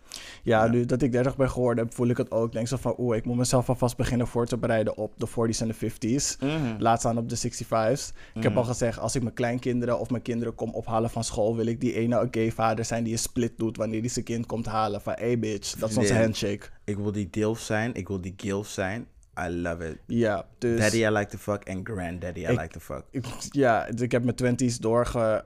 Ja, 0.43 0.65
Ja. 0.65 0.71
nu 0.71 0.85
dat 0.85 1.03
ik 1.03 1.13
30 1.13 1.37
ben 1.37 1.51
geworden, 1.51 1.93
voel 1.93 2.09
ik 2.09 2.17
het 2.17 2.31
ook. 2.31 2.47
Ik 2.47 2.53
denk 2.53 2.69
zo 2.69 2.77
van, 2.77 2.95
oeh, 2.99 3.17
ik 3.17 3.25
moet 3.25 3.37
mezelf 3.37 3.69
alvast 3.69 3.97
beginnen 3.97 4.27
voor 4.27 4.47
te 4.47 4.59
bereiden 4.59 4.97
op 4.97 5.13
de 5.17 5.27
40s 5.27 5.61
en 5.61 5.69
de 5.69 5.75
50s. 5.75 6.37
Laat 6.79 6.99
staan 7.01 7.19
op 7.19 7.29
de 7.29 7.37
65s. 7.37 8.13
Ik 8.35 8.43
heb 8.43 8.57
al 8.57 8.65
gezegd, 8.65 8.99
als 8.99 9.15
ik 9.15 9.23
mijn 9.23 9.35
kleinkinderen 9.35 9.99
of 9.99 10.11
mijn 10.11 10.23
kinderen 10.23 10.55
kom 10.55 10.75
ophalen 10.75 11.11
van 11.11 11.25
school, 11.25 11.57
wil 11.57 11.67
ik 11.67 11.81
die 11.81 11.93
ene 11.95 12.29
gay 12.31 12.53
vader 12.53 12.85
zijn 12.85 13.05
die 13.05 13.13
een 13.13 13.19
split 13.19 13.53
doet 13.59 13.77
wanneer 13.77 14.01
hij 14.01 14.09
zijn 14.09 14.25
kind 14.25 14.47
komt 14.47 14.67
halen. 14.67 15.01
Van, 15.01 15.13
hey 15.17 15.39
bitch, 15.39 15.75
dat 15.79 15.91
is 15.91 15.97
onze 15.97 16.15
handshake. 16.15 16.67
Ik 16.85 16.97
wil 16.97 17.13
die 17.13 17.29
dilf 17.31 17.61
zijn, 17.61 17.95
ik 17.95 18.09
wil 18.09 18.21
die 18.21 18.35
gilf 18.37 18.69
zijn. 18.69 19.07
I 19.39 19.49
love 19.51 19.89
it. 19.89 19.99
Ja, 20.07 20.47
dus... 20.59 20.81
Daddy 20.81 20.97
I 21.05 21.09
like 21.11 21.27
to 21.31 21.39
fuck 21.39 21.63
en 21.63 21.81
granddaddy 21.85 22.41
I 22.41 22.43
Ik- 22.43 22.49
like 22.61 22.69
to 22.69 22.81
fuck. 22.81 23.03
ik- 23.11 23.27
ja, 23.51 23.87
dus 23.91 24.01
ik 24.01 24.13
heb 24.13 24.25
mijn 24.25 24.57
20s 24.73 24.79
doorge... 24.81 25.45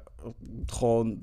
Gewoon... 0.67 1.19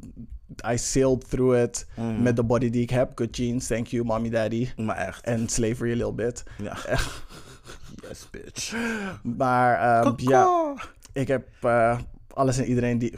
I 0.71 0.77
sailed 0.77 1.29
through 1.29 1.57
it 1.61 1.87
Mhm. 1.95 2.21
met 2.21 2.35
de 2.35 2.43
body 2.43 2.69
die 2.69 2.81
ik 2.81 2.89
heb. 2.89 3.11
Good 3.15 3.35
genes, 3.35 3.67
thank 3.67 3.87
you, 3.87 4.03
mommy, 4.05 4.29
daddy. 4.29 4.69
Maar 4.75 4.95
echt. 4.97 5.25
En 5.25 5.47
slavery 5.49 5.91
a 5.91 5.95
little 5.95 6.13
bit. 6.13 6.43
Ja. 6.61 6.77
yes, 8.09 8.29
bitch. 8.31 8.75
Maar 9.23 10.01
ehm, 10.03 10.13
ja, 10.17 10.73
ik 11.13 11.27
heb 11.27 11.47
eh, 11.61 11.99
alles 12.37 12.57
en 12.57 12.65
iedereen 12.65 12.97
die. 12.97 13.13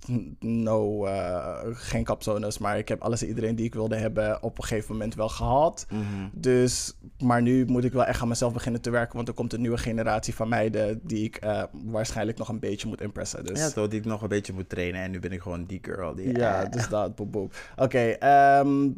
no, 0.66 1.06
eh, 1.06 1.60
geen 1.72 2.04
capsones, 2.04 2.58
maar 2.58 2.78
ik 2.78 2.88
heb 2.88 3.02
alles 3.02 3.22
en 3.22 3.28
iedereen 3.28 3.56
die 3.56 3.66
ik 3.66 3.74
wilde 3.74 3.96
hebben 3.96 4.42
op 4.42 4.58
een 4.58 4.64
gegeven 4.64 4.92
moment 4.92 5.14
wel 5.14 5.28
gehad. 5.28 5.86
Mhm. 5.90 6.28
Dus, 6.32 6.96
maar 7.18 7.42
nu 7.42 7.64
moet 7.64 7.84
ik 7.84 7.92
wel 7.92 8.04
echt 8.04 8.20
aan 8.20 8.28
mezelf 8.28 8.52
beginnen 8.52 8.80
te 8.80 8.90
werken, 8.90 9.16
want 9.16 9.28
er 9.28 9.34
komt 9.34 9.52
een 9.52 9.60
nieuwe 9.60 9.78
generatie 9.78 10.34
van 10.34 10.48
meiden 10.48 11.00
die 11.02 11.24
ik 11.24 11.36
eh, 11.36 11.62
waarschijnlijk 11.84 12.38
nog 12.38 12.48
een 12.48 12.60
beetje 12.60 12.88
moet 12.88 13.00
impressen. 13.00 13.44
Dus 13.44 13.58
Ja, 13.58 13.70
toch, 13.70 13.88
die 13.88 13.98
ik 13.98 14.06
nog 14.06 14.22
een 14.22 14.28
beetje 14.28 14.52
moet 14.52 14.68
trainen. 14.68 15.02
En 15.02 15.10
nu 15.10 15.18
ben 15.18 15.32
ik 15.32 15.40
gewoon 15.40 15.64
die 15.64 15.78
girl. 15.82 16.14
Die, 16.14 16.38
ja, 16.38 16.64
eh, 16.64 16.70
dus 16.70 16.88
dat, 16.88 17.14
boep, 17.14 17.32
boep. 17.32 17.54
Oké, 17.76 17.98
ehm, 17.98 18.90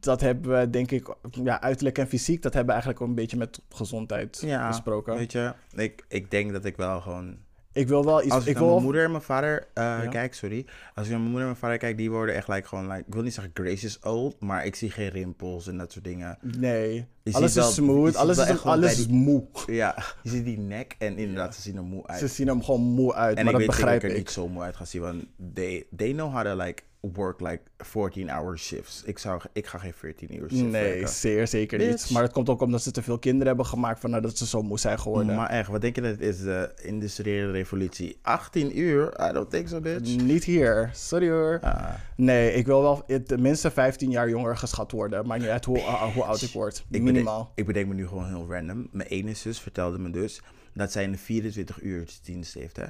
dat 0.00 0.20
hebben 0.20 0.58
we 0.58 0.70
denk 0.70 0.90
ik, 0.90 1.14
ja, 1.30 1.60
uiterlijk 1.60 1.98
en 1.98 2.08
fysiek, 2.08 2.42
dat 2.42 2.54
hebben 2.54 2.74
we 2.74 2.80
eigenlijk 2.80 3.02
ook 3.02 3.08
een 3.08 3.22
beetje 3.22 3.36
met 3.36 3.60
gezondheid 3.68 4.40
ja, 4.40 4.68
besproken. 4.68 5.14
Weet 5.14 5.32
je, 5.32 5.52
ik, 5.76 6.04
ik 6.08 6.30
denk 6.30 6.52
dat 6.52 6.64
ik 6.64 6.76
wel 6.76 7.00
gewoon... 7.00 7.36
Ik 7.72 7.88
wil 7.88 8.04
wel 8.04 8.22
iets, 8.22 8.30
Als 8.32 8.42
ik, 8.42 8.48
ik 8.48 8.54
naar 8.54 8.62
wil 8.62 8.72
mijn 8.72 8.84
moeder 8.84 9.04
en 9.04 9.10
mijn 9.10 9.22
vader 9.22 9.66
eh, 9.74 9.84
Ja. 9.84 10.06
kijk, 10.08 10.34
sorry. 10.34 10.66
Als 10.94 11.04
ik 11.06 11.10
naar 11.10 11.20
mijn 11.20 11.30
moeder 11.30 11.40
en 11.40 11.46
mijn 11.46 11.56
vader 11.56 11.78
kijk, 11.78 11.96
die 11.96 12.10
worden 12.10 12.34
echt 12.34 12.48
like, 12.48 12.68
gewoon... 12.68 12.86
Like, 12.86 13.04
ik 13.06 13.12
wil 13.14 13.22
niet 13.22 13.34
zeggen 13.34 13.52
gracious 13.54 13.98
old, 14.00 14.40
maar 14.40 14.66
ik 14.66 14.74
zie 14.74 14.90
geen 14.90 15.08
rimpels 15.08 15.66
en 15.66 15.78
dat 15.78 15.92
soort 15.92 16.04
dingen. 16.04 16.38
Nee, 16.40 17.06
Je 17.22 17.32
alles 17.32 17.48
is 17.50 17.54
wel- 17.56 17.70
smooth, 17.70 18.16
alles, 18.16 18.38
is, 18.38 18.62
alles 18.64 18.90
is 18.98 19.06
die- 19.06 19.16
moe. 19.16 19.44
Ja, 19.66 19.94
je 20.22 20.30
ziet 20.30 20.44
die 20.44 20.58
nek 20.58 20.94
en 20.98 21.18
inderdaad, 21.18 21.54
ze 21.54 21.60
zien 21.60 21.76
er 21.76 21.82
moe 21.82 22.06
uit. 22.06 22.18
Ze 22.18 22.26
zien 22.28 22.46
hem 22.46 22.62
gewoon 22.62 22.80
moe 22.80 23.14
uit, 23.14 23.36
En 23.38 23.44
maar 23.44 23.54
ik 23.54 23.58
dat 23.58 23.66
weet 23.68 23.76
zeker 23.76 23.90
begrijp 23.92 24.00
dat 24.00 24.10
ik 24.10 24.16
er 24.16 24.22
ik. 24.22 24.26
niet 24.26 24.30
zo 24.34 24.48
moe 24.48 24.62
uit 24.62 24.76
ga 24.76 24.84
zien, 24.84 25.00
want 25.02 25.24
they, 25.54 25.86
they 25.96 26.12
know 26.12 26.32
how 26.32 26.44
to 26.44 26.56
like 26.64 26.82
work 27.00 27.40
like 27.40 27.60
14-hour 27.84 28.58
shifts. 28.58 29.02
Ik, 29.04 29.18
zou, 29.18 29.40
ik 29.52 29.66
ga 29.66 29.78
geen 29.78 29.92
14 29.92 30.34
uur 30.36 30.50
shift 30.50 30.62
Nee, 30.62 30.70
werken. 30.70 31.08
zeer 31.08 31.48
zeker 31.48 31.78
niet. 31.78 32.10
Maar 32.10 32.22
het 32.22 32.32
komt 32.32 32.48
ook 32.48 32.60
omdat 32.60 32.82
ze 32.82 32.90
te 32.90 33.02
veel 33.02 33.18
kinderen 33.18 33.46
hebben 33.46 33.66
gemaakt 33.66 34.00
van 34.00 34.10
dat 34.10 34.38
ze 34.38 34.46
zo 34.46 34.62
moe 34.62 34.78
zijn 34.78 34.98
geworden. 35.00 35.34
Maar 35.34 35.48
echt, 35.50 35.68
wat 35.68 35.80
denk 35.80 35.94
je 35.94 36.00
dat 36.02 36.10
het 36.10 36.20
is 36.20 36.40
de 36.40 36.72
industriële 36.82 37.50
revolutie? 37.50 38.18
18 38.22 38.78
uur? 38.78 39.28
I 39.28 39.32
don't 39.32 39.50
think 39.50 39.68
so, 39.68 39.80
bitch. 39.80 40.16
Niet 40.22 40.44
hier, 40.44 40.90
sorry 40.94 41.28
hoor. 41.30 41.58
Ah, 41.62 41.94
Nee, 42.16 42.52
ik 42.52 42.66
wil 42.66 42.82
wel 42.82 43.04
tenminste 43.26 43.70
15 43.70 44.10
jaar 44.10 44.28
jonger 44.28 44.56
geschat 44.56 44.92
worden. 44.92 45.26
Maakt 45.26 45.40
niet 45.40 45.50
uit 45.50 45.64
hoe, 45.64 45.78
uh, 45.78 46.02
hoe 46.14 46.24
oud 46.24 46.42
ik 46.42 46.50
word. 46.52 46.84
ik 46.90 47.02
Minimaal. 47.02 47.38
Bedenk, 47.38 47.58
ik 47.58 47.66
bedenk 47.66 47.86
me 47.88 47.94
nu 47.94 48.06
gewoon 48.06 48.26
heel 48.26 48.46
random. 48.50 48.88
Mijn 48.92 49.08
ene 49.08 49.34
zus 49.34 49.60
vertelde 49.60 49.98
me 49.98 50.10
dus 50.10 50.42
dat 50.74 50.92
zij 50.92 51.04
een 51.04 51.18
24 51.18 51.82
uur 51.82 52.08
dienst 52.24 52.54
heeft, 52.54 52.76
hè? 52.76 52.84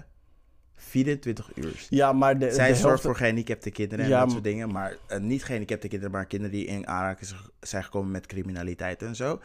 24 0.79 1.51
uur. 1.55 1.87
Ja, 1.89 2.12
maar 2.12 2.39
de, 2.39 2.51
Zij 2.51 2.68
de 2.68 2.72
zorgt 2.74 2.87
helft- 2.89 3.03
voor 3.03 3.16
gehandicapte 3.16 3.70
kinderen 3.70 4.05
en 4.05 4.11
Ja, 4.11 4.20
dat 4.20 4.31
soort 4.31 4.45
dingen. 4.45 4.72
Maar 4.72 4.97
eh, 5.07 5.18
niet 5.20 5.45
gehandicapte 5.45 5.89
kinderen, 5.89 6.12
maar 6.14 6.26
kinderen 6.26 6.57
die 6.57 6.66
in 6.66 6.87
aanraking 6.87 7.31
zijn 7.61 7.85
gekomen 7.85 8.11
met 8.11 8.26
criminaliteit 8.26 9.03
en 9.03 9.16
zo. 9.16 9.41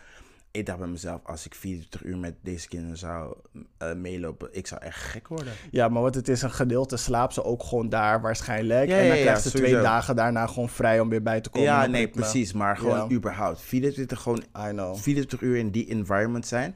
Ik 0.52 0.66
dacht 0.66 0.80
bij 0.80 0.88
mezelf, 0.88 1.22
als 1.24 1.46
ik 1.46 1.56
24 1.56 2.04
uur 2.04 2.18
met 2.18 2.34
deze 2.42 2.68
kinderen 2.68 2.98
zou 2.98 3.36
eh, 3.78 3.94
meelopen, 3.94 4.48
ik 4.52 4.68
zou 4.68 4.82
echt 4.82 5.00
gek 5.02 5.28
worden. 5.28 5.54
Ja, 5.72 5.88
maar 5.88 6.02
wat 6.02 6.16
het 6.16 6.28
is, 6.28 6.42
een 6.42 6.52
gedeelte 6.52 6.98
slaapt 6.98 7.34
ze 7.34 7.44
ook 7.44 7.64
gewoon 7.64 7.90
daar 7.90 8.22
waarschijnlijk. 8.22 8.88
Ja, 8.90 8.98
en 8.98 9.08
dan 9.08 9.18
ja, 9.18 9.24
krijgt 9.24 9.42
ze 9.42 9.52
twee 9.52 9.74
dagen 9.74 10.16
daarna 10.16 10.48
gewoon 10.48 10.70
vrij 10.70 11.00
om 11.00 11.10
weer 11.10 11.22
bij 11.24 11.42
te 11.42 11.50
komen. 11.50 11.68
ja, 11.68 11.86
nee, 11.86 12.08
precies. 12.08 12.54
Maar 12.54 12.78
gewoon 12.78 13.12
überhaupt. 13.12 13.62
24, 13.62 14.22
gewoon 14.22 14.44
I 14.68 14.70
know. 14.70 14.96
24 14.98 15.42
uur 15.42 15.56
in 15.58 15.70
die 15.72 15.88
environment 15.88 16.48
zijn. 16.48 16.76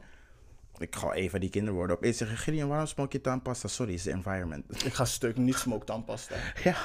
Ik 0.78 0.96
ga 0.96 1.12
even 1.12 1.40
die 1.40 1.50
kinderen 1.50 1.74
worden. 1.78 1.96
Opeens 1.96 2.16
zeggen, 2.16 2.36
Gideon, 2.36 2.68
waarom 2.68 2.86
smoke 2.86 3.16
je 3.16 3.20
tandpasta? 3.22 3.68
Sorry, 3.68 3.92
is 3.92 4.02
de 4.02 4.10
environment. 4.10 4.84
Ik 4.84 4.94
ga 4.94 5.04
stuk 5.04 5.36
niet 5.36 5.54
smoke 5.56 5.84
tandpasta. 5.84 6.34
ja. 6.64 6.76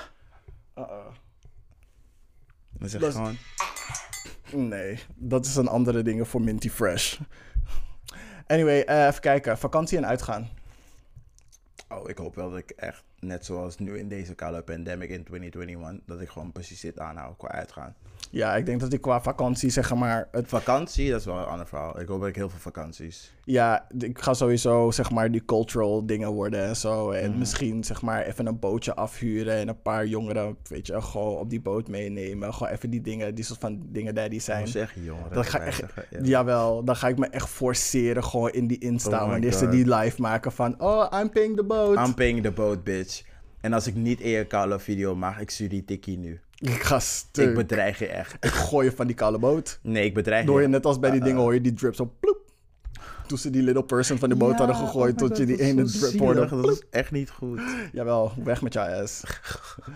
Uh-uh. 0.78 1.06
Dan 2.72 2.90
zeg 2.90 3.02
Dat 3.02 3.10
is- 3.10 3.16
gewoon... 3.16 3.38
Nee, 4.52 5.00
dat 5.16 5.46
is 5.46 5.56
een 5.56 5.68
andere 5.68 6.02
dingen 6.02 6.26
voor 6.26 6.42
Minty 6.42 6.70
Fresh. 6.70 7.20
Anyway, 8.48 8.82
eh, 8.82 9.06
even 9.08 9.22
kijken. 9.22 9.58
Vakantie 9.58 9.98
en 9.98 10.06
uitgaan. 10.08 10.50
Oh, 11.90 12.10
ik 12.10 12.18
hoop 12.18 12.36
wel 12.36 12.50
dat 12.50 12.60
ik 12.60 12.70
echt, 12.70 13.04
net 13.24 13.46
zoals 13.46 13.78
nu 13.78 13.98
in 13.98 14.08
deze 14.08 14.34
koude 14.36 14.62
pandemic 14.62 15.10
in 15.10 15.24
2021, 15.24 16.02
dat 16.06 16.22
ik 16.22 16.30
gewoon 16.30 16.52
precies 16.52 16.80
dit 16.82 17.00
aanhoud 17.00 17.38
qua 17.38 17.48
uitgaan. 17.52 17.96
Ja, 18.32 18.56
ik 18.56 18.66
denk 18.66 18.80
dat 18.80 18.94
ik 18.94 19.02
qua 19.02 19.22
vakantie, 19.22 19.70
zeg 19.70 19.96
maar... 19.96 20.28
Het, 20.32 20.48
Vakantie, 20.48 21.10
dat 21.12 21.20
is 21.20 21.26
wel 21.26 21.38
een 21.38 21.46
ander 21.46 21.68
verhaal. 21.68 22.00
Ik 22.00 22.08
hoop 22.08 22.20
dat 22.20 22.30
ik 22.30 22.36
heel 22.36 22.50
veel 22.50 22.60
vakanties. 22.60 23.34
ja, 23.44 23.88
ik 24.00 24.20
ga 24.20 24.34
sowieso, 24.34 24.92
zeg 24.92 25.12
maar, 25.12 25.32
die 25.32 25.46
cultural 25.46 26.06
dingen 26.06 26.32
worden 26.32 26.64
en 26.64 26.76
zo. 26.76 27.12
En 27.12 27.30
Mhm. 27.30 27.40
misschien, 27.40 27.84
zeg 27.84 28.02
maar, 28.02 28.24
even 28.26 28.46
een 28.46 28.60
bootje 28.60 28.94
afhuren 28.96 29.54
en 29.56 29.68
een 29.68 29.82
paar 29.82 30.06
jongeren, 30.08 30.58
weet 30.70 30.88
je, 30.88 31.02
gewoon 31.02 31.38
op 31.38 31.50
die 31.50 31.62
boot 31.62 31.88
meenemen. 31.88 32.54
Gewoon 32.54 32.74
even 32.74 32.90
die 32.90 33.02
dingen, 33.02 33.36
die 33.36 33.44
soort 33.44 33.60
van 33.60 33.82
dingen 33.90 34.16
daar 34.16 34.30
die 34.30 34.40
zijn. 34.40 34.74
Echt 34.74 34.94
jongeren 35.04 35.34
Dat 35.34 35.48
ga 35.48 35.60
echt, 35.60 35.78
zeggen, 35.80 36.06
ja. 36.10 36.20
Jawel, 36.22 36.84
dan 36.84 36.96
ga 36.96 37.08
ik 37.08 37.18
me 37.18 37.28
echt 37.28 37.50
forceren 37.50 38.24
gewoon 38.24 38.52
in 38.52 38.68
die 38.68 38.78
Insta. 38.80 39.24
Oh 39.24 39.30
wanneer 39.30 39.54
ze 39.54 39.70
die 39.70 39.96
live 39.96 40.22
maken 40.22 40.52
van, 40.52 40.82
oh, 40.82 41.20
I'm 41.20 41.30
paying 41.30 41.56
the 41.56 41.64
boat. 41.64 42.08
I'm 42.08 42.14
paying 42.14 42.42
the 42.44 42.52
boat, 42.52 42.84
bitch. 42.84 43.13
En 43.64 43.74
als 43.74 43.88
ik 43.88 43.96
niet 43.96 44.20
in 44.20 44.30
je 44.30 44.46
koude 44.46 44.80
video 44.80 45.16
mag, 45.16 45.40
ik 45.40 45.50
stuur 45.50 45.70
die 45.70 45.86
tikkie 45.86 46.18
nu. 46.18 46.40
ik 46.56 46.84
ga 46.84 47.00
stuk. 47.00 47.50
Ik 47.50 47.56
bedreig 47.56 48.00
je 48.00 48.08
echt. 48.08 48.34
Ik 48.34 48.50
gooi 48.50 48.86
je 48.86 48.96
van 48.96 49.08
die 49.08 49.16
koude 49.16 49.38
boot. 49.38 49.80
Nee, 49.82 50.06
ik 50.06 50.14
bedreig 50.14 50.46
Door 50.46 50.56
je 50.56 50.62
je. 50.62 50.68
net 50.68 50.86
als 50.86 51.00
bij 51.00 51.10
die 51.10 51.20
Uh, 51.20 51.26
dingen 51.26 51.42
hoor 51.42 51.54
je 51.54 51.62
die 51.62 51.74
drip 51.74 51.96
zo 51.96 52.14
ploep. 52.20 52.38
Toen 53.28 53.38
ze 53.38 53.50
die 53.50 53.62
little 53.62 53.84
person 53.84 54.18
van 54.18 54.30
de 54.30 54.36
boot 54.36 54.58
hadden 54.58 54.76
gegooid, 54.76 55.18
tot 55.18 55.38
je 55.38 55.46
die 55.46 55.62
ene 55.62 55.84
drip 55.84 56.20
hoorde. 56.20 56.48
Dat 56.48 56.72
is 56.72 56.84
echt 56.90 57.12
niet 57.12 57.30
goed. 57.30 57.62
Jawel, 57.92 58.32
weg 58.44 58.62
met 58.62 58.74
jouw 58.74 59.02
ass. 59.02 59.24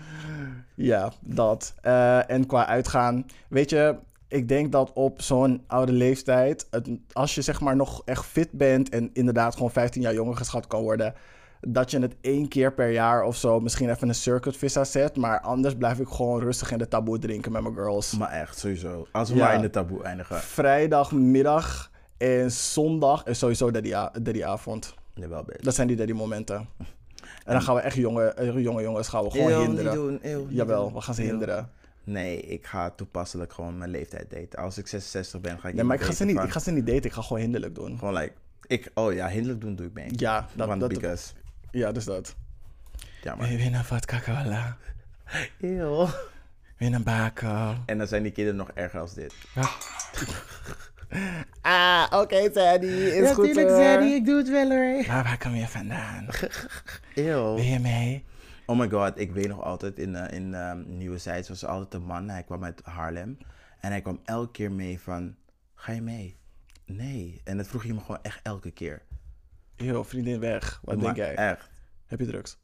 ja, 0.74 1.12
dat. 1.20 1.74
Eh, 1.80 2.30
en 2.30 2.46
qua 2.46 2.66
uitgaan, 2.66 3.26
weet 3.48 3.70
je, 3.70 3.96
ik 4.28 4.48
denk 4.48 4.72
dat 4.72 4.92
op 4.92 5.22
zo'n 5.22 5.62
oude 5.66 5.92
leeftijd, 5.92 6.66
het, 6.70 6.88
als 7.12 7.34
je 7.34 7.42
zeg 7.42 7.60
maar 7.60 7.76
nog 7.76 8.02
echt 8.04 8.24
fit 8.24 8.50
bent 8.52 8.88
en 8.88 9.10
inderdaad 9.12 9.54
gewoon 9.54 9.70
15 9.70 10.02
jaar 10.02 10.14
jonger 10.14 10.36
geschat 10.36 10.66
kan 10.66 10.82
worden, 10.82 11.14
dat 11.60 11.90
je 11.90 11.98
het 11.98 12.14
één 12.20 12.48
keer 12.48 12.72
per 12.72 12.90
jaar 12.90 13.22
of 13.22 13.36
zo 13.36 13.60
misschien 13.60 13.90
even 13.90 14.08
een 14.08 14.14
circuit 14.14 14.56
visa 14.56 14.84
zet. 14.84 15.16
Maar 15.16 15.40
anders 15.40 15.74
blijf 15.74 15.98
ik 15.98 16.08
gewoon 16.08 16.40
rustig 16.40 16.70
in 16.72 16.78
de 16.78 16.88
taboe 16.88 17.18
drinken 17.18 17.52
met 17.52 17.62
mijn 17.62 17.74
girls. 17.74 18.16
Maar 18.16 18.30
echt, 18.30 18.58
sowieso. 18.58 19.06
Als 19.12 19.28
we 19.30 19.36
Ja. 19.36 19.44
maar 19.44 19.54
in 19.54 19.60
de 19.60 19.70
taboe 19.70 20.02
eindigen. 20.02 20.36
Vrijdagmiddag 20.40 21.90
En 22.18 22.50
zondag 22.52 23.24
is 23.24 23.38
sowieso 23.38 23.70
daddy, 23.70 23.94
a- 23.94 24.12
daddy 24.22 24.44
avond. 24.44 24.94
Jawel, 25.14 25.44
bitch. 25.44 25.60
Dat 25.64 25.74
zijn 25.74 25.86
die 25.86 25.96
daddy 25.96 26.12
momenten. 26.12 26.56
En 27.44 27.52
dan 27.52 27.62
gaan 27.62 27.74
we 27.74 27.80
echt 27.80 27.96
jonge, 27.96 28.24
eh, 28.24 28.58
jonge 28.62 28.82
jongens 28.82 29.08
gaan 29.08 29.24
we 29.24 29.30
gewoon 29.30 29.50
Eeuw, 29.52 29.60
hinderen. 29.60 29.84
Niet 29.84 29.94
doen, 29.94 30.18
eeuw, 30.32 30.46
Jawel, 30.48 30.92
we 30.94 31.00
gaan 31.00 31.14
ze 31.14 31.22
Eeuw. 31.22 31.28
hinderen. 31.28 31.70
Nee, 32.04 32.40
ik 32.40 32.66
ga 32.66 32.90
toepasselijk 32.90 33.52
gewoon 33.52 33.78
mijn 33.78 33.90
leeftijd 33.90 34.30
daten. 34.30 34.58
Als 34.58 34.78
ik 34.78 34.86
66 34.86 35.40
ben, 35.40 35.58
ga 35.58 35.68
ik 35.68 35.74
Nee, 35.74 35.84
maar 35.84 35.96
ik 35.96 36.02
ga, 36.02 36.12
ze 36.12 36.24
niet, 36.24 36.38
ik 36.42 36.50
ga 36.50 36.60
ze 36.60 36.70
niet 36.70 36.86
daten, 36.86 37.04
ik 37.04 37.12
ga 37.12 37.22
gewoon 37.22 37.42
hinderlijk 37.42 37.74
doen. 37.74 37.98
Gewoon 37.98 38.14
like... 38.14 38.32
Ik, 38.66 38.90
oh 38.94 39.12
ja, 39.12 39.28
hinderlijk 39.28 39.60
doen 39.60 39.74
doe 39.74 39.86
ik 39.86 39.92
mee. 39.92 40.08
Ja, 40.16 40.46
dat, 40.54 40.66
Want 40.68 40.80
dat, 40.80 40.88
because... 40.88 41.32
ja, 41.70 41.92
dus 41.92 42.04
dat. 42.04 42.36
Ja, 43.22 43.34
maar... 43.34 43.48
Baby, 43.48 43.62
een 43.62 43.84
vodka 43.84 44.20
cola. 44.20 44.76
Eeuw. 45.60 46.08
Win 46.76 46.94
een 46.94 47.02
bako. 47.02 47.76
En 47.86 47.98
dan 47.98 48.06
zijn 48.06 48.22
die 48.22 48.32
kinderen 48.32 48.58
nog 48.58 48.70
erger 48.70 49.00
als 49.00 49.14
dit. 49.14 49.34
Ah, 51.60 52.06
oké, 52.10 52.50
Teddy. 52.50 52.86
Is 52.86 53.30
goed 53.30 53.44
tuurlijk, 53.44 53.68
hoor. 53.68 53.78
Zadie, 53.78 54.14
ik 54.14 54.24
doe 54.24 54.36
het 54.36 54.48
wel 54.48 54.68
hoor. 54.70 55.06
Maar 55.06 55.24
waar 55.24 55.38
kom 55.38 55.54
je 55.54 55.68
vandaan? 55.68 56.26
Eeuw. 57.14 57.54
Ben 57.54 57.64
je 57.64 57.78
mee? 57.78 58.24
Oh 58.66 58.78
my 58.78 58.88
god, 58.88 59.18
ik 59.18 59.32
weet 59.32 59.48
nog 59.48 59.62
altijd 59.62 59.98
in, 59.98 60.16
eh, 60.16 60.36
in 60.36 60.54
ehm, 60.54 60.96
Nieuwe 60.96 61.18
Zijds 61.18 61.48
was 61.48 61.62
er 61.62 61.68
altijd 61.68 61.94
een 61.94 62.06
man. 62.06 62.28
Hij 62.28 62.42
kwam 62.42 62.64
uit 62.64 62.80
Haarlem. 62.84 63.38
En 63.80 63.90
hij 63.90 64.00
kwam 64.00 64.20
elke 64.24 64.50
keer 64.50 64.72
mee 64.72 65.00
van, 65.00 65.36
ga 65.74 65.92
je 65.92 66.02
mee? 66.02 66.36
Nee. 66.84 67.40
En 67.44 67.56
dat 67.56 67.66
vroeg 67.66 67.84
je 67.84 67.94
me 67.94 68.00
gewoon 68.00 68.22
echt 68.22 68.40
elke 68.42 68.70
keer. 68.70 69.02
Yo, 69.78 70.02
vriendin 70.02 70.40
weg. 70.40 70.80
Wat 70.84 70.94
Maar 70.94 71.04
denk 71.04 71.16
jij? 71.16 71.34
Echt. 71.34 71.70
Heb 72.06 72.20
je 72.20 72.26
drugs? 72.26 72.58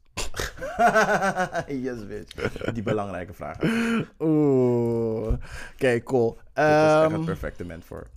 yes, 1.83 2.07
bitch. 2.07 2.71
Die 2.73 2.83
belangrijke 2.83 3.33
vraag. 3.33 3.57
Dit 3.57 4.07
Oeh. 4.19 5.33
Oké, 5.73 6.03
cool. 6.03 6.37
is 6.37 6.39
echt 6.53 7.03
Ehm, 7.03 7.11
het 7.13 7.25
perfecte 7.25 7.63
moment 7.63 7.85
voor. 7.85 8.07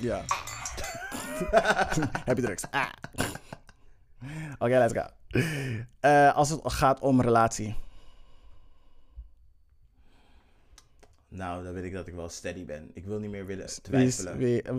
Ja. 0.00 0.24
Heb 2.24 2.36
je 2.36 2.42
drugs? 2.42 2.64
Ah. 2.70 2.86
Oké, 4.58 4.78
let's 4.78 4.92
go. 4.92 5.06
Eh, 6.00 6.34
als 6.34 6.50
het 6.50 6.60
gaat 6.64 7.00
om 7.00 7.20
relatie. 7.20 7.76
Nou, 11.36 11.64
dan 11.64 11.72
weet 11.72 11.84
ik 11.84 11.92
dat 11.92 12.06
ik 12.06 12.14
wel 12.14 12.28
steady 12.28 12.64
ben. 12.64 12.90
Ik 12.92 13.04
wil 13.04 13.18
niet 13.18 13.30
meer 13.30 13.46
willen 13.46 13.82
twijfelen. 13.82 14.36
Wil 14.36 14.48
je, 14.48 14.62
eh, 14.62 14.74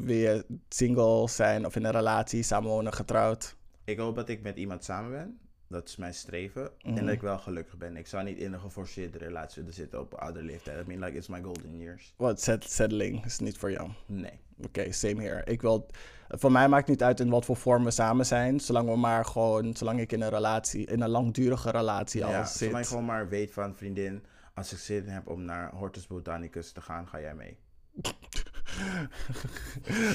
wil 0.00 0.14
je 0.16 0.44
single 0.68 1.28
zijn 1.28 1.66
of 1.66 1.76
in 1.76 1.84
een 1.84 1.90
relatie, 1.92 2.42
samenwonen, 2.42 2.92
getrouwd? 2.92 3.56
Ik 3.84 3.98
hoop 3.98 4.14
dat 4.16 4.28
ik 4.28 4.42
met 4.42 4.56
iemand 4.56 4.84
samen 4.84 5.10
ben. 5.10 5.38
Dat 5.68 5.88
is 5.88 5.96
mijn 5.96 6.14
streven. 6.14 6.70
Mhm. 6.82 6.96
En 6.96 7.04
dat 7.04 7.14
ik 7.14 7.20
wel 7.20 7.38
gelukkig 7.38 7.76
ben. 7.76 7.96
Ik 7.96 8.06
zou 8.06 8.24
niet 8.24 8.38
in 8.38 8.52
een 8.52 8.60
geforceerde 8.60 9.18
relatie 9.18 9.56
willen 9.62 9.74
zitten 9.76 10.00
op 10.00 10.14
oudere 10.14 10.44
leeftijd. 10.44 10.84
I 10.84 10.86
mean, 10.86 11.00
like, 11.04 11.16
it's 11.16 11.28
my 11.28 11.40
golden 11.42 11.78
years. 11.78 12.14
Wat 12.16 12.40
set- 12.40 12.64
settling 12.70 13.24
is 13.24 13.38
niet 13.38 13.58
voor 13.58 13.70
jou. 13.70 13.90
Nee. 14.06 14.32
Oké, 14.64 14.92
same 14.92 15.22
here. 15.22 15.42
Ik 15.44 15.60
wil, 15.62 15.86
voor 16.28 16.52
mij 16.52 16.68
maakt 16.68 16.88
niet 16.88 17.02
uit 17.02 17.20
in 17.20 17.30
wat 17.30 17.44
voor 17.44 17.56
vorm 17.56 17.84
we 17.84 17.90
samen 17.90 18.26
zijn, 18.26 18.60
zolang 18.60 18.88
we 18.88 18.96
maar 18.96 19.24
gewoon, 19.24 19.76
zolang 19.76 20.00
ik 20.00 20.12
in 20.12 20.20
een 20.22 20.28
relatie, 20.30 20.86
in 20.86 21.00
een 21.00 21.08
langdurige 21.08 21.70
relatie 21.70 22.24
al 22.24 22.30
Ja, 22.30 22.44
zit. 22.44 22.56
zolang 22.58 22.84
je 22.84 22.90
gewoon 22.90 23.04
maar 23.04 23.28
weet 23.28 23.52
van 23.52 23.74
vriendin, 23.74 24.22
als 24.54 24.72
ik 24.72 24.78
zin 24.78 25.08
heb 25.08 25.28
om 25.28 25.44
naar 25.44 25.70
Hortus 25.70 26.06
Botanicus 26.06 26.72
te 26.72 26.80
gaan, 26.80 27.08
ga 27.08 27.20
jij 27.20 27.34
mee. 27.34 27.58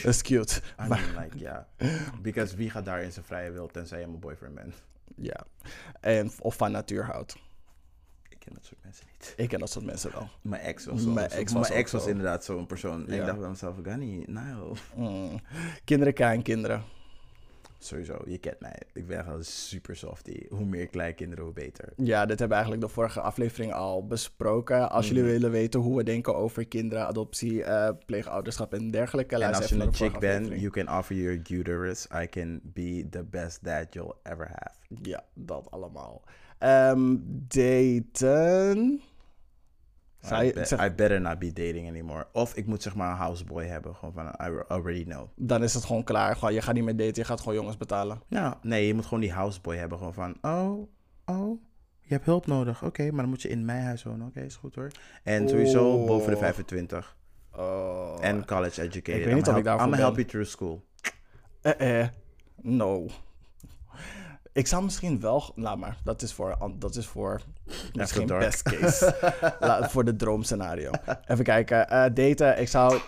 Dat 0.03 0.13
is 0.13 0.21
cute. 0.21 0.61
I 0.79 0.87
mean, 0.87 1.19
like, 1.19 1.39
ja. 1.39 1.67
Because 2.21 2.55
wie 2.55 2.69
gaat 2.69 2.85
daar 2.85 3.01
in 3.01 3.11
zijn 3.11 3.25
vrije 3.25 3.51
wil, 3.51 3.67
tenzij 3.67 3.99
je 3.99 4.07
mijn 4.07 4.19
boyfriend 4.19 4.55
bent? 4.55 4.83
Ja. 5.15 5.45
En, 5.99 6.31
of 6.39 6.55
van 6.55 6.71
natuur 6.71 7.05
houdt. 7.05 7.35
Ik 8.29 8.39
ken 8.39 8.53
dat 8.53 8.65
soort 8.65 8.83
mensen 8.83 9.05
niet. 9.11 9.33
Ik 9.37 9.49
ken 9.49 9.59
dat 9.59 9.69
soort 9.69 9.85
mensen 9.85 10.11
wel. 10.11 10.29
Mijn 10.41 10.61
ex 10.61 10.85
was. 10.85 11.05
Mijn 11.05 11.29
ex 11.29 11.53
was 11.53 11.67
mijn 11.67 11.79
ex 11.79 11.91
was 11.91 12.03
zo. 12.03 12.09
inderdaad 12.09 12.45
zo'n 12.45 12.65
persoon. 12.65 13.07
En 13.07 13.13
ik 13.13 13.25
dacht 13.25 13.39
bij 13.39 13.49
mezelf, 13.49 13.77
ik 13.77 13.85
ga 13.85 13.95
niet, 13.95 14.27
nou. 14.27 14.75
Mm. 14.95 15.41
Kinderen, 15.83 16.13
kleinkinderen. 16.13 16.83
Sowieso, 17.85 18.17
je 18.25 18.37
kent 18.37 18.59
mij. 18.59 18.81
Ik 18.93 19.07
ben 19.07 19.23
gewoon 19.23 19.43
super 19.43 19.95
softie. 19.95 20.45
Hoe 20.49 20.65
meer 20.65 20.87
kleinkinderen, 20.87 21.43
hoe 21.43 21.53
beter. 21.53 21.93
Ja, 21.95 22.19
dit 22.25 22.39
hebben 22.39 22.47
we 22.47 22.53
eigenlijk 22.53 22.83
de 22.83 22.89
vorige 22.89 23.21
aflevering 23.21 23.73
al 23.73 24.05
besproken. 24.07 24.89
Als 24.89 25.07
jullie 25.07 25.23
Mhm. 25.23 25.31
willen 25.31 25.51
weten 25.51 25.79
hoe 25.79 25.97
we 25.97 26.03
denken 26.03 26.35
over 26.35 26.67
kinderen, 26.67 27.05
adoptie, 27.07 27.63
eh, 27.63 27.89
pleegouderschap 28.05 28.73
en 28.73 28.91
dergelijke. 28.91 29.35
En 29.35 29.53
als 29.53 29.69
je 29.69 29.75
een 29.79 29.93
chick 29.93 30.19
bent, 30.19 30.47
you 30.47 30.69
can 30.69 30.97
offer 30.97 31.15
your 31.15 31.41
uterus. 31.51 32.07
I 32.23 32.27
can 32.29 32.59
be 32.63 33.07
the 33.09 33.23
best 33.23 33.63
dad 33.63 33.93
you'll 33.93 34.15
ever 34.23 34.47
have. 34.47 34.75
Ja, 35.01 35.23
dat 35.33 35.71
allemaal. 35.71 36.23
Ehm, 36.57 37.15
daten. 37.47 39.01
I, 40.31 40.43
je- 40.45 40.53
be- 40.53 40.65
zeg- 40.65 40.85
I 40.85 40.91
better 40.91 41.21
not 41.21 41.39
be 41.39 41.53
dating 41.53 41.87
anymore. 41.87 42.27
Of 42.33 42.55
ik 42.55 42.65
moet 42.65 42.81
zeg 42.81 42.95
maar 42.95 43.11
een 43.11 43.17
houseboy 43.17 43.65
hebben. 43.65 43.95
Gewoon 43.95 44.13
van, 44.13 44.25
I 44.47 44.61
already 44.67 45.03
know. 45.03 45.27
dan 45.35 45.63
is 45.63 45.73
het 45.73 45.83
gewoon 45.85 46.03
klaar. 46.03 46.35
Gewoon, 46.35 46.53
je 46.53 46.61
gaat 46.61 46.73
niet 46.73 46.83
meer 46.83 46.95
daten, 46.97 47.15
je 47.15 47.23
gaat 47.23 47.39
gewoon 47.39 47.55
jongens 47.55 47.77
betalen. 47.77 48.21
Nou, 48.27 48.55
nee, 48.61 48.87
je 48.87 48.93
moet 48.93 49.03
gewoon 49.03 49.19
die 49.19 49.31
houseboy 49.31 49.75
hebben. 49.75 49.97
Gewoon 49.97 50.13
van, 50.13 50.37
oh, 50.41 50.87
oh, 51.25 51.61
je 52.01 52.13
hebt 52.13 52.25
hulp 52.25 52.45
nodig. 52.47 52.83
Oké, 52.83 53.03
maar 53.11 53.21
dan 53.21 53.29
moet 53.29 53.41
je 53.41 53.49
in 53.49 53.65
mijn 53.65 53.83
huis 53.83 54.03
wonen. 54.03 54.27
Oké, 54.27 54.39
is 54.41 54.55
goed 54.55 54.75
hoor. 54.75 54.91
En 55.23 55.49
sowieso 55.49 55.91
Oh. 55.93 56.07
boven 56.07 56.31
de 56.31 56.37
25. 56.37 57.17
Oh. 57.55 58.15
En 58.21 58.45
college 58.45 58.81
educated. 58.81 59.19
Ik 59.19 59.25
weet 59.25 59.35
niet 59.35 59.47
of 59.47 59.57
ik 59.57 59.63
daarvoor 59.63 59.85
I'm 59.87 59.93
gonna 59.93 60.03
help 60.05 60.15
ben. 60.15 60.25
you 60.25 60.27
through 60.45 60.49
school. 60.49 60.83
Eh, 61.61 61.99
eh. 62.01 62.07
No. 62.61 63.07
Ik 64.53 64.67
zou 64.67 64.83
misschien 64.83 65.19
wel... 65.19 65.51
Laat 65.55 65.77
maar. 65.77 65.97
Dat 66.03 66.21
is 66.21 66.33
voor... 66.33 66.57
Dat 66.79 66.95
is 66.95 67.07
voor 67.07 67.41
misschien 67.93 68.27
dark. 68.27 68.43
best 68.43 68.61
case. 68.61 69.15
La- 69.59 69.89
voor 69.89 70.05
de 70.05 70.15
droomscenario. 70.15 70.91
Even 71.27 71.43
kijken. 71.43 71.89
Eh, 71.89 72.03
daten. 72.13 72.59
Ik 72.61 72.67
zou... 72.67 72.99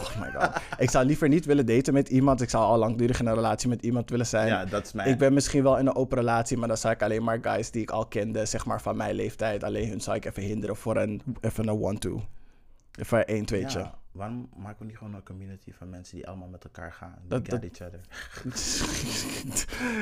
Oh 0.00 0.20
my 0.20 0.30
god. 0.40 0.50
Ik 0.78 0.90
zou 0.90 1.04
liever 1.06 1.28
niet 1.28 1.44
willen 1.44 1.66
daten 1.66 1.92
met 1.92 2.08
iemand. 2.08 2.40
Ik 2.40 2.50
zou 2.50 2.64
al 2.64 2.78
langdurig 2.78 3.20
in 3.20 3.26
een 3.26 3.34
relatie 3.34 3.68
met 3.68 3.82
iemand 3.82 4.10
willen 4.10 4.26
zijn. 4.26 4.46
Ja, 4.46 4.64
dat 4.64 4.84
is 4.86 4.92
mijn... 4.92 5.08
Ik 5.08 5.18
ben 5.18 5.32
misschien 5.34 5.62
wel 5.62 5.78
in 5.78 5.86
een 5.86 5.96
open 5.96 6.18
relatie, 6.18 6.56
maar 6.56 6.68
dan 6.68 6.76
zou 6.76 6.94
ik 6.94 7.02
alleen 7.02 7.24
maar 7.24 7.38
guys 7.42 7.70
die 7.70 7.82
ik 7.82 7.90
al 7.90 8.06
kende, 8.06 8.46
zeg 8.46 8.64
maar 8.66 8.80
van 8.80 8.96
mijn 8.96 9.14
leeftijd. 9.14 9.64
Alleen 9.64 9.88
hun 9.88 10.00
zou 10.00 10.16
ik 10.16 10.24
even 10.24 10.42
hinderen 10.42 10.76
voor 10.76 10.96
een, 10.96 11.22
even 11.40 11.68
een 11.68 11.82
one-two. 11.82 12.22
Even 12.98 13.18
een 13.18 13.24
één 13.24 13.44
tweetje. 13.44 13.78
Ja, 13.78 13.94
waarom 14.14 14.48
maken 14.56 14.78
we 14.78 14.84
niet 14.84 14.96
gewoon 14.98 15.14
een 15.14 15.22
community 15.22 15.72
van 15.72 15.90
mensen 15.90 16.16
die 16.16 16.26
allemaal 16.28 16.48
met 16.48 16.64
elkaar 16.64 16.92
gaan? 16.92 17.14
Dat- 17.28 17.46
dat- 17.46 17.62
each 17.62 17.80
other. 17.80 18.00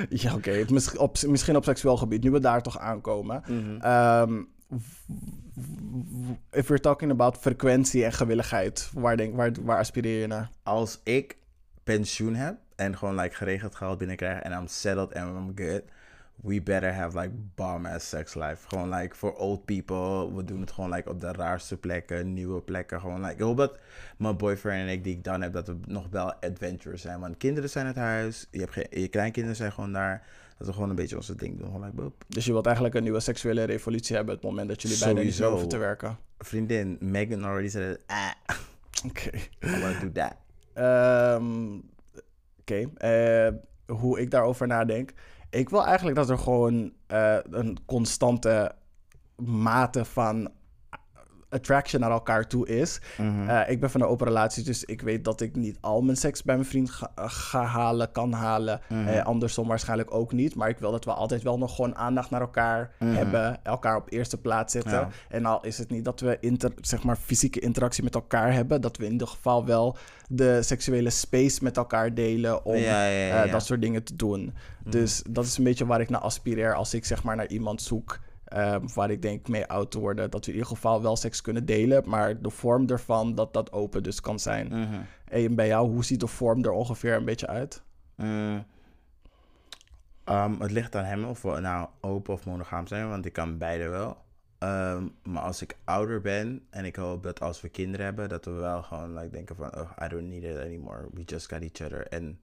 ja, 0.23 0.35
oké. 0.35 0.65
Misschien 0.69 0.99
op, 1.01 1.17
misschien 1.27 1.57
op 1.57 1.65
seksueel 1.65 1.97
gebied, 1.97 2.23
nu 2.23 2.31
we 2.31 2.41
daar 2.41 2.63
toch 2.63 2.79
aankomen. 2.79 3.43
W- 5.55 6.33
if 6.51 6.69
we're 6.69 6.81
talking 6.81 7.11
about 7.11 7.37
frequentie 7.39 8.05
en 8.05 8.13
gewilligheid, 8.13 8.91
waar, 8.95 9.17
denk, 9.17 9.37
waar, 9.37 9.53
waar 9.63 9.79
aspireer 9.79 10.21
je 10.21 10.27
naar? 10.27 10.51
Als 10.63 11.01
ik 11.05 11.37
pensioen 11.85 12.35
heb 12.35 12.57
en 12.77 12.97
gewoon 12.99 13.15
like 13.15 13.35
geregeld 13.35 13.75
geld 13.75 13.99
binnenkrijg 13.99 14.41
en 14.41 14.53
I'm 14.53 14.67
settled 14.67 15.15
and 15.15 15.29
I'm 15.37 15.67
good, 15.69 15.83
we 16.43 16.61
better 16.61 16.93
have 16.93 17.19
like 17.19 17.31
bomb 17.55 17.87
ass 17.87 18.09
sex 18.09 18.35
life. 18.35 18.69
Gewoon 18.69 18.89
like 18.95 19.17
voor 19.17 19.35
old 19.35 19.65
people, 19.65 20.35
we 20.35 20.45
doen 20.45 20.61
het 20.61 20.71
gewoon 20.71 20.91
like 20.91 21.09
op 21.09 21.21
de 21.21 21.33
raarste 21.33 21.77
plekken, 21.77 22.33
nieuwe 22.33 22.61
plekken. 22.61 23.01
Gewoon 23.01 23.21
like, 23.21 23.33
ik 23.33 23.41
hoop 23.41 23.57
dat 23.57 23.79
mijn 24.19 24.37
boyfriend 24.37 24.81
en 24.81 24.89
ik 24.89 25.05
die 25.05 25.17
ik 25.17 25.25
dan 25.25 25.43
heb, 25.43 25.53
dat 25.53 25.67
we 25.67 25.77
nog 25.87 26.07
wel 26.11 26.35
adventurous 26.35 27.03
zijn. 27.03 27.21
Want 27.21 27.37
kinderen 27.37 27.71
zijn 27.71 27.87
het 27.87 27.97
huis, 27.97 28.47
je, 28.51 28.59
hebt 28.59 28.73
geen, 28.73 28.87
je 28.91 29.09
kleinkinderen 29.09 29.57
zijn 29.57 29.73
gewoon 29.73 29.93
daar. 29.93 30.27
Dat 30.59 30.67
we 30.67 30.73
gewoon 30.73 30.91
een 30.91 30.97
beetje 30.97 31.17
onze 31.17 31.35
ding 31.35 31.59
doen. 31.59 31.67
Gewoon 31.67 31.83
like, 31.83 31.95
boop. 31.95 32.25
Dus 32.29 32.45
je 32.45 32.53
wilt 32.53 32.67
eigenlijk 32.67 32.97
een 32.97 33.03
nieuwe 33.03 33.21
seksuele 33.21 33.65
revolutie 33.65 34.17
hebben 34.17 34.35
het 34.35 34.45
moment 34.45 34.69
dat 34.69 34.83
jullie 34.83 34.99
beiden 34.99 35.25
niet 35.25 35.39
hoeven 35.39 35.69
te 35.69 35.77
werken. 35.77 36.19
Vriendin, 36.39 36.97
Megan 37.01 37.45
already 37.45 37.69
said 37.69 37.95
it. 37.95 38.03
Ah, 38.07 38.31
Oké. 39.09 39.31
I 39.65 39.81
wanna 39.81 40.01
do 40.01 40.13
that. 40.13 40.35
Ehm, 40.73 41.79
Oké, 42.61 42.91
eh, 42.97 43.53
hoe 43.97 44.21
ik 44.21 44.31
daarover 44.31 44.67
nadenk. 44.67 45.13
Ik 45.53 45.69
wil 45.69 45.85
eigenlijk 45.85 46.17
dat 46.17 46.31
er 46.31 46.39
gewoon 46.39 46.93
eh, 47.07 47.39
een 47.51 47.79
constante 47.85 48.75
mate 49.37 50.05
van 50.05 50.51
attraction 51.53 52.01
naar 52.01 52.11
elkaar 52.11 52.47
toe 52.49 52.69
is. 52.69 53.01
Mhm. 53.19 53.49
Eh, 53.49 53.71
ik 53.71 53.81
ben 53.81 53.91
van 53.91 54.01
een 54.01 54.07
open 54.07 54.27
relatie, 54.27 54.65
dus 54.65 54.85
ik 54.85 55.01
weet 55.01 55.25
dat 55.25 55.41
ik 55.41 55.57
niet 55.57 55.79
al 55.81 56.01
mijn 56.03 56.17
seks 56.17 56.43
bij 56.43 56.55
mijn 56.55 56.67
vriend 56.69 56.91
ga, 56.91 57.11
ga 57.17 57.63
halen, 57.65 58.13
kan 58.13 58.33
halen. 58.33 58.81
Mhm. 58.89 59.07
Eh, 59.09 59.25
andersom 59.25 59.69
waarschijnlijk 59.69 60.15
ook 60.15 60.33
niet. 60.33 60.55
Maar 60.55 60.69
ik 60.69 60.79
wil 60.79 60.91
dat 60.91 61.05
we 61.05 61.13
altijd 61.13 61.43
wel 61.43 61.59
nog 61.59 61.75
gewoon 61.75 61.97
aandacht 61.97 62.31
naar 62.31 62.41
elkaar 62.41 62.91
Mhm. 62.99 63.15
hebben. 63.15 63.61
Elkaar 63.63 63.97
op 63.97 64.13
eerste 64.13 64.39
plaats 64.39 64.73
zetten. 64.73 64.93
Ja. 64.93 65.09
En 65.29 65.45
al 65.47 65.65
is 65.65 65.79
het 65.79 65.91
niet 65.91 66.05
dat 66.05 66.21
we 66.21 66.37
inter, 66.41 66.73
zeg 66.81 67.03
maar, 67.03 67.17
fysieke 67.17 67.61
interactie 67.61 68.05
met 68.05 68.15
elkaar 68.15 68.53
hebben. 68.53 68.81
Dat 68.81 68.97
we 68.97 69.05
in 69.07 69.13
ieder 69.13 69.27
geval 69.29 69.65
wel 69.67 69.97
de 70.29 70.63
seksuele 70.63 71.11
space 71.11 71.63
met 71.63 71.77
elkaar 71.77 72.15
delen. 72.15 72.65
Om 72.65 72.77
Ja, 72.77 73.07
ja, 73.07 73.27
ja, 73.27 73.45
eh, 73.45 73.53
dat 73.53 73.65
soort 73.65 73.81
dingen 73.83 74.03
te 74.05 74.17
doen. 74.17 74.55
Dus 74.85 75.23
dat 75.31 75.45
is 75.45 75.59
een 75.59 75.65
beetje 75.65 75.87
waar 75.87 76.01
ik 76.01 76.11
naar 76.11 76.21
aspireer 76.21 76.75
als 76.75 76.95
ik 76.95 77.05
zeg 77.05 77.23
maar 77.23 77.37
naar 77.37 77.47
iemand 77.49 77.83
zoek. 77.83 78.19
Eh, 78.53 78.77
waar 78.95 79.11
ik 79.11 79.23
denk 79.23 79.49
mee 79.49 79.67
oud 79.67 79.91
te 79.91 79.99
worden. 79.99 80.31
Dat 80.31 80.45
we 80.45 80.51
in 80.51 80.57
ieder 80.57 80.73
geval 80.73 81.03
wel 81.03 81.17
seks 81.17 81.41
kunnen 81.41 81.65
delen. 81.67 82.09
Maar 82.09 82.41
de 82.41 82.51
vorm 82.51 82.89
ervan, 82.89 83.35
dat 83.35 83.53
dat 83.53 83.73
open 83.73 84.03
dus 84.03 84.21
kan 84.21 84.39
zijn. 84.39 84.67
Mhm. 84.67 85.01
En 85.25 85.55
bij 85.55 85.67
jou, 85.67 85.91
hoe 85.91 86.05
ziet 86.05 86.21
de 86.21 86.27
vorm 86.27 86.65
er 86.65 86.71
ongeveer 86.71 87.15
een 87.15 87.25
beetje 87.25 87.47
uit? 87.47 87.83
Mm. 88.17 88.65
Ehm, 90.25 90.61
het 90.61 90.71
ligt 90.71 90.97
aan 90.97 91.05
hem 91.05 91.25
of 91.25 91.43
we 91.43 91.61
nou 91.61 91.89
open 92.01 92.35
of 92.35 92.47
monogaam 92.47 92.87
zijn, 92.87 93.09
want 93.09 93.27
ik 93.27 93.33
kan 93.33 93.59
beide 93.59 93.89
wel. 93.89 94.17
Ehm, 94.59 95.09
maar 95.23 95.43
als 95.43 95.63
ik 95.63 95.77
ouder 95.85 96.21
ben 96.21 96.67
en 96.71 96.85
ik 96.85 96.97
hoop 96.97 97.23
dat 97.23 97.41
als 97.41 97.61
we 97.61 97.69
kinderen 97.69 98.07
hebben, 98.07 98.29
dat 98.29 98.45
we 98.45 98.51
wel 98.51 98.83
gewoon 98.83 99.15
like, 99.15 99.31
denken 99.31 99.57
van, 99.57 99.77
oh, 99.77 99.91
I 100.05 100.09
don't 100.09 100.29
need 100.29 100.43
it 100.43 100.59
anymore. 100.59 101.09
We 101.13 101.23
just 101.23 101.49
got 101.49 101.63
each 101.63 101.81
other. 101.81 102.07
En 102.07 102.39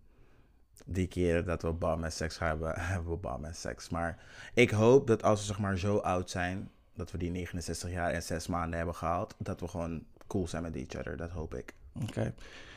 die 0.85 1.07
keren 1.07 1.45
dat 1.45 1.61
we 1.61 1.72
bam 1.72 2.03
en 2.03 2.11
seks 2.11 2.39
hebben, 2.39 2.73
hebben 2.80 3.11
we 3.11 3.18
bam 3.18 3.45
en 3.45 3.56
seks. 3.56 3.89
Maar 3.89 4.18
ik 4.53 4.69
hoop 4.69 5.07
dat 5.07 5.23
als 5.23 5.39
we 5.39 5.45
zeg 5.45 5.60
maar 5.60 5.77
zo 5.77 5.97
oud 5.97 6.30
zijn, 6.30 6.69
dat 6.95 7.11
we 7.11 7.18
die 7.18 7.31
69 7.31 7.91
jaar 7.91 8.11
en 8.11 8.23
6 8.23 8.47
maanden 8.47 8.77
hebben 8.77 8.95
gehaald, 8.95 9.35
dat 9.38 9.60
we 9.60 9.68
gewoon 9.68 10.03
cool 10.27 10.47
zijn 10.47 10.64
met 10.64 10.76
each 10.76 10.99
other. 10.99 11.18
Dat 11.18 11.30
hoop 11.30 11.53
ik. 11.56 11.73
Oké. 12.03 12.34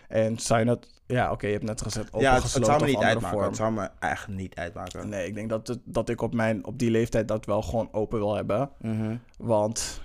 En 0.08 0.36
je 0.38 0.64
dat... 0.64 0.88
Ja, 1.06 1.30
oké, 1.30 1.46
je 1.46 1.52
hebt 1.52 1.64
net 1.64 1.82
gezegd 1.82 2.08
ja, 2.12 2.34
het, 2.34 2.42
het 2.42 2.62
opengesloten 2.62 2.72
zou 2.72 2.80
me 2.80 2.86
niet 2.86 3.04
uitmaken. 3.04 3.38
vorm. 3.38 3.48
Het 3.48 3.56
zou 3.56 3.72
me 3.72 3.90
echt 3.98 4.28
niet 4.28 4.54
uitmaken. 4.54 5.08
Nee, 5.08 5.26
ik 5.26 5.34
denk 5.34 5.48
dat, 5.48 5.66
het, 5.66 5.80
dat 5.84 6.08
ik 6.08 6.20
op, 6.20 6.34
mijn, 6.34 6.66
op 6.66 6.78
die 6.78 6.90
leeftijd 6.90 7.28
dat 7.28 7.46
wel 7.46 7.62
gewoon 7.62 7.88
open 7.92 8.18
wil 8.18 8.34
hebben. 8.34 8.70
Mhm. 8.78 9.16
Want 9.38 10.00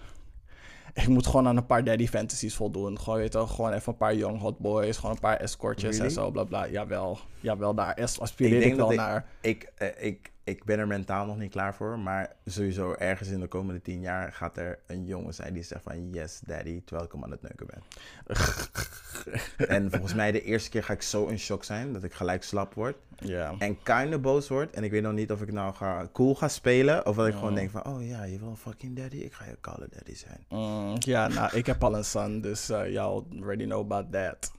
ik 1.01 1.07
moet 1.07 1.25
gewoon 1.25 1.47
aan 1.47 1.57
een 1.57 1.65
paar 1.65 1.83
daddy 1.83 2.07
fantasies 2.07 2.55
voldoen. 2.55 2.99
Gewoon, 2.99 3.19
weet 3.19 3.31
je 3.31 3.37
wel, 3.37 3.47
gewoon 3.47 3.73
even 3.73 3.91
een 3.91 3.97
paar 3.97 4.15
young 4.15 4.39
hot 4.39 4.59
boys. 4.59 4.97
Gewoon 4.97 5.11
een 5.11 5.21
paar 5.21 5.37
escortjes 5.37 5.97
en 5.97 6.11
zo, 6.11 6.31
bla 6.31 6.43
bla. 6.43 6.67
Jawel, 6.67 7.19
jawel 7.39 7.73
daar 7.73 7.99
Ik 7.99 8.19
aspireer 8.19 8.55
ik, 8.55 8.63
denk 8.63 8.75
wel 8.75 8.87
dat 8.87 8.95
naar. 8.95 9.25
ik, 9.41 9.71
eh, 9.75 10.05
ik, 10.05 10.31
ik 10.47 10.63
ben 10.63 10.79
er 10.79 10.87
mentaal 10.87 11.25
nog 11.25 11.37
niet 11.37 11.51
klaar 11.51 11.75
voor. 11.75 11.99
Maar 11.99 12.31
sowieso 12.45 12.93
ergens 12.93 13.29
in 13.29 13.39
de 13.39 13.47
komende 13.47 13.81
tien 13.81 14.01
jaar 14.01 14.33
gaat 14.33 14.57
er 14.57 14.79
een 14.87 15.05
jongen 15.05 15.33
zijn 15.33 15.53
die 15.53 15.63
zegt 15.63 15.83
van 15.83 16.09
yes 16.09 16.39
daddy, 16.45 16.81
terwijl 16.85 17.05
ik 17.07 17.11
hem 17.13 17.23
aan 17.23 17.31
het 17.31 17.41
neuken 17.41 17.67
ben. 17.67 17.81
en 19.67 19.89
volgens 19.91 20.13
mij 20.13 20.31
de 20.31 20.43
eerste 20.43 20.69
keer 20.69 20.83
ga 20.83 20.93
ik 20.93 21.01
zo 21.01 21.25
in 21.25 21.39
shock 21.39 21.63
zijn 21.63 21.93
dat 21.93 22.03
ik 22.03 22.13
gelijk 22.13 22.43
slap 22.43 22.73
word. 22.73 22.95
Ja. 23.15 23.53
En 23.59 23.83
kinda 23.83 24.17
boos 24.17 24.47
word. 24.47 24.73
En 24.75 24.83
ik 24.83 24.91
weet 24.91 25.01
nog 25.01 25.13
niet 25.13 25.31
of 25.31 25.41
ik 25.41 25.51
nou 25.51 25.73
ga 25.73 26.09
cool 26.13 26.35
ga 26.35 26.47
spelen. 26.47 27.05
Of 27.05 27.15
dat 27.15 27.27
ik 27.27 27.33
gewoon 27.33 27.55
denk 27.55 27.69
van, 27.69 27.85
oh 27.85 28.07
ja, 28.07 28.23
je 28.23 28.39
wil 28.39 28.47
een 28.47 28.57
fucking 28.57 28.95
daddy? 28.97 29.17
Ik 29.17 29.33
ga 29.33 29.45
je 29.45 29.57
koude 29.61 29.87
daddy 29.91 30.15
zijn. 30.15 30.45
Mm, 30.49 30.95
ja, 30.99 31.27
nou, 31.27 31.55
ik 31.57 31.65
heb 31.65 31.83
al 31.83 31.95
een 31.95 32.05
son, 32.05 32.41
dus 32.41 32.69
eh 32.69 32.91
y'all 32.91 33.23
already 33.41 33.63
know 33.63 33.79
about 33.91 34.11
that. 34.11 34.51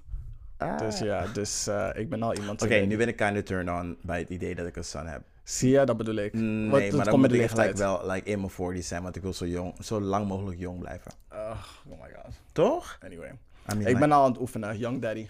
Dus 0.79 0.99
ja, 0.99 1.27
dus 1.27 1.67
eh, 1.67 1.89
ik 1.95 2.09
ben 2.09 2.23
al 2.23 2.35
iemand... 2.35 2.63
Oké, 2.63 2.79
die- 2.79 2.87
nu 2.87 2.97
ben 2.97 3.09
ik 3.09 3.17
kinda 3.17 3.43
turn 3.43 3.71
on 3.73 3.97
bij 4.03 4.19
het 4.19 4.29
idee 4.29 4.55
dat 4.55 4.67
ik 4.67 4.77
een 4.77 4.85
son 4.85 5.07
heb. 5.07 5.23
Zie 5.49 5.71
je, 5.71 5.85
dat 5.85 5.97
bedoel 5.97 6.15
ik. 6.15 6.33
Nee, 6.33 6.71
Wat- 6.71 6.81
maar 6.81 6.91
dan 6.91 6.99
komt 7.09 7.17
moet 7.17 7.33
ik 7.33 7.49
gelijk 7.49 7.57
leeftijd. 7.57 7.79
wel 7.79 8.11
like, 8.11 8.31
in 8.31 8.39
mijn 8.39 8.51
40 8.51 8.85
zijn. 8.85 9.03
Want 9.03 9.17
ik 9.17 9.23
wil 9.23 9.33
zo, 9.33 9.47
jong, 9.47 9.75
zo 9.85 10.01
lang 10.01 10.27
mogelijk 10.27 10.59
jong 10.59 10.79
blijven. 10.79 11.13
Oh 11.33 11.51
my 11.87 12.11
god. 12.15 12.35
Toch? 12.53 12.99
Anyway. 13.05 13.29
I 13.29 13.35
mean, 13.67 13.81
Ik 13.81 13.87
like- 13.87 13.99
ben 13.99 14.13
al 14.13 14.25
aan 14.25 14.31
het 14.31 14.41
oefenen. 14.41 14.79
Young 14.79 15.03
Daddy. 15.03 15.29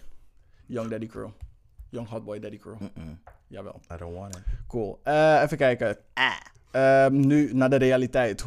Young 0.67 0.91
Daddy 0.91 1.07
Crew. 1.07 1.29
Young 1.89 2.09
Hot 2.09 2.25
Boy 2.25 2.39
Daddy 2.39 2.57
Crew. 2.57 2.77
Jawel. 3.47 3.81
I 3.93 3.97
don't 3.97 4.17
want 4.17 4.37
it. 4.37 4.43
Cool. 4.67 5.01
Eh, 5.03 5.41
even 5.43 5.57
kijken. 5.57 5.97
Ehm, 6.71 7.21
nu 7.27 7.55
naar 7.55 7.71
de 7.71 7.77
realiteit. 7.77 8.45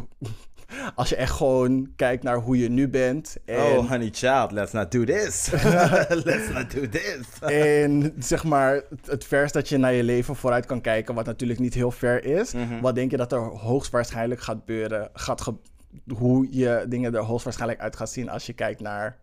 Als 0.96 1.10
je 1.10 1.16
echt 1.16 1.32
gewoon 1.32 1.92
kijkt 1.96 2.24
naar 2.24 2.38
hoe 2.38 2.58
je 2.58 2.70
nu 2.70 2.88
bent. 2.88 3.38
En, 3.46 3.56
Oh, 3.58 3.90
honey 3.90 4.10
child, 4.12 4.52
let's 4.52 4.72
not 4.72 4.92
do 4.92 5.04
this. 5.04 5.50
let's 6.26 6.50
not 6.54 6.72
do 6.72 6.90
this. 6.90 7.40
en 7.42 8.14
zeg 8.20 8.44
maar 8.44 8.74
het- 8.74 9.06
het 9.06 9.26
verst 9.26 9.54
dat 9.54 9.70
je 9.70 9.78
naar 9.78 9.94
je 9.94 10.04
leven 10.04 10.36
vooruit 10.36 10.66
kan 10.66 10.82
kijken. 10.82 11.16
Wat 11.16 11.26
natuurlijk 11.26 11.60
niet 11.60 11.74
heel 11.74 11.92
ver 11.92 12.24
is. 12.26 12.54
Mhm. 12.54 12.80
Wat 12.82 12.96
denk 12.96 13.12
je 13.12 13.18
dat 13.18 13.32
er 13.32 13.40
hoogstwaarschijnlijk 13.40 14.42
gaat 14.42 14.58
gebeuren? 14.58 15.10
Gaat 15.14 15.42
ge- 15.42 15.56
hoe 16.14 16.48
je 16.50 16.86
dingen 16.90 17.16
er 17.16 17.22
hoogstwaarschijnlijk 17.22 17.82
uit 17.82 17.96
gaat 17.96 18.10
zien 18.10 18.30
als 18.30 18.46
je 18.46 18.54
kijkt 18.54 18.80
naar 18.82 19.18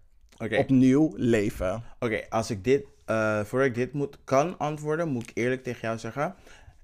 opnieuw 0.58 1.12
leven. 1.16 1.82
Oké, 1.98 2.20
als 2.28 2.50
ik 2.50 2.64
dit, 2.64 2.84
eh 3.04 3.40
voor 3.44 3.64
ik 3.64 3.74
dit 3.74 3.92
moet, 3.92 4.18
kan 4.24 4.58
antwoorden, 4.58 5.08
moet 5.08 5.30
ik 5.30 5.36
eerlijk 5.36 5.62
tegen 5.62 5.80
jou 5.80 5.98
zeggen. 5.98 6.34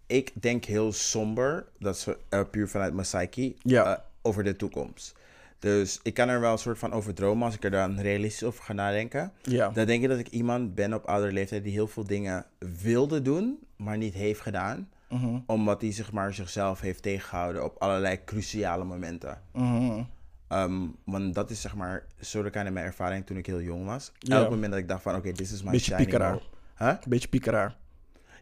Ik 0.07 0.31
denk 0.35 0.65
heel 0.65 0.93
somber, 0.93 1.67
dat 1.79 1.95
is 1.97 2.07
eh, 2.29 2.41
puur 2.51 2.69
vanuit 2.69 2.93
mijn 2.95 3.07
psyche, 3.07 3.55
Ja. 3.63 4.05
Over 4.25 4.45
de 4.45 4.57
toekomst. 4.57 5.15
Dus 5.59 6.01
ik 6.03 6.15
kan 6.15 6.29
er 6.29 6.41
wel 6.41 6.53
een 6.53 6.59
soort 6.59 6.79
van 6.79 6.93
over 6.93 7.15
dromen 7.15 7.45
als 7.45 7.55
ik 7.55 7.65
er 7.65 7.71
dan 7.71 8.01
realistisch 8.01 8.45
over 8.45 8.63
ga 8.63 8.73
nadenken. 8.73 9.33
Ja. 9.43 9.69
Dan 9.69 9.87
denk 9.87 10.03
ik 10.03 10.09
dat 10.09 10.19
ik 10.19 10.29
iemand 10.29 10.75
ben 10.75 10.95
op 10.95 11.05
oudere 11.05 11.33
leeftijd 11.33 11.65
die 11.65 11.73
heel 11.73 11.89
veel 11.89 12.05
dingen 12.05 12.47
wilde 12.83 13.23
doen, 13.23 13.59
maar 13.77 13.97
niet 13.97 14.15
heeft 14.15 14.41
gedaan. 14.41 14.89
Mhm. 15.09 15.39
Omdat 15.47 15.81
hij 15.81 15.93
zeg 15.93 16.13
maar, 16.13 16.35
zichzelf 16.35 16.81
heeft 16.81 17.03
tegengehouden 17.03 17.65
op 17.65 17.77
allerlei 17.79 18.25
cruciale 18.25 18.85
momenten. 18.85 19.41
Mhm. 19.53 20.03
Ehm, 20.49 20.87
want 21.05 21.35
dat 21.35 21.51
is 21.51 21.61
zeg 21.61 21.75
maar 21.75 22.07
zo 22.21 22.43
de 22.43 22.51
kind 22.51 22.67
of 22.67 22.73
mijn 22.73 22.87
ervaring 22.87 23.27
toen 23.27 23.37
ik 23.37 23.47
heel 23.47 23.61
jong 23.61 23.87
was. 23.87 24.13
Ja. 24.19 24.37
Elk 24.37 24.51
moment 24.51 24.71
dat 24.71 24.81
ik 24.81 24.89
dacht 24.89 25.03
van 25.03 25.17
oké, 25.17 25.33
this 25.33 25.53
is 25.53 25.63
my 25.63 25.71
Beetje 25.71 25.97
piekeraar. 25.97 26.39
Huh? 26.79 26.95
Beetje 27.09 27.29
piekeraar. 27.29 27.77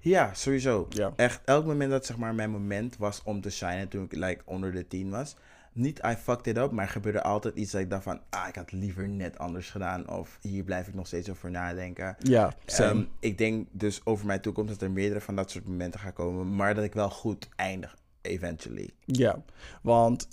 Ja, 0.00 0.34
sowieso. 0.34 0.86
Ja. 0.88 1.12
Echt 1.16 1.40
elk 1.44 1.66
moment 1.66 1.90
dat 1.90 2.06
zeg 2.06 2.16
maar 2.16 2.34
mijn 2.34 2.50
moment 2.50 2.96
was 2.96 3.22
om 3.24 3.40
te 3.40 3.50
shinen 3.50 3.88
toen 3.88 4.04
ik 4.04 4.12
like 4.12 4.42
onder 4.44 4.72
de 4.72 4.86
10 4.86 5.10
was. 5.10 5.36
Niet 5.72 6.00
I 6.06 6.14
fucked 6.14 6.46
it 6.46 6.56
up, 6.56 6.70
maar 6.70 6.84
er 6.84 6.90
gebeurde 6.90 7.22
altijd 7.22 7.54
iets 7.54 7.72
dat 7.72 7.80
ik 7.80 7.90
dacht 7.90 8.02
van 8.02 8.20
ah, 8.30 8.48
ik 8.48 8.54
had 8.54 8.72
liever 8.72 9.08
net 9.08 9.38
anders 9.38 9.70
gedaan. 9.70 10.08
Of 10.08 10.38
hier 10.40 10.64
blijf 10.64 10.88
ik 10.88 10.94
nog 10.94 11.06
steeds 11.06 11.30
over 11.30 11.50
nadenken. 11.50 12.16
Ja. 12.18 12.54
Ehm, 12.66 13.04
ik 13.20 13.38
denk 13.38 13.68
dus 13.70 14.00
over 14.06 14.26
mijn 14.26 14.40
toekomst 14.40 14.70
dat 14.70 14.82
er 14.82 14.90
meerdere 14.90 15.20
van 15.20 15.36
dat 15.36 15.50
soort 15.50 15.68
momenten 15.68 16.00
gaan 16.00 16.12
komen. 16.12 16.56
Maar 16.56 16.74
dat 16.74 16.84
ik 16.84 16.94
wel 16.94 17.10
goed 17.10 17.48
eindig, 17.56 17.96
eventually. 18.20 18.90
Ja, 19.04 19.42
want 19.82 20.28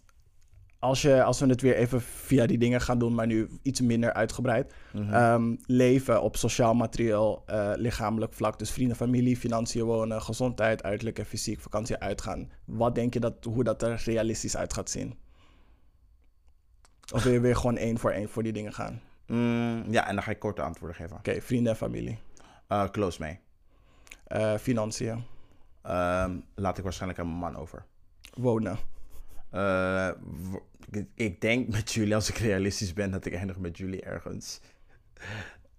als, 0.80 1.02
je, 1.02 1.24
als 1.24 1.40
we 1.40 1.48
het 1.48 1.62
weer 1.62 1.76
even 1.76 2.02
via 2.02 2.46
die 2.46 2.58
dingen 2.58 2.82
gaan 2.82 3.00
doen, 3.00 3.16
maar 3.16 3.28
nu 3.28 3.50
iets 3.62 3.82
minder 3.82 4.14
uitgebreid. 4.14 4.74
Mhm. 4.94 5.14
Ehm, 5.14 5.56
leven 5.66 6.22
op 6.22 6.36
sociaal, 6.36 6.74
materieel, 6.74 7.44
eh, 7.46 7.72
lichamelijk 7.76 8.34
vlak. 8.34 8.60
Dus 8.60 8.72
vrienden, 8.72 8.96
familie, 8.96 9.38
financiën 9.38 9.84
wonen, 9.84 10.22
gezondheid, 10.22 10.84
uiterlijk 10.84 11.20
en 11.20 11.26
fysiek, 11.26 11.60
vakantie 11.60 11.98
uitgaan. 11.98 12.52
Wat 12.66 12.96
denk 12.96 13.14
je 13.14 13.20
dat, 13.20 13.34
hoe 13.44 13.64
dat 13.64 13.82
er 13.82 14.02
realistisch 14.06 14.58
uit 14.58 14.74
gaat 14.74 14.90
zien? 14.90 15.28
Of 17.12 17.24
wil 17.24 17.32
je 17.34 17.40
weer 17.40 17.56
gewoon 17.56 17.78
één 17.78 17.98
voor 18.00 18.12
één 18.12 18.30
voor 18.30 18.44
die 18.44 18.52
dingen 18.54 18.74
gaan? 18.74 19.02
Mm, 19.28 19.84
ja, 19.92 20.08
en 20.08 20.14
dan 20.16 20.24
ga 20.24 20.32
ik 20.32 20.40
korte 20.40 20.62
antwoorden 20.62 20.98
geven. 20.98 21.18
Oké, 21.18 21.42
vrienden 21.42 21.72
en 21.72 21.78
familie. 21.78 22.18
Eh, 22.68 22.90
close 22.90 23.22
mee. 23.22 23.40
Eh, 24.28 24.56
financiën, 24.58 25.24
Ehm, 25.82 26.38
laat 26.56 26.78
ik 26.78 26.84
waarschijnlijk 26.84 27.20
aan 27.22 27.28
mijn 27.28 27.40
man 27.54 27.56
over. 27.62 27.86
wonen. 28.34 28.78
Eh, 29.50 30.10
ik- 31.16 31.42
denk 31.42 31.68
met 31.68 31.92
jullie, 31.92 32.16
als 32.16 32.30
ik 32.30 32.38
realistisch 32.38 32.94
ben, 32.94 33.12
dat 33.12 33.26
ik 33.26 33.34
eindig 33.34 33.58
met 33.58 33.78
jullie 33.78 34.02
ergens. 34.02 34.60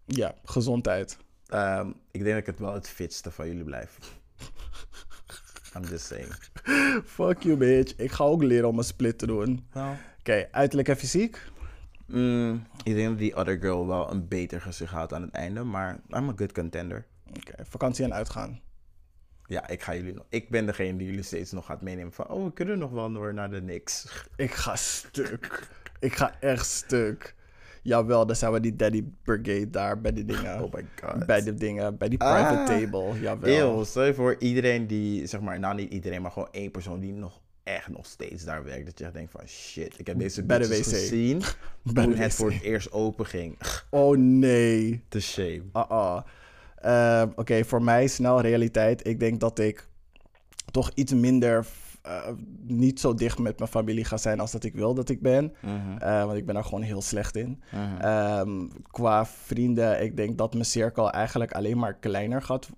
Ja, 0.05 0.35
gezondheid. 0.45 1.17
Ehm, 1.47 1.89
ik 1.89 2.21
denk 2.23 2.29
dat 2.29 2.37
ik 2.39 2.47
het 2.47 2.59
wel 2.59 2.75
het 2.75 2.89
fitste 2.89 3.31
van 3.31 3.47
jullie 3.47 3.65
blijf. 3.65 3.99
I'm 5.77 5.85
just 5.85 6.07
saying. 6.07 6.33
Fuck 7.05 7.43
you, 7.43 7.57
bitch. 7.57 7.95
Ik 7.97 8.11
ga 8.11 8.25
ook 8.25 8.43
leren 8.43 8.69
om 8.69 8.79
een 8.79 8.85
split 8.85 9.19
te 9.19 9.27
doen. 9.27 9.67
Wel. 9.73 9.97
Oké, 10.21 10.49
uiterlijk 10.51 10.89
en 10.89 10.97
fysiek. 10.97 11.39
Mm, 12.07 12.67
ik 12.85 12.95
denk 12.95 13.09
dat 13.09 13.19
die 13.19 13.37
other 13.37 13.59
girl 13.61 13.87
wel 13.87 14.11
een 14.11 14.29
beter 14.29 14.61
gezicht 14.61 14.93
houdt 14.93 15.13
aan 15.13 15.23
het 15.23 15.31
einde, 15.31 15.63
maar 15.65 16.01
I'm 16.09 16.29
a 16.29 16.33
good 16.37 16.53
contender. 16.53 17.07
Oké, 17.29 17.65
vakantie 17.65 18.05
en 18.05 18.15
uitgaan. 18.15 18.61
Ja, 19.47 19.69
ik 19.69 19.83
ga 19.83 19.95
jullie 19.95 20.15
nog. 20.15 20.25
Ik 20.29 20.49
ben 20.51 20.67
degene 20.67 20.99
die 20.99 21.07
jullie 21.07 21.23
steeds 21.23 21.53
nog 21.53 21.67
gaat 21.67 21.83
meenemen 21.83 22.13
van, 22.13 22.29
oh, 22.29 22.45
we 22.45 22.53
kunnen 22.53 22.79
nog 22.79 22.91
wel 22.91 23.13
door 23.13 23.35
naar 23.35 23.51
de 23.51 23.63
niks. 23.63 24.07
Ik 24.37 24.51
ga 24.51 24.77
stuk. 24.77 25.69
Ik 26.01 26.15
ga 26.17 26.41
echt 26.41 26.67
stuk. 26.67 27.35
Jawel, 27.83 28.27
dan 28.27 28.37
zijn 28.37 28.53
we 28.53 28.61
die 28.61 28.77
Daddy 28.77 29.05
Brigade 29.23 29.71
daar 29.71 30.01
bij 30.01 30.13
die 30.13 30.25
dingen. 30.25 30.63
Oh 30.63 30.73
my 30.73 30.87
god. 31.03 31.27
Bij 31.27 31.43
die 31.43 31.55
dingen, 31.55 31.97
bij 31.97 32.09
die 32.09 32.19
private 32.19 32.59
Ah. 32.59 32.67
table. 32.67 33.21
Jawel. 33.21 33.59
Eeuw, 33.59 33.85
stel 33.85 34.05
je 34.05 34.15
voor 34.15 34.37
iedereen 34.39 34.87
die, 34.87 35.27
zeg 35.27 35.41
maar, 35.41 35.59
nou 35.59 35.75
niet 35.75 35.93
iedereen, 35.93 36.23
maar 36.23 36.31
gewoon 36.31 36.49
één 36.51 36.71
persoon 36.71 37.01
die 37.01 37.13
nog 37.13 37.41
echt 37.63 37.89
nog 37.89 38.07
steeds 38.07 38.45
daar 38.45 38.65
werkt. 38.65 38.87
Dat 38.87 38.99
je 38.99 39.05
echt 39.05 39.15
denkt 39.15 39.31
van, 39.33 39.47
shit, 39.49 39.99
ik 39.99 40.07
heb 40.07 40.19
deze 40.19 40.43
Bij 40.43 40.59
de 40.59 40.69
wc. 40.69 40.75
gezien 40.75 41.39
Bij 41.83 42.05
toen 42.05 42.13
de 42.13 42.19
het 42.23 42.33
wc. 42.33 42.39
voor 42.39 42.53
het 42.53 42.63
eerst 42.63 42.93
open 42.93 43.27
ging. 43.27 43.57
Oh 43.91 44.17
nee. 44.17 45.05
The 45.09 45.21
shame. 45.21 45.63
Uh-uh. 45.73 46.21
Ehm, 46.77 47.29
Oké, 47.37 47.65
voor 47.65 47.83
mij 47.83 48.07
snel 48.07 48.41
realiteit. 48.41 49.07
Ik 49.07 49.21
denk 49.21 49.41
dat 49.41 49.59
ik 49.59 49.89
toch 50.71 50.91
iets 50.95 51.13
minder, 51.15 51.67
eh, 52.03 52.29
niet 52.67 53.01
zo 53.01 53.15
dicht 53.15 53.39
met 53.39 53.59
mijn 53.59 53.71
familie 53.71 54.05
ga 54.05 54.17
zijn 54.17 54.41
als 54.41 54.53
dat 54.53 54.65
ik 54.65 54.75
wil 54.75 54.95
dat 54.95 55.09
ik 55.09 55.21
ben. 55.21 55.55
Mhm, 55.61 55.97
Eh, 55.99 56.25
want 56.25 56.39
ik 56.39 56.47
ben 56.47 56.55
daar 56.55 56.65
gewoon 56.65 56.83
heel 56.83 57.03
slecht 57.03 57.37
in. 57.37 57.63
mhm. 57.73 58.01
Ehm, 58.01 58.69
qua 58.91 59.27
vrienden, 59.27 60.03
ik 60.03 60.17
denk 60.17 60.39
dat 60.39 60.53
mijn 60.53 60.65
cirkel 60.65 61.11
eigenlijk 61.11 61.53
alleen 61.53 61.79
maar 61.79 61.95
kleiner 61.95 62.43
gaat, 62.43 62.69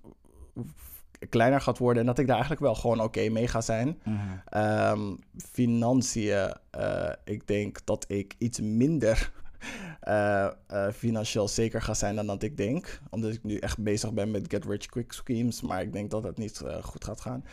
kleiner 1.29 1.61
gaat 1.61 1.77
worden. 1.77 2.01
En 2.01 2.07
dat 2.07 2.19
ik 2.19 2.25
daar 2.25 2.35
eigenlijk 2.35 2.65
wel 2.65 2.75
gewoon 2.75 3.01
oké 3.01 3.29
mee 3.29 3.47
ga 3.47 3.61
zijn. 3.61 3.99
Mhm. 4.03 4.17
Ehm, 4.45 5.15
financiën, 5.51 6.53
eh, 6.71 7.09
ik 7.23 7.47
denk 7.47 7.85
dat 7.85 8.05
ik 8.07 8.35
iets 8.37 8.59
minder 8.59 9.31
eh, 9.99 10.45
eh, 10.45 10.91
financieel 10.93 11.47
zeker 11.47 11.81
ga 11.81 11.93
zijn 11.93 12.15
dan 12.15 12.27
dat 12.27 12.43
ik 12.43 12.57
denk. 12.57 12.99
Omdat 13.09 13.33
ik 13.33 13.43
nu 13.43 13.57
echt 13.57 13.77
bezig 13.77 14.13
ben 14.13 14.31
met 14.31 14.45
get 14.47 14.65
rich 14.65 14.85
quick 14.85 15.11
schemes. 15.11 15.61
Maar 15.61 15.81
ik 15.81 15.93
denk 15.93 16.11
dat 16.11 16.23
het 16.23 16.37
niet 16.37 16.61
goed 16.81 17.03
gaat 17.03 17.21
gaan. 17.21 17.43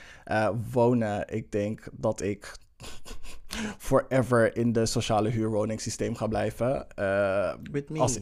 Wonen, 0.73 1.29
ik 1.29 1.53
denk 1.53 1.89
dat 1.93 2.23
ik 2.23 2.55
forever 3.79 4.57
in 4.57 4.73
de 4.73 4.87
sociale 4.87 5.29
huurwoningssysteem 5.29 6.15
ga 6.15 6.27
blijven. 6.27 6.87
Eh, 6.95 7.55
With 7.73 7.91
me. 7.91 7.99
als, 7.99 8.19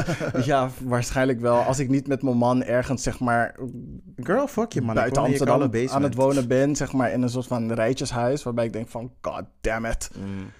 ja, 0.44 0.70
waarschijnlijk 0.84 1.40
wel. 1.40 1.56
Als 1.56 1.78
ik 1.78 1.88
niet 1.88 2.06
met 2.06 2.22
mijn 2.22 2.36
man 2.36 2.62
ergens, 2.62 3.02
zeg 3.02 3.20
maar, 3.20 3.56
Girl, 4.16 4.46
fuck 4.46 4.72
je 4.72 4.82
man. 4.82 4.94
buiten 4.94 5.22
Amsterdam 5.22 5.62
aan 5.90 6.02
het 6.02 6.14
wonen 6.14 6.48
ben, 6.48 6.76
zeg 6.76 6.92
maar, 6.92 7.12
in 7.12 7.22
een 7.22 7.28
soort 7.28 7.46
van 7.46 7.72
rijtjeshuis, 7.72 8.42
waarbij 8.42 8.64
ik 8.64 8.72
denk 8.72 8.88
van, 8.88 9.12
god 9.20 9.44
damn 9.60 9.84
it. 9.84 10.10
Mm. 10.16 10.50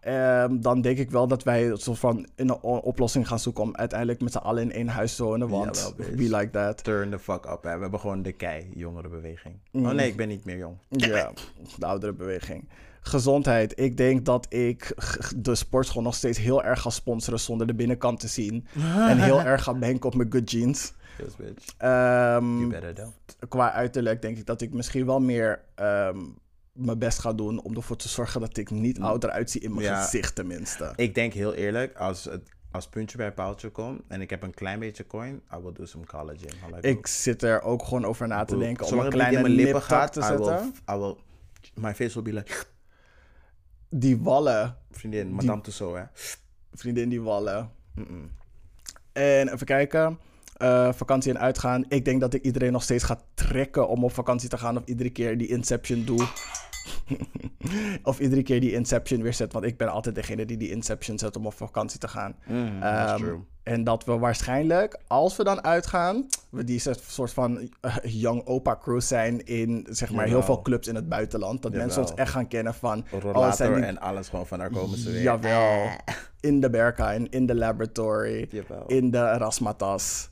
Ehm, 0.00 0.60
dan 0.60 0.80
denk 0.80 0.98
ik 0.98 1.10
wel 1.10 1.26
dat 1.28 1.42
wij 1.42 1.70
een 1.70 1.76
soort 1.76 1.98
van 1.98 2.26
een 2.36 2.60
oplossing 2.62 3.28
gaan 3.28 3.38
zoeken 3.38 3.62
om 3.62 3.76
uiteindelijk 3.76 4.20
met 4.20 4.32
z'n 4.32 4.38
allen 4.38 4.62
in 4.62 4.72
één 4.72 4.88
huis 4.88 5.16
te 5.16 5.24
wonen. 5.24 5.48
Want 5.48 5.94
Jawel, 5.96 6.16
we 6.16 6.36
like 6.36 6.50
that. 6.50 6.84
Turn 6.84 7.10
the 7.10 7.18
fuck 7.18 7.44
up, 7.44 7.62
hè. 7.62 7.74
We 7.74 7.82
hebben 7.82 8.00
gewoon 8.00 8.22
de 8.22 8.32
kei, 8.32 8.70
jongerenbeweging. 8.74 9.54
Mm. 9.70 9.86
Oh 9.86 9.92
nee, 9.92 10.08
ik 10.08 10.16
ben 10.16 10.28
niet 10.28 10.44
meer 10.44 10.56
jong. 10.56 10.76
Ja, 10.88 11.32
de 11.78 11.86
oudere 11.86 12.12
beweging. 12.12 12.68
Gezondheid. 13.00 13.78
Ik 13.80 13.96
denk 13.96 14.24
dat 14.24 14.46
ik 14.48 14.94
de 15.36 15.54
sportschool 15.54 16.02
nog 16.02 16.14
steeds 16.14 16.38
heel 16.38 16.64
erg 16.64 16.80
ga 16.80 16.90
sponsoren 16.90 17.40
zonder 17.40 17.66
de 17.66 17.74
binnenkant 17.74 18.20
te 18.20 18.28
zien. 18.28 18.66
en 19.08 19.18
heel 19.18 19.40
erg 19.40 19.62
ga 19.62 19.74
banken 19.74 20.04
op 20.06 20.14
mijn 20.14 20.32
good 20.32 20.50
jeans. 20.50 20.92
Yes, 21.18 21.36
bitch. 21.36 21.74
Ehm, 21.78 22.58
You 22.58 22.66
better 22.68 22.94
don't. 22.94 23.14
qua 23.48 23.72
uiterlijk 23.72 24.22
denk 24.22 24.36
ik 24.38 24.46
dat 24.46 24.60
ik 24.60 24.72
misschien 24.72 25.06
wel 25.06 25.20
meer 25.20 25.60
ehm, 25.74 26.18
mijn 26.74 26.98
best 26.98 27.18
ga 27.18 27.32
doen 27.32 27.62
om 27.62 27.74
ervoor 27.76 27.96
te 27.96 28.08
zorgen 28.08 28.40
dat 28.40 28.56
ik 28.56 28.70
niet 28.70 29.00
ouder 29.00 29.30
uitzie 29.30 29.60
in 29.60 29.74
mijn 29.74 29.86
Ja. 29.86 30.02
gezicht 30.02 30.34
tenminste. 30.34 30.92
Ik 30.96 31.14
denk 31.14 31.32
heel 31.32 31.54
eerlijk, 31.54 31.96
als 31.96 32.24
het 32.24 32.42
als 32.70 32.88
puntje 32.88 33.16
bij 33.16 33.32
paaltje 33.32 33.70
komt 33.70 34.00
en 34.08 34.20
ik 34.20 34.30
heb 34.30 34.42
een 34.42 34.54
klein 34.54 34.78
beetje 34.78 35.06
coin, 35.06 35.34
I 35.54 35.56
will 35.62 35.72
do 35.72 35.84
some 35.84 36.06
collagen. 36.06 36.48
Like 36.74 36.88
Ik 36.88 37.06
zit 37.06 37.42
er 37.42 37.62
ook 37.62 37.84
gewoon 37.84 38.04
over 38.04 38.26
na 38.28 38.44
te 38.44 38.58
denken 38.58 38.86
om 38.86 38.98
een 38.98 39.10
kleine 39.10 39.36
in 39.36 39.42
mijn 39.42 39.54
lippen 39.54 39.82
gaat, 39.82 40.12
te 40.12 40.20
I 40.20 40.22
zetten. 40.22 40.44
will, 40.86 40.94
I 40.96 40.98
will, 40.98 41.16
my 41.74 41.94
face 41.94 42.14
will 42.14 42.22
be 42.22 42.32
like, 42.32 42.52
Die 43.90 44.16
wallen, 44.18 44.76
vriendin, 44.90 45.32
madame 45.32 45.60
Tussauds, 45.60 45.98
hè. 45.98 46.04
vriendin 46.72 47.08
die 47.08 47.22
wallen. 47.22 47.70
En 49.12 49.52
even 49.52 49.66
kijken. 49.66 50.18
eh, 50.54 50.92
vakantie 50.92 51.32
en 51.32 51.38
uitgaan. 51.40 51.84
Ik 51.88 52.04
denk 52.04 52.20
dat 52.20 52.34
ik 52.34 52.42
iedereen 52.44 52.72
nog 52.72 52.82
steeds 52.82 53.04
ga 53.04 53.20
trekken 53.34 53.88
om 53.88 54.04
op 54.04 54.12
vakantie 54.12 54.48
te 54.48 54.58
gaan. 54.58 54.76
Of 54.76 54.84
iedere 54.84 55.10
keer 55.10 55.38
die 55.38 55.48
Inception 55.48 56.04
doe. 56.04 56.26
Of 58.02 58.18
iedere 58.20 58.42
keer 58.42 58.60
die 58.60 58.72
Inception 58.72 59.22
weer 59.22 59.34
zet. 59.34 59.52
Want 59.52 59.64
ik 59.64 59.76
ben 59.76 59.88
altijd 59.88 60.14
degene 60.14 60.44
die 60.46 60.56
die 60.56 60.70
Inception 60.70 61.18
zet 61.18 61.36
om 61.36 61.46
op 61.46 61.54
vakantie 61.54 61.98
te 61.98 62.08
gaan. 62.08 62.36
Mm, 62.46 62.82
Ehm, 62.82 63.16
true. 63.18 63.38
en 63.62 63.84
dat 63.84 64.04
we 64.04 64.18
waarschijnlijk, 64.18 64.98
als 65.06 65.36
we 65.36 65.44
dan 65.44 65.64
uitgaan, 65.64 66.26
we 66.50 66.64
die 66.64 66.78
soort 67.08 67.32
van 67.32 67.70
eh, 67.80 67.96
young 68.02 68.46
opa 68.46 68.76
cruise 68.82 69.06
zijn 69.06 69.44
in 69.44 69.86
zeg 69.90 70.10
maar 70.12 70.26
heel 70.26 70.42
veel 70.42 70.62
clubs 70.62 70.88
in 70.88 70.94
het 70.94 71.08
buitenland. 71.08 71.62
Dat 71.62 71.72
mensen 71.72 72.00
ons 72.02 72.14
echt 72.14 72.30
gaan 72.30 72.48
kennen 72.48 72.74
van. 72.74 73.04
oh, 73.32 73.52
zijn 73.52 73.74
die- 73.74 73.84
en 73.84 73.98
alles 74.00 74.28
gewoon 74.28 74.46
van 74.46 74.58
daar 74.58 74.70
komen 74.70 74.98
ze 74.98 75.10
weer. 75.10 75.22
Jawel. 75.22 75.86
In 76.40 76.60
de 76.60 76.70
Berkine, 76.70 77.26
in 77.30 77.46
de 77.46 77.54
laboratory, 77.54 78.46
Jawel. 78.50 78.86
in 78.86 79.10
de 79.10 79.32
Rasmatas. 79.36 80.28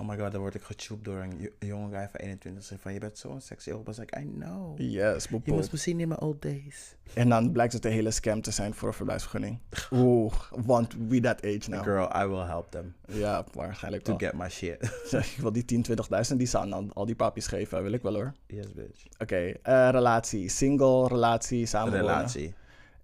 Oh 0.00 0.08
my 0.08 0.18
god, 0.18 0.32
dan 0.32 0.40
word 0.40 0.54
ik 0.54 0.62
gechoept 0.62 1.04
door 1.04 1.16
een 1.16 1.38
jo- 1.38 1.48
een 1.58 1.66
jonge 1.66 1.90
guy 1.96 2.08
van 2.08 2.20
21. 2.20 2.64
Zegt 2.64 2.82
van, 2.82 2.92
je 2.92 2.98
bent 2.98 3.18
zo'n 3.18 3.40
sexy 3.40 3.70
opa. 3.70 3.82
Was 3.84 3.98
like, 3.98 4.20
I 4.20 4.24
know. 4.38 4.80
Yes, 4.80 5.24
Je 5.44 5.52
moest 5.52 5.72
me 5.72 5.78
zien 5.78 6.00
in 6.00 6.08
mijn 6.08 6.20
old 6.20 6.42
days. 6.42 6.94
En 7.14 7.28
dan 7.28 7.52
blijkt 7.52 7.72
het 7.72 7.84
een 7.84 7.90
hele 7.92 8.10
scam 8.10 8.40
te 8.40 8.50
zijn 8.50 8.74
voor 8.74 8.88
een 8.88 8.94
verblijfsvergunning. 8.94 9.58
Oeh, 9.92 10.32
want 10.50 10.94
we 11.08 11.20
that 11.20 11.44
age 11.44 11.70
now. 11.70 11.82
Girl, 11.82 12.22
I 12.22 12.26
will 12.26 12.44
help 12.46 12.70
them 12.70 12.94
Ja, 13.06 13.44
waarschijnlijk 13.52 14.04
to 14.04 14.16
wel. 14.16 14.28
get 14.30 14.38
my 14.38 14.48
shit. 14.48 14.82
Ik 15.34 15.36
wil 15.40 15.52
die 15.52 15.64
10, 15.64 15.84
20.000 16.30 16.36
die 16.36 16.46
ze 16.46 16.58
aan 16.58 16.92
al- 16.92 17.06
die 17.06 17.16
papies 17.16 17.46
geven, 17.46 17.82
wil 17.82 17.92
ik 17.92 18.02
wel 18.02 18.14
hoor. 18.14 18.32
yes, 18.46 18.72
bitch. 18.72 19.04
Oké, 19.18 19.36
eh, 19.62 19.88
relatie. 19.90 20.48
Single, 20.48 21.08
relatie, 21.08 21.66
samenwonen. 21.66 22.06
Relatie. 22.06 22.54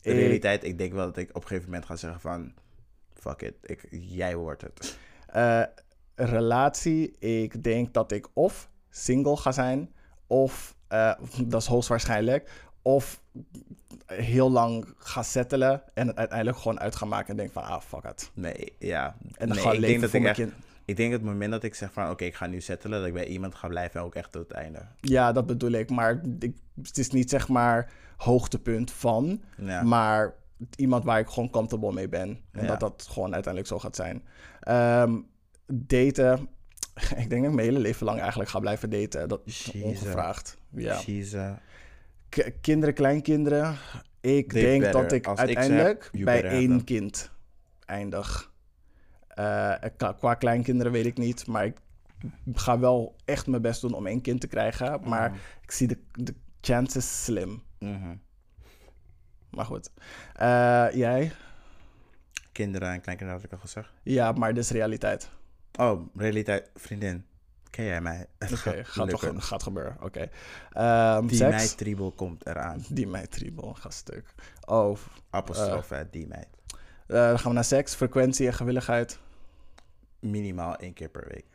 De 0.03 0.11
Ik- 0.11 0.17
realiteit, 0.17 0.65
ik 0.65 0.79
denk 0.79 0.93
wel 0.93 1.05
dat 1.07 1.17
ik 1.17 1.29
op 1.29 1.35
een 1.43 1.49
gegeven 1.49 1.65
moment 1.69 1.85
ga 1.87 1.97
zeggen 1.97 2.21
van... 2.21 2.53
Fuck 3.15 3.43
it, 3.43 3.55
ik, 3.63 3.87
jij 3.91 4.37
wordt 4.37 4.63
het. 4.63 4.97
Eh, 5.27 5.63
relatie, 6.25 7.19
ik 7.19 7.63
denk 7.65 7.93
dat 7.95 8.13
ik 8.13 8.29
of 8.33 8.71
single 8.91 9.37
ga 9.37 9.53
zijn, 9.53 9.91
of, 10.27 10.77
eh, 10.89 11.13
dat 11.47 11.61
is 11.61 11.67
hoogstwaarschijnlijk, 11.67 12.51
of 12.83 13.23
heel 14.07 14.51
lang 14.51 14.95
ga 14.99 15.23
settelen 15.23 15.83
en 15.95 16.07
het 16.07 16.17
uiteindelijk 16.17 16.59
gewoon 16.59 16.81
uit 16.81 16.97
gaan 16.97 17.09
maken 17.09 17.29
en 17.31 17.37
denk 17.37 17.53
van, 17.53 17.63
ah, 17.63 17.81
fuck 17.81 18.05
it. 18.05 18.31
Nee, 18.35 18.73
ja. 18.79 19.17
En 19.37 19.49
dan 19.49 19.57
nee, 19.57 19.67
ik 19.75 19.81
leven 19.81 20.11
denk 20.11 20.25
dat 20.25 20.39
ik 20.39 20.49
echt... 20.49 20.53
Ik 20.85 20.97
denk 20.97 21.13
het 21.13 21.23
moment 21.23 21.51
dat 21.51 21.63
ik 21.63 21.75
zeg 21.75 21.93
van... 21.93 22.11
Oké, 22.11 22.25
ik 22.25 22.35
ga 22.35 22.47
nu 22.47 22.61
settelen, 22.61 22.99
dat 22.99 23.09
ik 23.09 23.15
bij 23.15 23.27
iemand 23.27 23.55
ga 23.55 23.69
blijven 23.69 24.01
en 24.01 24.07
ook 24.07 24.15
echt 24.15 24.33
tot 24.33 24.43
het 24.49 24.53
einde. 24.57 24.79
Ja, 25.01 25.33
dat 25.33 25.47
bedoel 25.47 25.71
ik, 25.71 25.91
maar 25.91 26.21
ik, 26.39 26.55
het 26.83 26.99
is 26.99 27.11
niet 27.11 27.31
zeg 27.31 27.49
maar 27.49 27.91
hoogtepunt 28.17 28.91
van, 28.91 29.41
Ja. 29.57 29.83
maar 29.83 30.35
iemand 30.77 31.05
waar 31.05 31.19
ik 31.19 31.29
gewoon 31.29 31.51
comfortable 31.51 31.93
mee 31.93 32.09
ben. 32.09 32.41
En 32.53 32.63
Ja. 32.63 32.67
dat 32.67 32.81
dat 32.81 33.07
gewoon 33.11 33.33
uiteindelijk 33.33 33.73
zo 33.73 33.79
gaat 33.79 33.97
zijn. 33.97 34.23
Ehm, 34.61 35.19
daten. 35.73 36.49
Ik 37.23 37.31
denk 37.31 37.31
dat 37.31 37.51
ik 37.51 37.57
mijn 37.57 37.59
hele 37.59 37.79
leven 37.79 38.07
lang 38.07 38.21
eigenlijk 38.21 38.51
ga 38.51 38.59
blijven 38.61 38.91
daten. 38.91 39.29
Dat 39.29 39.41
is 39.45 39.71
ongevraagd. 39.83 40.57
Ja. 40.71 41.01
Kinderen, 42.61 42.95
kleinkinderen. 42.95 43.77
Ik 44.21 44.53
They 44.53 44.63
denk 44.63 44.83
better. 44.83 45.03
dat 45.03 45.13
ik 45.13 45.27
Als 45.27 45.39
uiteindelijk 45.39 46.11
bij 46.13 46.45
één 46.45 46.69
them. 46.69 46.85
kind 46.85 47.31
eindig. 47.85 48.51
Eh, 49.29 49.75
qua, 50.19 50.35
kleinkinderen 50.35 50.93
weet 50.93 51.07
ik 51.07 51.19
niet, 51.19 51.47
maar 51.47 51.65
ik 51.67 51.77
ga 52.55 52.79
wel 52.79 53.17
echt 53.25 53.47
mijn 53.47 53.63
best 53.63 53.81
doen 53.81 53.93
om 53.95 54.07
één 54.07 54.21
kind 54.21 54.41
te 54.41 54.47
krijgen. 54.47 55.01
Maar 55.09 55.31
Mhm. 55.31 55.39
ik 55.63 55.71
zie 55.71 55.87
de, 55.89 55.99
de 56.13 56.35
chances 56.61 57.25
slim. 57.25 57.63
mhm. 57.79 58.15
Maar 59.51 59.65
goed. 59.65 59.91
Eh, 60.35 60.87
jij? 60.93 61.33
Kinderen 62.53 62.89
en 62.93 63.01
kleinkinderen 63.01 63.41
had 63.43 63.51
ik 63.51 63.53
al 63.53 63.59
gezegd. 63.65 63.93
Ja, 64.03 64.33
maar 64.33 64.55
dit 64.55 64.65
is 64.65 64.71
realiteit. 64.71 65.31
Oh, 65.79 66.07
realiteit. 66.17 66.71
Vriendin, 66.75 67.25
ken 67.71 67.85
jij 67.85 68.01
mij? 68.01 68.27
Oké, 68.39 68.85
gaat, 68.85 69.09
toch, 69.09 69.23
lukken. 69.23 69.43
gaat 69.43 69.63
gebeuren. 69.63 69.97
Oké. 70.01 70.29
Ehm, 70.73 71.27
Die 71.27 71.37
seks? 71.37 71.57
meid 71.57 71.77
Tribal 71.79 72.11
komt 72.13 72.47
eraan. 72.47 72.85
Die 72.89 73.07
meid 73.07 73.31
tribal, 73.31 73.75
gaat 73.75 73.95
stuk. 73.95 74.35
Oh, 74.65 74.99
Apostrof, 75.31 75.89
hè, 75.89 76.11
die 76.11 76.27
meid. 76.27 76.49
eh, 77.07 77.17
dan 77.29 77.39
gaan 77.39 77.49
we 77.49 77.55
naar 77.55 77.65
seks, 77.65 77.95
frequentie 77.95 78.47
en 78.47 78.55
gewilligheid. 78.55 79.19
Minimaal 80.21 80.77
één 80.77 80.93
keer 80.93 81.09
per 81.09 81.25
week. 81.29 81.47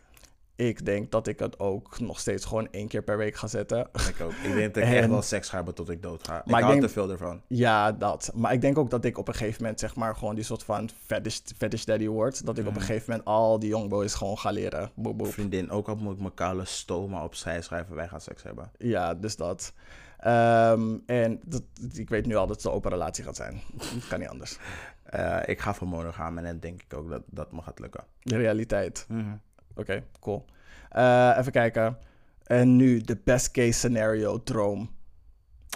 Ik 0.57 0.85
denk 0.85 1.11
dat 1.11 1.27
ik 1.27 1.39
het 1.39 1.59
ook 1.59 1.99
nog 1.99 2.19
steeds 2.19 2.45
gewoon 2.45 2.67
één 2.71 2.87
keer 2.87 3.01
per 3.01 3.17
week 3.17 3.35
ga 3.35 3.47
zetten. 3.47 3.79
Ik 3.79 4.15
ook. 4.21 4.31
Ik 4.31 4.53
denk 4.53 4.73
dat 4.73 4.83
ik 4.83 4.89
echt 4.93 5.07
wel 5.09 5.21
seks 5.21 5.49
ga 5.49 5.55
hebben 5.55 5.73
tot 5.73 5.89
ik 5.89 6.01
dood 6.01 6.27
ga. 6.27 6.31
Maar 6.33 6.41
ik 6.45 6.49
ik 6.49 6.53
hou 6.63 6.71
denk- 6.71 6.81
te 6.81 6.89
veel 6.89 7.09
ervan. 7.11 7.41
Ja, 7.47 7.91
dat. 7.91 8.31
Maar 8.35 8.53
ik 8.53 8.61
denk 8.61 8.77
ook 8.77 8.89
dat 8.89 9.05
ik 9.05 9.17
op 9.17 9.27
een 9.27 9.33
gegeven 9.33 9.61
moment, 9.61 9.79
zeg 9.79 9.95
maar, 9.95 10.15
gewoon 10.15 10.35
die 10.35 10.43
soort 10.43 10.63
van 10.63 10.89
fetish, 11.05 11.39
fetish 11.57 11.83
daddy 11.83 12.07
word. 12.07 12.45
Dat 12.45 12.57
ik 12.57 12.63
op 12.65 12.69
een 12.71 12.77
Mhm. 12.77 12.85
gegeven 12.85 13.09
moment 13.09 13.27
al 13.27 13.59
die 13.59 13.69
youngboys 13.69 14.13
gewoon 14.13 14.37
ga 14.37 14.49
leren. 14.51 14.91
Boep, 14.95 15.17
boep. 15.17 15.33
Vriendin, 15.33 15.69
ook 15.69 15.87
al 15.87 15.95
moet 15.95 16.13
ik 16.13 16.19
mijn 16.19 16.33
koude 16.33 16.65
stoma 16.65 17.23
opzij 17.23 17.61
schrijven, 17.61 17.95
wij 17.95 18.07
gaan 18.07 18.21
seks 18.21 18.43
hebben. 18.43 18.71
Ja, 18.77 19.13
dus 19.13 19.35
dat. 19.35 19.73
Ehm, 20.17 20.95
en 21.05 21.39
dat, 21.45 21.63
ik 21.93 22.09
weet 22.09 22.25
nu 22.25 22.35
al 22.35 22.47
dat 22.47 22.55
het 22.55 22.65
een 22.65 22.71
open 22.71 22.91
relatie 22.91 23.23
gaat 23.23 23.35
zijn. 23.35 23.61
Dat 23.73 24.07
kan 24.09 24.19
niet 24.19 24.29
anders. 24.29 24.57
Eh, 25.03 25.37
ik 25.45 25.59
ga 25.59 25.73
voor 25.73 25.87
monogam 25.87 26.37
en 26.37 26.43
dan 26.43 26.59
denk 26.59 26.81
ik 26.81 26.93
ook 26.93 27.09
dat 27.09 27.21
dat 27.25 27.51
me 27.51 27.61
gaat 27.61 27.79
lukken. 27.79 28.03
De 28.21 28.37
realiteit. 28.37 29.07
Oké, 29.77 30.03
cool. 30.19 30.45
Eh, 30.89 31.35
even 31.39 31.51
kijken. 31.51 31.97
En 32.43 32.75
nu 32.75 33.01
de 33.01 33.17
best 33.23 33.51
case 33.51 33.71
scenario 33.71 34.43
droom. 34.43 34.95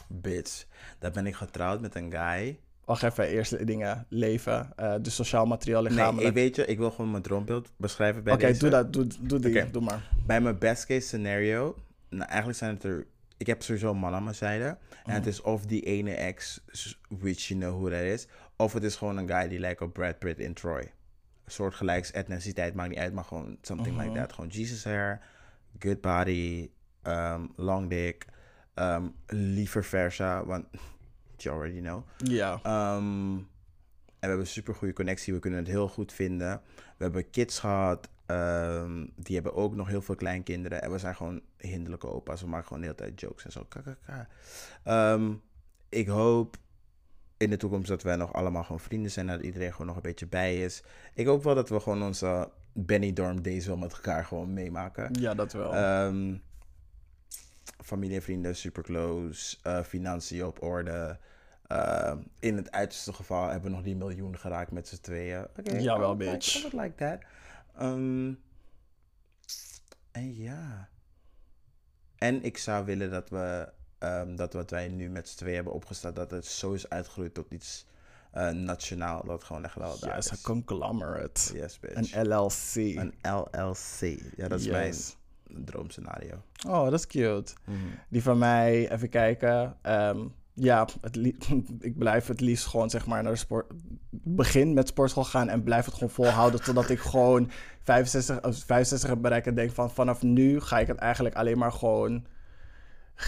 Bitch, 0.08 0.66
daar 1.00 1.12
ben 1.12 1.26
ik 1.28 1.36
getrouwd 1.36 1.82
met 1.82 1.96
een 1.96 2.12
guy. 2.12 2.60
Wacht 2.86 3.04
even, 3.04 3.28
eerst 3.28 3.68
dingen. 3.68 4.06
Leven. 4.10 4.72
eh 4.76 4.94
dus 5.02 5.16
sociaal 5.16 5.46
materiaal, 5.46 5.82
Nee, 5.82 5.92
lichamelijk. 5.92 6.28
ik 6.28 6.34
weet 6.34 6.56
je, 6.56 6.66
ik 6.66 6.78
wil 6.78 6.92
gewoon 6.92 7.12
mijn 7.12 7.24
droombeeld 7.24 7.72
beschrijven 7.78 8.24
bij 8.24 8.34
Oké, 8.34 8.58
doe 8.58 8.70
dat. 8.70 8.94
Doe, 8.94 9.08
doe 9.20 9.40
die. 9.40 9.70
Doe 9.72 9.82
maar. 9.82 10.10
Bij 10.26 10.42
mijn 10.42 10.58
best 10.58 10.86
case 10.86 11.00
scenario, 11.08 11.76
nou 12.10 12.30
eigenlijk 12.30 12.58
zijn 12.58 12.74
het 12.74 12.84
er... 12.84 13.06
Ik 13.38 13.48
heb 13.48 13.62
sowieso 13.64 13.92
een 13.92 13.98
man 13.98 14.14
aan 14.14 14.24
mijn 14.24 14.36
zijde. 14.36 14.66
En 14.66 14.78
Mhm. 15.06 15.12
het 15.16 15.26
is 15.28 15.42
of 15.42 15.66
die 15.66 15.82
ene 15.82 16.14
ex, 16.14 16.64
which 17.10 17.48
you 17.48 17.60
know 17.60 17.74
who 17.80 17.90
that 17.90 18.02
is. 18.02 18.28
Of 18.56 18.74
het 18.74 18.84
is 18.84 18.96
gewoon 18.96 19.18
een 19.18 19.28
guy 19.30 19.48
die 19.48 19.60
lijkt 19.60 19.82
op 19.82 19.94
Brad 19.94 20.20
Pitt 20.20 20.40
in 20.40 20.54
Troy. 20.54 20.92
Een 21.52 21.58
soort 21.58 21.76
gelijks 21.76 22.12
etniciteit, 22.12 22.74
maakt 22.74 22.90
niet 22.90 22.98
uit, 22.98 23.14
maar 23.14 23.24
gewoon 23.24 23.58
something 23.62 23.98
like 23.98 24.12
that. 24.20 24.34
Gewoon 24.34 24.50
Jesus 24.50 24.84
hair, 24.84 25.22
good 25.80 26.02
body, 26.02 26.70
um, 27.04 27.52
long 27.56 27.90
dick, 27.90 28.26
um, 28.76 29.16
liever 29.28 29.84
versa, 29.84 30.46
want 30.46 30.66
you 31.38 31.56
already 31.56 31.80
know. 31.80 32.08
Ja. 32.18 32.60
Ehm, 32.64 33.36
en 33.36 33.48
we 34.20 34.28
hebben 34.28 34.40
een 34.40 34.48
super 34.48 34.76
goede 34.76 34.94
connectie. 34.94 35.34
We 35.34 35.40
kunnen 35.40 35.60
het 35.60 35.68
heel 35.68 35.88
goed 35.88 36.14
vinden. 36.14 36.62
We 36.76 37.04
hebben 37.04 37.30
kids 37.30 37.60
gehad. 37.60 38.10
ehm, 38.26 39.08
die 39.16 39.36
hebben 39.36 39.54
ook 39.56 39.76
nog 39.76 39.88
heel 39.88 40.02
veel 40.02 40.16
kleinkinderen. 40.16 40.82
En 40.82 40.92
we 40.92 40.98
zijn 40.98 41.16
gewoon 41.16 41.42
hinderlijke 41.58 42.08
opa's. 42.08 42.42
We 42.42 42.48
maken 42.48 42.68
gewoon 42.68 42.82
de 42.82 42.88
hele 42.88 42.98
tijd 42.98 43.20
jokes 43.20 43.46
en 43.46 43.52
zo. 43.52 43.66
Kakaka. 43.70 44.28
Ik 45.90 46.08
hoop 46.08 46.58
in 47.42 47.50
de 47.50 47.58
toekomst 47.58 47.88
dat 47.88 48.04
wij 48.04 48.16
nog 48.16 48.34
allemaal 48.34 48.64
gewoon 48.64 48.80
vrienden 48.80 49.12
zijn. 49.12 49.28
Dat 49.28 49.42
iedereen 49.42 49.72
gewoon 49.72 49.88
nog 49.88 49.96
een 49.96 50.02
beetje 50.02 50.28
bij 50.28 50.64
is. 50.64 50.84
Ik 51.14 51.26
hoop 51.26 51.44
wel 51.44 51.56
dat 51.56 51.70
we 51.70 51.80
gewoon 51.80 52.04
onze 52.04 52.50
Benny 52.74 53.14
Dorm 53.14 53.42
days 53.42 53.66
wel 53.66 53.78
met 53.78 53.94
elkaar 53.94 54.26
gewoon 54.26 54.54
meemaken. 54.54 55.14
ja, 55.20 55.34
dat 55.34 55.54
wel. 55.54 55.74
Ehm, 55.76 56.36
familie 57.84 58.16
en 58.16 58.22
vrienden 58.22 58.56
super 58.56 58.84
close. 58.84 59.58
eh, 59.64 59.84
financiën 59.84 60.46
op 60.46 60.62
orde. 60.64 61.18
Ehm, 61.68 62.18
in 62.40 62.56
het 62.56 62.72
uiterste 62.72 63.14
geval 63.14 63.48
hebben 63.48 63.70
we 63.70 63.76
nog 63.76 63.86
die 63.86 63.96
miljoen 63.96 64.38
geraakt 64.38 64.72
met 64.72 64.88
z'n 64.88 65.02
tweeën. 65.02 65.48
Oké, 65.60 65.72
Jawel, 65.78 65.96
I 65.96 66.00
would 66.00 66.20
like- 66.20 66.32
bitch. 66.32 66.56
I 66.58 66.62
would 66.62 66.74
like 66.74 66.96
that. 66.96 67.20
Ehm, 67.78 68.34
en 70.12 70.36
ja. 70.36 70.90
En 72.18 72.44
ik 72.44 72.58
zou 72.58 72.86
willen 72.86 73.10
dat 73.12 73.30
we, 73.30 73.70
ehm, 74.02 74.36
dat 74.36 74.54
wat 74.54 74.70
wij 74.70 74.88
nu 74.88 75.10
met 75.10 75.28
z'n 75.30 75.38
tweeën 75.38 75.56
hebben 75.56 75.74
opgestart, 75.74 76.16
dat 76.16 76.32
het 76.32 76.46
zo 76.46 76.72
is 76.72 76.90
uitgegroeid 76.90 77.34
tot 77.34 77.52
iets 77.52 77.86
eh, 78.32 78.50
nationaal 78.50 79.24
dat 79.26 79.44
gewoon 79.44 79.64
echt 79.64 79.76
wel 79.76 80.00
daar 80.00 80.16
Yes, 80.16 80.32
een 80.32 80.42
conglomerate. 80.42 81.54
Yes, 81.58 81.80
bitch. 81.80 82.14
Een 82.16 82.28
LLC. 82.28 82.76
Een 82.76 83.14
LLC. 83.22 84.20
Ja, 84.36 84.48
dat 84.48 84.60
is 84.60 84.66
Yes. 84.66 85.18
mijn 85.48 85.66
droomscenario. 85.66 86.42
Oh, 86.68 86.84
dat 86.84 86.94
is 86.94 87.08
cute. 87.08 87.54
Mhm. 87.66 87.78
Die 88.10 88.24
van 88.24 88.38
mij, 88.38 88.92
even 88.92 89.10
kijken. 89.10 89.78
Ehm, 89.82 90.20
ja, 90.54 90.88
het 91.02 91.16
ik 91.80 91.98
blijf 91.98 92.28
het 92.28 92.42
liefst 92.42 92.66
gewoon 92.66 92.90
zeg 92.90 93.06
maar 93.06 93.24
naar 93.24 93.32
de 93.32 93.38
sport. 93.38 93.72
Begin 94.10 94.74
met 94.74 94.88
sportschool 94.88 95.24
gaan 95.24 95.50
en 95.50 95.64
blijf 95.64 95.86
het 95.86 95.94
gewoon 95.94 96.10
volhouden 96.10 96.64
totdat 96.64 96.90
ik 96.90 97.00
gewoon 97.00 97.52
65, 97.82 98.42
of 98.44 98.58
65 98.66 99.10
heb 99.10 99.22
bereikt 99.22 99.48
en 99.48 99.56
denk 99.56 99.72
van 99.72 99.92
vanaf 99.92 100.22
nu 100.22 100.60
ga 100.60 100.80
ik 100.80 100.88
het 100.88 100.98
eigenlijk 100.98 101.36
alleen 101.36 101.58
maar 101.58 101.72
gewoon 101.72 102.26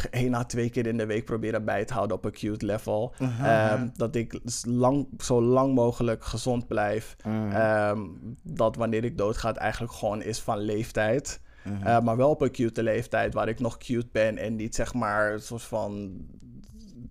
één 0.11 0.33
à 0.33 0.43
twee 0.43 0.69
keer 0.69 0.87
in 0.87 0.97
de 0.97 1.05
week 1.05 1.25
proberen 1.25 1.65
bij 1.65 1.85
te 1.85 1.93
houden 1.93 2.17
op 2.17 2.25
een 2.25 2.31
cute 2.31 2.65
level. 2.65 3.13
Ehm, 3.19 3.87
dat 3.95 4.15
ik 4.15 4.39
lang, 4.67 5.07
zo 5.17 5.41
lang 5.41 5.73
mogelijk 5.75 6.23
gezond 6.23 6.67
blijf. 6.67 7.15
Ehm, 7.53 7.99
dat 8.41 8.75
wanneer 8.75 9.03
ik 9.03 9.17
doodga 9.17 9.47
het 9.47 9.57
eigenlijk 9.57 9.93
gewoon 9.93 10.21
is 10.21 10.39
van 10.39 10.57
leeftijd. 10.57 11.41
Eh, 11.83 11.99
maar 11.99 12.17
wel 12.17 12.29
op 12.29 12.41
een 12.41 12.51
cute 12.51 12.83
leeftijd 12.83 13.33
waar 13.33 13.47
ik 13.47 13.59
nog 13.59 13.77
cute 13.77 14.07
ben 14.11 14.37
en 14.37 14.55
niet 14.55 14.75
zeg 14.75 14.93
maar 14.93 15.33
een 15.33 15.41
soort 15.41 15.61
van 15.61 16.11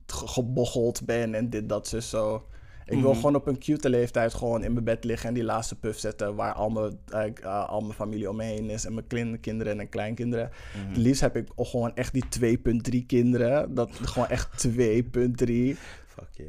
ge- 0.07 0.27
gebocheld 0.29 1.05
ben 1.05 1.35
en 1.35 1.51
dit, 1.51 1.69
dat, 1.69 1.89
zo. 2.11 2.47
Ik 2.93 3.01
wil 3.01 3.15
gewoon 3.15 3.35
op 3.35 3.47
een 3.47 3.59
cute 3.59 3.91
leeftijd 3.91 4.35
gewoon 4.35 4.65
in 4.65 4.73
mijn 4.73 4.85
bed 4.85 5.05
liggen 5.05 5.29
en 5.29 5.35
die 5.35 5.45
laatste 5.45 5.79
puff 5.79 5.99
zetten 5.99 6.35
waar 6.35 6.53
al 6.53 6.71
mijn, 6.71 6.99
eh, 7.09 7.27
eh, 7.43 7.69
al 7.69 7.81
mijn 7.81 7.93
familie 7.93 8.31
om 8.31 8.37
me 8.37 8.45
heen 8.45 8.71
is 8.71 8.85
en 8.85 8.95
mijn 8.95 9.41
kinderen 9.41 9.81
en 9.81 9.89
kleinkinderen. 9.89 10.51
Het 10.77 10.97
liefst 10.97 11.21
heb 11.21 11.37
ik 11.37 11.49
gewoon 11.57 11.95
echt 11.95 12.13
die 12.13 12.29
2.3 12.29 13.07
kinderen. 13.07 13.75
Dat 13.75 13.91
gewoon 14.03 14.29
echt 14.29 14.59
2.3. 14.59 15.77
Fuck 16.07 16.29
you. 16.33 16.49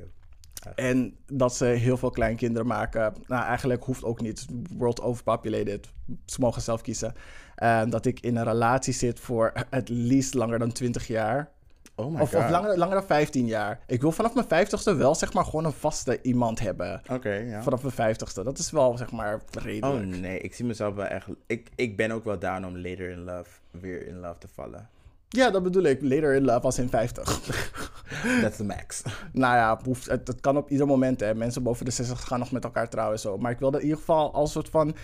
En 0.76 1.18
dat 1.26 1.56
ze 1.56 1.66
heel 1.66 1.98
veel 1.98 2.10
kleinkinderen 2.10 2.68
maken. 2.68 3.14
Nou, 3.28 3.46
eigenlijk 3.46 3.84
hoeft 3.84 4.04
ook 4.04 4.22
niet. 4.22 4.46
World 4.78 5.02
overpopulated. 5.02 5.92
Ze 6.26 6.40
mogen 6.40 6.62
zelf 6.62 6.82
kiezen. 6.82 7.14
En 7.56 7.90
dat 7.90 8.06
ik 8.06 8.20
in 8.20 8.36
een 8.36 8.44
relatie 8.44 8.94
zit 8.94 9.20
voor 9.20 9.54
het 9.70 9.90
liefst 9.90 10.34
langer 10.34 10.60
dan 10.60 10.72
20 10.72 11.08
jaar. 11.08 11.52
Oh 11.96 12.14
my 12.14 12.20
Of, 12.22 12.32
god. 12.32 12.44
of 12.44 12.50
langer, 12.50 12.78
langer 12.78 12.96
dan 12.96 13.04
15 13.06 13.46
jaar. 13.46 13.80
Ik 13.88 14.02
wil 14.02 14.12
vanaf 14.12 14.34
mijn 14.34 14.68
50ste 14.68 14.98
wel 14.98 15.16
zeg 15.16 15.34
maar 15.34 15.46
gewoon 15.46 15.66
een 15.66 15.72
vaste 15.72 16.20
iemand 16.22 16.60
hebben. 16.60 17.02
Oké, 17.12 17.34
ja. 17.34 17.64
Vanaf 17.64 17.96
mijn 17.96 18.16
50ste. 18.16 18.44
Dat 18.44 18.58
is 18.58 18.72
wel 18.72 18.98
zeg 18.98 19.12
maar 19.12 19.34
Oh 19.36 19.64
redelijk. 19.64 20.06
nee, 20.06 20.40
ik 20.40 20.56
zie 20.56 20.66
mezelf 20.66 20.96
wel 20.96 21.06
echt... 21.06 21.28
Ik, 21.48 21.70
ik 21.76 21.98
ben 21.98 22.12
ook 22.12 22.24
wel 22.24 22.40
down 22.40 22.66
om 22.66 22.78
later 22.78 23.10
in 23.10 23.24
love 23.24 23.50
weer 23.72 24.08
in 24.08 24.20
love 24.20 24.38
te 24.38 24.48
vallen. 24.54 24.90
Ja, 25.30 25.50
dat 25.50 25.64
bedoel 25.64 25.84
ik. 25.84 26.02
Later 26.02 26.34
in 26.34 26.44
love 26.46 26.60
als 26.62 26.78
in 26.80 26.90
50. 26.90 27.40
That's 28.42 28.58
the 28.58 28.64
max. 28.64 29.02
nou 29.32 29.56
ja, 29.56 29.80
hoeft, 29.84 30.08
het, 30.10 30.28
het 30.28 30.42
kan 30.42 30.58
op 30.58 30.70
ieder 30.70 30.88
moment. 30.88 31.20
Hè. 31.20 31.36
Mensen 31.36 31.64
boven 31.64 31.86
de 31.86 31.92
60 31.92 32.22
gaan 32.28 32.40
nog 32.40 32.52
met 32.52 32.64
elkaar 32.64 32.90
trouwen 32.90 33.16
en 33.16 33.22
zo. 33.22 33.38
Maar 33.38 33.52
ik 33.52 33.60
wilde 33.60 33.78
in 33.78 33.84
ieder 33.84 33.98
geval 34.00 34.34
als 34.34 34.52
soort 34.52 34.70
van 34.70 34.96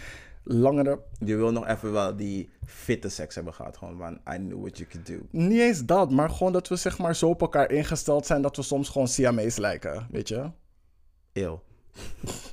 langere 0.44 1.00
Je 1.26 1.36
wil 1.36 1.52
nog 1.52 1.68
even 1.68 1.92
wel 1.92 2.16
die 2.16 2.50
fitte 2.66 3.10
seks 3.10 3.36
hebben 3.36 3.54
gehad. 3.54 3.78
Gewoon 3.78 3.98
van, 3.98 4.14
I 4.36 4.38
knew 4.38 4.60
what 4.60 4.78
you 4.78 4.90
could 4.90 5.08
do. 5.08 5.20
Niet 5.32 5.60
eens 5.60 5.86
dat, 5.86 6.12
maar 6.12 6.30
gewoon 6.30 6.54
dat 6.54 6.68
we 6.68 6.76
zeg 6.76 6.98
maar 6.98 7.16
zo 7.16 7.30
op 7.30 7.42
elkaar 7.42 7.72
ingesteld 7.72 8.26
zijn 8.26 8.42
dat 8.42 8.56
we 8.56 8.62
soms 8.62 8.90
gewoon 8.90 9.08
Siamese 9.08 9.62
lijken, 9.62 10.08
weet 10.12 10.28
je? 10.28 10.52
Eeuw. 11.34 11.62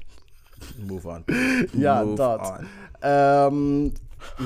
Move 0.89 1.09
on. 1.09 1.25
Ja, 1.73 2.03
Move 2.05 2.15
dat. 2.17 2.53
Ehm, 3.01 3.85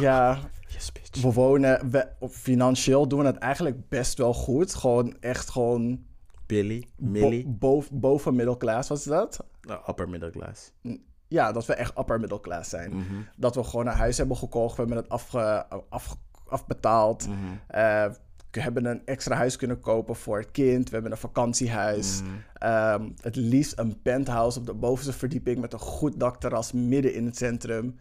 ja, 0.00 0.38
Yes, 0.68 0.92
bitch. 0.92 1.22
we 1.22 1.32
wonen, 1.32 1.90
we, 1.90 2.08
financieel 2.30 3.08
doen 3.08 3.18
we 3.18 3.24
het 3.26 3.36
eigenlijk 3.38 3.88
best 3.88 4.18
wel 4.18 4.34
goed. 4.34 4.74
Gewoon 4.74 5.16
echt 5.20 5.50
gewoon 5.50 6.04
Billy, 6.46 6.86
bo- 6.96 7.08
Millie, 7.10 7.46
boven, 7.46 8.00
boven 8.00 8.34
middelklaas, 8.34 8.88
wat 8.88 8.98
is 8.98 9.04
dat? 9.04 9.44
uh, 9.68 9.76
upper 9.88 10.08
middle 10.08 10.30
class. 10.30 10.72
Ja, 11.30 11.52
dat 11.52 11.66
we 11.66 11.74
echt 11.74 11.98
upper 11.98 12.20
middelklaas 12.20 12.68
zijn. 12.68 12.92
Dat 13.36 13.54
we 13.54 13.64
gewoon 13.64 13.86
een 13.86 13.92
huis 13.92 14.18
hebben 14.18 14.36
gekocht, 14.36 14.76
we 14.76 14.82
hebben 14.82 14.96
het 14.96 15.08
afge, 15.08 15.66
af, 15.88 16.16
afbetaald. 16.48 17.28
Eh, 17.66 18.04
we 18.50 18.60
hebben 18.60 18.84
een 18.84 19.02
extra 19.04 19.36
huis 19.36 19.56
kunnen 19.56 19.80
kopen 19.80 20.16
voor 20.16 20.38
het 20.38 20.50
kind. 20.50 20.88
We 20.88 20.94
hebben 20.94 21.12
een 21.12 21.18
vakantiehuis. 21.18 22.20
Ehm, 22.54 23.08
het 23.20 23.36
liefst 23.36 23.78
een 23.78 24.02
penthouse 24.02 24.58
op 24.58 24.66
de 24.66 24.74
bovenste 24.74 25.12
verdieping 25.12 25.60
met 25.60 25.72
een 25.72 25.78
goed 25.78 26.20
dakterras 26.20 26.72
midden 26.72 27.14
in 27.14 27.24
het 27.26 27.36
centrum. 27.36 27.96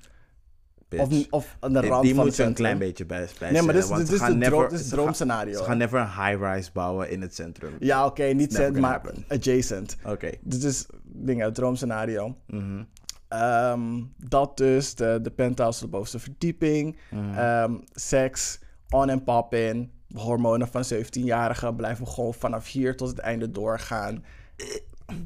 Of, 0.98 1.10
of 1.30 1.58
aan 1.60 1.74
de 1.74 1.80
rand 1.80 2.04
die 2.04 2.16
van 2.16 2.26
moet 2.26 2.36
je 2.36 2.44
een 2.44 2.54
klein 2.54 2.78
beetje 2.78 3.06
bij, 3.06 3.28
bij 3.40 3.52
Nee, 3.52 3.62
maar 3.62 3.74
dit 3.74 3.88
dit 3.88 4.12
is, 4.12 4.20
droom, 4.40 4.64
het 4.64 4.90
droomscenario. 4.90 5.58
Ze 5.58 5.64
gaan 5.64 5.78
never 5.78 6.00
een 6.00 6.26
high-rise 6.26 6.70
bouwen 6.74 7.10
in 7.10 7.22
het 7.22 7.36
centrum. 7.36 7.74
Ja, 7.80 8.06
oké, 8.06 8.24
niet 8.24 8.54
cent, 8.54 8.80
maar 8.80 8.92
happen. 8.92 9.26
adjacent. 9.28 9.98
Oké. 10.06 10.30
Dit 10.42 10.64
is 10.64 10.86
dingen, 11.04 11.46
het 11.46 11.56
droomscenario. 11.56 12.36
Mhm. 12.48 12.84
Ehm, 13.30 14.04
dat 14.18 14.58
dus, 14.58 14.96
de, 14.96 15.20
de 15.22 15.32
penthouse 15.32 15.80
de 15.80 15.88
bovenste 15.88 16.20
verdieping. 16.20 16.98
Ehm, 17.36 17.74
seks, 17.92 18.60
on 18.90 19.10
en 19.10 19.24
pop 19.24 19.54
in. 19.54 19.92
Hormonen 20.14 20.68
van 20.68 20.84
17-jarigen 20.94 21.76
blijven 21.76 22.08
gewoon 22.08 22.34
vanaf 22.34 22.68
hier 22.68 22.98
tot 22.98 23.08
het 23.08 23.20
einde 23.20 23.52
doorgaan. 23.52 24.24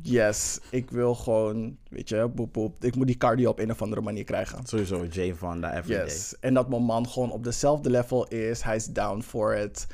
Yes, 0.01 0.59
ik 0.69 0.91
wil 0.91 1.15
gewoon, 1.15 1.77
weet 1.89 2.09
je, 2.09 2.27
boep 2.35 2.53
boep. 2.53 2.83
Ik 2.83 2.95
moet 2.95 3.07
die 3.07 3.17
cardio 3.17 3.49
op 3.49 3.59
een 3.59 3.71
of 3.71 3.81
andere 3.81 4.01
manier 4.01 4.23
krijgen. 4.23 4.65
Sowieso 4.65 5.05
Jay 5.05 5.35
Fonda 5.35 5.73
everyday. 5.73 6.05
Yes, 6.05 6.35
en 6.39 6.53
dat 6.53 6.69
mijn 6.69 6.83
man 6.83 7.07
gewoon 7.09 7.31
op 7.31 7.43
dezelfde 7.43 7.89
level 7.89 8.27
is. 8.27 8.61
Hij 8.61 8.75
is 8.75 8.85
down 8.85 9.21
for 9.21 9.55
it. 9.55 9.87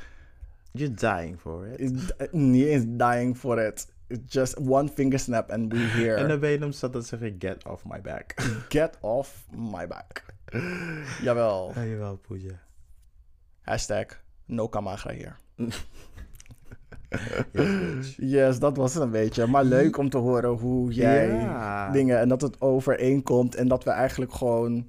You're 0.72 0.94
dying 0.94 1.40
for 1.40 1.66
it. 1.66 1.80
Is 1.80 1.90
niet 2.30 2.66
eens 2.66 2.84
dying 2.88 3.36
for 3.36 3.66
it. 3.66 3.86
Just 4.26 4.58
one 4.58 4.88
finger 4.88 5.18
snap 5.18 5.50
and 5.50 5.72
we 5.72 5.78
here. 5.78 6.14
En 6.14 6.28
dan 6.28 6.40
ben 6.40 6.50
je 6.50 6.58
hem 6.58 6.72
zat 6.72 6.92
dat 6.92 7.06
zeggen, 7.06 7.36
get 7.38 7.66
off 7.66 7.84
my 7.84 8.00
back. 8.00 8.34
Get 8.68 8.98
off 9.00 9.46
my 9.56 9.86
back. 9.86 10.24
Jawel. 11.22 11.72
Ja, 11.74 11.84
jawel, 11.84 12.16
poeja. 12.16 12.60
Hashtag 13.60 14.06
no 14.46 14.68
kamagra 14.68 15.12
hier. 15.12 15.36
Yes, 18.16 18.58
dat 18.58 18.76
was 18.76 18.94
het 18.94 19.02
een 19.02 19.10
beetje. 19.10 19.46
Maar 19.46 19.64
leuk 19.64 19.96
om 19.96 20.10
te 20.10 20.18
horen 20.18 20.50
hoe 20.50 20.92
jij 20.92 21.28
Ja. 21.28 21.90
dingen... 21.90 22.18
En 22.18 22.28
dat 22.28 22.40
het 22.40 22.60
overeenkomt 22.60 23.54
en 23.54 23.68
dat 23.68 23.84
we 23.84 23.90
eigenlijk 23.90 24.32
gewoon... 24.32 24.88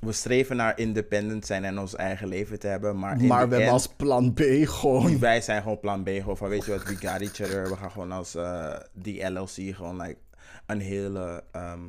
We 0.00 0.12
streven 0.12 0.56
naar 0.56 0.78
independent 0.78 1.46
zijn 1.46 1.64
en 1.64 1.78
ons 1.78 1.96
eigen 1.96 2.28
leven 2.28 2.58
te 2.58 2.66
hebben, 2.66 2.98
maar 2.98 3.16
maar 3.20 3.48
we 3.48 3.54
hebben 3.54 3.72
als 3.72 3.86
plan 3.86 4.32
B 4.34 4.40
gewoon... 4.62 5.18
Wij 5.18 5.40
zijn 5.40 5.62
gewoon 5.62 5.80
plan 5.80 6.02
B. 6.02 6.08
Gewoon 6.08 6.36
van, 6.36 6.48
weet 6.48 6.64
je 6.64 6.70
wat, 6.70 6.82
we 6.82 6.96
got 6.96 7.20
each 7.20 7.40
other. 7.40 7.68
We 7.68 7.76
gaan 7.76 7.90
gewoon 7.90 8.12
als 8.12 8.34
eh, 8.34 8.76
die 8.92 9.30
LLC 9.30 9.48
gewoon 9.76 10.00
like, 10.00 10.18
een 10.66 10.80
hele... 10.80 11.44
ehm, 11.52 11.80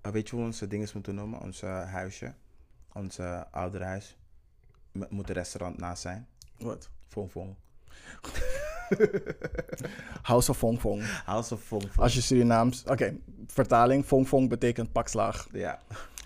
eh, 0.00 0.12
weet 0.12 0.28
je 0.28 0.36
hoe 0.36 0.44
onze 0.44 0.66
dingen 0.66 0.88
moeten 0.94 1.14
noemen? 1.14 1.40
Ons 1.40 1.60
huisje. 1.60 2.32
Ons 2.92 3.18
ouderhuis. 3.50 4.16
M- 4.92 5.02
moet 5.08 5.28
een 5.28 5.34
restaurant 5.34 5.78
naast 5.78 6.02
zijn. 6.02 6.26
Wat? 6.58 6.90
Fong 7.08 7.30
Fong. 7.30 7.54
House 10.22 10.50
of 10.50 10.56
Fong 10.58 10.78
Fong. 10.80 11.02
House 11.24 11.54
of 11.54 11.62
Fong 11.62 11.82
Fong. 11.82 11.96
Als 11.98 12.14
je 12.14 12.20
Surinaams... 12.20 12.84
Oké, 12.86 13.16
vertaling. 13.46 14.04
Fong 14.04 14.26
Fong 14.28 14.48
betekent 14.48 14.92
pakslaag. 14.92 15.48
Ja, 15.52 15.80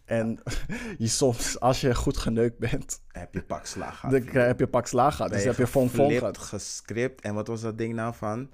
En 0.06 0.38
je 0.98 1.08
soms, 1.08 1.60
als 1.60 1.80
je 1.80 1.94
goed 1.94 2.16
geneukt 2.16 2.58
bent... 2.58 3.02
heb 3.08 3.34
je 3.34 3.42
pak 3.42 3.66
slag 3.66 3.98
gehad. 3.98 4.26
dan 4.26 4.42
heb 4.42 4.58
je 4.58 4.66
pakslaag 4.66 5.16
gehad. 5.16 5.32
Dus 5.32 5.44
heb 5.44 5.56
je 5.56 5.66
Fong 5.66 5.90
geflipt, 5.90 6.18
gehad. 6.18 6.38
gescript. 6.38 7.20
En 7.20 7.34
wat 7.34 7.46
was 7.46 7.60
dat 7.60 7.78
ding 7.78 7.94
nou 7.94 8.14
van? 8.14 8.50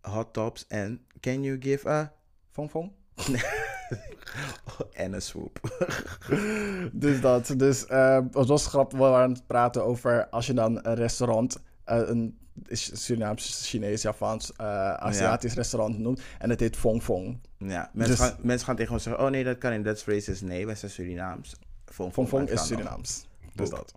Hot 0.00 0.32
tops 0.32 0.66
en 0.66 1.06
can 1.20 1.42
you 1.42 1.56
give 1.60 1.88
a... 1.88 2.12
Fong 2.50 2.70
Fong? 2.70 2.92
en 4.92 5.12
een 5.12 5.22
swoop. 5.22 5.60
Dus 6.92 7.20
dat. 7.20 7.54
Dus 7.56 7.86
eh, 7.86 8.20
het 8.32 8.46
was 8.46 8.66
grappig. 8.66 8.98
We 8.98 9.04
waren 9.04 9.24
aan 9.24 9.32
het 9.32 9.46
praten 9.46 9.84
over 9.84 10.28
als 10.28 10.46
je 10.46 10.52
dan 10.52 10.86
een 10.86 10.94
restaurant, 10.94 11.62
eh, 11.84 12.00
een 12.04 12.37
Surinaams, 12.70 13.68
Chinees, 13.68 14.02
Japans, 14.02 14.52
eh, 14.56 14.92
Aziatisch 14.94 15.54
restaurant 15.54 15.98
noemt. 15.98 16.20
En 16.38 16.50
het 16.50 16.60
heet 16.60 16.76
Fong 16.76 17.02
Fong. 17.02 17.38
Ja, 17.58 17.90
mensen, 17.92 18.16
Dus- 18.16 18.26
gaan, 18.26 18.36
mensen 18.40 18.66
gaan 18.66 18.76
tegen 18.76 18.92
ons 18.92 19.02
zeggen, 19.02 19.24
oh 19.24 19.30
nee, 19.30 19.44
dat 19.44 19.58
kan 19.58 19.72
niet, 19.72 19.84
dat 19.84 19.96
is 19.96 20.04
racist. 20.04 20.42
Nee, 20.42 20.66
wij 20.66 20.74
zijn 20.74 20.90
Surinaams. 20.90 21.54
Fong 21.86 22.12
Fong 22.12 22.28
Fong 22.28 22.48
is. 22.48 22.66
Surinaams. 22.66 23.26
Dus 23.54 23.70
dat. 23.70 23.94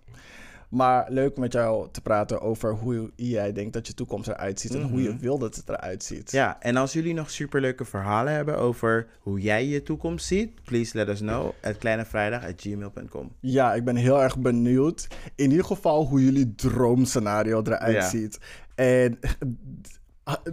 Maar 0.72 1.06
leuk 1.10 1.36
met 1.36 1.52
jou 1.52 1.88
te 1.90 2.00
praten 2.00 2.40
over 2.40 2.72
hoe 2.74 3.10
jij 3.16 3.52
denkt 3.52 3.72
dat 3.72 3.86
je 3.86 3.94
toekomst 3.94 4.28
eruit 4.28 4.60
ziet. 4.60 4.74
En 4.74 4.82
hoe 4.82 5.02
je 5.02 5.16
wil 5.16 5.38
dat 5.38 5.56
het 5.56 5.68
eruit 5.68 6.04
ziet. 6.04 6.30
Ja, 6.30 6.60
en 6.60 6.76
als 6.76 6.92
jullie 6.92 7.14
nog 7.14 7.30
superleuke 7.30 7.84
verhalen 7.84 8.32
hebben 8.32 8.58
over 8.58 9.06
hoe 9.20 9.40
jij 9.40 9.66
je 9.66 9.82
toekomst 9.82 10.26
ziet, 10.26 10.62
please 10.62 10.96
let 10.96 11.08
us 11.08 11.18
know 11.18 11.50
at 11.62 11.76
kleinevrijdag.gmail.com. 11.78 13.32
Ja, 13.40 13.74
ik 13.74 13.84
ben 13.84 13.96
heel 13.96 14.22
erg 14.22 14.38
benieuwd. 14.38 15.06
In 15.34 15.50
ieder 15.50 15.64
geval 15.66 16.06
hoe 16.06 16.24
jullie 16.24 16.54
droomscenario 16.54 17.62
eruit 17.62 17.94
Ja. 17.94 18.08
ziet. 18.08 18.38
En 18.74 19.18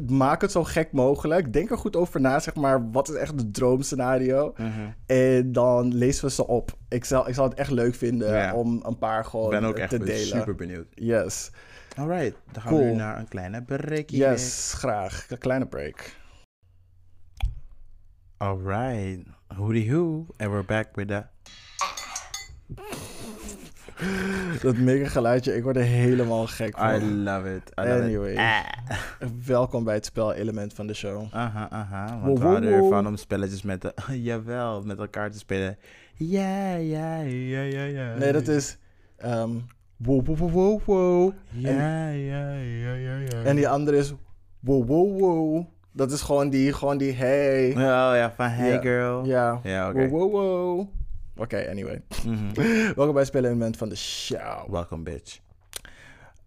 maak 0.07 0.41
het 0.41 0.51
zo 0.51 0.63
gek 0.63 0.91
mogelijk. 0.91 1.53
Denk 1.53 1.71
er 1.71 1.77
goed 1.77 1.95
over 1.95 2.21
na, 2.21 2.39
zeg 2.39 2.55
maar. 2.55 2.91
Wat 2.91 3.09
is 3.09 3.15
echt 3.15 3.31
het 3.35 3.53
droomscenario? 3.53 4.53
Mhm. 4.57 4.69
En 5.05 5.51
dan 5.51 5.93
lezen 5.95 6.25
we 6.25 6.31
ze 6.31 6.47
op. 6.47 6.71
Ik 6.89 7.05
zal, 7.05 7.27
ik 7.27 7.33
zal 7.33 7.43
het 7.49 7.53
echt 7.57 7.71
leuk 7.71 7.95
vinden 7.95 8.33
Ja. 8.33 8.53
om 8.53 8.79
een 8.85 8.97
paar 8.97 9.19
Ik 9.19 9.25
gewoon 9.25 9.49
ben 9.49 9.63
ook 9.63 9.77
echt 9.77 9.89
te 9.89 9.99
delen. 9.99 10.27
super 10.27 10.55
benieuwd. 10.55 10.87
Yes. 10.93 11.51
Alright, 11.97 12.35
dan 12.51 12.61
gaan 12.61 12.75
we 12.77 12.83
nu 12.83 12.93
naar 12.93 13.19
een 13.19 13.27
kleine 13.27 13.63
breakje. 13.63 14.17
Yes, 14.17 14.73
graag. 14.77 15.25
Een 15.29 15.37
kleine 15.37 15.65
break. 15.67 16.15
Alright. 18.37 19.27
Hootie 19.47 19.91
hoo. 19.93 20.25
And 20.37 20.49
we're 20.51 20.63
back 20.65 20.87
with 20.95 21.07
the... 21.07 21.23
Dat 24.61 24.77
mega 24.77 25.07
geluidje, 25.09 25.55
ik 25.55 25.63
word 25.63 25.75
er 25.75 25.81
helemaal 25.83 26.47
gek 26.47 26.67
I 26.77 26.99
van. 26.99 27.23
love 27.23 27.55
it. 27.55 27.71
I 27.79 27.81
love 27.87 28.01
Anyway. 28.01 28.31
it. 28.31 28.37
Ah. 28.37 28.63
Welkom 29.45 29.83
bij 29.83 29.93
het 29.93 30.05
spelelement 30.05 30.73
van 30.73 30.87
de 30.87 30.93
show. 30.93 31.27
Aha, 31.31 31.69
aha. 31.69 32.05
Wow, 32.13 32.25
Want 32.25 32.39
we 32.39 32.45
houden 32.45 32.69
wow. 32.69 32.83
ervan 32.83 33.07
om 33.07 33.15
spelletjes 33.17 33.61
met 33.61 33.81
de... 33.81 33.93
jawel, 34.29 34.81
met 34.83 34.99
elkaar 34.99 35.31
te 35.31 35.37
spelen. 35.37 35.77
Ja, 36.13 36.75
ja, 36.75 37.17
ja, 37.19 37.61
ja, 37.61 37.83
ja. 37.83 38.15
Nee, 38.15 38.31
dat 38.31 38.47
is... 38.47 38.77
ehm 39.17 39.49
wow, 39.97 40.25
wow, 40.25 40.37
wow, 40.37 40.51
wow, 40.51 40.81
wow. 40.85 41.33
Ja, 41.49 42.09
ja, 42.09 42.53
ja, 42.53 42.93
ja, 42.93 43.15
ja. 43.17 43.43
En 43.43 43.55
die 43.55 43.69
andere 43.69 43.97
is... 43.97 44.13
Wow, 44.59 44.87
wow, 44.87 45.19
wow. 45.19 45.65
Dat 45.91 46.11
is 46.11 46.21
gewoon 46.21 46.49
die, 46.49 46.73
gewoon 46.73 46.97
die 46.97 47.13
hey. 47.13 47.69
Oh 47.71 47.75
ja, 48.15 48.33
van 48.35 48.47
hey 48.47 48.81
girl. 48.81 49.25
Ja. 49.25 49.59
Ja, 49.63 49.89
oké. 49.89 50.07
Wow, 50.09 50.31
wow, 50.31 50.31
wow. 50.31 50.87
Oké, 51.39 51.67
anyway. 51.69 52.01
Mhm. 52.25 52.53
Welkom 52.95 53.11
bij 53.13 53.19
het 53.21 53.27
spelelement 53.27 53.77
van 53.77 53.89
de 53.89 53.95
show. 53.95 54.69
Welcome, 54.69 55.03
bitch. 55.03 55.39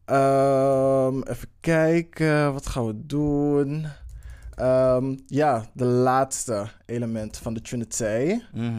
Ehm, 0.05 1.21
even 1.23 1.49
kijken, 1.61 2.53
wat 2.53 2.67
gaan 2.67 2.87
we 2.87 3.07
doen? 3.07 3.87
Ehm, 4.55 5.17
ja, 5.27 5.65
de 5.73 5.85
laatste 5.85 6.67
element 6.87 7.37
van 7.39 7.55
de 7.55 7.61
Trinity. 7.61 8.39
Mhm. 8.53 8.75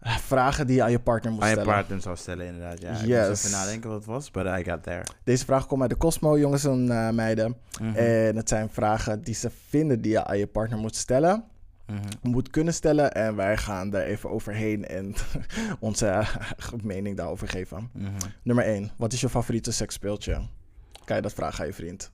Vragen 0.00 0.66
die 0.66 0.76
je 0.76 0.82
aan 0.82 0.90
je 0.90 1.00
partner 1.00 1.32
moet 1.32 1.42
Aan 1.42 1.48
je 1.48 1.54
stellen. 1.54 1.72
partner 1.74 2.00
zou 2.00 2.16
stellen, 2.16 2.46
inderdaad. 2.46 2.80
Ja, 2.80 2.90
ik 2.90 3.06
Yes. 3.06 3.28
moest 3.28 3.44
even 3.44 3.58
nadenken 3.58 3.88
wat 3.90 3.98
het 3.98 4.06
was, 4.08 4.30
but 4.30 4.46
I 4.46 4.64
got 4.64 4.82
there. 4.82 5.02
Deze 5.24 5.44
vragen 5.44 5.66
komen 5.68 5.82
uit 5.82 5.90
de 5.90 5.96
Cosmo, 5.96 6.38
jongens 6.38 6.64
en 6.64 6.90
eh, 6.90 7.10
meiden. 7.10 7.56
Mhm. 7.80 7.94
En 7.96 8.36
het 8.36 8.48
zijn 8.48 8.68
vragen 8.70 9.22
die 9.22 9.34
ze 9.34 9.50
vinden 9.68 10.00
die 10.00 10.10
je 10.12 10.24
aan 10.24 10.38
je 10.38 10.46
partner 10.46 10.78
moet 10.78 10.96
stellen. 10.96 11.44
Mhm. 11.92 12.30
Moet 12.30 12.50
kunnen 12.50 12.74
stellen. 12.74 13.12
En 13.14 13.36
wij 13.36 13.56
gaan 13.56 13.90
daar 13.90 14.02
even 14.02 14.30
overheen 14.30 14.84
en 14.86 15.14
onze 15.80 16.24
mening 16.82 17.16
daarover 17.16 17.48
geven. 17.48 17.90
Mhm. 17.92 18.12
Nummer 18.42 18.64
1. 18.64 18.90
Wat 18.96 19.12
is 19.12 19.20
je 19.20 19.28
favoriete 19.28 19.72
seksspeeltje? 19.72 20.40
Kan 21.04 21.16
je 21.16 21.22
dat 21.22 21.32
vragen 21.32 21.60
aan 21.60 21.66
je 21.66 21.72
vriend? 21.72 22.12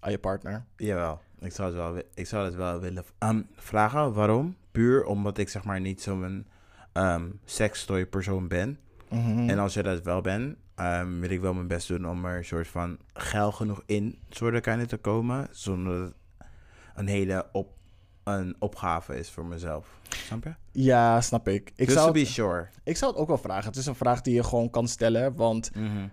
Aan 0.00 0.10
je 0.10 0.18
partner? 0.18 0.64
Jawel, 0.76 1.20
ik 1.38 1.52
zou 1.52 1.68
het 1.68 1.76
wel, 1.76 2.02
ik 2.14 2.26
zou 2.26 2.44
het 2.44 2.54
wel 2.54 2.80
willen 2.80 3.04
Ehm, 3.18 3.42
vragen. 3.54 4.12
Waarom? 4.12 4.56
Puur 4.70 5.04
omdat 5.04 5.38
ik 5.38 5.48
zeg 5.48 5.64
maar 5.64 5.80
niet 5.80 6.02
zo'n 6.02 6.46
ehm 6.92 7.30
sextoy 7.44 8.06
persoon 8.06 8.48
ben. 8.48 8.78
Mhm. 9.10 9.48
En 9.48 9.58
als 9.58 9.74
je 9.74 9.82
dat 9.82 10.02
wel 10.02 10.20
bent, 10.20 10.56
ehm, 10.74 11.20
wil 11.20 11.30
ik 11.30 11.40
wel 11.40 11.54
mijn 11.54 11.66
best 11.66 11.88
doen 11.88 12.08
om 12.08 12.24
er 12.24 12.36
een 12.36 12.44
soort 12.44 12.68
van 12.68 12.98
geil 13.12 13.52
genoeg 13.52 13.82
in 13.86 14.18
soort 14.28 14.88
te 14.88 14.96
komen. 15.00 15.48
Zonder 15.50 16.12
een 16.94 17.06
hele 17.06 17.48
op, 17.52 17.72
een 18.24 18.56
opgave 18.58 19.18
is 19.18 19.30
voor 19.30 19.46
mezelf. 19.46 20.00
Snap 20.08 20.44
je? 20.44 20.54
Ja, 20.72 21.20
snap 21.20 21.48
ik. 21.48 21.68
Ik 21.76 21.86
Just 21.86 21.92
zou, 21.92 22.06
to 22.06 22.12
be 22.12 22.18
het, 22.18 22.28
sure. 22.28 22.68
ik 22.84 22.96
zou 22.96 23.12
het 23.12 23.20
ook 23.20 23.28
wel 23.28 23.38
vragen. 23.38 23.64
Het 23.66 23.76
is 23.76 23.86
een 23.86 23.94
vraag 23.94 24.20
die 24.20 24.34
je 24.34 24.44
gewoon 24.44 24.70
kan 24.70 24.88
stellen. 24.88 25.34
Want 25.34 25.74
Mhm. 25.74 26.06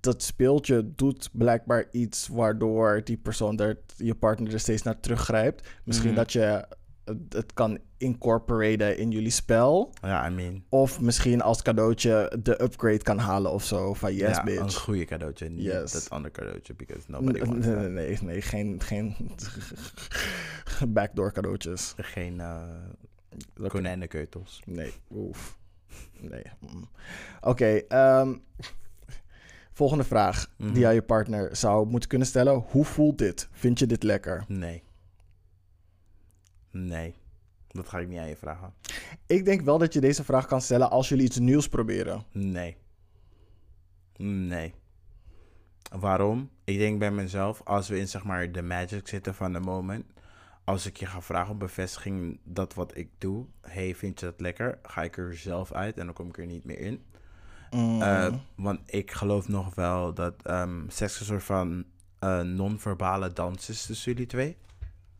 dat 0.00 0.22
speeltje 0.22 0.94
doet 0.94 1.28
blijkbaar 1.32 1.86
iets 1.90 2.28
waardoor 2.28 3.00
die 3.04 3.16
persoon 3.16 3.58
er, 3.58 3.78
je 3.96 4.14
partner 4.14 4.52
er 4.52 4.60
steeds 4.60 4.82
naar 4.82 5.00
teruggrijpt. 5.00 5.68
Misschien 5.84 6.08
Mhm. 6.10 6.18
dat 6.18 6.32
je 6.32 6.66
het 7.28 7.52
kan 7.52 7.78
incorporaten 8.00 8.96
in 8.98 9.10
jullie 9.10 9.30
spel. 9.30 9.92
Ja, 10.02 10.28
I 10.28 10.30
mean. 10.34 10.64
Of 10.68 11.00
misschien 11.00 11.42
als 11.42 11.62
cadeautje 11.62 12.38
de 12.42 12.62
upgrade 12.62 12.98
kan 13.02 13.18
halen 13.18 13.52
of 13.52 13.64
zo. 13.64 13.94
Van 13.94 14.14
yes, 14.14 14.36
ja, 14.36 14.46
een 14.46 14.72
goede 14.72 15.04
cadeautje. 15.04 15.48
Niet 15.48 15.64
Yes. 15.64 15.92
dat 15.92 16.10
andere 16.10 16.32
cadeautje, 16.34 16.74
because 16.74 17.10
nobody 17.10 17.38
wants 17.44 17.66
nee, 17.66 17.76
nee, 17.76 17.88
nee, 17.88 18.18
nee, 18.22 18.42
geen, 18.42 18.80
geen 18.82 19.16
backdoor 20.88 21.32
cadeautjes. 21.32 21.94
Geen 21.96 22.40
Oké. 23.58 23.68
konijnenkeutels. 23.68 24.62
Nee, 24.66 24.92
oef. 25.10 25.58
Nee. 26.20 26.42
mm. 26.58 26.88
Oké, 27.40 27.66
ehm, 27.88 28.34
volgende 29.72 30.04
vraag 30.04 30.52
Mhm. 30.56 30.72
die 30.72 30.86
aan 30.86 30.94
je 30.94 31.02
partner 31.02 31.56
zou 31.56 31.86
moeten 31.86 32.08
kunnen 32.08 32.26
stellen. 32.26 32.54
Hoe 32.70 32.84
voelt 32.84 33.18
dit? 33.18 33.48
Vind 33.52 33.78
je 33.78 33.86
dit 33.86 34.02
lekker? 34.02 34.44
Nee. 34.48 34.82
Nee. 36.70 37.14
Dat 37.72 37.88
ga 37.88 37.98
ik 37.98 38.08
niet 38.08 38.18
aan 38.18 38.28
je 38.28 38.36
vragen. 38.36 38.72
Ik 39.26 39.44
denk 39.44 39.60
wel 39.60 39.78
dat 39.78 39.92
je 39.92 40.00
deze 40.00 40.24
vraag 40.24 40.46
kan 40.46 40.60
stellen 40.60 40.90
als 40.90 41.08
jullie 41.08 41.24
iets 41.24 41.38
nieuws 41.38 41.68
proberen. 41.68 42.24
Nee. 42.32 42.76
Nee. 44.16 44.74
Waarom? 45.98 46.50
Ik 46.64 46.78
denk 46.78 46.98
bij 46.98 47.10
mezelf, 47.10 47.60
als 47.64 47.88
we 47.88 47.98
in 47.98 48.08
zeg 48.08 48.24
maar 48.24 48.52
de 48.52 48.62
magic 48.62 49.08
zitten 49.08 49.34
van 49.34 49.52
de 49.52 49.60
moment, 49.60 50.04
als 50.64 50.86
ik 50.86 50.96
je 50.96 51.06
ga 51.06 51.20
vragen 51.22 51.52
om 51.52 51.58
bevestiging 51.58 52.40
dat 52.44 52.74
wat 52.74 52.96
ik 52.96 53.08
doe, 53.18 53.46
hey, 53.60 53.94
vind 53.94 54.20
je 54.20 54.26
dat 54.26 54.40
lekker? 54.40 54.78
Ga 54.82 55.02
ik 55.02 55.16
er 55.18 55.36
zelf 55.36 55.72
uit 55.72 55.98
en 55.98 56.04
dan 56.04 56.14
kom 56.14 56.28
ik 56.28 56.38
er 56.38 56.46
niet 56.46 56.64
meer 56.64 56.78
in. 56.78 57.04
Mm, 57.70 58.02
Eh, 58.02 58.34
want 58.54 58.80
ik 58.86 59.10
geloof 59.10 59.48
nog 59.48 59.74
wel 59.74 60.14
dat 60.14 60.34
ehm 60.42 60.88
seks 60.88 61.20
een 61.20 61.26
soort 61.26 61.42
van 61.44 61.84
eh, 62.18 62.40
non-verbale 62.40 63.32
dans 63.32 63.68
is 63.68 63.86
tussen 63.86 64.12
jullie 64.12 64.26
twee. 64.26 64.56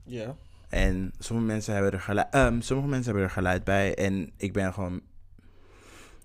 Ja. 0.05 0.36
En 0.70 1.12
sommige 1.18 1.48
mensen 1.48 1.74
hebben 1.74 1.92
er 1.92 2.01
geluid, 2.01 2.26
ehm, 2.30 2.60
sommige 2.60 2.88
mensen 2.88 3.06
hebben 3.06 3.24
er 3.24 3.34
geluid 3.34 3.64
bij. 3.64 3.94
En 3.94 4.30
ik 4.36 4.52
ben 4.52 4.72
gewoon, 4.72 5.01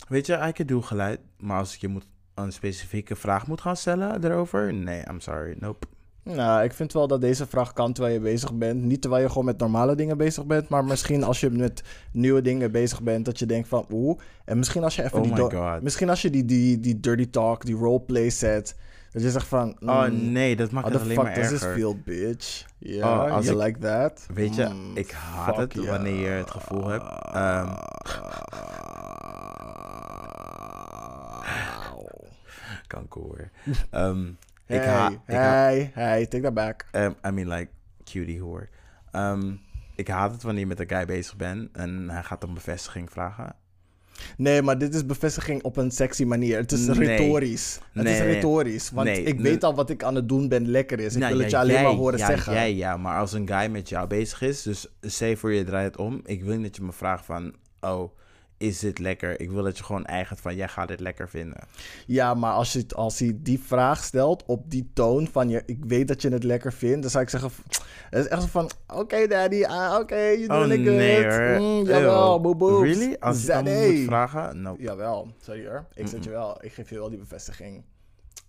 weet 0.08 0.26
je, 0.26 0.40
I 0.48 0.52
can 0.52 0.66
do 0.66 0.82
geluid. 0.82 1.20
Maar 1.38 1.58
als 1.58 1.74
ik 1.76 1.82
je 1.82 1.88
moet, 1.88 2.06
een 2.34 2.52
specifieke 2.52 3.16
vraag 3.16 3.48
moet 3.48 3.62
gaan 3.62 3.78
stellen 3.78 4.24
erover, 4.24 4.74
nee, 4.74 5.04
I'm 5.10 5.20
sorry, 5.20 5.56
nope. 5.60 5.88
Nou, 6.24 6.64
ik 6.64 6.74
vind 6.74 6.94
wel 6.94 7.08
dat 7.08 7.22
deze 7.22 7.46
vraag 7.48 7.74
kan 7.74 7.94
terwijl 7.94 8.14
je 8.16 8.22
bezig 8.22 8.54
bent. 8.54 8.82
Niet 8.84 9.02
terwijl 9.02 9.24
je 9.24 9.30
gewoon 9.30 9.46
met 9.46 9.58
normale 9.58 9.96
dingen 9.96 10.18
bezig 10.18 10.46
bent. 10.46 10.70
Maar 10.70 10.86
misschien 10.86 11.24
als 11.24 11.40
je 11.40 11.50
met 11.50 11.84
nieuwe 12.12 12.42
dingen 12.42 12.72
bezig 12.72 13.04
bent. 13.04 13.26
Dat 13.26 13.40
je 13.40 13.46
denkt 13.46 13.68
van 13.68 13.86
oeh. 13.92 14.20
En 14.46 14.58
misschien 14.58 14.84
als 14.84 14.96
je 14.96 15.04
even 15.04 15.18
Oh 15.18 15.24
die... 15.24 15.32
my 15.32 15.38
do- 15.38 15.50
God. 15.50 15.82
Misschien 15.82 16.10
als 16.10 16.22
je 16.22 16.30
die, 16.30 16.46
die, 16.46 16.80
die 16.80 17.00
dirty 17.00 17.30
talk, 17.30 17.66
die 17.66 17.76
roleplay 17.76 18.30
zet. 18.30 18.76
Dat 19.16 19.24
je 19.24 19.32
zegt 19.32 19.48
van... 19.48 19.78
Oh 19.80 20.06
mm, 20.06 20.32
nee, 20.32 20.56
dat 20.56 20.72
maakt 20.72 20.88
het 20.90 21.02
alleen 21.02 21.16
maar 21.16 21.26
fuck 21.26 21.36
does 21.36 21.48
this 21.50 21.62
erger. 21.62 21.76
feel, 21.76 21.98
bitch? 22.06 22.66
Ja, 22.78 23.26
Oh, 23.26 23.32
als 23.32 23.46
you 23.46 23.58
ik- 23.60 23.66
like 23.66 23.80
that? 23.80 24.28
Weet 24.34 24.56
je, 24.56 24.66
Mm, 24.66 24.98
ik 24.98 25.12
haat 25.12 25.58
het 25.58 25.76
wanneer 25.76 26.16
je 26.16 26.28
het 26.30 26.52
gevoel 26.52 26.88
hebt. 26.88 27.06
ehm, 27.34 27.74
kanker. 32.88 33.52
Ehm 33.90 34.26
ik 34.68 34.78
Hey, 34.78 34.78
ik 34.78 34.84
haat, 34.84 35.14
hey, 35.26 35.92
hey, 35.94 36.26
take 36.26 36.44
that 36.44 36.54
back. 36.54 36.86
Um, 36.92 37.16
I 37.28 37.32
mean, 37.32 37.48
like, 37.48 37.68
cutie 38.04 38.42
hoor. 38.42 38.70
Um, 39.16 39.62
ik 39.96 40.08
haat 40.08 40.32
het 40.32 40.44
wanneer 40.44 40.62
je 40.62 40.68
met 40.68 40.80
een 40.80 40.90
guy 40.90 41.06
bezig 41.06 41.36
bent 41.36 41.70
en 41.78 42.10
hij 42.10 42.24
gaat 42.24 42.44
om 42.44 42.54
bevestiging 42.54 43.12
vragen. 43.12 43.56
Nee, 44.38 44.62
maar 44.62 44.78
dit 44.78 44.94
is 44.96 45.06
bevestiging 45.06 45.64
op 45.64 45.78
een 45.78 45.92
sexy 45.92 46.24
manier. 46.24 46.58
Het 46.58 46.72
is 46.72 46.86
Nee. 46.86 46.98
retorisch. 47.08 47.80
Het 47.94 48.04
Nee, 48.04 48.14
is 48.14 48.20
retorisch. 48.20 48.92
Want 48.92 49.08
Nee, 49.08 49.24
ik 49.24 49.40
weet 49.40 49.64
al 49.64 49.76
wat 49.76 49.90
ik 49.90 50.04
aan 50.04 50.16
het 50.16 50.30
doen 50.30 50.48
ben 50.48 50.68
lekker 50.70 51.00
is. 51.00 51.14
Ik 51.14 51.20
Nou, 51.20 51.28
wil 51.32 51.38
ja, 51.38 51.44
het 51.44 51.52
je 51.52 51.58
alleen 51.58 51.74
jij- 51.74 51.84
maar 51.84 51.92
horen 51.94 52.18
ja, 52.20 52.26
zeggen. 52.28 52.54
Jij, 52.54 52.74
ja, 52.76 52.98
maar 52.98 53.20
als 53.20 53.34
een 53.34 53.48
guy 53.48 53.68
met 53.72 53.90
jou 53.90 54.08
bezig 54.08 54.42
is, 54.42 54.62
dus 54.62 54.88
zeg 55.02 55.40
voor 55.40 55.54
je 55.54 55.64
draait 55.64 55.86
het 55.86 55.98
om. 55.98 56.22
Ik 56.26 56.44
wil 56.44 56.56
niet 56.56 56.64
dat 56.64 56.76
je 56.76 56.82
me 56.84 56.92
vraagt 56.92 57.26
van, 57.26 57.54
oh, 57.82 58.12
is 58.66 58.80
dit 58.80 59.00
lekker? 59.00 59.40
Ik 59.40 59.52
wil 59.52 59.64
dat 59.64 59.78
je 59.78 59.84
gewoon 59.84 60.06
eigen 60.06 60.38
van, 60.38 60.56
jij 60.56 60.68
gaat 60.68 60.88
dit 60.88 61.00
lekker 61.00 61.30
vinden. 61.30 61.58
Ja, 62.06 62.34
maar 62.34 62.54
als, 62.54 62.74
je, 62.74 62.86
als 62.96 63.20
hij 63.20 63.38
die 63.42 63.60
vraag 63.60 64.04
stelt 64.04 64.44
op 64.46 64.72
die 64.72 64.90
toon 64.94 65.28
van... 65.28 65.50
Je, 65.50 65.64
ik 65.66 65.86
weet 65.86 66.08
dat 66.08 66.22
je 66.22 66.30
het 66.30 66.44
lekker 66.44 66.74
vindt, 66.74 67.02
dan 67.02 67.12
zou 67.12 67.24
ik 67.24 67.30
zeggen... 67.30 67.52
Het 68.10 68.26
is 68.26 68.28
echt 68.28 68.42
zo 68.42 68.48
van... 68.48 68.70
Oké, 68.88 69.28
daddy, 69.28 69.64
ah, 69.64 70.00
oké, 70.00 70.46
Oh 70.48 70.72
it 70.72 70.80
nee 70.80 71.24
good. 71.24 71.34
hoor. 71.34 71.60
Mm, 71.60 71.86
jawel, 71.86 72.42
boe 72.42 72.56
boe. 72.56 72.84
Really? 72.84 73.16
Als 73.20 73.42
je 73.42 73.48
dan 73.48 73.64
moet 73.64 74.06
vragen? 74.06 74.62
No. 74.62 74.76
Jawel, 74.80 75.28
sorry 75.42 75.68
hoor. 75.68 75.86
Ik 75.94 76.08
zet 76.08 76.24
je 76.24 76.30
wel, 76.30 76.58
ik 76.64 76.74
geef 76.74 76.90
je 76.90 76.96
wel 76.96 77.10
die 77.10 77.20
bevestiging. 77.20 77.84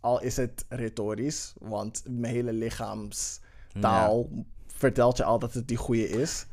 Al 0.00 0.22
is 0.22 0.36
het 0.36 0.64
retorisch, 0.68 1.54
want 1.58 2.02
mijn 2.08 2.34
hele 2.34 2.52
lichaamstaal 2.52 4.28
vertelt 4.66 5.16
je 5.16 5.24
al 5.24 5.38
dat 5.38 5.54
het 5.54 5.68
die 5.68 5.76
goede 5.76 6.08
is. 6.08 6.46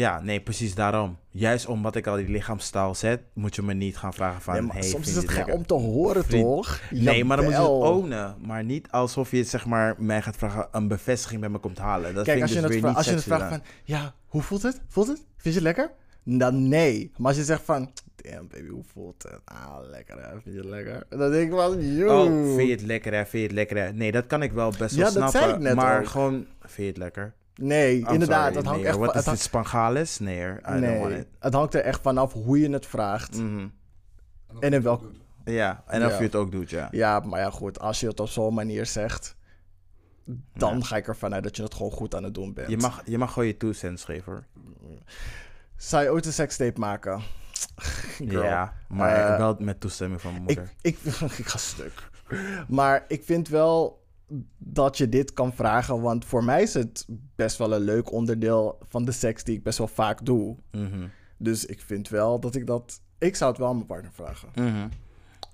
Ja, 0.00 0.20
nee, 0.20 0.40
precies 0.40 0.74
daarom. 0.74 1.18
Juist 1.30 1.66
omdat 1.66 1.96
ik 1.96 2.06
al 2.06 2.16
die 2.16 2.28
lichaamstaal 2.28 2.94
zet, 2.94 3.20
moet 3.32 3.54
je 3.54 3.62
me 3.62 3.72
niet 3.74 3.96
gaan 3.96 4.14
vragen 4.14 4.42
van, 4.42 4.54
Nee, 4.54 4.62
maar 4.62 4.74
hey, 4.76 4.82
soms 4.82 5.06
is 5.06 5.14
je 5.14 5.20
het 5.20 5.32
lekker? 5.34 5.54
om 5.54 5.66
te 5.66 5.74
horen, 5.74 6.24
Vriend. 6.24 6.44
toch? 6.44 6.80
Nee, 6.90 7.24
maar 7.24 7.36
dan 7.36 7.44
moet 7.46 7.54
je 7.54 7.60
het 7.60 7.68
ownen. 7.70 8.36
Maar 8.46 8.64
niet 8.64 8.90
alsof 8.90 9.30
je 9.30 9.44
zeg 9.44 9.66
maar, 9.66 9.94
mij 9.98 10.22
gaat 10.22 10.36
vragen 10.36 10.68
een 10.72 10.88
bevestiging 10.88 11.40
bij 11.40 11.48
me 11.50 11.58
komt 11.58 11.78
halen. 11.78 12.14
Dat 12.14 12.24
Kijk, 12.24 12.38
vind 12.38 12.42
als 12.42 12.50
je, 12.50 12.54
dus 12.54 12.64
het, 12.64 12.72
weer 12.80 12.88
niet 12.88 12.96
als 12.96 13.06
je 13.06 13.14
het 13.14 13.22
vraagt 13.22 13.48
van... 13.48 13.62
Ja, 13.84 14.14
hoe 14.26 14.42
voelt 14.42 14.62
het? 14.62 14.80
Voelt 14.88 15.06
het? 15.08 15.16
Vind 15.36 15.54
je 15.54 15.60
het 15.60 15.62
lekker? 15.62 15.90
Dan 16.24 16.68
nee. 16.68 17.10
Maar 17.16 17.28
als 17.28 17.36
je 17.36 17.44
zegt 17.44 17.62
van... 17.64 17.90
Damn, 18.16 18.48
baby, 18.48 18.68
hoe 18.68 18.84
voelt 18.92 19.22
het? 19.22 19.40
Ah, 19.44 19.76
lekker 19.90 20.16
hè. 20.22 20.30
Vind 20.30 20.54
je 20.54 20.60
het 20.60 20.68
lekker? 20.70 21.06
Dan 21.08 21.30
denk 21.30 21.50
ik 21.52 21.58
van... 21.58 21.94
Yo. 21.94 22.22
Oh, 22.24 22.54
vind 22.56 22.68
je 22.68 22.74
het 22.74 22.82
lekker 22.82 23.12
hè? 23.14 23.18
Vind 23.26 23.32
je 23.32 23.42
het 23.42 23.52
lekker 23.52 23.76
hè? 23.76 23.92
Nee, 23.92 24.12
dat 24.12 24.26
kan 24.26 24.42
ik 24.42 24.52
wel 24.52 24.72
best 24.78 24.94
wel 24.96 25.06
Ja, 25.06 25.12
dat 25.12 25.12
snappen. 25.12 25.40
zei 25.40 25.52
ik 25.52 25.58
net 25.58 25.74
maar 25.74 26.00
ook. 26.00 26.06
gewoon, 26.06 26.46
vind 26.60 26.76
je 26.76 26.82
het 26.86 26.96
lekker? 26.96 27.34
Nee, 27.62 27.98
I'm 27.98 28.06
inderdaad. 28.06 28.42
sorry, 28.42 28.56
het 28.56 28.64
hangt 28.66 28.80
nee, 28.80 28.88
echt. 28.88 28.98
Wat 28.98 29.06
het 29.06 29.16
is 29.16 29.20
dit, 29.20 29.26
hangt- 29.26 29.40
Spangales? 29.42 30.18
Nee 30.18 30.46
I 30.48 30.60
don't 30.80 30.98
want 31.00 31.12
it. 31.12 31.26
het 31.38 31.54
hangt 31.54 31.74
er 31.74 31.80
echt 31.80 32.00
vanaf 32.02 32.32
hoe 32.32 32.60
je 32.60 32.70
het 32.70 32.86
vraagt. 32.86 33.36
Mhm. 33.38 33.66
En 34.60 34.72
in 34.72 34.82
welk... 34.82 35.10
Ja, 35.44 35.82
en 35.86 36.04
of 36.04 36.10
Ja. 36.10 36.16
je 36.18 36.22
het 36.22 36.34
ook 36.34 36.50
doet, 36.52 36.70
ja. 36.70 36.88
Ja, 36.90 37.20
maar 37.20 37.40
ja, 37.40 37.50
goed. 37.50 37.78
Als 37.80 38.00
je 38.00 38.06
het 38.06 38.20
op 38.20 38.28
zo'n 38.28 38.54
manier 38.54 38.86
zegt... 38.86 39.36
Dan 40.54 40.78
Ja. 40.78 40.84
ga 40.84 40.96
ik 40.96 41.08
ervan 41.08 41.34
uit 41.34 41.42
dat 41.42 41.56
je 41.56 41.62
het 41.62 41.74
gewoon 41.74 41.92
goed 41.92 42.14
aan 42.14 42.24
het 42.24 42.34
doen 42.34 42.52
bent. 42.52 42.68
Je 42.70 42.76
mag, 42.76 43.02
je 43.04 43.18
mag 43.18 43.32
gewoon 43.32 43.48
je 43.48 43.56
two 43.56 43.72
cents 43.72 44.04
geven 44.04 44.32
hoor. 44.32 44.44
Zou 45.76 46.02
je 46.04 46.10
ooit 46.10 46.26
een 46.26 46.32
sekstape 46.32 46.80
maken? 46.80 47.20
Girl. 48.28 48.42
Ja, 48.42 48.72
maar 48.88 49.32
Eh, 49.32 49.36
wel 49.36 49.56
met 49.58 49.80
toestemming 49.80 50.20
van 50.20 50.32
mijn 50.32 50.44
Ik, 50.48 50.56
moeder. 50.56 50.74
ik, 50.82 50.98
ik 51.38 51.46
ga 51.46 51.58
stuk. 51.58 52.08
Maar 52.68 53.04
ik 53.08 53.24
vind 53.24 53.48
wel 53.48 53.99
dat 54.58 54.98
je 54.98 55.08
dit 55.08 55.32
kan 55.32 55.52
vragen. 55.52 56.00
Want 56.00 56.24
voor 56.24 56.44
mij 56.44 56.62
is 56.62 56.74
het 56.74 57.06
best 57.34 57.58
wel 57.58 57.72
een 57.72 57.80
leuk 57.80 58.12
onderdeel 58.12 58.78
van 58.88 59.04
de 59.04 59.12
seks 59.12 59.44
die 59.44 59.56
ik 59.56 59.62
best 59.62 59.78
wel 59.78 59.88
vaak 59.88 60.24
doe. 60.24 60.56
Mhm. 60.70 61.06
Dus 61.36 61.66
ik 61.66 61.80
vind 61.80 62.08
wel 62.08 62.40
dat 62.40 62.54
ik 62.54 62.66
dat... 62.66 63.00
Ik 63.18 63.36
zou 63.36 63.50
het 63.50 63.60
wel 63.60 63.68
aan 63.68 63.74
mijn 63.74 63.86
partner 63.86 64.12
vragen. 64.12 64.48
Mhm. 64.54 64.88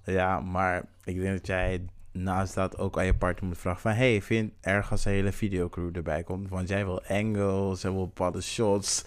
Ja, 0.05 0.41
maar 0.41 0.85
ik 1.05 1.21
denk 1.21 1.37
dat 1.37 1.47
jij 1.47 1.85
naast 2.13 2.55
dat 2.55 2.79
ook 2.79 2.99
aan 2.99 3.05
je 3.05 3.15
partner 3.15 3.47
moet 3.49 3.59
vragen 3.59 3.81
van... 3.81 3.93
Hey, 3.93 4.23
vind 4.23 4.53
erg 4.61 4.91
als 4.91 5.05
een 5.05 5.13
hele 5.13 5.33
videocrew 5.33 5.97
erbij 5.97 6.23
komt. 6.23 6.49
Want 6.49 6.69
jij 6.69 6.85
wil 6.85 7.03
angles, 7.03 7.83
jij 7.83 7.91
wil 7.91 8.07
bepaalde 8.07 8.41
shots. 8.41 9.05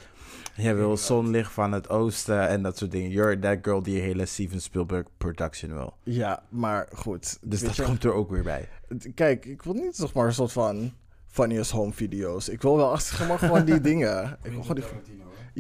Jij 0.60 0.76
wil 0.76 0.98
zonlicht 0.98 1.52
van 1.52 1.72
het 1.72 1.90
oosten 1.90 2.48
en 2.48 2.62
dat 2.62 2.78
soort 2.78 2.92
dingen. 2.92 3.10
You're 3.10 3.40
that 3.40 3.58
girl 3.62 3.84
die 3.84 3.96
je 3.96 4.02
hele 4.02 4.26
Steven 4.26 4.62
Spielberg 4.62 5.06
production 5.18 5.74
wil. 5.74 5.94
Ja, 6.04 6.44
maar 6.50 6.88
goed. 6.94 7.38
Dus 7.42 7.62
dat 7.62 7.76
je, 7.76 7.84
komt 7.84 8.04
er 8.04 8.14
ook 8.14 8.30
weer 8.30 8.44
bij. 8.44 8.70
Kijk, 9.16 9.46
ik 9.46 9.62
wil 9.62 9.74
niet 9.74 9.96
zeg 9.96 10.14
maar 10.14 10.26
een 10.26 10.34
soort 10.34 10.52
van 10.52 10.94
funniest 11.28 11.72
home 11.72 11.92
video's. 11.92 12.50
Ik 12.50 12.62
wil 12.62 12.78
wel 12.78 12.94
echt 12.94 13.06
zeg 13.06 13.28
maar 13.28 13.40
gewoon 13.40 13.66
die 13.66 13.82
dingen. 13.92 14.38
Ik 14.44 14.52
wil 14.52 14.62
gewoon 14.62 14.76
die... 14.76 14.84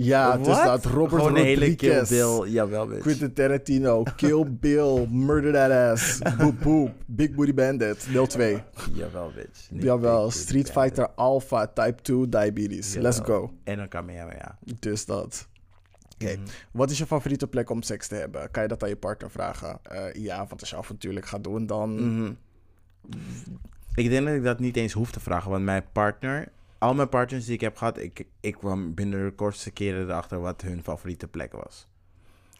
Ja, 0.01 0.37
het 0.37 0.47
is 0.47 0.55
dat 0.63 0.85
Robert 0.85 1.21
Gewoon 1.21 1.37
een 1.37 1.43
hele 1.45 1.75
Kill 1.75 1.97
Rodriguez. 1.97 2.09
Bill. 2.09 2.51
Jawel, 2.51 2.87
bitch. 2.87 3.01
Quentin 3.01 3.33
Tarantino, 3.33 4.03
Kill 4.15 4.45
Bill, 4.49 5.07
Murder 5.09 5.53
That 5.53 5.71
Ass, 5.71 6.19
Boop 6.37 6.59
Boop, 6.63 6.91
Big 7.05 7.31
Booty 7.35 7.53
Bandit, 7.53 8.07
deel 8.11 8.27
2. 8.27 8.63
Jawel, 8.93 9.31
bitch. 9.35 9.71
Niet 9.71 9.83
Jawel, 9.83 10.31
Street 10.31 10.73
Bandit. 10.73 10.95
Fighter 10.95 11.09
Alpha 11.15 11.67
Type 11.67 12.01
2 12.01 12.29
Diabetes. 12.29 12.87
Jawel. 12.93 13.03
Let's 13.03 13.19
go. 13.23 13.53
En 13.63 13.77
dan 13.77 13.87
Kamehameha. 13.87 14.57
Dus 14.79 15.05
dat. 15.05 15.47
Oké, 16.21 16.31
Mhm. 16.35 16.45
wat 16.71 16.91
is 16.91 16.97
je 16.97 17.05
favoriete 17.05 17.47
plek 17.47 17.69
om 17.69 17.81
seks 17.81 18.07
te 18.07 18.15
hebben? 18.15 18.51
Kan 18.51 18.61
je 18.63 18.69
dat 18.69 18.83
aan 18.83 18.89
je 18.89 18.95
partner 18.95 19.31
vragen? 19.31 19.79
Eh, 19.83 20.13
ja, 20.23 20.37
want 20.47 20.59
als 20.61 20.69
je 20.69 20.75
avontuurlijk 20.77 21.25
gaat 21.25 21.43
doen, 21.43 21.65
dan... 21.65 22.15
Mhm. 22.17 22.31
Ik 23.95 24.09
denk 24.09 24.25
dat 24.25 24.35
ik 24.35 24.43
dat 24.43 24.59
niet 24.59 24.75
eens 24.77 24.93
hoef 24.93 25.11
te 25.11 25.19
vragen, 25.19 25.51
want 25.51 25.63
mijn 25.63 25.83
partner, 25.91 26.51
al 26.79 26.93
mijn 26.93 27.09
partners 27.09 27.45
die 27.45 27.53
ik 27.53 27.61
heb 27.61 27.77
gehad, 27.77 27.97
ik, 27.97 28.25
ik 28.39 28.53
kwam 28.55 28.93
binnen 28.93 29.25
de 29.25 29.31
kortste 29.35 29.71
keren 29.71 30.01
erachter 30.03 30.39
wat 30.39 30.61
hun 30.61 30.83
favoriete 30.83 31.27
plek 31.27 31.51
was. 31.53 31.87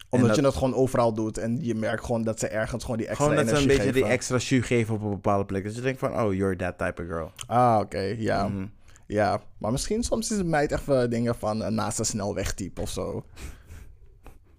Omdat 0.08 0.26
dat- 0.28 0.36
je 0.36 0.42
dat 0.42 0.54
gewoon 0.54 0.74
overal 0.74 1.12
doet 1.14 1.38
en 1.38 1.64
je 1.64 1.74
merkt 1.74 2.04
gewoon 2.04 2.22
dat 2.22 2.38
ze 2.38 2.48
ergens 2.48 2.82
gewoon 2.82 2.98
die 2.98 3.06
extra 3.06 3.24
Gewoon 3.28 3.44
dat 3.46 3.54
ze 3.56 3.60
een 3.62 3.66
beetje 3.68 3.92
die 3.92 4.04
extra 4.04 4.36
jus 4.36 4.66
geven 4.66 4.94
op 4.94 5.02
een 5.02 5.10
bepaalde 5.10 5.44
plek. 5.44 5.62
Dus 5.62 5.74
je 5.74 5.80
denkt 5.80 5.98
van, 5.98 6.20
oh, 6.20 6.34
you're 6.34 6.56
that 6.56 6.78
type 6.78 7.02
of 7.02 7.08
girl. 7.08 7.32
Ah, 7.46 7.78
oké, 7.80 8.14
ja. 8.18 8.48
Mhm. 8.48 8.66
Ja, 9.06 9.40
maar 9.58 9.72
misschien 9.72 10.02
soms 10.02 10.30
is 10.30 10.36
het 10.36 10.46
meid 10.46 10.70
even 10.72 11.10
dingen 11.10 11.34
van 11.34 11.62
een 11.62 11.74
naast 11.74 11.98
een 11.98 12.04
snelwegtype 12.04 12.80
of 12.80 12.90
zo. 12.90 13.24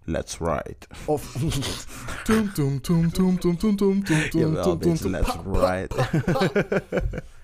Let's 0.04 0.38
ride. 0.40 0.78
Of... 1.06 1.34
Toem, 2.24 2.54
toem, 2.54 2.82
toem, 2.82 3.12
toem, 3.12 3.40
toem, 3.40 3.58
toem, 3.58 3.76
toem, 3.76 3.76
toem, 3.76 4.04
toem, 4.30 4.42
Jawel, 4.42 4.64
toem, 4.64 4.80
toem, 4.80 4.92
bitch, 4.92 5.02
toem. 5.02 5.12
let's 5.12 5.36
Pa, 5.52 5.74
ride. 5.74 5.96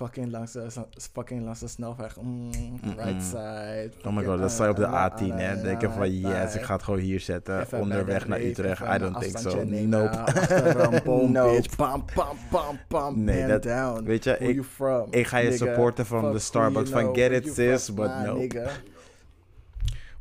Fucking 0.00 0.30
langs 0.30 0.52
de, 0.52 0.66
fucking 1.12 1.44
langs 1.44 1.60
de 1.60 1.68
snelweg. 1.68 2.16
Mm, 2.20 2.50
right 2.96 3.22
side. 3.22 3.90
Oh 4.04 4.12
my 4.16 4.24
god, 4.24 4.38
dat 4.38 4.50
sta 4.50 4.64
je 4.64 4.70
op 4.70 4.76
de 4.76 4.86
A10, 4.86 5.34
hè. 5.34 5.62
Denk 5.62 5.80
je 5.80 5.90
van, 5.90 6.18
yes, 6.18 6.54
ik 6.54 6.62
ga 6.62 6.72
het 6.74 6.82
gewoon 6.82 7.00
hier 7.00 7.20
zetten. 7.20 7.66
Onderweg 7.72 8.26
naar 8.26 8.40
Utrecht. 8.40 8.82
I 8.82 8.98
don't 8.98 9.20
think 9.20 9.38
so. 9.38 9.64
Nope. 9.64 11.00
boom, 11.04 11.32
bitch. 11.52 11.76
Pam, 11.76 12.04
pam, 12.14 12.36
pam, 12.50 12.78
pam. 12.88 13.24
Nee, 13.24 13.46
dat- 13.46 13.62
down. 13.62 14.04
weet 14.04 14.24
je, 14.24 14.38
ik- 14.38 14.64
ik 15.10 15.26
ga 15.26 15.38
je 15.38 15.52
supporten 15.56 16.06
van 16.06 16.32
de 16.32 16.38
Starbucks 16.38 16.90
van 16.90 17.14
get 17.14 17.32
it, 17.32 17.54
sis, 17.54 17.94
but 17.94 18.10
no. 18.24 18.46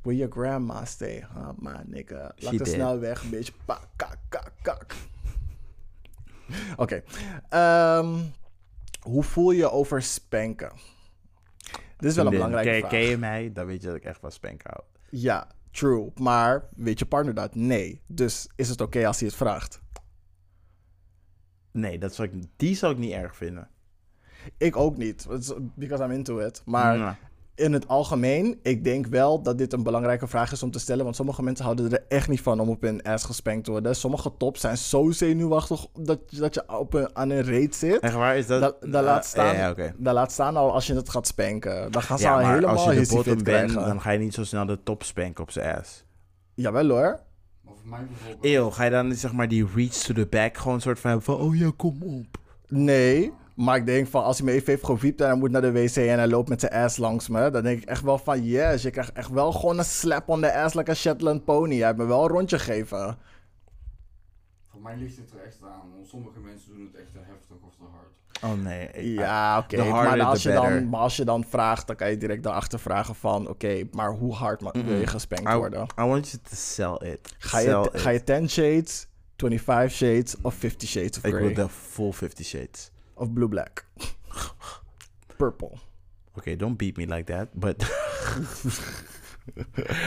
Where 0.01 0.17
your 0.17 0.31
grandma 0.31 0.85
stay, 0.85 1.23
huh, 1.33 1.49
my 1.59 1.71
nigga. 1.85 2.31
Laat 2.37 2.57
de 2.57 2.65
snelweg, 2.65 3.29
bitch. 3.29 3.51
Pak, 3.65 3.81
kak, 3.95 4.17
kak, 4.29 4.51
kak. 4.61 4.85
Oké. 6.83 7.03
Ehm, 7.49 8.07
hoe 8.99 9.23
voel 9.23 9.51
je 9.51 9.71
over 9.71 10.01
spanken? 10.01 10.71
Dit 11.97 12.09
is 12.09 12.15
wel 12.15 12.25
een 12.25 12.31
belangrijke 12.31 12.69
ken, 12.69 12.79
vraag. 12.79 12.91
ken 12.91 12.99
je 12.99 13.17
mij? 13.17 13.51
Dan 13.53 13.65
weet 13.65 13.81
je 13.81 13.87
dat 13.87 13.95
ik 13.95 14.03
echt 14.03 14.19
van 14.19 14.31
spank 14.31 14.61
hou. 14.63 14.83
Ja, 15.09 15.47
true. 15.71 16.11
Maar 16.15 16.69
weet 16.75 16.99
je 16.99 17.05
partner 17.05 17.33
dat? 17.33 17.55
Nee. 17.55 18.01
Dus 18.07 18.49
is 18.55 18.69
het 18.69 18.81
oké 18.81 19.07
als 19.07 19.19
hij 19.19 19.27
het 19.27 19.37
vraagt? 19.37 19.81
Nee, 21.71 21.99
dat 21.99 22.15
zou 22.15 22.27
ik, 22.27 22.43
die 22.55 22.75
zou 22.75 22.93
ik 22.93 22.97
niet 22.97 23.11
erg 23.11 23.35
vinden. 23.35 23.69
Ik 24.57 24.75
ook 24.75 24.97
niet, 24.97 25.27
because 25.75 26.03
I'm 26.03 26.11
into 26.11 26.39
it. 26.39 26.61
Maar 26.65 26.97
Ja. 26.97 27.17
In 27.59 27.73
het 27.73 27.87
algemeen, 27.87 28.59
ik 28.61 28.83
denk 28.83 29.05
wel 29.07 29.41
dat 29.41 29.57
dit 29.57 29.73
een 29.73 29.83
belangrijke 29.83 30.27
vraag 30.27 30.51
is 30.51 30.63
om 30.63 30.71
te 30.71 30.79
stellen. 30.79 31.03
Want 31.03 31.15
sommige 31.15 31.43
mensen 31.43 31.65
houden 31.65 31.91
er 31.91 32.03
echt 32.07 32.27
niet 32.27 32.41
van 32.41 32.59
om 32.59 32.69
op 32.69 32.81
hun 32.81 33.01
ass 33.03 33.25
gespankt 33.25 33.63
te 33.65 33.71
worden. 33.71 33.95
Sommige 33.95 34.31
tops 34.37 34.61
zijn 34.61 34.77
zo 34.77 35.11
zenuwachtig 35.11 35.85
dat, 35.99 36.19
dat 36.29 36.53
je 36.53 36.77
op 36.79 36.93
een, 36.93 37.15
aan 37.15 37.29
een 37.29 37.41
reet 37.41 37.75
zit. 37.75 37.99
Echt 37.99 38.13
waar? 38.13 38.37
Is 38.37 38.47
dat... 38.47 38.61
Dat, 38.61 38.81
dat 38.81 38.93
Eh, 38.93 39.01
laat 39.01 39.25
staan, 39.25 39.45
Ja, 39.45 39.53
ja, 39.53 39.69
oké. 39.69 39.93
dat 39.97 40.13
laat 40.13 40.31
staan 40.31 40.55
al 40.57 40.73
als 40.73 40.87
je 40.87 40.93
het 40.95 41.09
gaat 41.09 41.27
spanken. 41.27 41.91
Dan 41.91 42.01
gaan 42.01 42.17
ze 42.17 42.23
Ja, 42.23 42.33
al 42.35 42.41
maar 42.41 42.53
helemaal 42.53 42.75
als 42.85 42.93
je 42.93 43.01
de 43.01 43.15
bottom 43.15 43.43
bent, 43.43 43.73
dan 43.73 44.01
ga 44.01 44.11
je 44.11 44.19
niet 44.19 44.33
zo 44.33 44.43
snel 44.43 44.65
de 44.65 44.79
top 44.83 45.03
spanken 45.03 45.43
op 45.43 45.51
zijn 45.51 45.77
ass. 45.77 46.03
Jawel 46.53 46.89
hoor. 46.89 47.19
Maar 47.61 47.73
voor 47.81 47.89
mij 47.89 48.05
bijvoorbeeld... 48.07 48.53
Eeuw, 48.53 48.69
ga 48.69 48.83
je 48.83 48.89
dan 48.89 49.13
zeg 49.15 49.33
maar 49.33 49.47
die 49.47 49.67
reach 49.75 49.93
to 49.93 50.13
the 50.13 50.27
back 50.29 50.57
gewoon 50.57 50.73
een 50.73 50.81
soort 50.81 50.99
van 50.99 51.09
hebben 51.09 51.27
van... 51.35 51.45
Oh 51.47 51.55
ja, 51.55 51.71
kom 51.77 52.01
op. 52.03 52.37
Nee, 52.67 53.31
maar 53.59 53.75
ik 53.75 53.85
denk 53.85 54.07
van 54.07 54.23
als 54.23 54.37
hij 54.37 54.45
me 54.45 54.51
even 54.51 54.71
heeft 54.73 54.85
geviept 54.85 55.21
en 55.21 55.27
hij 55.27 55.35
moet 55.35 55.51
naar 55.51 55.61
de 55.61 55.71
wc 55.71 55.95
en 55.95 56.17
hij 56.17 56.27
loopt 56.27 56.49
met 56.49 56.59
zijn 56.59 56.71
ass 56.73 56.97
langs 56.97 57.27
me, 57.27 57.49
dan 57.49 57.63
denk 57.63 57.81
ik 57.81 57.89
echt 57.89 58.01
wel 58.03 58.17
van 58.17 58.43
yes, 58.43 58.81
je 58.81 58.89
krijgt 58.89 59.11
echt 59.11 59.29
wel 59.29 59.51
gewoon 59.51 59.77
een 59.77 59.85
slap 59.85 60.29
on 60.29 60.41
the 60.41 60.53
ass 60.53 60.75
like 60.75 60.91
a 60.91 60.93
Shetland 60.93 61.45
pony. 61.45 61.75
Hij 61.77 61.85
heeft 61.85 61.97
me 61.97 62.05
wel 62.05 62.21
een 62.23 62.29
rondje 62.29 62.59
gegeven. 62.59 63.17
Voor 64.71 64.81
mij 64.81 64.97
ligt 64.97 65.17
het 65.17 65.31
er 65.31 65.45
echt 65.45 65.57
aan. 65.63 65.91
Want 65.95 66.07
sommige 66.07 66.39
mensen 66.39 66.69
doen 66.75 66.85
het 66.91 66.95
echt 67.01 67.11
te 67.13 67.19
heftig 67.19 67.55
of 67.67 67.75
te 67.75 67.83
hard. 67.91 68.53
Oh 68.53 68.63
nee. 68.63 68.87
ik- 68.91 69.19
Ja, 69.19 69.57
oké. 69.57 69.83
Maar, 69.83 70.21
als 70.21 70.43
je 70.43 70.51
dan- 70.51 70.89
maar 70.89 70.99
als 70.99 71.15
je 71.15 71.25
dan 71.25 71.43
vraagt, 71.49 71.87
dan 71.87 71.95
kan 71.95 72.09
je 72.09 72.17
direct 72.17 72.43
daarachter 72.43 72.79
vragen 72.79 73.15
van 73.15 73.47
oké, 73.49 73.83
maar 73.91 74.11
hoe 74.11 74.33
hard 74.33 74.61
wil 74.61 74.95
je 74.95 75.07
gespankt 75.07 75.53
worden? 75.53 75.81
I 75.99 76.03
want 76.03 76.29
you 76.29 76.43
to 76.49 76.55
sell 76.55 77.09
it. 77.11 77.35
Ga 77.37 77.59
Sell 77.59 77.79
je, 77.81 77.89
it. 77.93 78.01
ga 78.01 78.09
je 78.09 78.23
10 78.23 78.49
shades, 78.49 79.07
25 79.37 79.91
shades 79.91 80.35
of 80.41 80.53
50 80.53 80.89
shades 80.89 81.17
of 81.17 81.23
Ik 81.23 81.33
grey? 81.33 81.45
wil 81.45 81.53
de 81.53 81.69
full 81.69 82.11
50 82.11 82.45
shades. 82.45 82.91
Of 83.19 83.33
blue 83.33 83.47
black? 83.47 83.85
Purple. 85.37 85.77
Okay, 86.37 86.55
don't 86.55 86.77
beat 86.77 86.97
me 86.97 87.05
like 87.05 87.33
that, 87.33 87.47
but... 87.53 87.83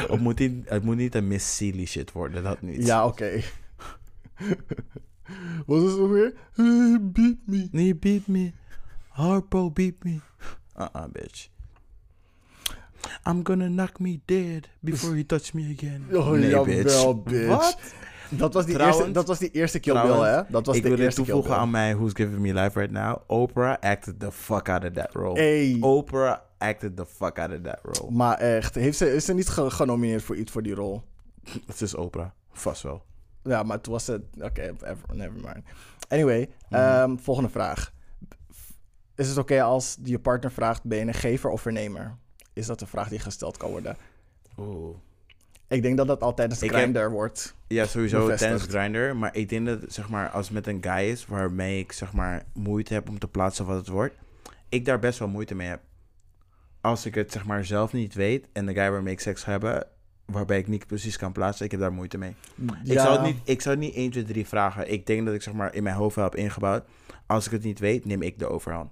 het, 0.08 0.20
moet 0.20 0.38
niet, 0.38 0.68
het 0.68 0.82
moet 0.82 0.96
niet 0.96 1.14
een 1.14 1.28
Miss 1.28 1.56
Sealy 1.56 1.84
shit 1.84 2.12
worden, 2.12 2.42
dat 2.42 2.62
niet. 2.62 2.86
Ja, 2.86 3.06
oké. 3.06 3.42
Wat 5.66 5.82
is 5.82 5.90
het 5.90 6.00
ook 6.00 6.10
weer? 6.10 6.34
Hey, 6.54 6.98
beat 7.00 7.36
me. 7.44 7.68
Nee, 7.70 7.94
beat 7.94 8.26
me. 8.26 8.52
Harpo 9.08 9.70
beat 9.70 9.94
me. 10.02 10.20
Uh-uh, 10.76 11.04
bitch. 11.12 11.48
I'm 13.26 13.44
gonna 13.44 13.68
knock 13.68 14.00
me 14.00 14.20
dead 14.24 14.68
before 14.80 15.16
he 15.16 15.26
touch 15.26 15.54
me 15.54 15.74
again. 15.78 16.06
Oh, 16.12 16.30
nee, 16.30 16.48
jawel, 16.48 17.22
bitch. 17.22 17.46
Wat? 17.46 17.78
Dat 18.38 18.54
was 18.54 18.64
die, 18.64 18.74
Trouwens- 18.74 18.98
eerste, 19.00 19.12
dat 19.14 19.26
was 19.26 19.38
die 19.38 19.50
eerste 19.50 19.78
Kill 19.78 20.02
Bill, 20.02 20.20
hè? 20.20 20.42
Dat 20.48 20.66
was 20.66 20.76
ik 20.76 20.82
de 20.82 20.88
wil 20.88 20.96
dit 20.98 21.14
toevoegen 21.14 21.56
aan 21.56 21.70
mij 21.70 21.94
Who's 21.96 22.12
Giving 22.14 22.38
Me 22.40 22.54
Life 22.54 22.78
Right 22.78 22.92
Now. 22.94 23.16
Oprah 23.26 23.76
acted 23.80 24.20
the 24.20 24.32
fuck 24.32 24.68
out 24.68 24.84
of 24.84 24.90
that 24.92 25.12
role. 25.12 25.38
Hey. 25.40 25.76
Oprah 25.80 26.38
acted 26.58 26.96
the 26.96 27.06
fuck 27.06 27.38
out 27.38 27.50
of 27.50 27.60
that 27.62 27.78
role. 27.82 28.10
Maar 28.12 28.38
echt, 28.38 28.74
heeft 28.74 28.96
ze, 28.98 29.14
is 29.14 29.24
ze 29.24 29.34
niet 29.34 29.48
ge- 29.48 29.70
genomineerd 29.70 30.22
voor 30.22 30.36
iets 30.36 30.52
voor 30.52 30.62
die 30.62 30.74
rol? 30.74 31.02
Het 31.66 31.80
is 31.80 31.94
Oprah. 31.94 32.28
Vast 32.52 32.82
wel. 32.82 33.02
Ja, 33.42 33.62
maar 33.62 33.80
toen 33.80 33.92
was 33.92 34.06
het... 34.06 34.22
Oké, 34.40 34.62
ever- 34.62 34.96
never 35.12 35.32
mind. 35.40 35.64
Anyway, 36.08 36.48
Mhm. 36.68 36.80
ehm, 36.80 37.16
volgende 37.16 37.50
vraag. 37.50 37.92
Is 39.14 39.28
het 39.28 39.38
oké 39.38 39.62
als 39.62 39.96
je 40.04 40.18
partner 40.18 40.52
vraagt, 40.52 40.84
ben 40.84 40.98
je 40.98 41.04
een 41.06 41.14
gever 41.14 41.50
of 41.50 41.60
vernemer? 41.60 42.16
Is 42.52 42.66
dat 42.66 42.80
een 42.80 42.86
vraag 42.86 43.08
die 43.08 43.18
gesteld 43.18 43.56
kan 43.56 43.70
worden? 43.70 43.96
Oeh. 44.58 44.96
Ik 45.72 45.82
denk 45.82 45.96
dat 45.96 46.06
dat 46.06 46.20
al 46.22 46.34
tijdens 46.34 46.58
de 46.58 46.64
Ik 46.64 46.70
heb- 46.70 46.80
grinder 46.80 47.10
wordt. 47.10 47.54
Ja, 47.66 47.86
sowieso 47.86 48.24
Bevestigd. 48.24 48.50
tennis 48.52 48.74
grinder. 48.74 49.16
Maar 49.16 49.36
ik 49.36 49.48
denk 49.48 49.66
dat, 49.66 49.78
zeg 49.86 50.08
maar, 50.08 50.28
als 50.30 50.44
het 50.46 50.54
met 50.54 50.66
een 50.66 50.82
guy 50.82 51.10
is 51.10 51.26
waarmee 51.26 51.78
ik, 51.78 51.92
zeg 51.92 52.12
maar, 52.12 52.42
moeite 52.54 52.94
heb 52.94 53.08
om 53.08 53.18
te 53.18 53.28
plaatsen 53.28 53.66
wat 53.66 53.76
het 53.76 53.88
wordt, 53.88 54.14
ik 54.68 54.84
daar 54.84 54.98
best 54.98 55.18
wel 55.18 55.28
moeite 55.28 55.54
mee 55.54 55.68
heb. 55.68 55.80
Als 56.80 57.06
ik 57.06 57.14
het, 57.14 57.32
zeg 57.32 57.44
maar, 57.44 57.64
zelf 57.64 57.92
niet 57.92 58.14
weet 58.14 58.48
en 58.52 58.66
de 58.66 58.72
guy 58.74 58.90
waarmee 58.90 59.12
ik 59.12 59.20
seks 59.20 59.42
ga 59.42 59.50
hebben, 59.50 59.86
waarbij 60.24 60.58
ik 60.58 60.68
niet 60.68 60.86
precies 60.86 61.16
kan 61.16 61.32
plaatsen, 61.32 61.64
ik 61.64 61.70
heb 61.70 61.80
daar 61.80 61.92
moeite 61.92 62.18
mee. 62.18 62.34
Ik, 62.84 62.98
zou 62.98 63.12
het 63.12 63.22
niet, 63.22 63.36
ik 63.44 63.60
zou 63.60 63.74
het 63.74 63.84
niet 63.84 63.94
1, 63.94 64.10
2, 64.10 64.24
3 64.24 64.46
vragen. 64.46 64.92
Ik 64.92 65.06
denk 65.06 65.26
dat 65.26 65.34
ik, 65.34 65.42
zeg 65.42 65.54
maar, 65.54 65.74
in 65.74 65.82
mijn 65.82 65.96
hoofd 65.96 66.16
wel 66.16 66.24
heb 66.24 66.34
ingebouwd. 66.36 66.84
Als 67.26 67.46
ik 67.46 67.52
het 67.52 67.62
niet 67.64 67.78
weet, 67.78 68.04
neem 68.04 68.22
ik 68.22 68.38
de 68.38 68.46
overhand. 68.48 68.90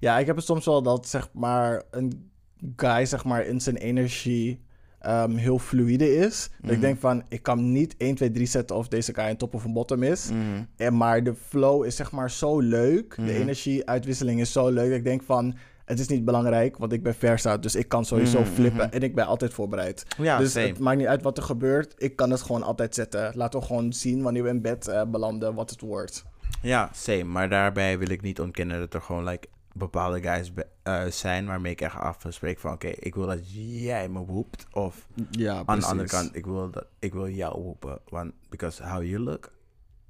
Ja, 0.00 0.18
ik 0.18 0.26
heb 0.26 0.36
het 0.36 0.44
soms 0.44 0.64
wel 0.64 0.82
dat 0.82 1.08
zeg 1.08 1.28
maar 1.32 1.82
een 1.90 2.30
guy 2.76 3.04
zeg 3.06 3.24
maar 3.24 3.44
in 3.46 3.60
zijn 3.60 3.76
energie 3.76 4.62
ehm, 5.04 5.34
heel 5.34 5.58
fluide 5.58 6.14
is. 6.16 6.50
Dat 6.60 6.70
ik 6.70 6.76
Mhm. 6.76 6.80
denk 6.86 7.00
van 7.00 7.22
ik 7.28 7.42
kan 7.42 7.72
niet 7.72 7.94
1, 7.98 8.14
2, 8.14 8.30
3 8.30 8.46
zetten 8.46 8.76
of 8.76 8.88
deze 8.88 9.14
guy 9.14 9.24
een 9.28 9.36
top 9.36 9.54
of 9.54 9.64
een 9.64 9.72
bottom 9.72 10.02
is. 10.02 10.30
Mhm. 10.30 10.38
En 10.76 10.96
maar 10.96 11.24
de 11.24 11.34
flow 11.48 11.84
is 11.84 11.96
zeg 11.96 12.12
maar 12.12 12.30
zo 12.30 12.60
leuk. 12.60 13.16
Mhm. 13.16 13.26
De 13.26 13.32
energieuitwisseling 13.38 14.40
is 14.40 14.52
zo 14.52 14.68
leuk. 14.68 14.88
Dat 14.88 14.98
ik 14.98 15.04
denk 15.04 15.22
van 15.22 15.54
Het 15.84 15.98
is 16.00 16.08
niet 16.08 16.24
belangrijk, 16.24 16.76
want 16.76 16.92
ik 16.92 17.02
ben 17.02 17.14
versa, 17.14 17.56
dus 17.56 17.74
ik 17.74 17.88
kan 17.88 18.04
sowieso 18.04 18.40
Mhm, 18.40 18.48
flippen 18.48 18.86
mhm. 18.86 18.94
en 18.94 19.00
ik 19.02 19.14
ben 19.14 19.26
altijd 19.26 19.54
voorbereid. 19.54 20.06
Ja, 20.18 20.38
dus 20.38 20.52
same. 20.52 20.66
het 20.66 20.78
maakt 20.78 20.98
niet 20.98 21.06
uit 21.06 21.22
wat 21.22 21.36
er 21.36 21.42
gebeurt, 21.42 21.94
ik 21.96 22.16
kan 22.16 22.30
het 22.30 22.42
gewoon 22.42 22.62
altijd 22.62 22.94
zetten. 22.94 23.32
Laten 23.34 23.60
we 23.60 23.66
gewoon 23.66 23.92
zien 23.92 24.22
wanneer 24.22 24.42
we 24.42 24.48
in 24.48 24.60
bed 24.62 24.88
eh, 24.88 25.02
belanden 25.06 25.54
wat 25.54 25.70
het 25.70 25.80
wordt. 25.80 26.24
Ja, 26.62 26.88
same. 26.92 27.24
Maar 27.24 27.48
daarbij 27.48 27.98
wil 27.98 28.10
ik 28.10 28.22
niet 28.22 28.40
ontkennen 28.40 28.78
dat 28.78 28.94
er 28.94 29.00
gewoon 29.00 29.24
like, 29.24 29.46
bepaalde 29.74 30.22
guys 30.22 30.52
be- 30.52 30.66
eh, 30.82 31.04
zijn 31.06 31.46
waarmee 31.46 31.72
ik 31.72 31.80
echt 31.80 31.96
afspreek 31.96 32.58
van... 32.58 32.72
Oké, 32.72 32.86
ik 32.88 33.14
wil 33.14 33.26
dat 33.26 33.52
jij 33.82 34.08
me 34.08 34.18
woept. 34.24 34.66
Of 34.72 35.06
Ja, 35.30 35.62
aan 35.66 35.78
de 35.78 35.86
andere 35.86 36.08
kant, 36.08 36.34
ik 36.36 36.44
wil, 36.46 36.70
dat, 36.70 36.86
ik 36.98 37.12
wil 37.12 37.28
jou 37.28 37.62
woepen. 37.62 37.98
Want, 38.08 38.32
because 38.48 38.82
how 38.82 39.02
you 39.02 39.18
look. 39.18 39.52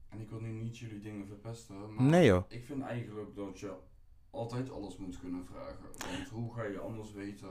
En 0.09 0.21
ik 0.21 0.31
wil 0.31 0.41
nu 0.41 0.49
niet 0.53 0.79
jullie 0.79 1.01
dingen 1.01 1.27
verpesten, 1.27 1.75
maar 1.95 2.05
Nee 2.05 2.27
joh. 2.27 2.45
ik 2.49 2.65
vind 2.65 2.83
eigenlijk 2.83 3.37
dat 3.37 3.61
je 3.61 3.73
altijd 4.31 4.71
alles 4.71 4.97
moet 4.97 5.19
kunnen 5.21 5.45
vragen. 5.45 5.85
Want 6.17 6.29
hoe 6.29 6.55
ga 6.55 6.63
je 6.65 6.79
anders 6.79 7.13
weten 7.13 7.49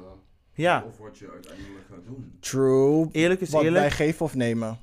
Ja, 0.54 0.84
of 0.88 0.98
wat 0.98 1.18
je 1.18 1.30
uiteindelijk 1.32 1.86
gaat 1.90 2.06
doen? 2.06 2.38
True. 2.40 3.08
eerlijk 3.12 3.42
is 3.42 3.50
Wat 3.50 3.64
eerlijk. 3.64 3.82
bij 3.82 3.92
geven 3.92 4.26
of 4.26 4.36
nemen? 4.36 4.78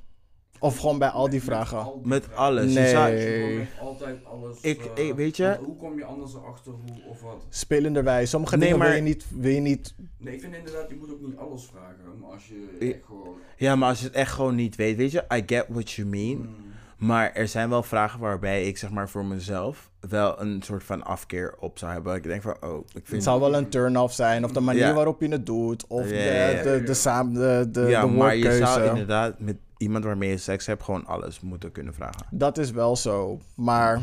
Of 0.60 0.78
gewoon 0.78 0.98
bij 0.98 1.08
al 1.08 1.24
die 1.24 1.34
Met- 1.34 1.42
vragen? 1.44 1.78
al 1.78 1.98
die 2.02 2.08
Met 2.08 2.24
vragen. 2.24 2.42
alles. 2.42 2.74
Nee. 2.74 2.84
Je 2.84 2.90
zou- 2.90 3.66
altijd 3.88 4.24
alles. 4.24 4.60
Ik- 4.60 4.84
eh, 4.94 5.06
ik- 5.08 5.14
weet 5.14 5.36
je- 5.36 5.44
want 5.44 5.64
Hoe 5.66 5.76
kom 5.76 5.96
je 5.98 6.04
anders 6.04 6.34
erachter 6.34 6.72
hoe 6.72 7.02
of 7.10 7.22
wat? 7.22 7.46
Spelenderwijs. 7.48 8.30
Sommige 8.30 8.56
Nee, 8.56 8.64
dingen 8.64 8.78
maar- 8.78 8.88
wil, 8.88 8.96
je 8.96 9.02
niet, 9.02 9.26
wil 9.34 9.50
je 9.52 9.60
niet... 9.60 9.94
Nee, 10.18 10.34
ik 10.34 10.40
vind 10.40 10.54
inderdaad, 10.54 10.88
je 10.88 10.96
moet 11.00 11.10
ook 11.12 11.20
niet 11.20 11.36
alles 11.36 11.64
vragen. 11.72 12.18
Maar 12.20 12.30
als 12.30 12.46
je 12.46 12.76
Ja. 12.80 12.92
echt 12.92 13.04
gewoon. 13.06 13.34
Ja, 13.56 13.76
maar 13.76 13.88
als 13.88 13.98
je 14.00 14.04
het 14.06 14.14
echt 14.14 14.32
gewoon 14.32 14.54
niet 14.54 14.76
weet, 14.76 14.96
weet 14.96 15.10
je, 15.10 15.24
I 15.34 15.42
get 15.46 15.64
what 15.68 15.90
you 15.90 16.08
mean. 16.08 16.36
Mm, 16.38 16.68
Maar 16.96 17.32
er 17.32 17.48
zijn 17.48 17.68
wel 17.68 17.82
vragen 17.82 18.20
waarbij 18.20 18.66
ik 18.66 18.76
zeg 18.78 18.90
maar 18.90 19.08
voor 19.08 19.24
mezelf 19.24 19.90
wel 20.08 20.40
een 20.40 20.62
soort 20.62 20.84
van 20.84 21.02
afkeer 21.04 21.54
op 21.58 21.78
zou 21.78 21.92
hebben. 21.92 22.14
Ik 22.14 22.22
denk 22.22 22.42
van, 22.42 22.56
oh, 22.60 22.78
ik 22.78 22.92
Het 22.92 23.02
vind... 23.04 23.22
zou 23.22 23.40
wel 23.40 23.54
een 23.54 23.68
turn-off 23.68 24.14
zijn. 24.14 24.44
Of 24.44 24.52
de 24.52 24.60
manier 24.60 24.80
Ja. 24.86 24.94
waarop 24.94 25.20
je 25.20 25.28
het 25.28 25.46
doet. 25.46 25.86
Of 25.86 26.02
Ja, 26.02 26.08
de, 26.08 26.14
ja, 26.14 26.48
ja. 26.48 26.62
de, 26.62 26.82
de, 26.82 26.94
saam, 26.94 27.34
de, 27.34 27.68
de, 27.72 27.80
ja, 27.80 28.00
de 28.00 28.06
maar 28.06 28.36
je 28.36 28.42
woordkeuze. 28.42 28.72
zou 28.72 28.88
inderdaad 28.88 29.38
met 29.38 29.56
iemand 29.80 30.04
waarmee 30.04 30.30
je 30.30 30.36
seks 30.36 30.66
hebt 30.66 30.82
gewoon 30.82 31.06
alles 31.06 31.40
moeten 31.40 31.72
kunnen 31.72 31.94
vragen. 31.94 32.26
Dat 32.30 32.58
is 32.58 32.70
wel 32.70 32.96
zo. 32.96 33.40
Maar 33.54 34.00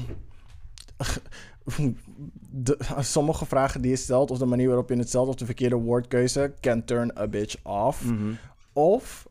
de, 2.49 2.77
sommige 2.99 3.45
vragen 3.45 3.81
die 3.81 3.91
je 3.91 3.97
stelt, 3.97 4.31
of 4.31 4.37
de 4.37 4.45
manier 4.45 4.67
waarop 4.67 4.89
je 4.89 4.95
het 4.97 5.07
stelt, 5.07 5.27
of 5.27 5.35
de 5.35 5.45
verkeerde 5.45 5.75
woordkeuze, 5.75 6.53
can 6.61 6.83
turn 6.85 7.17
a 7.17 7.27
bitch 7.27 7.55
off. 7.65 8.05
Mhm. 8.05 8.31
Of, 8.73 9.27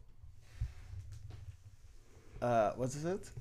eh, 2.38 2.68
wat 2.76 2.92
is 2.94 3.02
het? 3.02 3.32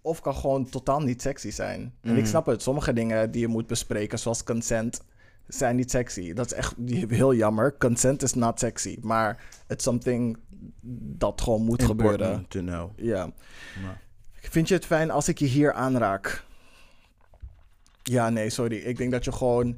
Of 0.00 0.20
kan 0.20 0.34
gewoon 0.34 0.68
totaal 0.68 1.00
niet 1.00 1.22
sexy 1.22 1.50
zijn. 1.50 1.80
En 2.00 2.10
ik 2.10 2.16
Mhm. 2.16 2.26
snap 2.26 2.46
het, 2.46 2.62
sommige 2.62 2.92
dingen 2.92 3.30
die 3.30 3.40
je 3.40 3.48
moet 3.48 3.66
bespreken, 3.66 4.18
zoals 4.18 4.44
consent, 4.44 5.02
zijn 5.46 5.76
niet 5.76 5.90
sexy. 5.90 6.32
Dat 6.32 6.46
is 6.46 6.52
echt 6.52 6.74
heel 7.08 7.34
jammer. 7.34 7.76
Consent 7.78 8.22
is 8.22 8.34
not 8.34 8.58
sexy. 8.58 8.98
Maar 9.02 9.44
it's 9.68 9.84
something 9.84 10.38
dat 11.16 11.40
gewoon 11.40 11.62
moet 11.64 11.82
gebeuren. 11.82 12.46
To 12.48 12.60
know. 12.60 12.90
Ja. 12.96 13.24
Maar- 13.82 14.02
Vind 14.34 14.68
je 14.68 14.74
het 14.74 14.86
fijn 14.86 15.10
als 15.10 15.28
ik 15.28 15.38
je 15.38 15.46
hier 15.46 15.72
aanraak? 15.72 16.44
Ja, 18.02 18.30
nee, 18.30 18.50
sorry. 18.50 18.76
Ik 18.76 18.96
denk 18.96 19.10
dat 19.12 19.24
je 19.24 19.32
gewoon 19.32 19.76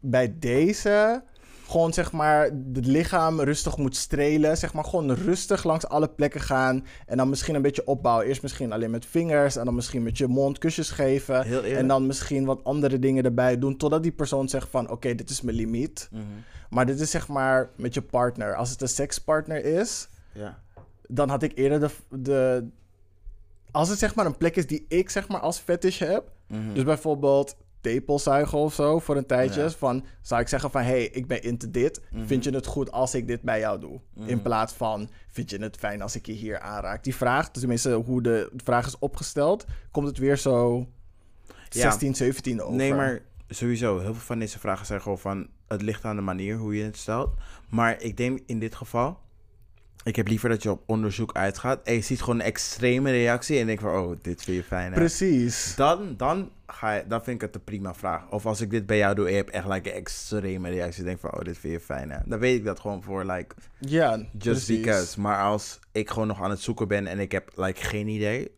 bij 0.00 0.34
deze 0.38 1.22
gewoon 1.68 1.92
zeg 1.92 2.12
maar 2.12 2.42
het 2.72 2.86
lichaam 2.86 3.40
rustig 3.40 3.76
moet 3.76 3.96
strelen. 3.96 4.56
Zeg 4.56 4.72
maar 4.72 4.84
gewoon 4.84 5.12
rustig 5.12 5.64
langs 5.64 5.86
alle 5.88 6.08
plekken 6.08 6.40
gaan. 6.40 6.84
En 7.06 7.16
dan 7.16 7.28
misschien 7.28 7.54
een 7.54 7.62
beetje 7.62 7.86
opbouwen. 7.86 8.26
Eerst 8.26 8.42
misschien 8.42 8.72
alleen 8.72 8.90
met 8.90 9.06
vingers. 9.06 9.56
En 9.56 9.64
dan 9.64 9.74
misschien 9.74 10.02
met 10.02 10.18
je 10.18 10.26
mond 10.26 10.58
kusjes 10.58 10.90
geven. 10.90 11.44
En 11.76 11.88
dan 11.88 12.06
misschien 12.06 12.44
wat 12.44 12.64
andere 12.64 12.98
dingen 12.98 13.24
erbij 13.24 13.58
doen. 13.58 13.76
Totdat 13.76 14.02
die 14.02 14.12
persoon 14.12 14.48
zegt 14.48 14.68
van 14.68 14.90
oké, 14.90 15.14
dit 15.14 15.30
is 15.30 15.40
mijn 15.40 15.56
limiet. 15.56 16.08
Mhm. 16.12 16.22
Maar 16.70 16.86
dit 16.86 17.00
is 17.00 17.10
zeg 17.10 17.28
maar 17.28 17.70
met 17.76 17.94
je 17.94 18.02
partner. 18.02 18.54
Als 18.54 18.70
het 18.70 18.80
een 18.82 18.88
sekspartner 18.88 19.64
is 19.64 20.08
Ja. 20.32 20.58
dan 21.08 21.28
had 21.28 21.42
ik 21.42 21.52
eerder 21.54 21.80
de, 21.80 21.90
de... 22.20 22.68
Als 23.70 23.88
het 23.88 23.98
zeg 23.98 24.14
maar 24.14 24.26
een 24.26 24.36
plek 24.36 24.56
is 24.56 24.66
die 24.66 24.84
ik 24.88 25.10
zeg 25.10 25.28
maar 25.28 25.40
als 25.40 25.58
fetish 25.58 25.98
heb... 25.98 26.30
Mhm. 26.46 26.72
Dus 26.72 26.84
bijvoorbeeld 26.84 27.56
tepelzuigen 27.80 28.58
of 28.58 28.74
zo 28.74 28.98
voor 28.98 29.16
een 29.16 29.26
tijdje. 29.26 29.62
Ja. 29.62 29.70
Van, 29.70 30.04
zou 30.22 30.40
ik 30.40 30.48
zeggen 30.48 30.70
van, 30.70 30.80
hé, 30.82 30.88
hey, 30.88 31.04
ik 31.04 31.26
ben 31.26 31.42
into 31.42 31.70
dit. 31.70 32.00
Mhm. 32.10 32.26
Vind 32.26 32.44
je 32.44 32.50
het 32.50 32.66
goed 32.66 32.92
als 32.92 33.14
ik 33.14 33.26
dit 33.26 33.42
bij 33.42 33.58
jou 33.58 33.80
doe? 33.80 34.00
In 34.14 34.22
Mhm. 34.24 34.42
plaats 34.42 34.72
van, 34.72 35.10
vind 35.28 35.50
je 35.50 35.58
het 35.58 35.76
fijn 35.76 36.02
als 36.02 36.14
ik 36.16 36.26
je 36.26 36.32
hier 36.32 36.58
aanraak? 36.60 37.04
Die 37.04 37.14
vraag, 37.14 37.50
tenminste 37.50 37.92
hoe 37.92 38.22
de 38.22 38.50
vraag 38.56 38.86
is 38.86 38.98
opgesteld... 38.98 39.64
komt 39.90 40.06
het 40.06 40.18
weer 40.18 40.36
zo 40.38 40.86
16, 41.68 42.14
17 42.14 42.62
over. 42.62 42.76
Nee, 42.76 42.94
maar 42.94 43.20
sowieso, 43.48 43.98
heel 43.98 44.12
veel 44.14 44.22
van 44.22 44.38
deze 44.38 44.58
vragen 44.58 44.86
zijn 44.86 45.00
gewoon 45.02 45.18
van... 45.18 45.48
Het 45.70 45.82
ligt 45.82 46.04
aan 46.04 46.16
de 46.16 46.22
manier 46.22 46.56
hoe 46.56 46.76
je 46.76 46.84
het 46.84 46.96
stelt. 46.96 47.34
Maar 47.68 48.02
ik 48.02 48.16
denk 48.16 48.40
in 48.46 48.58
dit 48.58 48.74
geval... 48.74 49.20
Ik 50.04 50.16
heb 50.16 50.28
liever 50.28 50.48
dat 50.48 50.62
je 50.62 50.70
op 50.70 50.82
onderzoek 50.86 51.32
uitgaat... 51.32 51.80
en 51.82 51.94
je 51.94 52.00
ziet 52.00 52.20
gewoon 52.20 52.38
een 52.38 52.44
extreme 52.46 53.10
reactie... 53.10 53.58
en 53.58 53.66
denk 53.66 53.80
van, 53.80 53.90
oh, 53.90 54.16
dit 54.22 54.42
vind 54.42 54.56
je 54.56 54.62
fijn, 54.62 54.92
hè? 54.92 54.98
Precies. 54.98 55.74
Dan, 55.76 56.14
dan, 56.16 56.50
ga 56.66 56.92
je, 56.92 57.04
dan 57.06 57.22
vind 57.22 57.36
ik 57.36 57.46
het 57.46 57.54
een 57.54 57.64
prima 57.64 57.94
vraag. 57.94 58.30
Of 58.30 58.46
als 58.46 58.60
ik 58.60 58.70
dit 58.70 58.86
bij 58.86 58.96
jou 58.96 59.14
doe 59.14 59.24
en 59.24 59.30
je 59.30 59.36
hebt 59.36 59.50
echt 59.50 59.68
like, 59.68 59.90
een 59.90 59.96
extreme 59.96 60.70
reactie... 60.70 61.04
denk 61.04 61.20
van, 61.20 61.34
oh, 61.34 61.40
dit 61.40 61.58
vind 61.58 61.72
je 61.72 61.80
fijn, 61.80 62.10
hè? 62.10 62.18
Dan 62.24 62.38
weet 62.38 62.58
ik 62.58 62.64
dat 62.64 62.80
gewoon 62.80 63.02
voor, 63.02 63.24
like... 63.24 63.54
Ja, 63.78 64.16
Just 64.16 64.30
precies. 64.40 64.80
because. 64.80 65.20
Maar 65.20 65.42
als 65.42 65.78
ik 65.92 66.10
gewoon 66.10 66.28
nog 66.28 66.42
aan 66.42 66.50
het 66.50 66.60
zoeken 66.60 66.88
ben 66.88 67.06
en 67.06 67.18
ik 67.18 67.32
heb 67.32 67.50
like 67.54 67.84
geen 67.84 68.08
idee. 68.08 68.50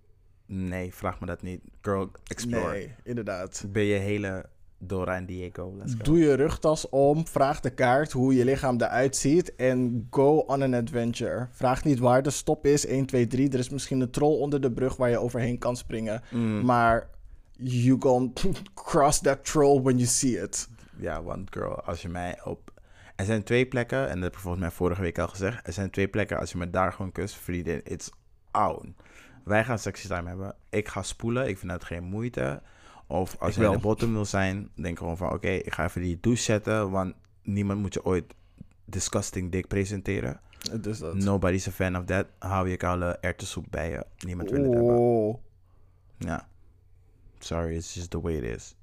Nee, 0.47 0.95
vraag 0.95 1.21
me 1.21 1.27
dat 1.27 1.43
niet. 1.43 1.61
Girl, 1.83 2.11
explore. 2.25 2.73
Nee, 2.73 2.95
inderdaad. 3.03 3.65
Ben 3.69 3.83
je 3.83 3.99
hele 3.99 4.47
Dora 4.85 5.17
en 5.17 5.27
Diego. 5.27 5.75
Let's 5.79 5.93
go. 5.93 6.03
Doe 6.03 6.19
je 6.19 6.35
rugtas 6.35 6.89
om, 6.89 7.27
vraag 7.27 7.61
de 7.61 7.71
kaart 7.71 8.13
hoe 8.13 8.35
je 8.35 8.45
lichaam 8.45 8.81
eruit 8.81 9.17
ziet 9.17 9.55
en 9.55 10.07
go 10.11 10.37
on 10.39 10.63
an 10.63 10.75
adventure. 10.75 11.47
Vraag 11.51 11.85
niet 11.85 11.99
waar 11.99 12.23
de 12.23 12.31
stop 12.31 12.67
is, 12.67 12.87
1, 12.87 13.07
2, 13.07 13.27
3. 13.27 13.51
Er 13.51 13.59
is 13.59 13.69
misschien 13.69 14.01
een 14.01 14.11
troll 14.11 14.39
onder 14.39 14.61
de 14.61 14.73
brug 14.73 14.97
waar 14.97 15.11
je 15.11 15.19
overheen 15.19 15.59
kan 15.59 15.77
springen. 15.77 16.23
Mm, 16.31 16.65
Maar 16.65 17.09
you 17.57 17.97
gon 18.01 18.33
cross 18.75 19.21
that 19.21 19.45
troll 19.45 19.81
when 19.83 19.97
you 19.97 20.07
see 20.09 20.43
it. 20.43 20.69
Ja, 20.97 21.23
want 21.23 21.49
girl, 21.53 21.81
als 21.83 22.03
je 22.03 22.09
mij 22.09 22.41
op... 22.45 22.71
Er 23.17 23.25
zijn 23.25 23.43
twee 23.43 23.67
plekken, 23.67 24.09
en 24.09 24.15
dat 24.15 24.23
heb 24.23 24.33
ik 24.33 24.39
volgens 24.39 24.63
mij 24.63 24.73
vorige 24.73 25.01
week 25.01 25.19
al 25.19 25.29
gezegd. 25.29 25.67
Er 25.67 25.73
zijn 25.73 25.91
twee 25.91 26.09
plekken, 26.09 26.39
als 26.39 26.53
je 26.53 26.59
me 26.59 26.71
daar 26.71 26.93
gewoon 26.93 27.13
kust, 27.13 27.35
vriendin, 27.35 27.81
it's 27.85 28.11
on. 28.53 28.97
Wij 29.45 29.65
gaan 29.65 29.79
sexy 29.79 30.07
time 30.09 30.29
hebben. 30.29 30.55
Ik 30.71 30.89
ga 30.89 31.03
spoelen, 31.03 31.49
ik 31.49 31.59
vind 31.59 31.71
dat 31.73 31.85
geen 31.85 32.05
moeite. 32.05 32.63
Of 33.13 33.37
als 33.39 33.55
je 33.55 33.61
in 33.61 33.67
wel. 33.67 33.77
de 33.77 33.83
bottom 33.83 34.13
wil 34.13 34.25
zijn, 34.25 34.71
denk 34.75 34.99
gewoon 34.99 35.17
van... 35.17 35.33
Oké, 35.33 35.49
ik 35.49 35.73
ga 35.73 35.85
even 35.85 36.03
die 36.03 36.19
douche 36.21 36.43
zetten, 36.43 36.91
want 36.91 37.15
niemand 37.43 37.81
moet 37.81 37.95
je 37.95 38.05
ooit 38.05 38.35
disgusting 38.85 39.53
dik 39.53 39.69
presenteren. 39.69 40.41
Dus 40.81 40.99
dat. 40.99 41.15
Nobody's 41.15 41.69
a 41.69 41.71
fan 41.71 41.97
of 41.97 42.05
that. 42.05 42.27
Hou 42.39 42.69
je 42.69 42.77
koude 42.77 43.19
erwtensoep 43.21 43.67
bij 43.71 43.91
je. 43.91 44.07
Niemand 44.27 44.51
wil 44.51 44.63
het 44.63 44.73
hebben. 44.73 44.95
Oh. 44.95 45.39
Ja. 46.19 46.49
Sorry, 47.39 47.75
it's 47.77 47.95
just 47.95 48.11
the 48.11 48.21
way 48.21 48.37
it 48.37 48.57
is. 48.57 48.75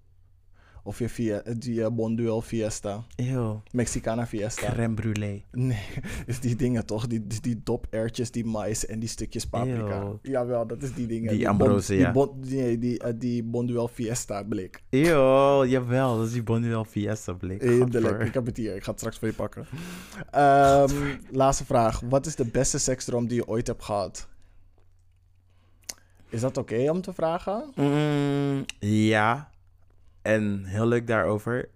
Of 0.89 0.99
je 0.99 1.09
via, 1.09 1.41
die 1.57 1.89
Bonduel 1.91 2.41
Fiesta. 2.41 3.03
Ew. 3.15 3.55
Mexicana 3.71 4.25
Fiesta. 4.25 4.71
Crème 4.73 4.95
brûlée. 4.95 5.43
Nee, 5.51 5.77
is 6.25 6.39
die 6.39 6.55
dingen 6.55 6.85
toch? 6.85 7.07
Die, 7.07 7.27
die, 7.27 7.41
die 7.41 7.61
dopertjes, 7.63 8.31
die 8.31 8.45
mais 8.45 8.85
en 8.85 8.99
die 8.99 9.09
stukjes 9.09 9.45
paprika. 9.45 9.99
Eeuw. 10.01 10.19
Jawel, 10.21 10.67
dat 10.67 10.81
is 10.83 10.93
die 10.93 11.07
dingen. 11.07 11.29
Die 11.29 11.39
bon- 11.39 11.47
Ambrose, 11.49 11.91
die 11.93 12.01
ja. 12.01 12.11
bon- 12.11 12.39
nee, 12.39 12.77
die, 12.79 12.99
eh, 12.99 13.13
die 13.17 13.43
Bonduel 13.43 13.87
Fiesta 13.87 14.43
blik. 14.43 14.81
Eeuw, 14.89 15.65
jawel. 15.65 16.17
Dat 16.17 16.25
is 16.27 16.33
die 16.33 16.43
Bonduel 16.43 16.85
Fiesta 16.85 17.33
blik. 17.33 17.61
Eindelijk, 17.63 18.21
ik 18.23 18.33
heb 18.33 18.45
het 18.45 18.57
hier. 18.57 18.75
Ik 18.75 18.83
ga 18.83 18.89
het 18.91 18.99
straks 18.99 19.17
voor 19.19 19.27
je 19.27 19.33
pakken. 19.33 19.65
Ehm, 20.31 20.93
laatste 21.41 21.65
vraag. 21.65 21.99
Wat 22.09 22.25
is 22.25 22.35
de 22.35 22.45
beste 22.45 22.77
seksdroom 22.79 23.27
die 23.27 23.35
je 23.37 23.47
ooit 23.47 23.67
hebt 23.67 23.83
gehad? 23.83 24.27
Is 26.29 26.41
dat 26.41 26.57
oké 26.57 26.89
om 26.89 27.01
te 27.01 27.13
vragen? 27.13 27.71
Mm, 27.75 28.65
ja. 28.79 29.49
En 30.21 30.63
heel 30.65 30.85
leuk 30.85 31.07
daarover. 31.07 31.69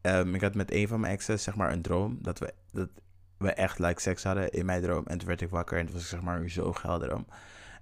Ehm, 0.00 0.34
ik 0.34 0.40
had 0.40 0.54
met 0.54 0.72
een 0.72 0.88
van 0.88 1.00
mijn 1.00 1.12
exes 1.12 1.42
zeg 1.42 1.56
maar 1.56 1.72
een 1.72 1.82
droom. 1.82 2.18
Dat 2.22 2.38
we, 2.38 2.54
dat 2.72 2.88
we 3.38 3.52
echt 3.52 3.78
like 3.78 4.00
seks 4.00 4.22
hadden 4.22 4.50
in 4.50 4.66
mijn 4.66 4.82
droom. 4.82 5.06
En 5.06 5.18
toen 5.18 5.28
werd 5.28 5.40
ik 5.40 5.50
wakker 5.50 5.78
en 5.78 5.84
toen 5.84 5.94
was 5.94 6.02
ik 6.02 6.08
zeg 6.08 6.20
maar 6.22 6.48
zo 6.48 6.72
geldroom. 6.72 7.26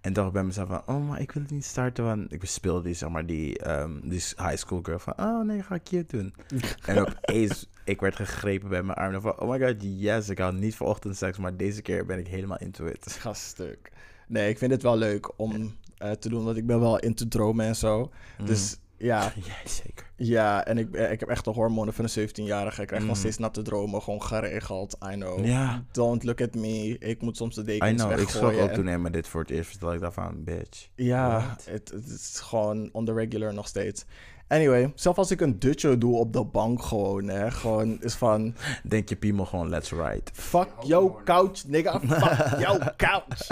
En 0.00 0.12
dacht 0.12 0.26
ik 0.26 0.32
bij 0.32 0.44
mezelf 0.44 0.68
van, 0.68 0.82
oh, 0.86 1.08
maar 1.08 1.20
ik 1.20 1.32
wil 1.32 1.42
het 1.42 1.50
niet 1.50 1.64
starten. 1.64 2.04
Want 2.04 2.32
ik 2.32 2.40
bespeelde 2.40 2.82
die, 2.82 2.94
zeg 2.94 3.08
maar, 3.08 3.26
die, 3.26 3.58
ehm, 3.58 4.00
die 4.00 4.20
high 4.20 4.56
school 4.56 4.80
girl 4.82 4.98
van, 4.98 5.12
oh 5.16 5.44
nee, 5.44 5.62
ga 5.62 5.74
ik 5.74 5.82
cute 5.82 6.16
doen. 6.16 6.34
en 6.86 6.98
opeens, 6.98 7.68
ik 7.84 8.00
werd 8.00 8.16
gegrepen 8.16 8.68
bij 8.68 8.82
mijn 8.82 8.98
arm. 8.98 9.14
En 9.14 9.20
van, 9.20 9.40
oh 9.40 9.50
my 9.50 9.66
god, 9.66 9.74
yes, 9.78 10.28
ik 10.28 10.38
hou 10.38 10.54
niet 10.54 10.76
voor 10.76 10.86
ochtendseks. 10.86 11.38
Maar 11.38 11.56
deze 11.56 11.82
keer 11.82 12.06
ben 12.06 12.18
ik 12.18 12.26
helemaal 12.26 12.58
into 12.58 12.86
it. 12.86 13.12
Gaststuk. 13.20 13.92
Nee, 14.28 14.48
ik 14.48 14.58
vind 14.58 14.70
het 14.70 14.82
wel 14.82 14.96
leuk 14.96 15.38
om 15.38 15.76
eh, 15.98 16.10
te 16.10 16.28
doen, 16.28 16.44
want 16.44 16.56
ik 16.56 16.66
ben 16.66 16.80
wel 16.80 16.98
into 16.98 17.28
dromen 17.28 17.66
en 17.66 17.76
zo. 17.76 18.10
Dus 18.44 18.78
ja. 18.98 19.32
Ja, 19.46 19.68
zeker. 19.68 20.10
ja 20.16 20.64
en 20.64 20.78
ik, 20.78 20.94
eh, 20.94 21.10
ik 21.12 21.20
heb 21.20 21.28
echt 21.28 21.44
de 21.44 21.50
hormonen 21.50 21.94
van 21.94 22.04
een 22.04 22.28
17-jarige. 22.28 22.80
Ik 22.80 22.86
krijg 22.86 23.02
nog 23.02 23.12
Mm. 23.14 23.18
steeds 23.20 23.38
natte 23.38 23.62
dromen, 23.62 24.02
gewoon 24.02 24.22
geregeld. 24.22 24.96
I 25.12 25.14
know. 25.14 25.44
Ja. 25.46 25.84
Don't 25.92 26.22
look 26.24 26.40
at 26.40 26.54
me. 26.54 26.96
Ik 26.98 27.22
moet 27.22 27.36
soms 27.36 27.54
de 27.54 27.60
I 27.60 27.64
dekens 27.64 28.02
know, 28.02 28.18
ik 28.20 28.28
schrok 28.28 28.52
ook 28.52 28.68
en- 28.68 28.74
toen 28.74 28.88
Emma 28.88 29.08
dit 29.10 29.28
voor 29.28 29.40
het 29.40 29.50
eerst 29.50 29.70
vertelde. 29.70 29.94
Ik 29.94 30.00
dacht 30.00 30.14
van, 30.14 30.44
bitch. 30.44 30.88
Ja, 30.94 31.56
het 31.64 31.92
is 32.06 32.40
gewoon 32.42 32.88
on 32.92 33.04
the 33.04 33.12
regular 33.12 33.54
nog 33.54 33.66
steeds. 33.68 34.04
Anyway, 34.48 34.92
zelfs 34.94 35.18
als 35.18 35.30
ik 35.30 35.40
een 35.40 35.58
dutje 35.58 35.98
doe 35.98 36.16
op 36.16 36.32
de 36.32 36.44
bank 36.44 36.82
gewoon, 36.82 37.28
hè, 37.28 37.50
gewoon 37.50 38.02
is 38.02 38.14
van... 38.14 38.54
Denk 38.82 39.08
je 39.08 39.16
piemel 39.16 39.44
gewoon, 39.44 39.68
let's 39.68 39.90
ride. 39.90 40.22
Fuck 40.32 40.68
your 40.82 41.22
couch, 41.24 41.64
nigga. 41.66 42.00
Fuck 42.20 42.58
your 42.60 42.94
couch. 42.96 43.48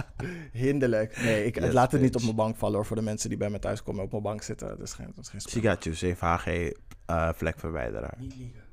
Hinderlijk. 0.52 1.22
Nee, 1.22 1.44
ik 1.44 1.60
Yes, 1.60 1.72
laat 1.72 1.92
het 1.92 2.00
niet 2.00 2.14
op 2.14 2.22
mijn 2.22 2.34
bank 2.34 2.56
vallen 2.56 2.76
hoor, 2.76 2.86
voor 2.86 2.96
de 2.96 3.02
mensen 3.02 3.28
die 3.28 3.38
bij 3.38 3.50
me 3.50 3.58
thuis 3.58 3.82
komen 3.82 4.02
op 4.04 4.10
mijn 4.10 4.22
bank 4.22 4.42
zitten. 4.42 4.68
Dat 4.68 4.80
is 4.80 4.92
geen, 4.92 5.12
dat 5.14 5.24
is 5.24 5.30
geen 5.30 5.40
She 5.40 5.68
got 5.68 5.84
you, 5.84 6.16
7HG 6.16 6.78
eh 7.06 7.28
vlekverwijderaar. 7.34 8.18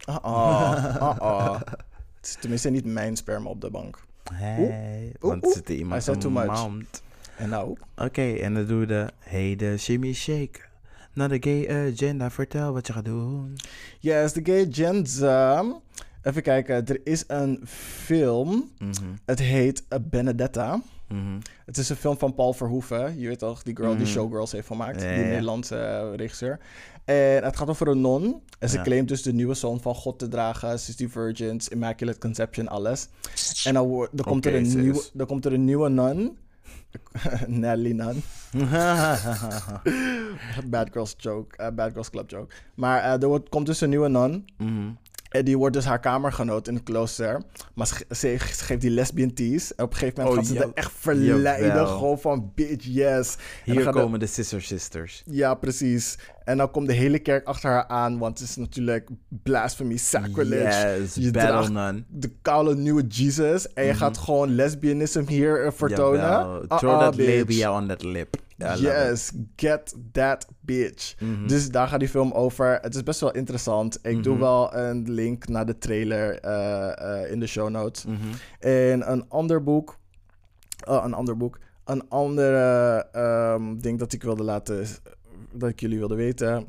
Uh-uh, 0.09 0.95
uh-uh. 1.01 1.59
Het 2.17 2.29
is 2.29 2.37
tenminste 2.39 2.69
niet 2.69 2.85
mijn 2.85 3.15
sperma 3.17 3.49
op 3.49 3.61
de 3.61 3.69
bank. 3.69 3.99
Hey, 4.33 4.57
Oeh, 4.59 5.31
want 5.31 5.43
oeh. 5.43 5.51
er 5.51 5.57
zit 5.57 5.69
er 5.69 5.75
I 5.75 5.77
iemand 5.77 6.03
said 6.03 6.21
too 6.21 6.29
in 6.29 6.33
much. 6.47 6.61
mond. 6.61 7.03
En 7.37 7.49
nou, 7.49 7.77
Oké, 7.95 8.33
en 8.33 8.53
dan 8.53 8.65
doen 8.65 8.79
we 8.79 8.85
de 8.85 9.07
hele 9.19 9.77
shimmy 9.77 10.13
shake. 10.13 10.59
Naar 11.13 11.29
de 11.29 11.37
gay 11.39 11.89
agenda, 11.91 12.29
vertel 12.31 12.73
wat 12.73 12.87
je 12.87 12.93
gaat 12.93 13.05
doen. 13.05 13.55
yes, 13.99 14.33
de 14.33 14.41
gay 14.43 14.67
agenda. 14.69 15.79
Even 16.23 16.41
kijken, 16.41 16.85
er 16.87 16.99
is 17.03 17.23
een 17.27 17.59
film. 17.65 18.69
Mhm, 18.79 18.91
Het 19.25 19.39
heet 19.39 19.83
eh, 19.87 19.99
Benedetta. 20.01 20.81
mhm. 21.07 21.39
Het 21.65 21.77
is 21.77 21.89
een 21.89 21.95
film 21.95 22.17
van 22.17 22.33
Paul 22.35 22.53
Verhoeven. 22.53 23.19
Je 23.19 23.27
weet 23.27 23.39
toch, 23.39 23.63
die 23.63 23.75
girl 23.75 23.89
die 23.89 23.97
Mhm. 24.01 24.11
Showgirls 24.11 24.51
heeft 24.51 24.67
gemaakt. 24.67 25.01
Ja, 25.01 25.07
die 25.13 25.17
ja. 25.23 25.25
Nederlandse 25.27 25.75
eh, 25.75 26.15
regisseur. 26.15 26.59
En 27.05 27.43
het 27.43 27.57
gaat 27.57 27.69
over 27.69 27.87
een 27.87 28.01
non. 28.01 28.41
En 28.59 28.69
ze 28.69 28.77
Ja. 28.77 28.83
claimt 28.83 29.07
dus 29.07 29.21
de 29.21 29.33
nieuwe 29.33 29.53
zoon 29.53 29.81
van 29.81 29.95
God 29.95 30.19
te 30.19 30.27
dragen. 30.27 30.79
Ze 30.79 30.89
is 30.89 30.95
die 30.95 31.09
virgins, 31.09 31.67
Immaculate 31.67 32.17
Conception, 32.19 32.67
alles. 32.67 33.07
En 33.63 33.73
dan, 33.73 33.87
wordt- 33.87 34.17
dan, 34.17 34.25
komt, 34.25 34.45
er 34.45 34.55
een 34.55 34.79
nieuwe, 34.81 35.03
dan 35.13 35.27
komt 35.27 35.45
er 35.45 35.53
een 35.53 35.65
nieuwe 35.65 35.89
nun. 35.89 36.37
Nelly 37.47 37.93
nun. 37.93 38.23
Bad 40.69 40.89
Girls 40.91 41.15
joke. 41.17 41.57
eh, 41.57 41.71
Bad 41.71 41.91
Girls 41.91 42.09
Club 42.09 42.29
joke. 42.29 42.53
Maar 42.75 43.03
eh, 43.03 43.21
er 43.21 43.27
wordt, 43.27 43.49
komt 43.49 43.65
dus 43.65 43.81
een 43.81 43.89
nieuwe 43.89 44.07
nun. 44.07 44.45
Mhm. 44.57 44.89
En 45.31 45.45
die 45.45 45.57
wordt 45.57 45.75
dus 45.75 45.85
haar 45.85 45.99
kamergenoot 45.99 46.67
in 46.67 46.73
het 46.73 46.83
klooster. 46.83 47.41
Maar 47.73 47.87
ze, 47.87 47.95
ge- 47.95 48.05
ze, 48.09 48.37
ze 48.55 48.63
geeft 48.63 48.81
die 48.81 48.89
lesbian 48.89 49.33
teas. 49.33 49.75
En 49.75 49.83
op 49.83 49.91
een 49.91 49.97
gegeven 49.97 50.23
moment 50.23 50.39
Oh, 50.39 50.45
gaat 50.47 50.57
ze 50.57 50.63
er 50.63 50.71
echt 50.73 50.91
verleiden. 50.95 51.67
jawel. 51.67 51.85
Gewoon 51.87 52.19
van, 52.19 52.51
bitch, 52.55 52.85
yes. 52.85 53.35
En 53.65 53.71
Hier 53.73 53.83
de- 53.85 53.89
komen 53.91 54.19
de 54.19 54.25
Sister 54.25 54.61
Sisters. 54.61 55.23
ja, 55.25 55.53
precies. 55.53 56.17
En 56.43 56.57
dan 56.57 56.71
komt 56.71 56.87
de 56.87 56.93
hele 56.93 57.19
kerk 57.19 57.45
achter 57.47 57.69
haar 57.69 57.87
aan. 57.87 58.17
Want 58.17 58.39
het 58.39 58.49
is 58.49 58.55
natuurlijk 58.55 59.09
blasphemy, 59.43 59.97
sacrilege. 59.97 60.97
Yes, 60.99 61.15
Je 61.15 61.31
Battle 61.31 62.03
de 62.09 62.31
koude 62.41 62.75
nieuwe 62.75 63.03
Jesus. 63.07 63.73
En 63.73 63.85
je 63.85 63.93
gaat 63.93 64.17
gewoon 64.17 64.55
lesbianisme 64.55 65.23
hier 65.27 65.65
eh, 65.65 65.71
vertonen. 65.71 66.67
Throw 66.67 66.91
ah, 66.91 66.99
that 66.99 67.15
bitch. 67.15 67.37
labia 67.39 67.77
on 67.77 67.87
that 67.87 68.03
lip. 68.03 68.35
Yes, 68.79 69.31
get 69.55 69.95
that 70.11 70.47
bitch. 70.59 71.15
Mhm. 71.19 71.47
Dus 71.47 71.69
daar 71.69 71.87
gaat 71.87 71.99
die 71.99 72.09
film 72.09 72.31
over. 72.31 72.77
Het 72.81 72.95
is 72.95 73.03
best 73.03 73.19
wel 73.19 73.31
interessant. 73.31 73.99
Ik 74.01 74.23
doe 74.23 74.33
Mhm. 74.33 74.41
wel 74.41 74.75
een 74.75 75.11
link 75.11 75.47
naar 75.47 75.65
de 75.65 75.77
trailer 75.77 76.39
eh, 76.39 77.21
eh, 77.23 77.31
in 77.31 77.39
de 77.39 77.47
show 77.47 77.69
notes. 77.69 78.05
Mhm. 78.05 78.17
En 78.59 79.11
een 79.11 79.29
ander 79.29 79.63
boek. 79.63 79.99
oh, 80.87 81.03
een 81.05 81.13
ander 81.13 81.37
boek. 81.37 81.59
Een 81.85 82.09
andere 82.09 83.07
ehm, 83.11 83.77
ding 83.77 83.99
dat 83.99 84.13
ik 84.13 84.23
wilde 84.23 84.43
laten. 84.43 84.85
Dat 85.51 85.69
ik 85.69 85.79
jullie 85.79 85.97
wilde 85.97 86.15
weten. 86.15 86.65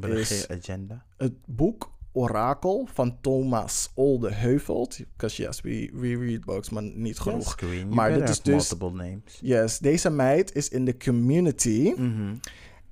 De 0.00 0.08
is 0.08 0.48
agenda. 0.48 1.04
het 1.16 1.32
boek 1.46 1.90
Orakel 2.12 2.88
van 2.92 3.20
Thomas 3.20 3.90
Oldeheuvelt. 3.94 4.98
Because 5.12 5.42
yes, 5.42 5.60
we, 5.60 5.90
we 5.94 6.16
read 6.16 6.44
books, 6.44 6.70
maar 6.70 6.82
niet 6.82 7.18
genoeg. 7.18 7.44
Yes, 7.44 7.54
queen. 7.54 7.88
Maar 7.88 8.12
dit 8.14 8.28
is 8.28 8.40
dus- 8.40 8.54
multiple 8.54 8.90
names. 8.90 9.38
Yes, 9.40 9.78
deze 9.78 10.10
meid 10.10 10.54
is 10.54 10.68
in 10.68 10.84
de 10.84 10.96
community. 10.96 11.92
Mhm. 11.96 12.34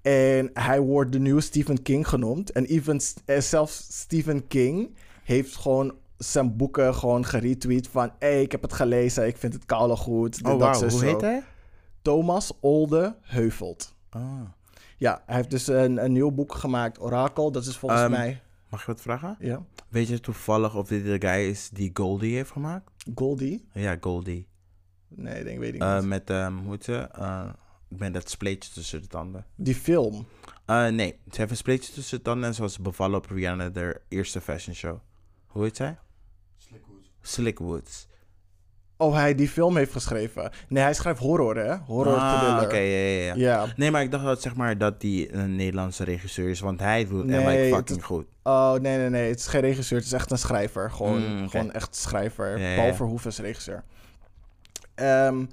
En 0.02 0.50
hij 0.52 0.80
wordt 0.80 1.12
de 1.12 1.18
nieuwe 1.18 1.40
Stephen 1.40 1.82
King 1.82 2.08
genoemd. 2.08 2.52
En 2.52 2.64
even, 2.64 3.00
eh, 3.24 3.40
zelfs 3.40 3.86
Stephen 3.90 4.46
King 4.46 4.94
heeft 5.24 5.56
gewoon 5.56 5.94
zijn 6.18 6.56
boeken 6.56 6.94
gewoon 6.94 7.24
geretweet 7.24 7.88
van... 7.88 8.10
hey, 8.18 8.42
ik 8.42 8.52
heb 8.52 8.62
het 8.62 8.72
gelezen, 8.72 9.26
ik 9.26 9.36
vind 9.36 9.52
het 9.52 9.64
koude 9.66 9.96
goed. 9.96 10.36
Oh, 10.42 10.50
dat, 10.50 10.58
wauw. 10.58 10.72
zo, 10.74 10.88
Hoe 10.88 10.98
zo. 10.98 11.06
heet 11.06 11.20
hij? 11.20 11.42
Thomas 12.02 12.52
Olde 12.60 13.16
Heuvelt. 13.20 13.94
Ah. 14.10 14.22
Ja, 14.96 15.22
hij 15.26 15.36
heeft 15.36 15.50
dus 15.50 15.66
een, 15.66 16.04
een 16.04 16.12
nieuw 16.12 16.30
boek 16.30 16.54
gemaakt, 16.54 17.00
Orakel. 17.00 17.52
Dat 17.52 17.66
is 17.66 17.76
volgens 17.76 18.00
Ehm, 18.00 18.10
mij... 18.10 18.40
Mag 18.70 18.80
ik 18.80 18.86
wat 18.86 19.00
vragen? 19.00 19.36
Ja, 19.40 19.64
Weet 19.88 20.08
je 20.08 20.20
toevallig 20.20 20.74
of 20.74 20.88
dit 20.88 21.04
de 21.04 21.28
guy 21.28 21.48
is 21.48 21.68
die 21.70 21.90
Goldie 21.94 22.34
heeft 22.34 22.50
gemaakt? 22.50 22.90
Goldie? 23.14 23.68
Ja, 23.72 23.96
Goldie. 24.00 24.48
Nee, 25.08 25.38
ik 25.38 25.44
denk, 25.44 25.58
weet 25.58 25.74
ik 25.74 25.80
Eh, 25.80 25.98
niet. 25.98 26.06
met, 26.08 26.30
ehm 26.30 26.56
hoe 26.56 26.70
heet 26.72 26.84
ze? 26.84 26.96
Eh, 26.96 27.50
met 27.88 28.14
dat 28.14 28.30
spleetje 28.30 28.72
tussen 28.72 29.00
de 29.00 29.06
tanden. 29.06 29.46
Die 29.56 29.74
film. 29.74 30.26
Eh, 30.64 30.88
nee, 30.88 31.18
ze 31.30 31.36
heeft 31.40 31.50
een 31.50 31.56
spleetje 31.56 31.92
tussen 31.92 32.16
de 32.18 32.24
tanden 32.24 32.48
en 32.48 32.54
ze 32.54 32.60
was 32.60 32.78
bevallen 32.78 33.16
op 33.18 33.26
Rihanna, 33.26 33.70
haar 33.74 34.00
eerste 34.08 34.40
fashion 34.40 34.74
show. 34.74 34.98
Hoe 35.46 35.62
heet 35.62 35.76
zij? 35.76 35.98
Slickwood. 36.56 37.10
Slickwoods. 37.20 38.08
Oh, 39.00 39.14
hij 39.14 39.34
die 39.34 39.48
film 39.48 39.76
heeft 39.76 39.92
geschreven. 39.92 40.50
Nee, 40.68 40.82
hij 40.82 40.94
schrijft 40.94 41.20
horror, 41.20 41.56
hè? 41.56 41.76
Horror 41.76 42.16
ah, 42.16 42.60
oké, 42.62 42.76
ja, 42.76 42.98
ja, 42.98 43.34
ja. 43.34 43.66
Nee, 43.76 43.90
maar 43.90 44.02
ik 44.02 44.10
dacht 44.10 44.24
dat, 44.24 44.42
zeg 44.42 44.56
maar, 44.56 44.78
dat 44.78 45.00
die 45.00 45.34
een 45.34 45.56
Nederlandse 45.56 46.04
regisseur 46.04 46.48
is, 46.48 46.60
want 46.60 46.80
hij 46.80 47.06
doet 47.06 47.24
Nee, 47.24 47.44
het 47.44 47.74
fucking 47.74 48.04
goed. 48.04 48.26
Oh, 48.42 48.72
nee, 48.72 48.98
nee, 48.98 49.08
nee. 49.10 49.28
Het 49.28 49.38
is 49.38 49.46
geen 49.46 49.60
regisseur. 49.60 49.98
Het 49.98 50.06
is 50.06 50.12
echt 50.12 50.30
een 50.30 50.38
schrijver. 50.38 50.90
Gewoon, 50.90 51.36
Mm, 51.36 51.48
gewoon 51.48 51.72
echt 51.72 51.96
schrijver. 51.96 52.58
Ja, 52.58 52.76
Paul. 52.76 52.94
Verhoeven 52.94 53.30
is 53.30 53.38
regisseur. 53.38 53.84
Ehm, 54.94 55.44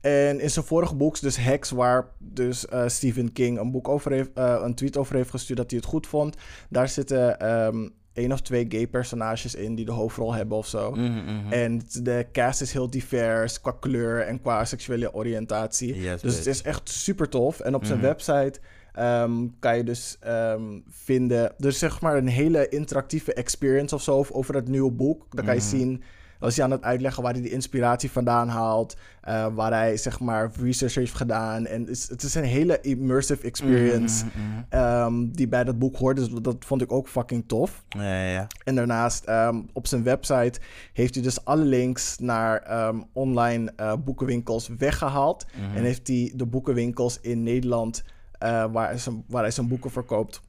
en 0.00 0.40
in 0.40 0.50
zijn 0.50 0.64
vorige 0.64 0.94
boek, 0.94 1.20
dus 1.20 1.36
Hex, 1.36 1.70
waar 1.70 2.06
dus 2.18 2.66
eh, 2.66 2.82
Stephen 2.86 3.32
King 3.32 3.58
een, 3.58 3.70
boek 3.70 3.88
over 3.88 4.12
heeft, 4.12 4.30
eh, 4.34 4.60
een 4.62 4.74
tweet 4.74 4.96
over 4.96 5.14
heeft 5.14 5.30
gestuurd 5.30 5.58
dat 5.58 5.70
hij 5.70 5.78
het 5.78 5.88
goed 5.88 6.06
vond. 6.06 6.36
Daar 6.68 6.88
zitten 6.88 7.38
ehm 7.38 7.88
één 8.12 8.32
of 8.32 8.40
twee 8.40 8.66
gay 8.68 8.86
personages 8.86 9.54
in 9.54 9.74
die 9.74 9.84
de 9.84 9.92
hoofdrol 9.92 10.34
hebben 10.34 10.58
of 10.58 10.66
zo. 10.66 10.90
Mhm, 10.90 11.02
mhm. 11.02 11.52
En 11.52 11.80
de 12.02 12.26
cast 12.32 12.60
is 12.60 12.72
heel 12.72 12.90
divers 12.90 13.60
qua 13.60 13.76
kleur 13.80 14.20
en 14.20 14.40
qua 14.40 14.64
seksuele 14.64 15.14
oriëntatie. 15.14 16.00
Yes, 16.00 16.20
dus 16.20 16.36
het 16.36 16.46
is 16.46 16.62
echt 16.62 16.88
super 16.88 17.28
tof. 17.28 17.60
En 17.60 17.74
op 17.74 17.84
zijn 17.84 17.98
Mhm. 17.98 18.06
website 18.06 18.60
ehm, 18.94 19.46
kan 19.58 19.76
je 19.76 19.84
dus 19.84 20.16
ehm, 20.20 20.62
vinden... 20.88 21.52
Dus 21.58 21.78
zeg 21.78 22.00
maar 22.00 22.16
een 22.16 22.28
hele 22.28 22.68
interactieve 22.68 23.34
experience 23.34 23.94
of 23.94 24.02
zo 24.02 24.24
over 24.32 24.54
het 24.54 24.68
nieuwe 24.68 24.90
boek. 24.90 25.26
Dan 25.30 25.44
kan 25.44 25.54
je 25.54 25.60
zien... 25.60 26.02
Als 26.40 26.56
hij 26.56 26.64
aan 26.64 26.70
het 26.70 26.82
uitleggen 26.82 27.22
waar 27.22 27.32
hij 27.32 27.42
die 27.42 27.50
inspiratie 27.50 28.10
vandaan 28.10 28.48
haalt. 28.48 28.96
eh, 29.20 29.46
waar 29.54 29.72
hij 29.72 29.96
zeg 29.96 30.20
maar 30.20 30.50
research 30.60 30.94
heeft 30.94 31.14
gedaan. 31.14 31.66
En 31.66 31.80
het 31.80 31.88
is, 31.90 32.08
het 32.08 32.22
is 32.22 32.34
een 32.34 32.44
hele 32.44 32.80
immersive 32.80 33.46
experience 33.46 34.24
Mhm, 34.24 34.48
mhm. 34.48 34.62
ehm, 34.68 35.30
die 35.30 35.48
bij 35.48 35.64
dat 35.64 35.78
boek 35.78 35.96
hoort. 35.96 36.16
Dus 36.16 36.28
dat 36.42 36.56
vond 36.58 36.82
ik 36.82 36.92
ook 36.92 37.08
fucking 37.08 37.44
tof. 37.46 37.84
Ja. 37.88 38.46
En 38.64 38.74
daarnaast 38.74 39.24
ehm, 39.24 39.60
op 39.72 39.86
zijn 39.86 40.02
website 40.02 40.60
heeft 40.92 41.14
hij 41.14 41.22
dus 41.22 41.44
alle 41.44 41.64
links 41.64 42.18
naar 42.18 42.56
ehm, 42.62 43.00
online 43.12 43.72
eh, 43.76 43.92
boekenwinkels 44.04 44.70
weggehaald. 44.78 45.46
En 45.74 45.82
heeft 45.82 46.06
hij 46.08 46.32
de 46.34 46.46
boekenwinkels 46.46 47.20
in 47.20 47.42
Nederland, 47.42 48.04
eh, 48.38 48.64
waar, 48.72 48.88
hij 48.88 48.98
zijn, 48.98 49.24
waar 49.28 49.42
hij 49.42 49.50
zijn 49.50 49.68
boeken 49.68 49.90
verkoopt, 49.90 50.40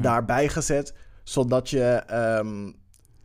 daarbij 0.00 0.48
gezet. 0.48 0.94
Zodat 1.22 1.70
je, 1.70 2.02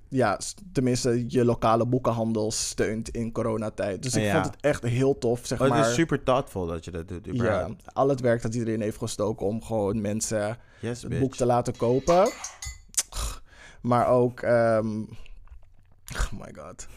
ja, 0.09 0.39
tenminste, 0.73 1.25
je 1.27 1.45
lokale 1.45 1.85
boekenhandel 1.85 2.51
steunt 2.51 3.09
in 3.09 3.31
coronatijd. 3.31 4.03
Dus 4.03 4.15
ik 4.15 4.23
Ja. 4.23 4.31
vond 4.41 4.45
het 4.45 4.63
echt 4.63 4.83
heel 4.83 5.17
tof, 5.17 5.45
zeg 5.45 5.61
Oh, 5.61 5.67
maar. 5.69 5.77
het 5.77 5.87
is 5.87 5.93
super 5.93 6.23
thoughtful 6.23 6.65
dat 6.65 6.85
je 6.85 6.91
dat 6.91 7.07
doet, 7.07 7.27
ja, 7.31 7.69
al 7.93 8.09
het 8.09 8.19
werk 8.19 8.41
dat 8.41 8.53
erin 8.53 8.81
heeft 8.81 8.97
gestoken 8.97 9.45
om 9.45 9.63
gewoon 9.63 10.01
mensen 10.01 10.57
Yes, 10.79 11.01
het 11.01 11.19
boek 11.19 11.35
te 11.35 11.45
laten 11.45 11.77
kopen. 11.77 12.31
Maar 13.81 14.07
ook, 14.07 14.39
ehm, 14.41 14.99
oh 16.13 16.31
my 16.39 16.53
god. 16.55 16.87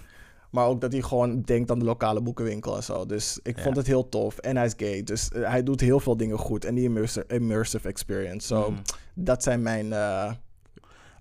Maar 0.50 0.66
ook 0.66 0.80
dat 0.80 0.92
hij 0.92 1.02
gewoon 1.02 1.42
denkt 1.42 1.70
aan 1.70 1.78
de 1.78 1.84
lokale 1.84 2.20
boekenwinkel 2.20 2.76
en 2.76 2.82
zo. 2.82 3.06
Dus 3.06 3.38
ik 3.42 3.56
Ja. 3.56 3.62
vond 3.62 3.76
het 3.76 3.86
heel 3.86 4.08
tof. 4.08 4.38
En 4.38 4.56
hij 4.56 4.66
is 4.66 4.74
gay. 4.76 5.02
Dus 5.02 5.28
eh, 5.28 5.48
hij 5.48 5.62
doet 5.62 5.80
heel 5.80 6.00
veel 6.00 6.16
dingen 6.16 6.38
goed. 6.38 6.64
En 6.64 6.74
die 6.74 6.84
immersive, 6.84 7.24
immersive 7.28 7.88
experience. 7.88 8.46
Zo, 8.46 8.70
Mhm. 8.70 8.80
dat 9.14 9.42
zijn 9.42 9.62
mijn 9.62 9.92
eh 9.92 10.32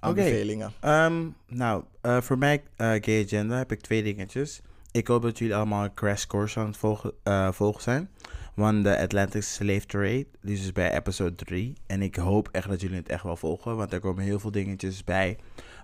aanbevelingen. 0.02 0.72
Ehm, 0.80 1.24
nou, 1.48 1.84
eh, 2.02 2.22
voor 2.22 2.38
mij, 2.38 2.64
eh, 2.76 2.88
Gay 3.02 3.24
Agenda, 3.24 3.58
heb 3.58 3.72
ik 3.72 3.82
twee 3.82 4.04
dingetjes. 4.04 4.62
Ik 4.92 5.08
hoop 5.08 5.22
dat 5.22 5.38
jullie 5.38 5.56
allemaal 5.56 5.84
een 5.84 5.94
crash 5.94 6.26
course 6.26 6.60
aan 6.60 6.66
het 6.66 6.78
volgen, 6.78 7.12
eh, 7.24 7.52
volgen 7.52 7.82
zijn. 7.82 8.10
Want 8.54 8.84
de 8.84 8.98
Atlantic 9.00 9.44
Slave 9.44 9.86
Trade, 9.86 10.26
die 10.42 10.54
is 10.56 10.62
dus 10.62 10.72
bij 10.72 10.96
episode 10.96 11.36
3. 11.36 11.74
En 11.88 12.02
ik 12.02 12.16
hoop 12.16 12.50
echt 12.52 12.70
dat 12.70 12.82
jullie 12.82 12.98
het 12.98 13.10
echt 13.10 13.24
wel 13.24 13.36
volgen, 13.36 13.76
want 13.76 13.94
er 13.94 14.00
komen 14.00 14.24
heel 14.24 14.40
veel 14.40 14.52
dingetjes 14.52 15.04
bij. 15.04 15.38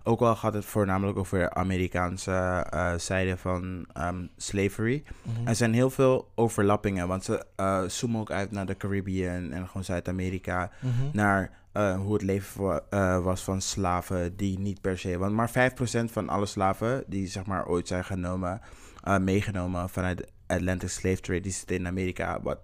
Ook 0.04 0.22
al 0.22 0.36
gaat 0.36 0.54
het 0.54 0.66
voornamelijk 0.66 1.18
over 1.18 1.50
Amerikaanse 1.54 2.66
zijde 2.98 3.38
van 3.38 3.86
ehm, 3.94 4.26
slavery. 4.38 5.04
Mhm. 5.22 5.48
Er 5.48 5.56
zijn 5.56 5.74
heel 5.74 5.90
veel 5.90 6.32
overlappingen, 6.36 7.08
want 7.08 7.24
ze 7.24 7.46
eh, 7.56 7.84
zoomen 7.88 8.20
ook 8.20 8.32
uit 8.32 8.52
naar 8.52 8.66
de 8.66 8.78
Caribbean 8.78 9.52
en 9.52 9.68
gewoon 9.68 9.84
Zuid-Amerika 9.84 10.72
Mhm. 10.82 10.92
naar 11.14 11.52
eh, 11.78 12.00
hoe 12.00 12.14
het 12.14 12.22
leven 12.22 12.62
wa- 12.64 12.82
eh, 12.90 13.24
was 13.24 13.44
van 13.44 13.62
slaven 13.62 14.36
die 14.36 14.60
niet 14.60 14.82
per 14.82 14.98
se... 15.00 15.18
Want 15.18 15.34
maar 15.34 15.50
5% 15.50 16.12
van 16.12 16.30
alle 16.30 16.46
slaven 16.46 17.04
die 17.08 17.28
zeg 17.28 17.46
maar 17.46 17.68
ooit 17.68 17.88
zijn 17.88 18.04
genomen, 18.06 18.62
eh, 19.04 19.18
meegenomen 19.18 19.90
vanuit 19.90 20.18
de 20.18 20.28
Atlantic 20.48 20.90
Slave 20.90 21.20
Trade, 21.22 21.40
die 21.42 21.52
zitten 21.52 21.76
in 21.76 21.88
Amerika. 21.88 22.42
Wat 22.42 22.60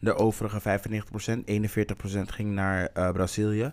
de 0.00 0.14
overige 0.14 0.60
95%, 0.60 1.44
41% 1.46 2.32
ging 2.32 2.52
naar 2.52 2.90
Brazilië. 3.12 3.70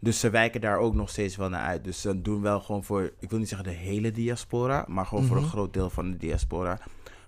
Dus 0.00 0.20
ze 0.20 0.30
wijken 0.30 0.60
daar 0.60 0.78
ook 0.78 0.94
nog 0.94 1.08
steeds 1.10 1.36
wel 1.36 1.48
naar 1.48 1.66
uit. 1.66 1.84
Dus 1.84 2.00
ze 2.00 2.22
doen 2.22 2.40
wel 2.42 2.60
gewoon 2.60 2.84
voor, 2.84 3.12
ik 3.18 3.30
wil 3.30 3.38
niet 3.38 3.48
zeggen 3.48 3.68
de 3.68 3.74
hele 3.76 4.10
diaspora, 4.10 4.84
maar 4.88 5.06
gewoon 5.06 5.24
voor 5.24 5.36
een 5.36 5.48
groot 5.48 5.72
deel 5.72 5.90
van 5.90 6.10
de 6.10 6.16
diaspora 6.16 6.78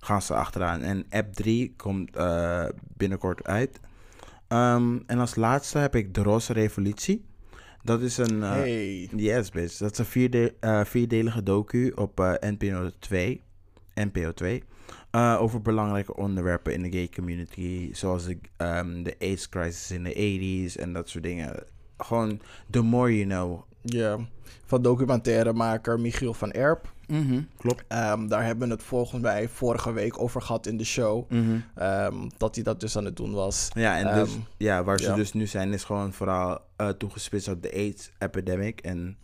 gaan 0.01 0.23
ze 0.23 0.35
achteraan. 0.35 0.81
En 0.81 1.07
app 1.11 1.35
3 1.35 1.75
komt 1.77 2.17
binnenkort 2.97 3.45
uit. 3.45 3.81
Ehm, 4.57 4.99
en 5.07 5.19
als 5.19 5.35
laatste 5.35 5.79
heb 5.79 5.95
ik 5.97 6.15
De 6.15 6.23
Roze 6.23 6.53
Revolutie. 6.53 7.25
Dat 7.83 8.01
is 8.01 8.17
een... 8.19 8.43
eh, 8.43 8.51
Hey. 8.53 9.09
Yes, 9.17 9.51
bitch. 9.51 9.77
Dat 9.77 9.93
is 9.93 9.99
een 9.99 10.05
vierde, 10.05 10.55
eh, 10.61 10.85
vierdelige 10.85 11.43
docu 11.43 11.93
op 11.95 12.39
NPO 12.41 12.91
2. 12.99 13.43
NPO 13.95 14.33
2. 14.33 14.63
eh, 15.11 15.37
over 15.41 15.63
belangrijke 15.63 16.17
onderwerpen 16.17 16.73
in 16.75 16.83
de 16.83 16.91
gay 16.93 17.09
community. 17.15 17.91
Zoals 17.95 18.25
de, 18.25 18.39
ehm, 18.57 19.03
de 19.03 19.17
AIDS 19.19 19.49
crisis 19.49 19.91
in 19.91 20.05
de 20.05 20.13
80s 20.15 20.77
en 20.77 20.93
dat 20.93 21.09
soort 21.09 21.25
dingen. 21.25 21.65
Gewoon, 21.99 22.41
the 22.71 22.81
more 22.83 23.17
you 23.17 23.25
know. 23.29 23.63
Ja, 23.83 24.19
van 24.65 24.83
documentairemaker 24.83 26.01
Michiel 26.01 26.35
van 26.35 26.51
Erp. 26.53 26.93
Klopt. 27.57 27.85
Ehm, 27.89 28.27
daar 28.27 28.45
hebben 28.45 28.69
we 28.69 28.75
het 28.75 28.83
volgens 28.83 29.23
mij 29.23 29.49
vorige 29.49 29.93
week 29.93 30.21
over 30.21 30.43
gehad 30.43 30.67
in 30.67 30.77
de 30.77 30.85
show. 30.85 31.33
Ehm, 31.75 32.15
dat 32.37 32.55
hij 32.55 32.65
dat 32.65 32.81
dus 32.81 32.97
aan 32.97 33.05
het 33.05 33.17
doen 33.17 33.33
was. 33.33 33.69
Ja, 33.75 33.99
en 33.99 34.21
dus, 34.21 34.33
Ehm, 34.33 34.41
ja, 34.57 34.85
waar 34.85 34.99
ze 34.99 35.09
ja. 35.09 35.15
dus 35.15 35.33
nu 35.33 35.47
zijn 35.47 35.73
is 35.73 35.85
gewoon 35.85 36.13
vooral 36.13 36.59
eh, 36.77 36.89
toegespitst 36.89 37.49
op 37.49 37.63
de 37.63 37.73
AIDS-epidemic. 37.73 38.81
En 38.81 39.17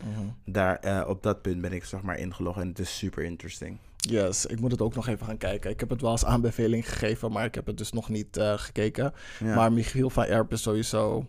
daar, 0.45 0.75
eh, 0.75 1.03
op 1.07 1.23
dat 1.23 1.41
punt 1.41 1.61
ben 1.61 1.73
ik 1.73 1.83
zeg 1.83 2.01
maar 2.01 2.17
ingelogd 2.17 2.59
en 2.59 2.67
het 2.67 2.79
is 2.79 2.97
super 2.97 3.23
interesting. 3.23 3.77
Yes, 3.97 4.45
ik 4.45 4.59
moet 4.59 4.71
het 4.71 4.81
ook 4.81 4.95
nog 4.95 5.07
even 5.07 5.25
gaan 5.25 5.37
kijken. 5.37 5.69
Ik 5.69 5.79
heb 5.79 5.89
het 5.89 6.01
wel 6.01 6.11
als 6.11 6.25
aanbeveling 6.25 6.89
gegeven, 6.89 7.31
maar 7.31 7.45
ik 7.45 7.55
heb 7.55 7.65
het 7.65 7.77
dus 7.77 7.91
nog 7.91 8.09
niet 8.09 8.37
eh, 8.37 8.53
gekeken. 8.57 9.13
Ja. 9.39 9.55
Maar 9.55 9.73
Michiel 9.73 10.09
van 10.09 10.23
Erp 10.25 10.51
is 10.51 10.61
sowieso 10.61 11.25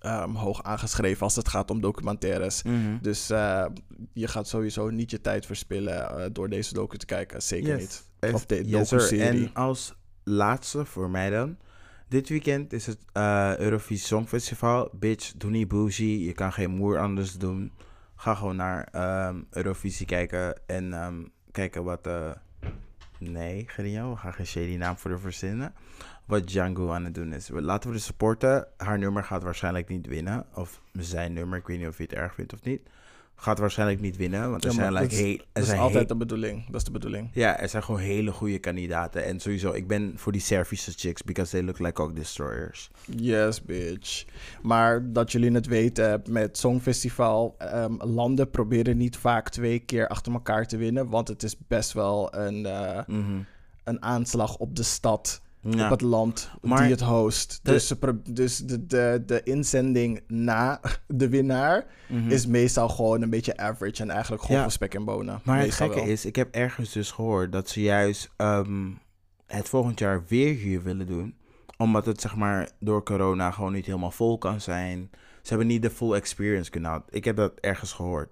ehm, 0.00 0.34
hoog 0.34 0.62
aangeschreven 0.62 1.22
als 1.22 1.36
het 1.36 1.48
gaat 1.48 1.70
om 1.70 1.80
documentaires. 1.80 2.62
Mhm. 2.62 2.98
Dus 3.00 3.30
eh, 3.30 3.64
je 4.12 4.28
gaat 4.28 4.48
sowieso 4.48 4.90
niet 4.90 5.10
je 5.10 5.20
tijd 5.20 5.46
verspillen 5.46 6.08
eh, 6.18 6.24
door 6.32 6.48
deze 6.48 6.74
docu 6.74 6.98
te 6.98 7.06
kijken. 7.06 7.42
Zeker 7.42 7.68
Yes. 7.68 7.80
niet. 7.80 8.04
Echt, 8.18 8.34
Of 8.34 8.46
de 8.46 8.64
yes, 8.64 8.88
docu-serie. 8.88 9.44
En 9.46 9.54
als 9.54 9.94
laatste 10.24 10.84
voor 10.84 11.10
mij 11.10 11.30
dan. 11.30 11.56
Dit 12.08 12.28
weekend 12.28 12.72
is 12.72 12.86
het 12.86 12.98
eh 13.12 13.56
Eurovisie 13.58 14.06
Songfestival. 14.06 14.88
Bitch, 14.92 15.32
doe 15.36 15.50
niet 15.50 15.68
bougie. 15.68 16.24
Je 16.24 16.32
kan 16.32 16.52
geen 16.52 16.70
moer 16.70 16.98
anders 16.98 17.38
doen. 17.38 17.72
Ga 18.16 18.34
gewoon 18.34 18.56
naar 18.56 18.88
ehm, 18.92 19.40
Eurovisie 19.50 20.06
kijken. 20.06 20.60
En 20.66 20.92
ehm, 20.92 21.22
kijken 21.50 21.84
wat... 21.84 22.08
nee, 23.18 23.64
Gerinjo. 23.68 24.10
We 24.10 24.16
gaan 24.16 24.32
geen 24.32 24.46
shady 24.46 24.76
naam 24.76 24.96
voor 24.96 25.10
de 25.10 25.18
verzinnen. 25.18 25.74
Wat 26.24 26.46
Django 26.46 26.90
aan 26.90 27.04
het 27.04 27.14
doen 27.14 27.32
is. 27.32 27.48
Laten 27.52 27.90
we 27.90 27.96
de 27.96 28.02
supporten. 28.02 28.66
Haar 28.76 28.98
nummer 28.98 29.24
gaat 29.24 29.42
waarschijnlijk 29.42 29.88
niet 29.88 30.06
winnen. 30.06 30.46
Of 30.54 30.80
zijn 30.92 31.32
nummer. 31.32 31.58
Ik 31.58 31.66
weet 31.66 31.78
niet 31.78 31.88
of 31.88 31.96
je 31.96 32.02
het 32.02 32.12
erg 32.12 32.34
vindt 32.34 32.52
of 32.52 32.62
niet. 32.62 32.80
Gaat 33.34 33.58
waarschijnlijk 33.58 34.00
niet 34.00 34.16
winnen. 34.16 34.50
Want 34.50 34.64
er 34.64 34.70
Ja, 34.70 34.76
zijn, 34.76 34.92
like, 34.92 35.02
dat 35.04 35.12
is- 35.12 35.18
heel, 35.20 35.32
er 35.32 35.44
Dat 35.52 35.62
is 35.62 35.68
zijn 35.68 35.80
altijd 35.80 35.98
heel- 35.98 36.06
de 36.06 36.16
bedoeling. 36.16 36.66
Dat 36.66 36.74
is 36.74 36.84
de 36.84 36.90
bedoeling. 36.90 37.30
ja, 37.32 37.58
er 37.58 37.68
zijn 37.68 37.82
gewoon 37.82 38.00
hele 38.00 38.32
goede 38.32 38.58
kandidaten. 38.58 39.24
En 39.24 39.40
sowieso, 39.40 39.72
ik 39.72 39.86
ben 39.88 40.12
voor 40.16 40.32
die 40.32 40.40
Servische 40.40 40.92
chicks, 40.96 41.22
because 41.22 41.50
they 41.50 41.62
look 41.62 41.78
like 41.78 42.02
ook 42.02 42.16
destroyers. 42.16 42.90
Yes, 43.16 43.62
bitch. 43.62 44.24
Maar 44.62 45.12
dat 45.12 45.32
jullie 45.32 45.52
het 45.52 45.66
weten, 45.66 46.22
met 46.28 46.58
Songfestival, 46.58 47.54
ehm, 47.58 47.94
landen 47.98 48.50
proberen 48.50 48.96
niet 48.96 49.16
vaak 49.16 49.48
twee 49.48 49.78
keer 49.78 50.08
achter 50.08 50.32
elkaar 50.32 50.66
te 50.66 50.76
winnen. 50.76 51.08
Want 51.08 51.28
het 51.28 51.42
is 51.42 51.56
best 51.66 51.92
wel 51.92 52.34
een, 52.34 52.66
eh, 52.66 53.00
een 53.84 54.02
aanslag 54.02 54.56
op 54.56 54.76
de 54.76 54.82
stad, 54.82 55.42
Ja. 55.70 55.84
op 55.84 55.90
het 55.90 56.00
land 56.00 56.50
Maar 56.62 56.80
die 56.82 56.90
het 56.90 57.00
host. 57.00 57.60
de- 57.62 57.70
Dus, 57.72 57.92
dus 58.24 58.56
de, 58.58 58.86
de, 58.86 59.22
de 59.26 59.42
inzending 59.42 60.20
na 60.26 60.80
de 61.06 61.28
winnaar 61.28 61.86
Mhm. 62.08 62.30
is 62.30 62.46
meestal 62.46 62.88
gewoon 62.88 63.22
een 63.22 63.30
beetje 63.30 63.56
average 63.56 64.02
en 64.02 64.10
eigenlijk 64.10 64.42
gewoon 64.42 64.56
Ja. 64.56 64.62
voor 64.62 64.72
spek 64.72 64.94
en 64.94 65.04
bonen. 65.04 65.40
Maar 65.44 65.60
het 65.60 65.70
gekke 65.74 65.94
wel. 65.94 66.04
is, 66.04 66.24
ik 66.24 66.36
heb 66.36 66.54
ergens 66.54 66.92
dus 66.92 67.10
gehoord 67.10 67.52
dat 67.52 67.68
ze 67.68 67.80
juist 67.82 68.30
ehm, 68.36 68.90
het 69.46 69.68
volgend 69.68 69.98
jaar 69.98 70.24
weer 70.28 70.54
hier 70.54 70.82
willen 70.82 71.06
doen. 71.06 71.34
Omdat 71.76 72.06
het 72.06 72.20
zeg 72.20 72.36
maar 72.36 72.70
door 72.80 73.02
corona 73.02 73.50
gewoon 73.50 73.72
niet 73.72 73.86
helemaal 73.86 74.10
vol 74.10 74.38
kan 74.38 74.60
zijn. 74.60 75.10
Ze 75.42 75.48
hebben 75.48 75.66
niet 75.66 75.82
de 75.82 75.90
full 75.90 76.12
experience 76.12 76.70
kunnen 76.70 76.90
halen. 76.90 77.06
Ik 77.10 77.24
heb 77.24 77.36
dat 77.36 77.52
ergens 77.60 77.92
gehoord. 77.92 78.28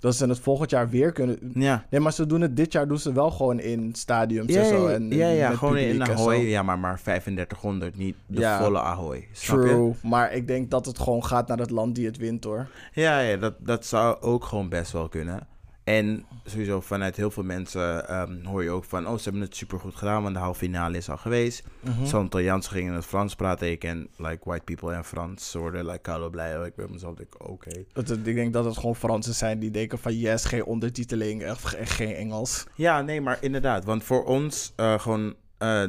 Dat 0.00 0.14
ze 0.14 0.26
het 0.26 0.38
volgend 0.38 0.70
jaar 0.70 0.88
weer 0.88 1.12
kunnen... 1.12 1.38
Ja. 1.54 1.84
Nee, 1.90 2.00
maar 2.00 2.12
ze 2.12 2.26
doen 2.26 2.40
het 2.40 2.56
dit 2.56 2.72
jaar 2.72 2.88
doen 2.88 2.98
ze 2.98 3.12
wel 3.12 3.30
gewoon 3.30 3.60
in 3.60 3.90
stadiums 3.94 4.52
Ja, 4.52 4.60
en 4.60 4.66
zo. 4.68 4.88
ja, 4.88 4.94
En, 4.94 5.08
ja, 5.10 5.28
ja, 5.28 5.50
gewoon 5.54 5.76
in. 5.76 6.02
Ahoy. 6.02 6.36
Ja, 6.36 6.62
maar 6.62 6.78
maar 6.78 7.00
3500, 7.02 7.96
niet 7.96 8.16
de 8.26 8.40
Ja. 8.40 8.62
volle 8.62 8.80
Ahoy. 8.80 9.16
Je? 9.32 9.46
True, 9.46 9.94
maar 10.02 10.32
ik 10.32 10.46
denk 10.46 10.70
dat 10.70 10.86
het 10.86 10.98
gewoon 10.98 11.24
gaat 11.24 11.48
naar 11.48 11.58
het 11.58 11.70
land 11.70 11.94
die 11.94 12.06
het 12.06 12.16
wint 12.16 12.44
hoor. 12.44 12.68
Ja, 12.92 13.20
ja 13.20 13.36
dat, 13.36 13.54
dat 13.58 13.86
zou 13.86 14.20
ook 14.20 14.44
gewoon 14.44 14.68
best 14.68 14.92
wel 14.92 15.08
kunnen. 15.08 15.46
En 15.88 16.24
sowieso 16.44 16.80
vanuit 16.80 17.16
heel 17.16 17.30
veel 17.30 17.42
mensen 17.42 18.08
ehm, 18.08 18.44
hoor 18.44 18.62
je 18.62 18.70
ook 18.70 18.84
van... 18.84 19.06
oh, 19.08 19.16
ze 19.16 19.22
hebben 19.22 19.42
het 19.42 19.56
supergoed 19.56 19.94
gedaan, 19.94 20.22
want 20.22 20.34
de 20.34 20.40
halve 20.40 20.58
finale 20.58 20.96
is 20.96 21.08
al 21.10 21.16
geweest. 21.16 21.62
Mhm. 21.80 22.06
Santo 22.06 22.40
Jans 22.40 22.68
ging 22.68 22.88
in 22.88 22.94
het 22.94 23.04
Frans 23.04 23.34
praten. 23.34 23.70
Ik 23.70 23.78
ken 23.78 24.08
like 24.16 24.38
white 24.44 24.64
people 24.64 24.94
in 24.94 25.04
Frans. 25.04 25.52
Worden 25.54 25.84
like 25.86 25.98
kalo 25.98 26.30
blij. 26.30 26.66
Ik 26.66 26.74
ben 26.74 26.90
mezelf 26.90 27.14
denk 27.14 27.48
oké. 27.50 27.84
Het- 27.92 28.10
Ik 28.10 28.34
denk 28.34 28.52
dat 28.52 28.64
het 28.64 28.76
gewoon 28.76 28.96
Fransen 28.96 29.34
zijn 29.34 29.58
die 29.58 29.70
denken 29.70 29.98
van 29.98 30.16
yes, 30.18 30.44
geen 30.44 30.64
ondertiteling 30.64 31.50
of 31.50 31.62
ge- 31.62 31.86
geen 31.86 32.14
Engels. 32.14 32.66
Ja, 32.74 33.00
nee, 33.02 33.20
maar 33.20 33.38
inderdaad. 33.40 33.84
Want 33.84 34.04
voor 34.04 34.24
ons 34.24 34.72
eh, 34.76 34.98
gewoon... 35.00 35.34
eh, 35.58 35.84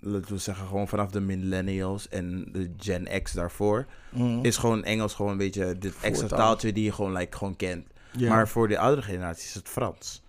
laten 0.00 0.32
we 0.32 0.38
zeggen, 0.38 0.66
gewoon 0.66 0.88
vanaf 0.88 1.10
de 1.10 1.20
millennials 1.20 2.08
en 2.08 2.48
de 2.52 2.72
Gen 2.76 3.22
X 3.22 3.32
daarvoor... 3.32 3.86
Mhm. 4.10 4.38
is 4.44 4.56
gewoon 4.56 4.84
Engels 4.84 5.14
gewoon 5.14 5.30
een 5.32 5.38
beetje 5.38 5.78
dit 5.78 5.94
extra 6.02 6.26
taaltje 6.36 6.72
die 6.72 6.84
je 6.84 6.92
gewoon, 6.92 7.12
like, 7.12 7.36
gewoon 7.36 7.56
kent. 7.56 7.86
Ja. 8.18 8.28
Maar 8.28 8.48
voor 8.48 8.68
de 8.68 8.78
oudere 8.78 9.02
generatie 9.06 9.48
is 9.48 9.54
het 9.54 9.68
Frans. 9.68 10.22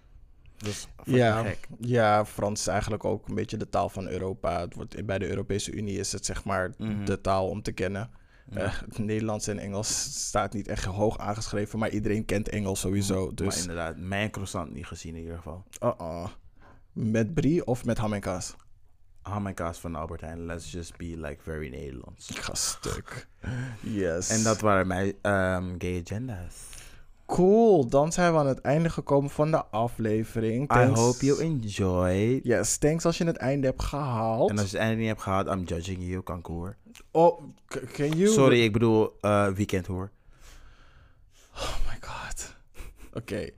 Fucking 0.57 1.18
ja, 1.18 1.41
gek. 1.44 1.68
ja, 1.80 2.26
Frans 2.26 2.60
is 2.60 2.68
eigenlijk 2.68 3.06
ook 3.06 3.28
een 3.28 3.36
beetje 3.36 3.57
de 3.57 3.70
taal 3.70 3.90
van 3.90 4.07
Europa. 4.07 4.60
Het 4.60 4.76
wordt, 4.76 5.06
bij 5.06 5.20
de 5.20 5.28
Europese 5.30 5.72
Unie 5.72 5.99
is 5.99 6.11
het 6.11 6.26
zeg 6.26 6.44
maar 6.44 6.72
Mhm. 6.78 7.06
de 7.06 7.22
taal 7.22 7.48
om 7.49 7.61
te 7.61 7.72
kennen. 7.72 8.10
Ja. 8.52 8.60
Eh, 8.61 8.74
Nederlands 8.98 9.48
en 9.48 9.60
Engels 9.60 10.02
staat 10.28 10.53
niet 10.53 10.68
echt 10.68 10.86
hoog 10.86 11.18
aangeschreven, 11.18 11.80
maar 11.80 11.90
iedereen 11.90 12.26
kent 12.26 12.49
Engels 12.49 12.80
sowieso. 12.80 13.26
Maar 13.26 13.36
Dus, 13.36 13.61
inderdaad, 13.61 13.98
mijn 13.98 14.32
croissant 14.32 14.74
niet 14.74 14.86
gezien 14.86 15.16
in 15.16 15.22
ieder 15.22 15.38
geval. 15.38 15.64
uh-uh. 15.84 16.28
Met 16.91 17.34
brie 17.34 17.66
of 17.66 17.86
met 17.86 17.98
ham 17.98 18.14
en 18.14 18.20
kaas? 18.22 18.56
Ham 19.22 19.48
en 19.48 19.53
kaas 19.53 19.80
van 19.80 19.95
Albert 19.95 20.22
Heijn, 20.22 20.45
let's 20.45 20.72
just 20.72 20.98
be 20.98 21.14
like 21.18 21.38
very 21.44 21.70
Nederlands. 21.70 22.30
Ik 22.30 22.38
ga 22.40 22.53
stuk. 22.56 23.28
Yes. 23.82 24.30
En 24.30 24.44
dat 24.44 24.60
waren 24.61 24.88
mijn 24.88 25.14
ehm, 25.22 25.76
gay 25.78 26.02
agenda's. 26.06 26.53
Cool, 27.30 27.88
dan 27.88 28.12
zijn 28.12 28.34
we 28.34 28.40
aan 28.40 28.48
het 28.48 28.62
einde 28.62 28.90
gekomen 28.90 29.30
van 29.30 29.52
de 29.52 29.66
aflevering. 29.66 30.76
I 30.76 30.86
hope 30.86 31.26
you 31.26 31.42
enjoy. 31.42 32.40
Yes, 32.44 32.78
thanks 32.78 33.06
als 33.06 33.18
je 33.18 33.24
het 33.24 33.38
einde 33.38 33.68
hebt 33.68 33.84
gehaald. 33.84 34.50
En 34.50 34.58
als 34.58 34.72
je 34.72 34.78
het 34.78 34.86
einde 34.86 34.98
niet 35.00 35.08
hebt 35.08 35.22
gehad, 35.22 35.48
I'm 35.48 35.64
judging 35.64 35.98
you, 36.00 36.22
kankoor. 36.22 36.76
Oh, 37.12 37.42
can 37.94 38.10
you... 38.10 38.28
Sorry, 38.28 38.64
ik 38.64 38.74
bedoel 38.74 39.18
eh 39.22 39.48
weekend 39.48 39.88
hoor. 39.88 40.12
Oh 41.56 41.76
my 41.88 41.98
god. 42.02 42.56
Oké. 43.14 43.50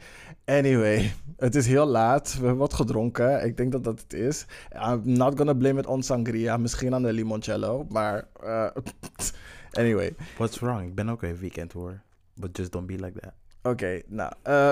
Anyway, 0.45 1.14
het 1.38 1.56
is 1.56 1.68
heel 1.68 1.85
laat. 1.85 2.31
We 2.34 2.39
hebben 2.39 2.57
wat 2.57 2.73
gedronken. 2.73 3.45
Ik 3.45 3.57
denk 3.57 3.72
dat 3.72 3.84
dat 3.84 3.99
het 3.99 4.14
is. 4.14 4.45
I'm 4.73 5.02
not 5.03 5.38
gonna 5.38 5.53
blame 5.53 5.80
it 5.80 5.88
on 5.88 6.03
sangria. 6.03 6.57
Misschien 6.57 6.93
aan 6.93 7.03
de 7.03 7.14
limoncello. 7.14 7.85
Maar, 7.89 8.27
eh, 8.43 8.68
anyway. 9.81 10.15
What's 10.38 10.60
wrong? 10.60 10.88
Ik 10.88 10.95
ben 10.95 11.10
ook 11.10 11.23
een 11.23 11.38
weekend 11.38 11.72
hoor. 11.72 12.02
But 12.34 12.57
just 12.57 12.72
don't 12.72 12.88
be 12.88 12.95
like 12.95 13.19
that. 13.19 13.34
Oké, 13.63 14.01
nou. 14.07 14.33
eh, 14.43 14.71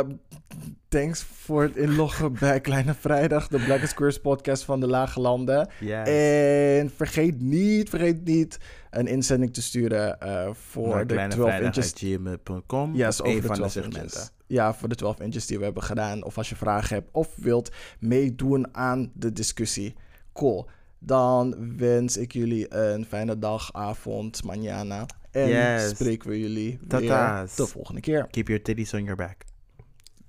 thanks 0.87 1.23
voor 1.23 1.63
het 1.63 1.75
inloggen 1.75 2.33
bij 2.39 2.61
Kleine 2.61 2.93
Vrijdag. 2.93 3.47
De 3.47 3.59
Black 3.59 3.85
Squares 3.85 4.19
podcast 4.19 4.63
van 4.63 4.79
de 4.79 4.87
Lage 4.87 5.19
Landen. 5.19 5.69
En 6.05 6.89
vergeet 6.95 7.41
niet, 7.41 7.89
vergeet 7.89 8.23
niet 8.25 8.57
een 8.89 9.07
inzending 9.07 9.53
te 9.53 9.61
sturen 9.61 10.19
eh, 10.19 10.49
voor 10.53 11.07
de 11.07 11.27
12 11.27 11.59
inches. 11.59 11.93
gmail.com. 11.95 12.95
Yes, 12.95 13.21
over 13.21 13.41
de 13.41 13.47
van 13.47 13.55
12 13.55 13.71
segmenten. 13.71 14.01
inches. 14.01 14.31
Ja, 14.47 14.73
voor 14.73 14.89
de 14.89 14.95
12 14.95 15.19
inches 15.19 15.45
die 15.45 15.57
we 15.57 15.63
hebben 15.63 15.83
gedaan. 15.83 16.23
Of 16.23 16.37
als 16.37 16.49
je 16.49 16.55
vragen 16.55 16.95
hebt 16.95 17.09
of 17.11 17.29
wilt 17.35 17.71
meedoen 17.99 18.75
aan 18.75 19.11
de 19.13 19.31
discussie. 19.33 19.93
Cool. 20.33 20.69
Dan 20.99 21.75
wens 21.77 22.17
ik 22.17 22.31
jullie 22.31 22.73
een 22.75 23.05
fijne 23.05 23.39
dag, 23.39 23.73
avond, 23.73 24.41
mañana. 24.43 25.05
En 25.31 25.47
Yes. 25.47 25.89
spreken 25.89 26.29
we 26.29 26.39
jullie 26.39 26.79
Tata's. 26.87 27.55
de 27.55 27.67
volgende 27.67 28.01
keer. 28.01 28.27
Keep 28.27 28.47
your 28.47 28.61
titties 28.61 28.93
on 28.93 29.03
your 29.03 29.15
back. 29.15 29.45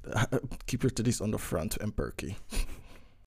Keep 0.64 0.82
your 0.82 0.92
titties 0.92 1.20
on 1.20 1.30
the 1.30 1.38
front 1.38 1.78
and 1.80 1.94
perky. 1.94 2.36